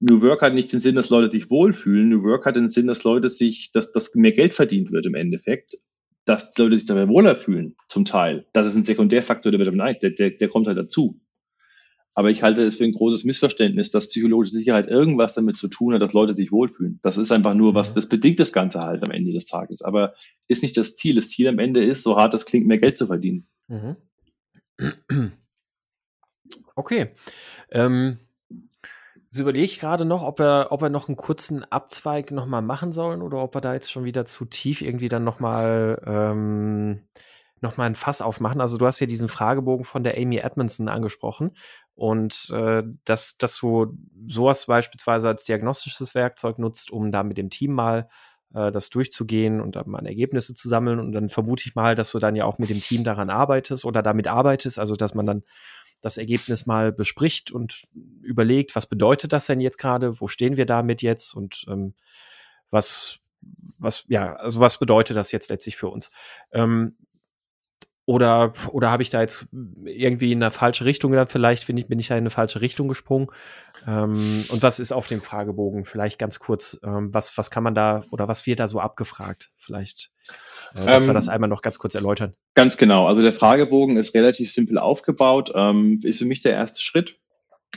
New 0.00 0.20
Work 0.20 0.42
hat 0.42 0.54
nicht 0.54 0.72
den 0.72 0.80
Sinn, 0.80 0.94
dass 0.94 1.10
Leute 1.10 1.32
sich 1.32 1.50
wohlfühlen. 1.50 2.08
New 2.08 2.22
Work 2.22 2.46
hat 2.46 2.56
den 2.56 2.68
Sinn, 2.68 2.86
dass 2.86 3.04
Leute 3.04 3.28
sich, 3.28 3.72
dass, 3.72 3.92
dass 3.92 4.14
mehr 4.14 4.32
Geld 4.32 4.54
verdient 4.54 4.92
wird 4.92 5.06
im 5.06 5.14
Endeffekt. 5.14 5.78
Dass 6.24 6.56
Leute 6.58 6.76
sich 6.76 6.86
dabei 6.86 7.08
wohler 7.08 7.36
fühlen, 7.36 7.76
zum 7.88 8.04
Teil. 8.04 8.46
Das 8.52 8.66
ist 8.66 8.74
ein 8.74 8.84
Sekundärfaktor, 8.84 9.52
der, 9.52 9.60
der, 9.60 10.30
der 10.30 10.48
kommt 10.48 10.66
halt 10.66 10.78
dazu. 10.78 11.20
Aber 12.18 12.30
ich 12.30 12.42
halte 12.42 12.62
es 12.62 12.76
für 12.76 12.84
ein 12.84 12.92
großes 12.92 13.24
Missverständnis, 13.24 13.90
dass 13.90 14.08
psychologische 14.08 14.54
Sicherheit 14.54 14.88
irgendwas 14.88 15.34
damit 15.34 15.56
zu 15.56 15.68
tun 15.68 15.92
hat, 15.92 16.00
dass 16.00 16.14
Leute 16.14 16.34
sich 16.34 16.50
wohlfühlen. 16.50 16.98
Das 17.02 17.18
ist 17.18 17.30
einfach 17.30 17.52
nur 17.52 17.74
was, 17.74 17.92
das 17.92 18.08
bedingt 18.08 18.40
das 18.40 18.54
Ganze 18.54 18.80
halt 18.80 19.04
am 19.04 19.10
Ende 19.10 19.34
des 19.34 19.44
Tages. 19.44 19.82
Aber 19.82 20.14
ist 20.48 20.62
nicht 20.62 20.78
das 20.78 20.96
Ziel. 20.96 21.16
Das 21.16 21.28
Ziel 21.28 21.46
am 21.46 21.58
Ende 21.58 21.84
ist, 21.84 22.02
so 22.02 22.16
hart 22.16 22.32
es 22.32 22.46
klingt, 22.46 22.66
mehr 22.66 22.78
Geld 22.78 22.96
zu 22.96 23.06
verdienen. 23.06 23.46
Mhm. 23.68 23.96
Okay. 26.74 27.08
Ähm, 27.70 28.18
Jetzt 29.26 29.40
überlege 29.40 29.64
ich 29.64 29.80
gerade 29.80 30.06
noch, 30.06 30.22
ob 30.22 30.40
er, 30.40 30.68
ob 30.70 30.80
er 30.80 30.88
noch 30.88 31.08
einen 31.08 31.16
kurzen 31.16 31.64
Abzweig 31.64 32.30
nochmal 32.30 32.62
machen 32.62 32.92
sollen 32.92 33.20
oder 33.20 33.42
ob 33.42 33.54
er 33.56 33.60
da 33.60 33.74
jetzt 33.74 33.90
schon 33.90 34.04
wieder 34.04 34.24
zu 34.24 34.46
tief 34.46 34.80
irgendwie 34.80 35.10
dann 35.10 35.24
nochmal 35.24 36.00
ähm, 36.06 37.02
noch 37.60 37.78
ein 37.78 37.94
Fass 37.94 38.22
aufmachen. 38.22 38.60
Also 38.60 38.78
du 38.78 38.86
hast 38.86 39.00
ja 39.00 39.06
diesen 39.06 39.28
Fragebogen 39.28 39.84
von 39.84 40.04
der 40.04 40.16
Amy 40.16 40.38
Edmondson 40.38 40.88
angesprochen 40.88 41.52
und 41.96 42.50
äh, 42.52 42.82
dass, 43.04 43.38
dass 43.38 43.58
du 43.58 43.96
sowas 44.28 44.66
beispielsweise 44.66 45.28
als 45.28 45.44
diagnostisches 45.44 46.14
Werkzeug 46.14 46.58
nutzt, 46.58 46.90
um 46.90 47.10
da 47.10 47.22
mit 47.22 47.38
dem 47.38 47.50
Team 47.50 47.72
mal 47.72 48.08
äh, 48.54 48.70
das 48.70 48.90
durchzugehen 48.90 49.62
und 49.62 49.76
dann 49.76 49.88
mal 49.88 50.06
Ergebnisse 50.06 50.54
zu 50.54 50.68
sammeln. 50.68 51.00
Und 51.00 51.12
dann 51.12 51.30
vermute 51.30 51.64
ich 51.66 51.74
mal, 51.74 51.94
dass 51.94 52.12
du 52.12 52.18
dann 52.18 52.36
ja 52.36 52.44
auch 52.44 52.58
mit 52.58 52.68
dem 52.68 52.80
Team 52.80 53.02
daran 53.02 53.30
arbeitest 53.30 53.86
oder 53.86 54.02
damit 54.02 54.28
arbeitest, 54.28 54.78
also 54.78 54.94
dass 54.94 55.14
man 55.14 55.26
dann 55.26 55.42
das 56.02 56.18
Ergebnis 56.18 56.66
mal 56.66 56.92
bespricht 56.92 57.50
und 57.50 57.88
überlegt, 58.20 58.76
was 58.76 58.86
bedeutet 58.86 59.32
das 59.32 59.46
denn 59.46 59.60
jetzt 59.60 59.78
gerade, 59.78 60.20
wo 60.20 60.28
stehen 60.28 60.58
wir 60.58 60.66
damit 60.66 61.00
jetzt? 61.00 61.34
Und 61.34 61.64
ähm, 61.68 61.94
was, 62.70 63.20
was, 63.78 64.04
ja, 64.08 64.34
also 64.34 64.60
was 64.60 64.78
bedeutet 64.78 65.16
das 65.16 65.32
jetzt 65.32 65.48
letztlich 65.48 65.76
für 65.76 65.88
uns? 65.88 66.10
Ähm, 66.52 66.96
oder, 68.06 68.52
oder 68.70 68.90
habe 68.90 69.02
ich 69.02 69.10
da 69.10 69.20
jetzt 69.20 69.46
irgendwie 69.84 70.30
in 70.32 70.42
eine 70.42 70.52
falsche 70.52 70.84
Richtung 70.84 71.10
gedacht? 71.10 71.30
Vielleicht 71.30 71.66
bin 71.66 71.76
ich, 71.76 71.88
bin 71.88 71.98
ich 71.98 72.06
da 72.06 72.14
in 72.14 72.22
eine 72.22 72.30
falsche 72.30 72.60
Richtung 72.60 72.86
gesprungen. 72.86 73.26
Ähm, 73.86 74.44
und 74.48 74.62
was 74.62 74.78
ist 74.78 74.92
auf 74.92 75.08
dem 75.08 75.22
Fragebogen? 75.22 75.84
Vielleicht 75.84 76.18
ganz 76.18 76.38
kurz, 76.38 76.78
ähm, 76.84 77.12
was, 77.12 77.36
was 77.36 77.50
kann 77.50 77.64
man 77.64 77.74
da 77.74 78.04
oder 78.10 78.28
was 78.28 78.46
wird 78.46 78.60
da 78.60 78.68
so 78.68 78.78
abgefragt? 78.78 79.50
Vielleicht 79.58 80.12
äh, 80.74 80.86
dass 80.86 81.02
ähm, 81.02 81.08
wir 81.08 81.14
das 81.14 81.28
einmal 81.28 81.48
noch 81.48 81.62
ganz 81.62 81.78
kurz 81.78 81.96
erläutern. 81.96 82.34
Ganz 82.54 82.76
genau. 82.76 83.08
Also 83.08 83.22
der 83.22 83.32
Fragebogen 83.32 83.96
ist 83.96 84.14
relativ 84.14 84.52
simpel 84.52 84.78
aufgebaut, 84.78 85.52
ähm, 85.54 86.00
ist 86.04 86.20
für 86.20 86.26
mich 86.26 86.40
der 86.40 86.52
erste 86.52 86.80
Schritt. 86.80 87.16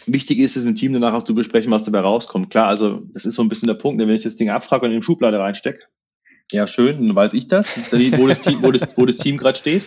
Wichtig 0.05 0.37
ist 0.37 0.55
es 0.55 0.63
im 0.63 0.75
Team 0.75 0.93
danach 0.93 1.13
auch 1.13 1.23
zu 1.23 1.33
besprechen, 1.33 1.71
was 1.71 1.83
dabei 1.83 2.01
rauskommt. 2.01 2.51
Klar, 2.51 2.67
also 2.67 3.01
das 3.13 3.25
ist 3.25 3.35
so 3.35 3.41
ein 3.41 3.49
bisschen 3.49 3.67
der 3.67 3.73
Punkt, 3.73 3.99
wenn 3.99 4.09
ich 4.09 4.23
das 4.23 4.35
Ding 4.35 4.49
abfrage 4.49 4.85
und 4.85 4.91
in 4.91 4.99
die 4.99 5.05
Schublade 5.05 5.39
reinstecke. 5.39 5.85
Ja, 6.51 6.67
schön, 6.67 7.07
dann 7.07 7.15
weiß 7.15 7.33
ich 7.33 7.47
das, 7.47 7.67
wo 7.91 8.27
das 8.27 8.41
Team, 8.41 8.63
wo 8.63 8.71
das, 8.71 8.87
wo 8.97 9.05
das 9.05 9.17
Team 9.17 9.37
gerade 9.37 9.57
steht. 9.57 9.83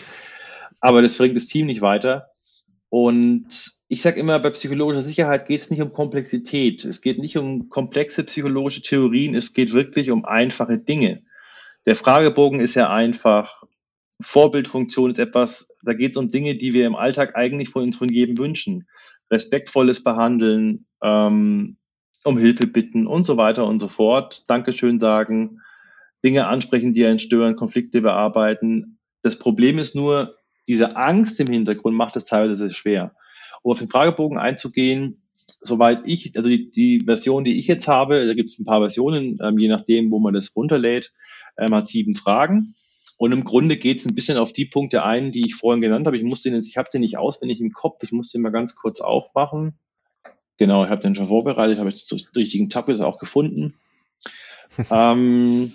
Aber 0.82 1.00
das 1.00 1.16
bringt 1.16 1.36
das 1.36 1.46
Team 1.46 1.66
nicht 1.66 1.80
weiter. 1.80 2.28
Und 2.90 3.46
ich 3.88 4.02
sage 4.02 4.20
immer, 4.20 4.38
bei 4.38 4.50
psychologischer 4.50 5.00
Sicherheit 5.00 5.46
geht 5.46 5.62
es 5.62 5.70
nicht 5.70 5.80
um 5.80 5.92
Komplexität. 5.94 6.84
Es 6.84 7.00
geht 7.00 7.18
nicht 7.18 7.38
um 7.38 7.70
komplexe 7.70 8.24
psychologische 8.24 8.82
Theorien. 8.82 9.34
Es 9.34 9.54
geht 9.54 9.72
wirklich 9.72 10.10
um 10.10 10.26
einfache 10.26 10.78
Dinge. 10.78 11.22
Der 11.86 11.94
Fragebogen 11.96 12.60
ist 12.60 12.74
ja 12.74 12.90
einfach. 12.90 13.62
Vorbildfunktion 14.20 15.10
ist 15.10 15.18
etwas, 15.18 15.68
da 15.82 15.94
geht 15.94 16.12
es 16.12 16.16
um 16.16 16.30
Dinge, 16.30 16.56
die 16.56 16.74
wir 16.74 16.86
im 16.86 16.94
Alltag 16.94 17.34
eigentlich 17.34 17.70
von 17.70 17.82
uns 17.84 17.96
von 17.96 18.08
jedem 18.08 18.38
wünschen. 18.38 18.86
Respektvolles 19.30 20.04
Behandeln, 20.04 20.86
ähm, 21.02 21.78
um 22.24 22.38
Hilfe 22.38 22.66
bitten 22.66 23.06
und 23.06 23.24
so 23.24 23.36
weiter 23.36 23.66
und 23.66 23.80
so 23.80 23.88
fort. 23.88 24.48
Dankeschön 24.50 25.00
sagen, 25.00 25.60
Dinge 26.24 26.46
ansprechen, 26.46 26.92
die 26.92 27.04
einen 27.04 27.18
stören, 27.18 27.56
Konflikte 27.56 28.00
bearbeiten. 28.00 28.98
Das 29.22 29.38
Problem 29.38 29.78
ist 29.78 29.96
nur, 29.96 30.36
diese 30.68 30.96
Angst 30.96 31.40
im 31.40 31.48
Hintergrund 31.48 31.96
macht 31.96 32.16
es 32.16 32.24
teilweise 32.24 32.56
sehr 32.56 32.74
schwer. 32.74 33.14
Um 33.62 33.72
auf 33.72 33.78
den 33.78 33.90
Fragebogen 33.90 34.38
einzugehen, 34.38 35.22
soweit 35.60 36.02
ich, 36.06 36.36
also 36.36 36.48
die, 36.48 36.70
die 36.70 37.00
Version, 37.04 37.44
die 37.44 37.58
ich 37.58 37.66
jetzt 37.66 37.88
habe, 37.88 38.26
da 38.26 38.34
gibt 38.34 38.50
es 38.50 38.58
ein 38.58 38.64
paar 38.64 38.80
Versionen, 38.80 39.38
ähm, 39.42 39.58
je 39.58 39.68
nachdem, 39.68 40.10
wo 40.10 40.18
man 40.18 40.34
das 40.34 40.54
runterlädt, 40.56 41.12
ähm, 41.58 41.74
hat 41.74 41.88
sieben 41.88 42.14
Fragen. 42.14 42.74
Und 43.18 43.32
im 43.32 43.44
Grunde 43.44 43.76
geht 43.76 44.00
es 44.00 44.06
ein 44.06 44.14
bisschen 44.14 44.38
auf 44.38 44.52
die 44.52 44.64
Punkte 44.64 45.04
ein, 45.04 45.30
die 45.30 45.46
ich 45.46 45.54
vorhin 45.54 45.80
genannt 45.80 46.06
habe. 46.06 46.16
Ich 46.16 46.24
musste 46.24 46.50
den, 46.50 46.60
ich 46.60 46.76
habe 46.76 46.90
den 46.92 47.02
nicht 47.02 47.18
auswendig 47.18 47.60
im 47.60 47.72
Kopf, 47.72 48.02
ich 48.02 48.12
musste 48.12 48.38
den 48.38 48.42
mal 48.42 48.50
ganz 48.50 48.74
kurz 48.74 49.00
aufmachen. 49.00 49.78
Genau, 50.58 50.84
ich 50.84 50.90
habe 50.90 51.02
den 51.02 51.14
schon 51.14 51.28
vorbereitet, 51.28 51.78
habe 51.78 51.90
ich 51.90 52.06
den 52.06 52.20
richtigen 52.34 52.68
Tab 52.68 52.88
jetzt 52.88 53.00
auch 53.00 53.18
gefunden. 53.18 53.74
ähm, 54.90 55.72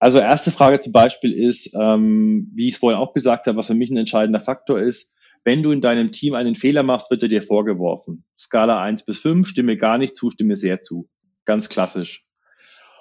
also 0.00 0.18
erste 0.18 0.50
Frage 0.50 0.80
zum 0.80 0.92
Beispiel 0.92 1.32
ist, 1.32 1.76
ähm, 1.78 2.50
wie 2.54 2.68
ich 2.68 2.74
es 2.74 2.80
vorhin 2.80 2.98
auch 2.98 3.12
gesagt 3.12 3.46
habe, 3.46 3.58
was 3.58 3.66
für 3.66 3.74
mich 3.74 3.90
ein 3.90 3.98
entscheidender 3.98 4.40
Faktor 4.40 4.80
ist, 4.80 5.14
wenn 5.44 5.62
du 5.62 5.72
in 5.72 5.80
deinem 5.80 6.10
Team 6.10 6.34
einen 6.34 6.56
Fehler 6.56 6.82
machst, 6.82 7.10
wird 7.10 7.22
er 7.22 7.28
dir 7.28 7.42
vorgeworfen. 7.42 8.24
Skala 8.38 8.82
1 8.82 9.04
bis 9.04 9.18
5, 9.18 9.46
stimme 9.46 9.76
gar 9.76 9.98
nicht 9.98 10.16
zu, 10.16 10.30
stimme 10.30 10.56
sehr 10.56 10.82
zu. 10.82 11.08
Ganz 11.44 11.68
klassisch. 11.68 12.26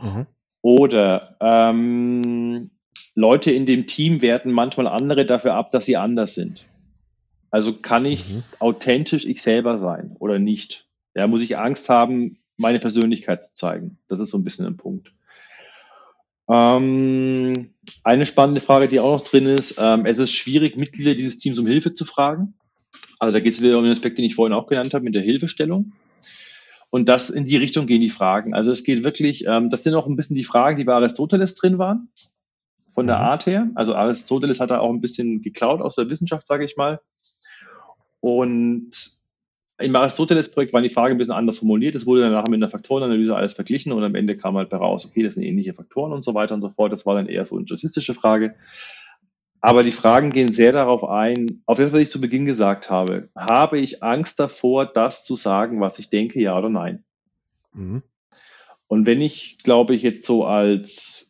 Mhm. 0.01 0.27
Oder 0.61 1.37
ähm, 1.41 2.71
Leute 3.15 3.51
in 3.51 3.65
dem 3.65 3.87
Team 3.87 4.21
werten 4.21 4.51
manchmal 4.51 4.87
andere 4.87 5.25
dafür 5.25 5.53
ab, 5.53 5.71
dass 5.71 5.85
sie 5.85 5.97
anders 5.97 6.35
sind. 6.35 6.65
Also 7.49 7.73
kann 7.73 8.05
ich 8.05 8.29
mhm. 8.29 8.43
authentisch 8.59 9.25
ich 9.25 9.41
selber 9.41 9.77
sein 9.77 10.15
oder 10.19 10.37
nicht? 10.37 10.87
Ja, 11.15 11.27
muss 11.27 11.41
ich 11.41 11.57
Angst 11.57 11.89
haben, 11.89 12.39
meine 12.57 12.79
Persönlichkeit 12.79 13.45
zu 13.45 13.53
zeigen? 13.53 13.97
Das 14.07 14.19
ist 14.19 14.31
so 14.31 14.37
ein 14.37 14.43
bisschen 14.43 14.65
ein 14.65 14.77
Punkt. 14.77 15.13
Ähm, 16.49 17.69
eine 18.03 18.25
spannende 18.25 18.61
Frage, 18.61 18.87
die 18.87 18.99
auch 18.99 19.19
noch 19.19 19.23
drin 19.23 19.45
ist, 19.45 19.75
ähm, 19.79 20.05
es 20.05 20.17
ist 20.17 20.31
schwierig, 20.31 20.77
Mitglieder 20.77 21.13
dieses 21.13 21.37
Teams 21.37 21.59
um 21.59 21.67
Hilfe 21.67 21.93
zu 21.93 22.05
fragen. 22.05 22.55
Also 23.19 23.33
da 23.33 23.39
geht 23.39 23.53
es 23.53 23.61
wieder 23.61 23.77
um 23.77 23.83
den 23.83 23.93
Aspekt, 23.93 24.17
den 24.17 24.25
ich 24.25 24.35
vorhin 24.35 24.57
auch 24.57 24.65
genannt 24.65 24.93
habe, 24.93 25.03
mit 25.03 25.13
der 25.13 25.21
Hilfestellung. 25.21 25.93
Und 26.89 27.07
das 27.07 27.29
in 27.29 27.45
die 27.45 27.57
Richtung 27.57 27.85
gehen 27.85 28.01
die 28.01 28.09
Fragen. 28.09 28.55
Also 28.55 28.71
es 28.71 28.83
geht 28.83 29.03
wirklich, 29.03 29.45
ähm, 29.45 29.69
das 29.69 29.83
sind 29.83 29.93
auch 29.93 30.07
ein 30.07 30.15
bisschen 30.15 30.35
die 30.35 30.43
Fragen, 30.43 30.77
die 30.77 30.85
bei 30.85 30.93
Aristoteles 30.93 31.53
drin 31.53 31.77
waren, 31.77 32.09
von 32.89 33.05
der 33.05 33.17
mhm. 33.17 33.25
Art 33.25 33.45
her. 33.45 33.69
Also 33.75 33.93
Aristoteles 33.93 34.59
hat 34.59 34.71
da 34.71 34.79
auch 34.79 34.91
ein 34.91 35.01
bisschen 35.01 35.43
geklaut 35.43 35.81
aus 35.81 35.95
der 35.95 36.09
Wissenschaft, 36.09 36.47
sage 36.47 36.65
ich 36.65 36.77
mal. 36.77 36.99
Und 38.21 39.18
im 39.79 39.95
Aristoteles-Projekt 39.95 40.73
waren 40.73 40.83
die 40.83 40.89
Fragen 40.89 41.15
ein 41.15 41.17
bisschen 41.17 41.33
anders 41.33 41.59
formuliert. 41.59 41.95
Es 41.95 42.05
wurde 42.05 42.21
danach 42.21 42.45
mit 42.47 42.55
einer 42.55 42.69
Faktorenanalyse 42.69 43.35
alles 43.35 43.53
verglichen 43.53 43.91
und 43.91 44.03
am 44.03 44.15
Ende 44.15 44.37
kam 44.37 44.57
halt 44.57 44.71
heraus, 44.71 45.05
okay, 45.05 45.23
das 45.23 45.35
sind 45.35 45.43
ähnliche 45.43 45.73
Faktoren 45.73 46.11
und 46.11 46.23
so 46.23 46.33
weiter 46.33 46.55
und 46.55 46.61
so 46.61 46.69
fort. 46.69 46.91
Das 46.91 47.05
war 47.05 47.15
dann 47.15 47.27
eher 47.27 47.45
so 47.45 47.55
eine 47.55 47.65
statistische 47.65 48.13
Frage. 48.13 48.55
Aber 49.61 49.81
die 49.81 49.91
Fragen 49.91 50.31
gehen 50.31 50.53
sehr 50.53 50.71
darauf 50.71 51.03
ein, 51.03 51.61
auf 51.65 51.77
das, 51.77 51.91
was 51.91 51.99
ich 51.99 52.09
zu 52.09 52.21
Beginn 52.21 52.45
gesagt 52.45 52.89
habe. 52.89 53.29
Habe 53.35 53.79
ich 53.79 54.03
Angst 54.03 54.39
davor, 54.39 54.85
das 54.85 55.25
zu 55.25 55.35
sagen, 55.35 55.81
was 55.81 55.99
ich 55.99 56.09
denke, 56.09 56.39
ja 56.39 56.57
oder 56.57 56.69
nein? 56.69 57.03
Mhm. 57.73 58.03
Und 58.87 59.05
wenn 59.05 59.21
ich, 59.21 59.59
glaube 59.63 59.95
ich, 59.95 60.01
jetzt 60.01 60.25
so 60.25 60.45
als, 60.45 61.28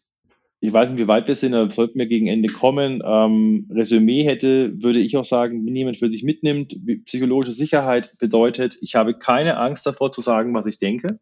ich 0.62 0.74
weiß 0.74 0.90
nicht, 0.90 1.00
wie 1.00 1.08
weit 1.08 1.28
wir 1.28 1.36
sind, 1.36 1.54
aber 1.54 1.72
sollten 1.72 2.00
wir 2.00 2.08
gegen 2.08 2.28
Ende 2.28 2.52
kommen, 2.52 3.02
ähm, 3.06 3.70
Resümee 3.74 4.24
hätte, 4.24 4.82
würde 4.82 5.00
ich 5.00 5.16
auch 5.16 5.26
sagen, 5.26 5.66
wenn 5.66 5.76
jemand 5.76 5.98
für 5.98 6.10
sich 6.10 6.24
mitnimmt, 6.24 6.76
psychologische 7.06 7.54
Sicherheit 7.54 8.18
bedeutet, 8.20 8.78
ich 8.82 8.96
habe 8.96 9.18
keine 9.18 9.58
Angst 9.58 9.86
davor 9.86 10.12
zu 10.12 10.22
sagen, 10.22 10.54
was 10.54 10.66
ich 10.66 10.78
denke 10.78 11.20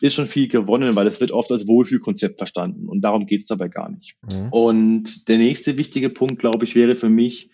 ist 0.00 0.14
schon 0.14 0.26
viel 0.26 0.48
gewonnen, 0.48 0.96
weil 0.96 1.06
es 1.06 1.20
wird 1.20 1.30
oft 1.30 1.50
als 1.52 1.66
Wohlfühlkonzept 1.66 2.38
verstanden 2.38 2.88
und 2.88 3.00
darum 3.00 3.26
geht 3.26 3.42
es 3.42 3.46
dabei 3.46 3.68
gar 3.68 3.90
nicht. 3.90 4.16
Mhm. 4.22 4.48
Und 4.50 5.28
der 5.28 5.38
nächste 5.38 5.78
wichtige 5.78 6.10
Punkt, 6.10 6.38
glaube 6.38 6.64
ich, 6.64 6.74
wäre 6.74 6.94
für 6.94 7.08
mich, 7.08 7.50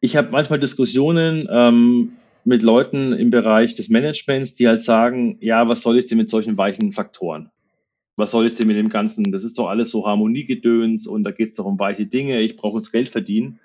ich 0.00 0.16
habe 0.16 0.30
manchmal 0.30 0.60
Diskussionen 0.60 1.48
ähm, 1.50 2.12
mit 2.44 2.62
Leuten 2.62 3.12
im 3.12 3.30
Bereich 3.30 3.74
des 3.74 3.88
Managements, 3.88 4.54
die 4.54 4.68
halt 4.68 4.80
sagen, 4.80 5.38
ja, 5.40 5.68
was 5.68 5.82
soll 5.82 5.98
ich 5.98 6.06
denn 6.06 6.18
mit 6.18 6.30
solchen 6.30 6.58
weichen 6.58 6.92
Faktoren? 6.92 7.50
Was 8.16 8.30
soll 8.30 8.46
ich 8.46 8.54
denn 8.54 8.66
mit 8.66 8.76
dem 8.76 8.88
Ganzen? 8.88 9.30
Das 9.30 9.44
ist 9.44 9.58
doch 9.58 9.68
alles 9.68 9.90
so 9.90 10.06
Harmoniegedöns 10.06 11.06
und 11.06 11.24
da 11.24 11.30
geht 11.30 11.50
es 11.50 11.56
doch 11.56 11.66
um 11.66 11.78
weiche 11.78 12.06
Dinge, 12.06 12.40
ich 12.40 12.56
brauche 12.56 12.78
jetzt 12.78 12.92
Geld 12.92 13.10
verdienen. 13.10 13.60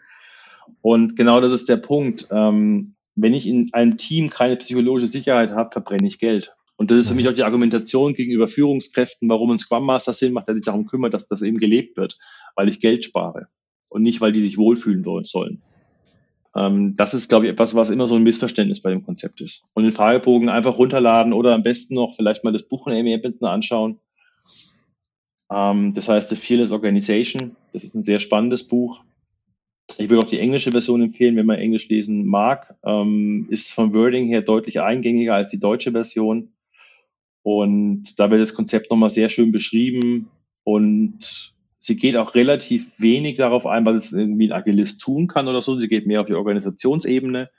Und 0.81 1.15
genau 1.15 1.41
das 1.41 1.51
ist 1.51 1.69
der 1.69 1.77
Punkt. 1.77 2.27
Ähm, 2.31 2.95
wenn 3.15 3.33
ich 3.33 3.47
in 3.47 3.69
einem 3.73 3.97
Team 3.97 4.29
keine 4.29 4.57
psychologische 4.57 5.07
Sicherheit 5.07 5.51
habe, 5.51 5.71
verbrenne 5.71 6.07
ich 6.07 6.19
Geld. 6.19 6.53
Und 6.77 6.89
das 6.89 6.97
ist 6.97 7.09
für 7.09 7.15
mich 7.15 7.27
auch 7.29 7.33
die 7.33 7.43
Argumentation 7.43 8.13
gegenüber 8.13 8.47
Führungskräften, 8.47 9.29
warum 9.29 9.51
ein 9.51 9.59
Scrum 9.59 9.85
Master 9.85 10.13
Sinn 10.13 10.33
macht, 10.33 10.47
der 10.47 10.55
sich 10.55 10.65
darum 10.65 10.87
kümmert, 10.87 11.13
dass 11.13 11.27
das 11.27 11.43
eben 11.43 11.59
gelebt 11.59 11.95
wird, 11.95 12.17
weil 12.55 12.69
ich 12.69 12.79
Geld 12.79 13.05
spare 13.05 13.47
und 13.89 14.01
nicht, 14.01 14.21
weil 14.21 14.31
die 14.31 14.41
sich 14.41 14.57
wohlfühlen 14.57 15.03
sollen. 15.25 15.61
Ähm, 16.55 16.95
das 16.97 17.13
ist, 17.13 17.29
glaube 17.29 17.45
ich, 17.45 17.51
etwas, 17.51 17.75
was 17.75 17.89
immer 17.91 18.07
so 18.07 18.15
ein 18.15 18.23
Missverständnis 18.23 18.81
bei 18.81 18.89
dem 18.89 19.03
Konzept 19.03 19.41
ist. 19.41 19.67
Und 19.73 19.83
den 19.83 19.93
Fragebogen 19.93 20.49
einfach 20.49 20.77
runterladen 20.77 21.33
oder 21.33 21.53
am 21.53 21.63
besten 21.63 21.95
noch 21.95 22.15
vielleicht 22.15 22.43
mal 22.43 22.51
das 22.51 22.63
Buch 22.63 22.85
von 22.85 22.93
Amy 22.93 23.13
Edmonton 23.13 23.47
anschauen. 23.47 23.99
Ähm, 25.51 25.93
das 25.93 26.07
heißt 26.07 26.29
The 26.29 26.35
Fearless 26.35 26.71
Organization. 26.71 27.55
Das 27.73 27.83
ist 27.83 27.95
ein 27.95 28.03
sehr 28.03 28.19
spannendes 28.19 28.67
Buch. 28.67 29.03
Ich 29.97 30.09
würde 30.09 30.25
auch 30.25 30.29
die 30.29 30.39
englische 30.39 30.71
Version 30.71 31.01
empfehlen, 31.01 31.35
wenn 31.35 31.45
man 31.45 31.59
Englisch 31.59 31.89
lesen 31.89 32.25
mag. 32.25 32.75
Ähm, 32.83 33.47
ist 33.49 33.73
vom 33.73 33.93
Wording 33.93 34.27
her 34.27 34.41
deutlich 34.41 34.79
eingängiger 34.79 35.35
als 35.35 35.49
die 35.49 35.59
deutsche 35.59 35.91
Version. 35.91 36.53
Und 37.43 38.19
da 38.19 38.29
wird 38.29 38.41
das 38.41 38.53
Konzept 38.53 38.91
nochmal 38.91 39.09
sehr 39.09 39.27
schön 39.27 39.51
beschrieben 39.51 40.29
und 40.63 41.53
sie 41.79 41.95
geht 41.95 42.15
auch 42.15 42.35
relativ 42.35 42.87
wenig 42.99 43.37
darauf 43.37 43.65
ein, 43.65 43.85
was 43.85 44.05
es 44.05 44.13
irgendwie 44.13 44.47
ein 44.47 44.51
Agilist 44.51 45.01
tun 45.01 45.27
kann 45.27 45.47
oder 45.47 45.61
so. 45.61 45.75
Sie 45.75 45.87
geht 45.87 46.05
mehr 46.05 46.21
auf 46.21 46.27
die 46.27 46.35
Organisationsebene, 46.35 47.49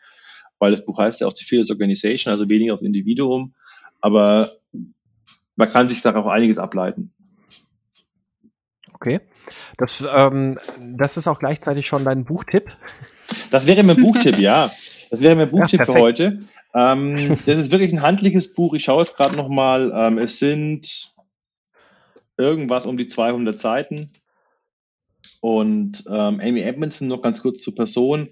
weil 0.61 0.70
das 0.70 0.84
Buch 0.84 0.99
heißt 0.99 1.20
ja 1.20 1.26
auch 1.26 1.32
die 1.32 1.45
Fearless 1.45 1.72
Organization, 1.72 2.30
also 2.30 2.49
weniger 2.49 2.74
aufs 2.74 2.84
Individuum. 2.84 3.55
Aber 4.01 4.51
man 5.57 5.68
kann 5.68 5.88
sich 5.88 6.01
darauf 6.01 6.26
einiges 6.26 6.59
ableiten. 6.59 7.12
Okay. 9.03 9.20
Das, 9.78 10.05
ähm, 10.14 10.61
das 10.78 11.16
ist 11.16 11.26
auch 11.26 11.40
gleichzeitig 11.40 11.88
schon 11.88 12.05
dein 12.05 12.24
Buchtipp. 12.24 12.76
Das 13.50 13.66
wäre 13.66 13.82
mein 13.82 13.96
Buchtipp, 13.96 14.38
ja. 14.38 14.70
Das 15.11 15.20
wäre 15.20 15.34
mein 15.34 15.50
Buchtipp 15.50 15.80
ja, 15.80 15.86
für 15.86 15.94
heute. 15.94 16.38
Ähm, 16.72 17.36
das 17.44 17.59
ist 17.59 17.72
wirklich 17.72 17.92
ein 17.92 18.03
handliches 18.03 18.55
Buch. 18.55 18.74
Ich 18.74 18.84
schaue 18.84 19.03
es 19.03 19.16
gerade 19.16 19.36
nochmal. 19.36 19.92
Ähm, 19.92 20.18
es 20.18 20.38
sind 20.38 21.12
irgendwas 22.38 22.86
um 22.86 22.96
die 22.96 23.09
200 23.09 23.59
Seiten. 23.59 24.12
Und 25.40 26.05
ähm, 26.07 26.38
Amy 26.40 26.61
Edmondson, 26.61 27.09
noch 27.09 27.22
ganz 27.22 27.42
kurz 27.42 27.61
zur 27.61 27.74
Person, 27.74 28.28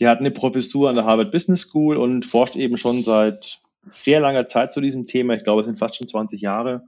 die 0.00 0.08
hat 0.08 0.20
eine 0.20 0.30
Professur 0.30 0.88
an 0.88 0.94
der 0.94 1.04
Harvard 1.04 1.32
Business 1.32 1.60
School 1.60 1.98
und 1.98 2.24
forscht 2.24 2.56
eben 2.56 2.78
schon 2.78 3.02
seit 3.02 3.60
sehr 3.90 4.20
langer 4.20 4.46
Zeit 4.46 4.72
zu 4.72 4.80
diesem 4.80 5.04
Thema. 5.04 5.34
Ich 5.34 5.44
glaube, 5.44 5.60
es 5.60 5.66
sind 5.66 5.78
fast 5.78 5.96
schon 5.96 6.08
20 6.08 6.40
Jahre. 6.40 6.82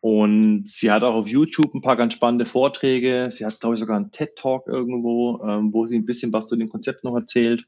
Und 0.00 0.68
sie 0.68 0.90
hat 0.90 1.02
auch 1.02 1.14
auf 1.14 1.28
YouTube 1.28 1.74
ein 1.74 1.80
paar 1.80 1.96
ganz 1.96 2.14
spannende 2.14 2.46
Vorträge. 2.46 3.30
Sie 3.32 3.44
hat, 3.44 3.58
glaube 3.60 3.74
ich, 3.74 3.80
sogar 3.80 3.96
einen 3.96 4.12
TED-Talk 4.12 4.68
irgendwo, 4.68 5.42
ähm, 5.42 5.72
wo 5.72 5.86
sie 5.86 5.96
ein 5.96 6.06
bisschen 6.06 6.32
was 6.32 6.46
zu 6.46 6.56
dem 6.56 6.68
Konzept 6.68 7.04
noch 7.04 7.14
erzählt. 7.14 7.66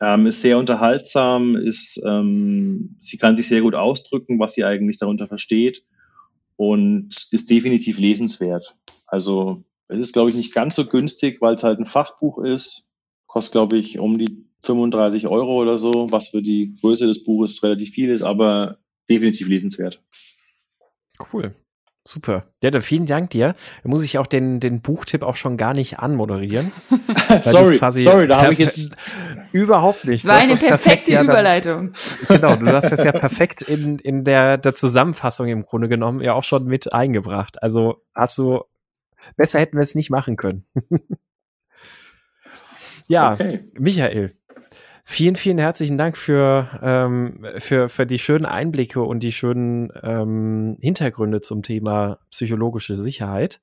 Ähm, 0.00 0.26
ist 0.26 0.40
sehr 0.40 0.58
unterhaltsam, 0.58 1.56
ist, 1.56 2.00
ähm, 2.06 2.96
sie 3.00 3.18
kann 3.18 3.36
sich 3.36 3.48
sehr 3.48 3.60
gut 3.60 3.74
ausdrücken, 3.74 4.38
was 4.38 4.54
sie 4.54 4.64
eigentlich 4.64 4.96
darunter 4.96 5.28
versteht 5.28 5.84
und 6.56 7.08
ist 7.32 7.50
definitiv 7.50 7.98
lesenswert. 7.98 8.76
Also 9.06 9.64
es 9.88 9.98
ist, 9.98 10.12
glaube 10.12 10.30
ich, 10.30 10.36
nicht 10.36 10.54
ganz 10.54 10.76
so 10.76 10.86
günstig, 10.86 11.40
weil 11.40 11.56
es 11.56 11.64
halt 11.64 11.80
ein 11.80 11.84
Fachbuch 11.84 12.38
ist. 12.38 12.86
Kostet, 13.26 13.52
glaube 13.52 13.76
ich, 13.76 13.98
um 13.98 14.18
die 14.18 14.46
35 14.62 15.26
Euro 15.26 15.60
oder 15.60 15.78
so, 15.78 16.06
was 16.10 16.28
für 16.28 16.42
die 16.42 16.76
Größe 16.80 17.06
des 17.06 17.24
Buches 17.24 17.62
relativ 17.62 17.90
viel 17.90 18.10
ist, 18.10 18.22
aber 18.22 18.78
definitiv 19.08 19.48
lesenswert. 19.48 20.02
Cool. 21.32 21.54
Super. 22.02 22.46
Ja, 22.62 22.70
dann 22.70 22.80
vielen 22.80 23.04
Dank 23.04 23.30
dir. 23.30 23.54
Da 23.82 23.88
muss 23.88 24.02
ich 24.02 24.16
auch 24.16 24.26
den, 24.26 24.58
den 24.58 24.80
Buchtipp 24.80 25.22
auch 25.22 25.36
schon 25.36 25.58
gar 25.58 25.74
nicht 25.74 25.98
anmoderieren. 25.98 26.72
sorry, 27.44 27.78
sorry, 28.02 28.26
da 28.26 28.40
habe 28.40 28.54
ich 28.54 28.58
jetzt 28.58 28.90
überhaupt 29.52 30.06
nicht. 30.06 30.26
War 30.26 30.38
eine 30.38 30.54
perfekte 30.54 31.12
ja 31.12 31.22
Überleitung. 31.22 31.92
genau, 32.26 32.56
du 32.56 32.66
hast 32.72 32.90
das 32.90 33.04
ja 33.04 33.12
perfekt 33.18 33.60
in, 33.62 33.98
in 33.98 34.24
der, 34.24 34.56
der 34.56 34.74
Zusammenfassung 34.74 35.48
im 35.48 35.62
Grunde 35.64 35.90
genommen 35.90 36.22
ja 36.22 36.32
auch 36.32 36.42
schon 36.42 36.64
mit 36.64 36.90
eingebracht. 36.90 37.62
Also 37.62 38.02
hast 38.14 38.38
du, 38.38 38.64
besser 39.36 39.60
hätten 39.60 39.76
wir 39.76 39.82
es 39.82 39.94
nicht 39.94 40.08
machen 40.08 40.36
können. 40.36 40.64
ja, 43.08 43.34
okay. 43.34 43.60
Michael, 43.78 44.34
Vielen, 45.12 45.34
vielen 45.34 45.58
herzlichen 45.58 45.98
Dank 45.98 46.16
für, 46.16 46.68
ähm, 46.84 47.44
für, 47.58 47.88
für 47.88 48.06
die 48.06 48.20
schönen 48.20 48.46
Einblicke 48.46 49.02
und 49.02 49.24
die 49.24 49.32
schönen 49.32 49.92
ähm, 50.04 50.76
Hintergründe 50.80 51.40
zum 51.40 51.64
Thema 51.64 52.20
psychologische 52.30 52.94
Sicherheit. 52.94 53.60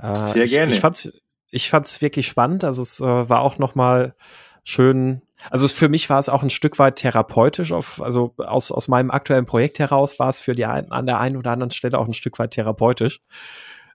Äh, 0.00 0.14
Sehr 0.28 0.46
gerne. 0.46 0.70
Ich, 0.70 0.76
ich, 0.76 0.80
fand's, 0.80 1.10
ich 1.50 1.70
fand's 1.70 2.00
wirklich 2.02 2.28
spannend. 2.28 2.62
Also 2.62 2.82
es 2.82 3.00
äh, 3.00 3.04
war 3.04 3.40
auch 3.40 3.58
noch 3.58 3.74
mal 3.74 4.14
schön. 4.62 5.22
Also 5.50 5.66
für 5.66 5.88
mich 5.88 6.08
war 6.08 6.20
es 6.20 6.28
auch 6.28 6.44
ein 6.44 6.50
Stück 6.50 6.78
weit 6.78 6.94
therapeutisch. 6.94 7.72
Auf, 7.72 8.00
also 8.00 8.34
aus, 8.36 8.70
aus 8.70 8.86
meinem 8.86 9.10
aktuellen 9.10 9.46
Projekt 9.46 9.80
heraus 9.80 10.20
war 10.20 10.28
es 10.28 10.38
für 10.38 10.54
die 10.54 10.66
ein, 10.66 10.92
an 10.92 11.04
der 11.04 11.18
einen 11.18 11.36
oder 11.36 11.50
anderen 11.50 11.72
Stelle 11.72 11.98
auch 11.98 12.06
ein 12.06 12.14
Stück 12.14 12.38
weit 12.38 12.52
therapeutisch. 12.52 13.20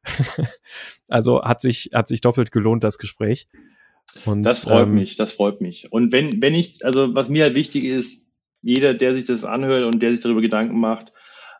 also 1.09 1.41
hat 1.41 1.61
sich, 1.61 1.91
hat 1.93 2.09
sich 2.09 2.19
doppelt 2.19 2.51
gelohnt, 2.51 2.83
das 2.83 2.97
Gespräch. 2.97 3.47
Und, 4.25 4.43
das 4.43 4.63
freut 4.63 4.87
ähm, 4.87 4.95
mich, 4.95 5.15
das 5.15 5.33
freut 5.33 5.61
mich. 5.61 5.91
Und 5.91 6.13
wenn, 6.13 6.41
wenn 6.41 6.53
ich, 6.53 6.85
also 6.85 7.13
was 7.15 7.29
mir 7.29 7.43
halt 7.43 7.55
wichtig 7.55 7.83
ist, 7.83 8.25
jeder, 8.61 8.93
der 8.93 9.13
sich 9.13 9.25
das 9.25 9.45
anhört 9.45 9.85
und 9.85 10.01
der 10.01 10.11
sich 10.11 10.21
darüber 10.21 10.41
Gedanken 10.41 10.79
macht, 10.79 11.11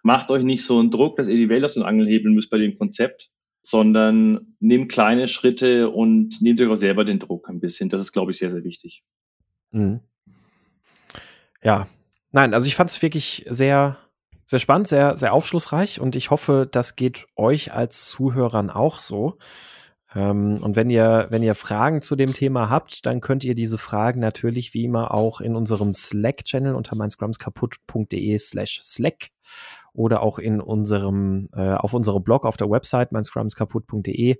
macht 0.03 0.31
euch 0.31 0.43
nicht 0.43 0.63
so 0.63 0.79
einen 0.79 0.91
Druck, 0.91 1.17
dass 1.17 1.27
ihr 1.27 1.35
die 1.35 1.49
Welt 1.49 1.63
aus 1.63 1.73
den 1.73 1.83
Angeln 1.83 2.07
hebeln 2.07 2.33
müsst 2.33 2.49
bei 2.49 2.57
dem 2.57 2.77
Konzept, 2.77 3.31
sondern 3.61 4.55
nehmt 4.59 4.91
kleine 4.91 5.27
Schritte 5.27 5.89
und 5.89 6.41
nehmt 6.41 6.61
euch 6.61 6.67
auch 6.67 6.75
selber 6.75 7.03
den 7.03 7.19
Druck 7.19 7.49
ein 7.49 7.59
bisschen. 7.59 7.89
Das 7.89 8.01
ist, 8.01 8.13
glaube 8.13 8.31
ich, 8.31 8.37
sehr, 8.37 8.51
sehr 8.51 8.63
wichtig. 8.63 9.03
Mhm. 9.71 9.99
Ja, 11.63 11.87
nein, 12.31 12.53
also 12.53 12.67
ich 12.67 12.75
fand 12.75 12.91
es 12.91 13.01
wirklich 13.01 13.45
sehr, 13.49 13.97
sehr 14.45 14.59
spannend, 14.59 14.87
sehr, 14.87 15.17
sehr 15.17 15.33
aufschlussreich 15.33 15.99
und 15.99 16.15
ich 16.15 16.29
hoffe, 16.29 16.67
das 16.71 16.95
geht 16.95 17.25
euch 17.35 17.73
als 17.73 18.05
Zuhörern 18.05 18.69
auch 18.69 18.99
so. 18.99 19.39
Ähm, 20.15 20.59
und 20.61 20.75
wenn 20.75 20.89
ihr, 20.89 21.27
wenn 21.29 21.43
ihr 21.43 21.55
Fragen 21.55 22.01
zu 22.01 22.15
dem 22.15 22.33
Thema 22.33 22.69
habt, 22.69 23.05
dann 23.05 23.19
könnt 23.19 23.43
ihr 23.43 23.53
diese 23.53 23.77
Fragen 23.77 24.21
natürlich 24.21 24.73
wie 24.73 24.85
immer 24.85 25.13
auch 25.13 25.41
in 25.41 25.55
unserem 25.55 25.93
Slack-Channel 25.93 26.73
unter 26.73 26.95
meinscrumskaputt.de 26.95 28.37
slash 28.37 28.79
Slack 28.81 29.29
oder 29.93 30.21
auch 30.21 30.39
in 30.39 30.61
unserem, 30.61 31.49
äh, 31.53 31.73
auf 31.73 31.93
unserem 31.93 32.23
Blog 32.23 32.45
auf 32.45 32.57
der 32.57 32.69
Website 32.69 33.11
meinscrumskaputt.de 33.11 34.37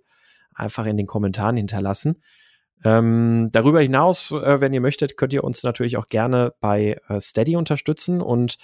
einfach 0.54 0.86
in 0.86 0.96
den 0.96 1.08
Kommentaren 1.08 1.58
hinterlassen. 1.58 2.22
Ähm, 2.84 3.50
darüber 3.52 3.82
hinaus, 3.82 4.32
äh, 4.32 4.62
wenn 4.62 4.74
ihr 4.74 4.82
möchtet, 4.82 5.18
könnt 5.18 5.34
ihr 5.34 5.44
uns 5.44 5.64
natürlich 5.64 5.98
auch 5.98 6.08
gerne 6.08 6.54
bei 6.60 6.98
äh, 7.10 7.20
Steady 7.20 7.56
unterstützen. 7.56 8.22
Und 8.22 8.58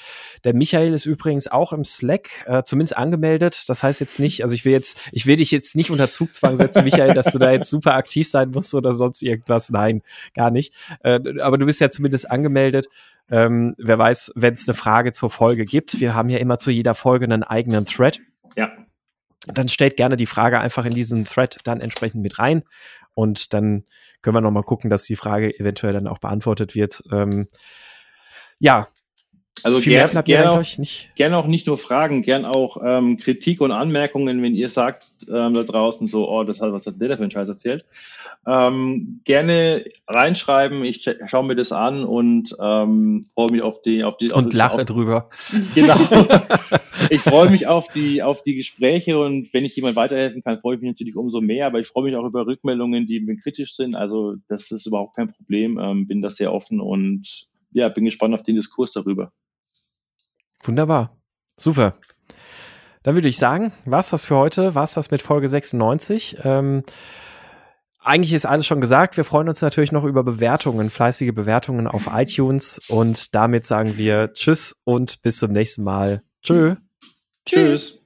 der 0.44 0.54
Michael 0.54 0.94
ist 0.94 1.06
übrigens 1.06 1.48
auch 1.48 1.74
im 1.74 1.84
Slack, 1.84 2.30
äh, 2.46 2.62
zumindest 2.64 2.98
angemeldet. 2.98 3.68
Das 3.68 3.82
heißt 3.82 4.00
jetzt 4.00 4.20
nicht, 4.20 4.44
also 4.44 4.54
ich 4.54 4.64
will 4.64 4.74
jetzt, 4.74 5.00
ich 5.12 5.26
will 5.26 5.38
dich 5.38 5.50
jetzt 5.50 5.76
nicht 5.76 5.90
unter 5.90 6.10
Zugzwang 6.10 6.56
setzen, 6.56 6.84
Michael, 6.84 7.16
dass 7.16 7.32
du 7.32 7.40
da 7.40 7.52
jetzt 7.52 7.70
super 7.70 7.96
aktiv 7.96 8.30
sein 8.30 8.52
musst 8.52 8.76
oder 8.76 8.94
sonst 8.94 9.24
irgendwas. 9.24 9.72
Nein, 9.72 10.04
gar 10.36 10.52
nicht. 10.52 10.74
Äh, 11.04 11.20
aber 11.42 11.58
du 11.58 11.66
bist 11.66 11.82
ja 11.82 11.90
zumindest 11.90 12.30
angemeldet. 12.30 12.88
Ähm, 13.32 13.76
wer 13.78 13.98
weiß, 13.98 14.34
wenn 14.36 14.54
es 14.54 14.68
eine 14.68 14.76
Frage 14.76 15.14
zur 15.14 15.30
Folge 15.30 15.66
gibt. 15.66 16.00
Wir 16.00 16.14
haben 16.14 16.30
ja 16.30 16.38
immer 16.38 16.58
zu 16.58 16.70
jeder 16.70 16.94
Folge 16.94 17.26
einen 17.26 17.44
eigenen 17.44 17.86
Thread. 17.86 18.20
Ja. 18.56 18.70
Dann 19.48 19.70
stellt 19.70 19.98
gerne 19.98 20.18
die 20.18 20.28
Frage 20.28 20.60
einfach 20.60 20.86
in 20.86 20.94
diesen 20.94 21.26
Thread 21.26 21.58
dann 21.64 21.80
entsprechend 21.80 22.22
mit 22.22 22.38
rein. 22.38 22.64
Und 23.22 23.54
dann 23.54 23.86
können 24.24 24.36
wir 24.36 24.42
noch 24.42 24.50
mal 24.50 24.64
gucken, 24.64 24.90
dass 24.90 25.04
die 25.04 25.16
Frage 25.16 25.58
eventuell 25.60 25.94
dann 25.94 26.08
auch 26.08 26.18
beantwortet 26.18 26.74
wird. 26.74 27.04
Ähm, 27.12 27.48
ja, 28.58 28.88
also 29.64 29.80
Viel 29.80 29.94
gern, 29.94 30.14
mehr 30.14 30.24
gern, 30.24 30.48
auch, 30.48 30.78
nicht. 30.78 31.10
gern 31.16 31.34
auch 31.34 31.48
nicht 31.48 31.68
nur 31.68 31.78
Fragen, 31.78 32.22
gern 32.22 32.46
auch 32.46 32.78
ähm, 32.84 33.18
Kritik 33.18 33.62
und 33.62 33.72
Anmerkungen, 33.72 34.42
wenn 34.42 34.56
ihr 34.56 34.70
sagt 34.70 35.06
ähm, 35.28 35.54
da 35.54 35.64
draußen 35.64 36.08
so, 36.08 36.30
oh, 36.30 36.44
das 36.44 36.62
hat 36.62 36.72
was 36.72 36.86
hat 36.86 37.00
der 37.00 37.10
da 37.10 37.16
für 37.16 37.24
einen 37.24 37.32
Scheiß 37.32 37.50
erzählt. 37.50 37.86
Ähm, 38.48 39.22
gerne 39.24 39.86
reinschreiben, 40.08 40.84
ich 40.84 41.06
schaue 41.28 41.46
mir 41.46 41.56
das 41.56 41.72
an 41.72 42.04
und 42.04 42.56
ähm, 42.60 43.24
freue 43.34 43.52
mich 43.52 43.62
auf 43.62 43.82
die, 43.82 44.04
auf 44.04 44.18
die 44.18 44.32
und 44.32 44.54
lache 44.54 44.78
auf, 44.78 44.86
drüber. 44.86 45.30
Genau. 45.76 45.96
ich 47.10 47.22
freue 47.22 47.50
mich 47.50 47.68
auf 47.68 47.88
die, 47.90 48.24
auf 48.24 48.42
die 48.42 48.56
Gespräche 48.56 49.20
und 49.20 49.54
wenn 49.54 49.64
ich 49.64 49.76
jemand 49.76 49.96
weiterhelfen 49.96 50.44
kann, 50.44 50.60
freue 50.60 50.76
ich 50.76 50.82
mich 50.82 50.92
natürlich 50.92 51.16
umso 51.16 51.40
mehr. 51.40 51.68
Aber 51.68 51.80
ich 51.80 51.88
freue 51.88 52.06
mich 52.06 52.16
auch 52.16 52.26
über 52.26 52.48
Rückmeldungen, 52.48 53.06
die 53.06 53.24
kritisch 53.42 53.76
sind. 53.76 53.96
Also 53.96 54.36
das 54.48 54.72
ist 54.72 54.88
überhaupt 54.88 55.16
kein 55.16 55.32
Problem. 55.32 55.80
Ähm, 55.80 56.08
bin 56.08 56.22
da 56.22 56.32
sehr 56.32 56.52
offen 56.52 56.80
und 56.80 57.48
ja, 57.74 57.90
bin 57.90 58.06
gespannt 58.06 58.34
auf 58.34 58.44
den 58.44 58.56
Diskurs 58.56 58.92
darüber. 58.92 59.32
Wunderbar. 60.64 61.18
Super. 61.56 61.96
Dann 63.04 63.16
würde 63.16 63.28
ich 63.28 63.38
sagen, 63.38 63.74
war's 63.86 64.10
das 64.12 64.26
für 64.26 64.36
heute, 64.36 64.76
war's 64.76 64.94
das 64.94 65.10
mit 65.10 65.22
Folge 65.22 65.48
96. 65.48 66.38
Ähm, 66.44 66.84
eigentlich 68.04 68.34
ist 68.34 68.46
alles 68.46 68.66
schon 68.66 68.82
gesagt. 68.82 69.18
Wir 69.18 69.24
freuen 69.24 69.50
uns 69.50 69.62
natürlich 69.62 69.92
noch 69.92 70.04
über 70.04 70.24
Bewertungen, 70.24 70.90
fleißige 70.90 71.34
Bewertungen 71.34 71.88
auf 71.88 72.10
iTunes. 72.12 72.82
Und 72.90 73.36
damit 73.36 73.66
sagen 73.66 73.98
wir 73.98 74.34
Tschüss 74.34 74.82
und 74.84 75.22
bis 75.22 75.38
zum 75.38 75.52
nächsten 75.52 75.84
Mal. 75.84 76.24
Tschö. 76.44 76.76
Tschüss. 77.46 78.01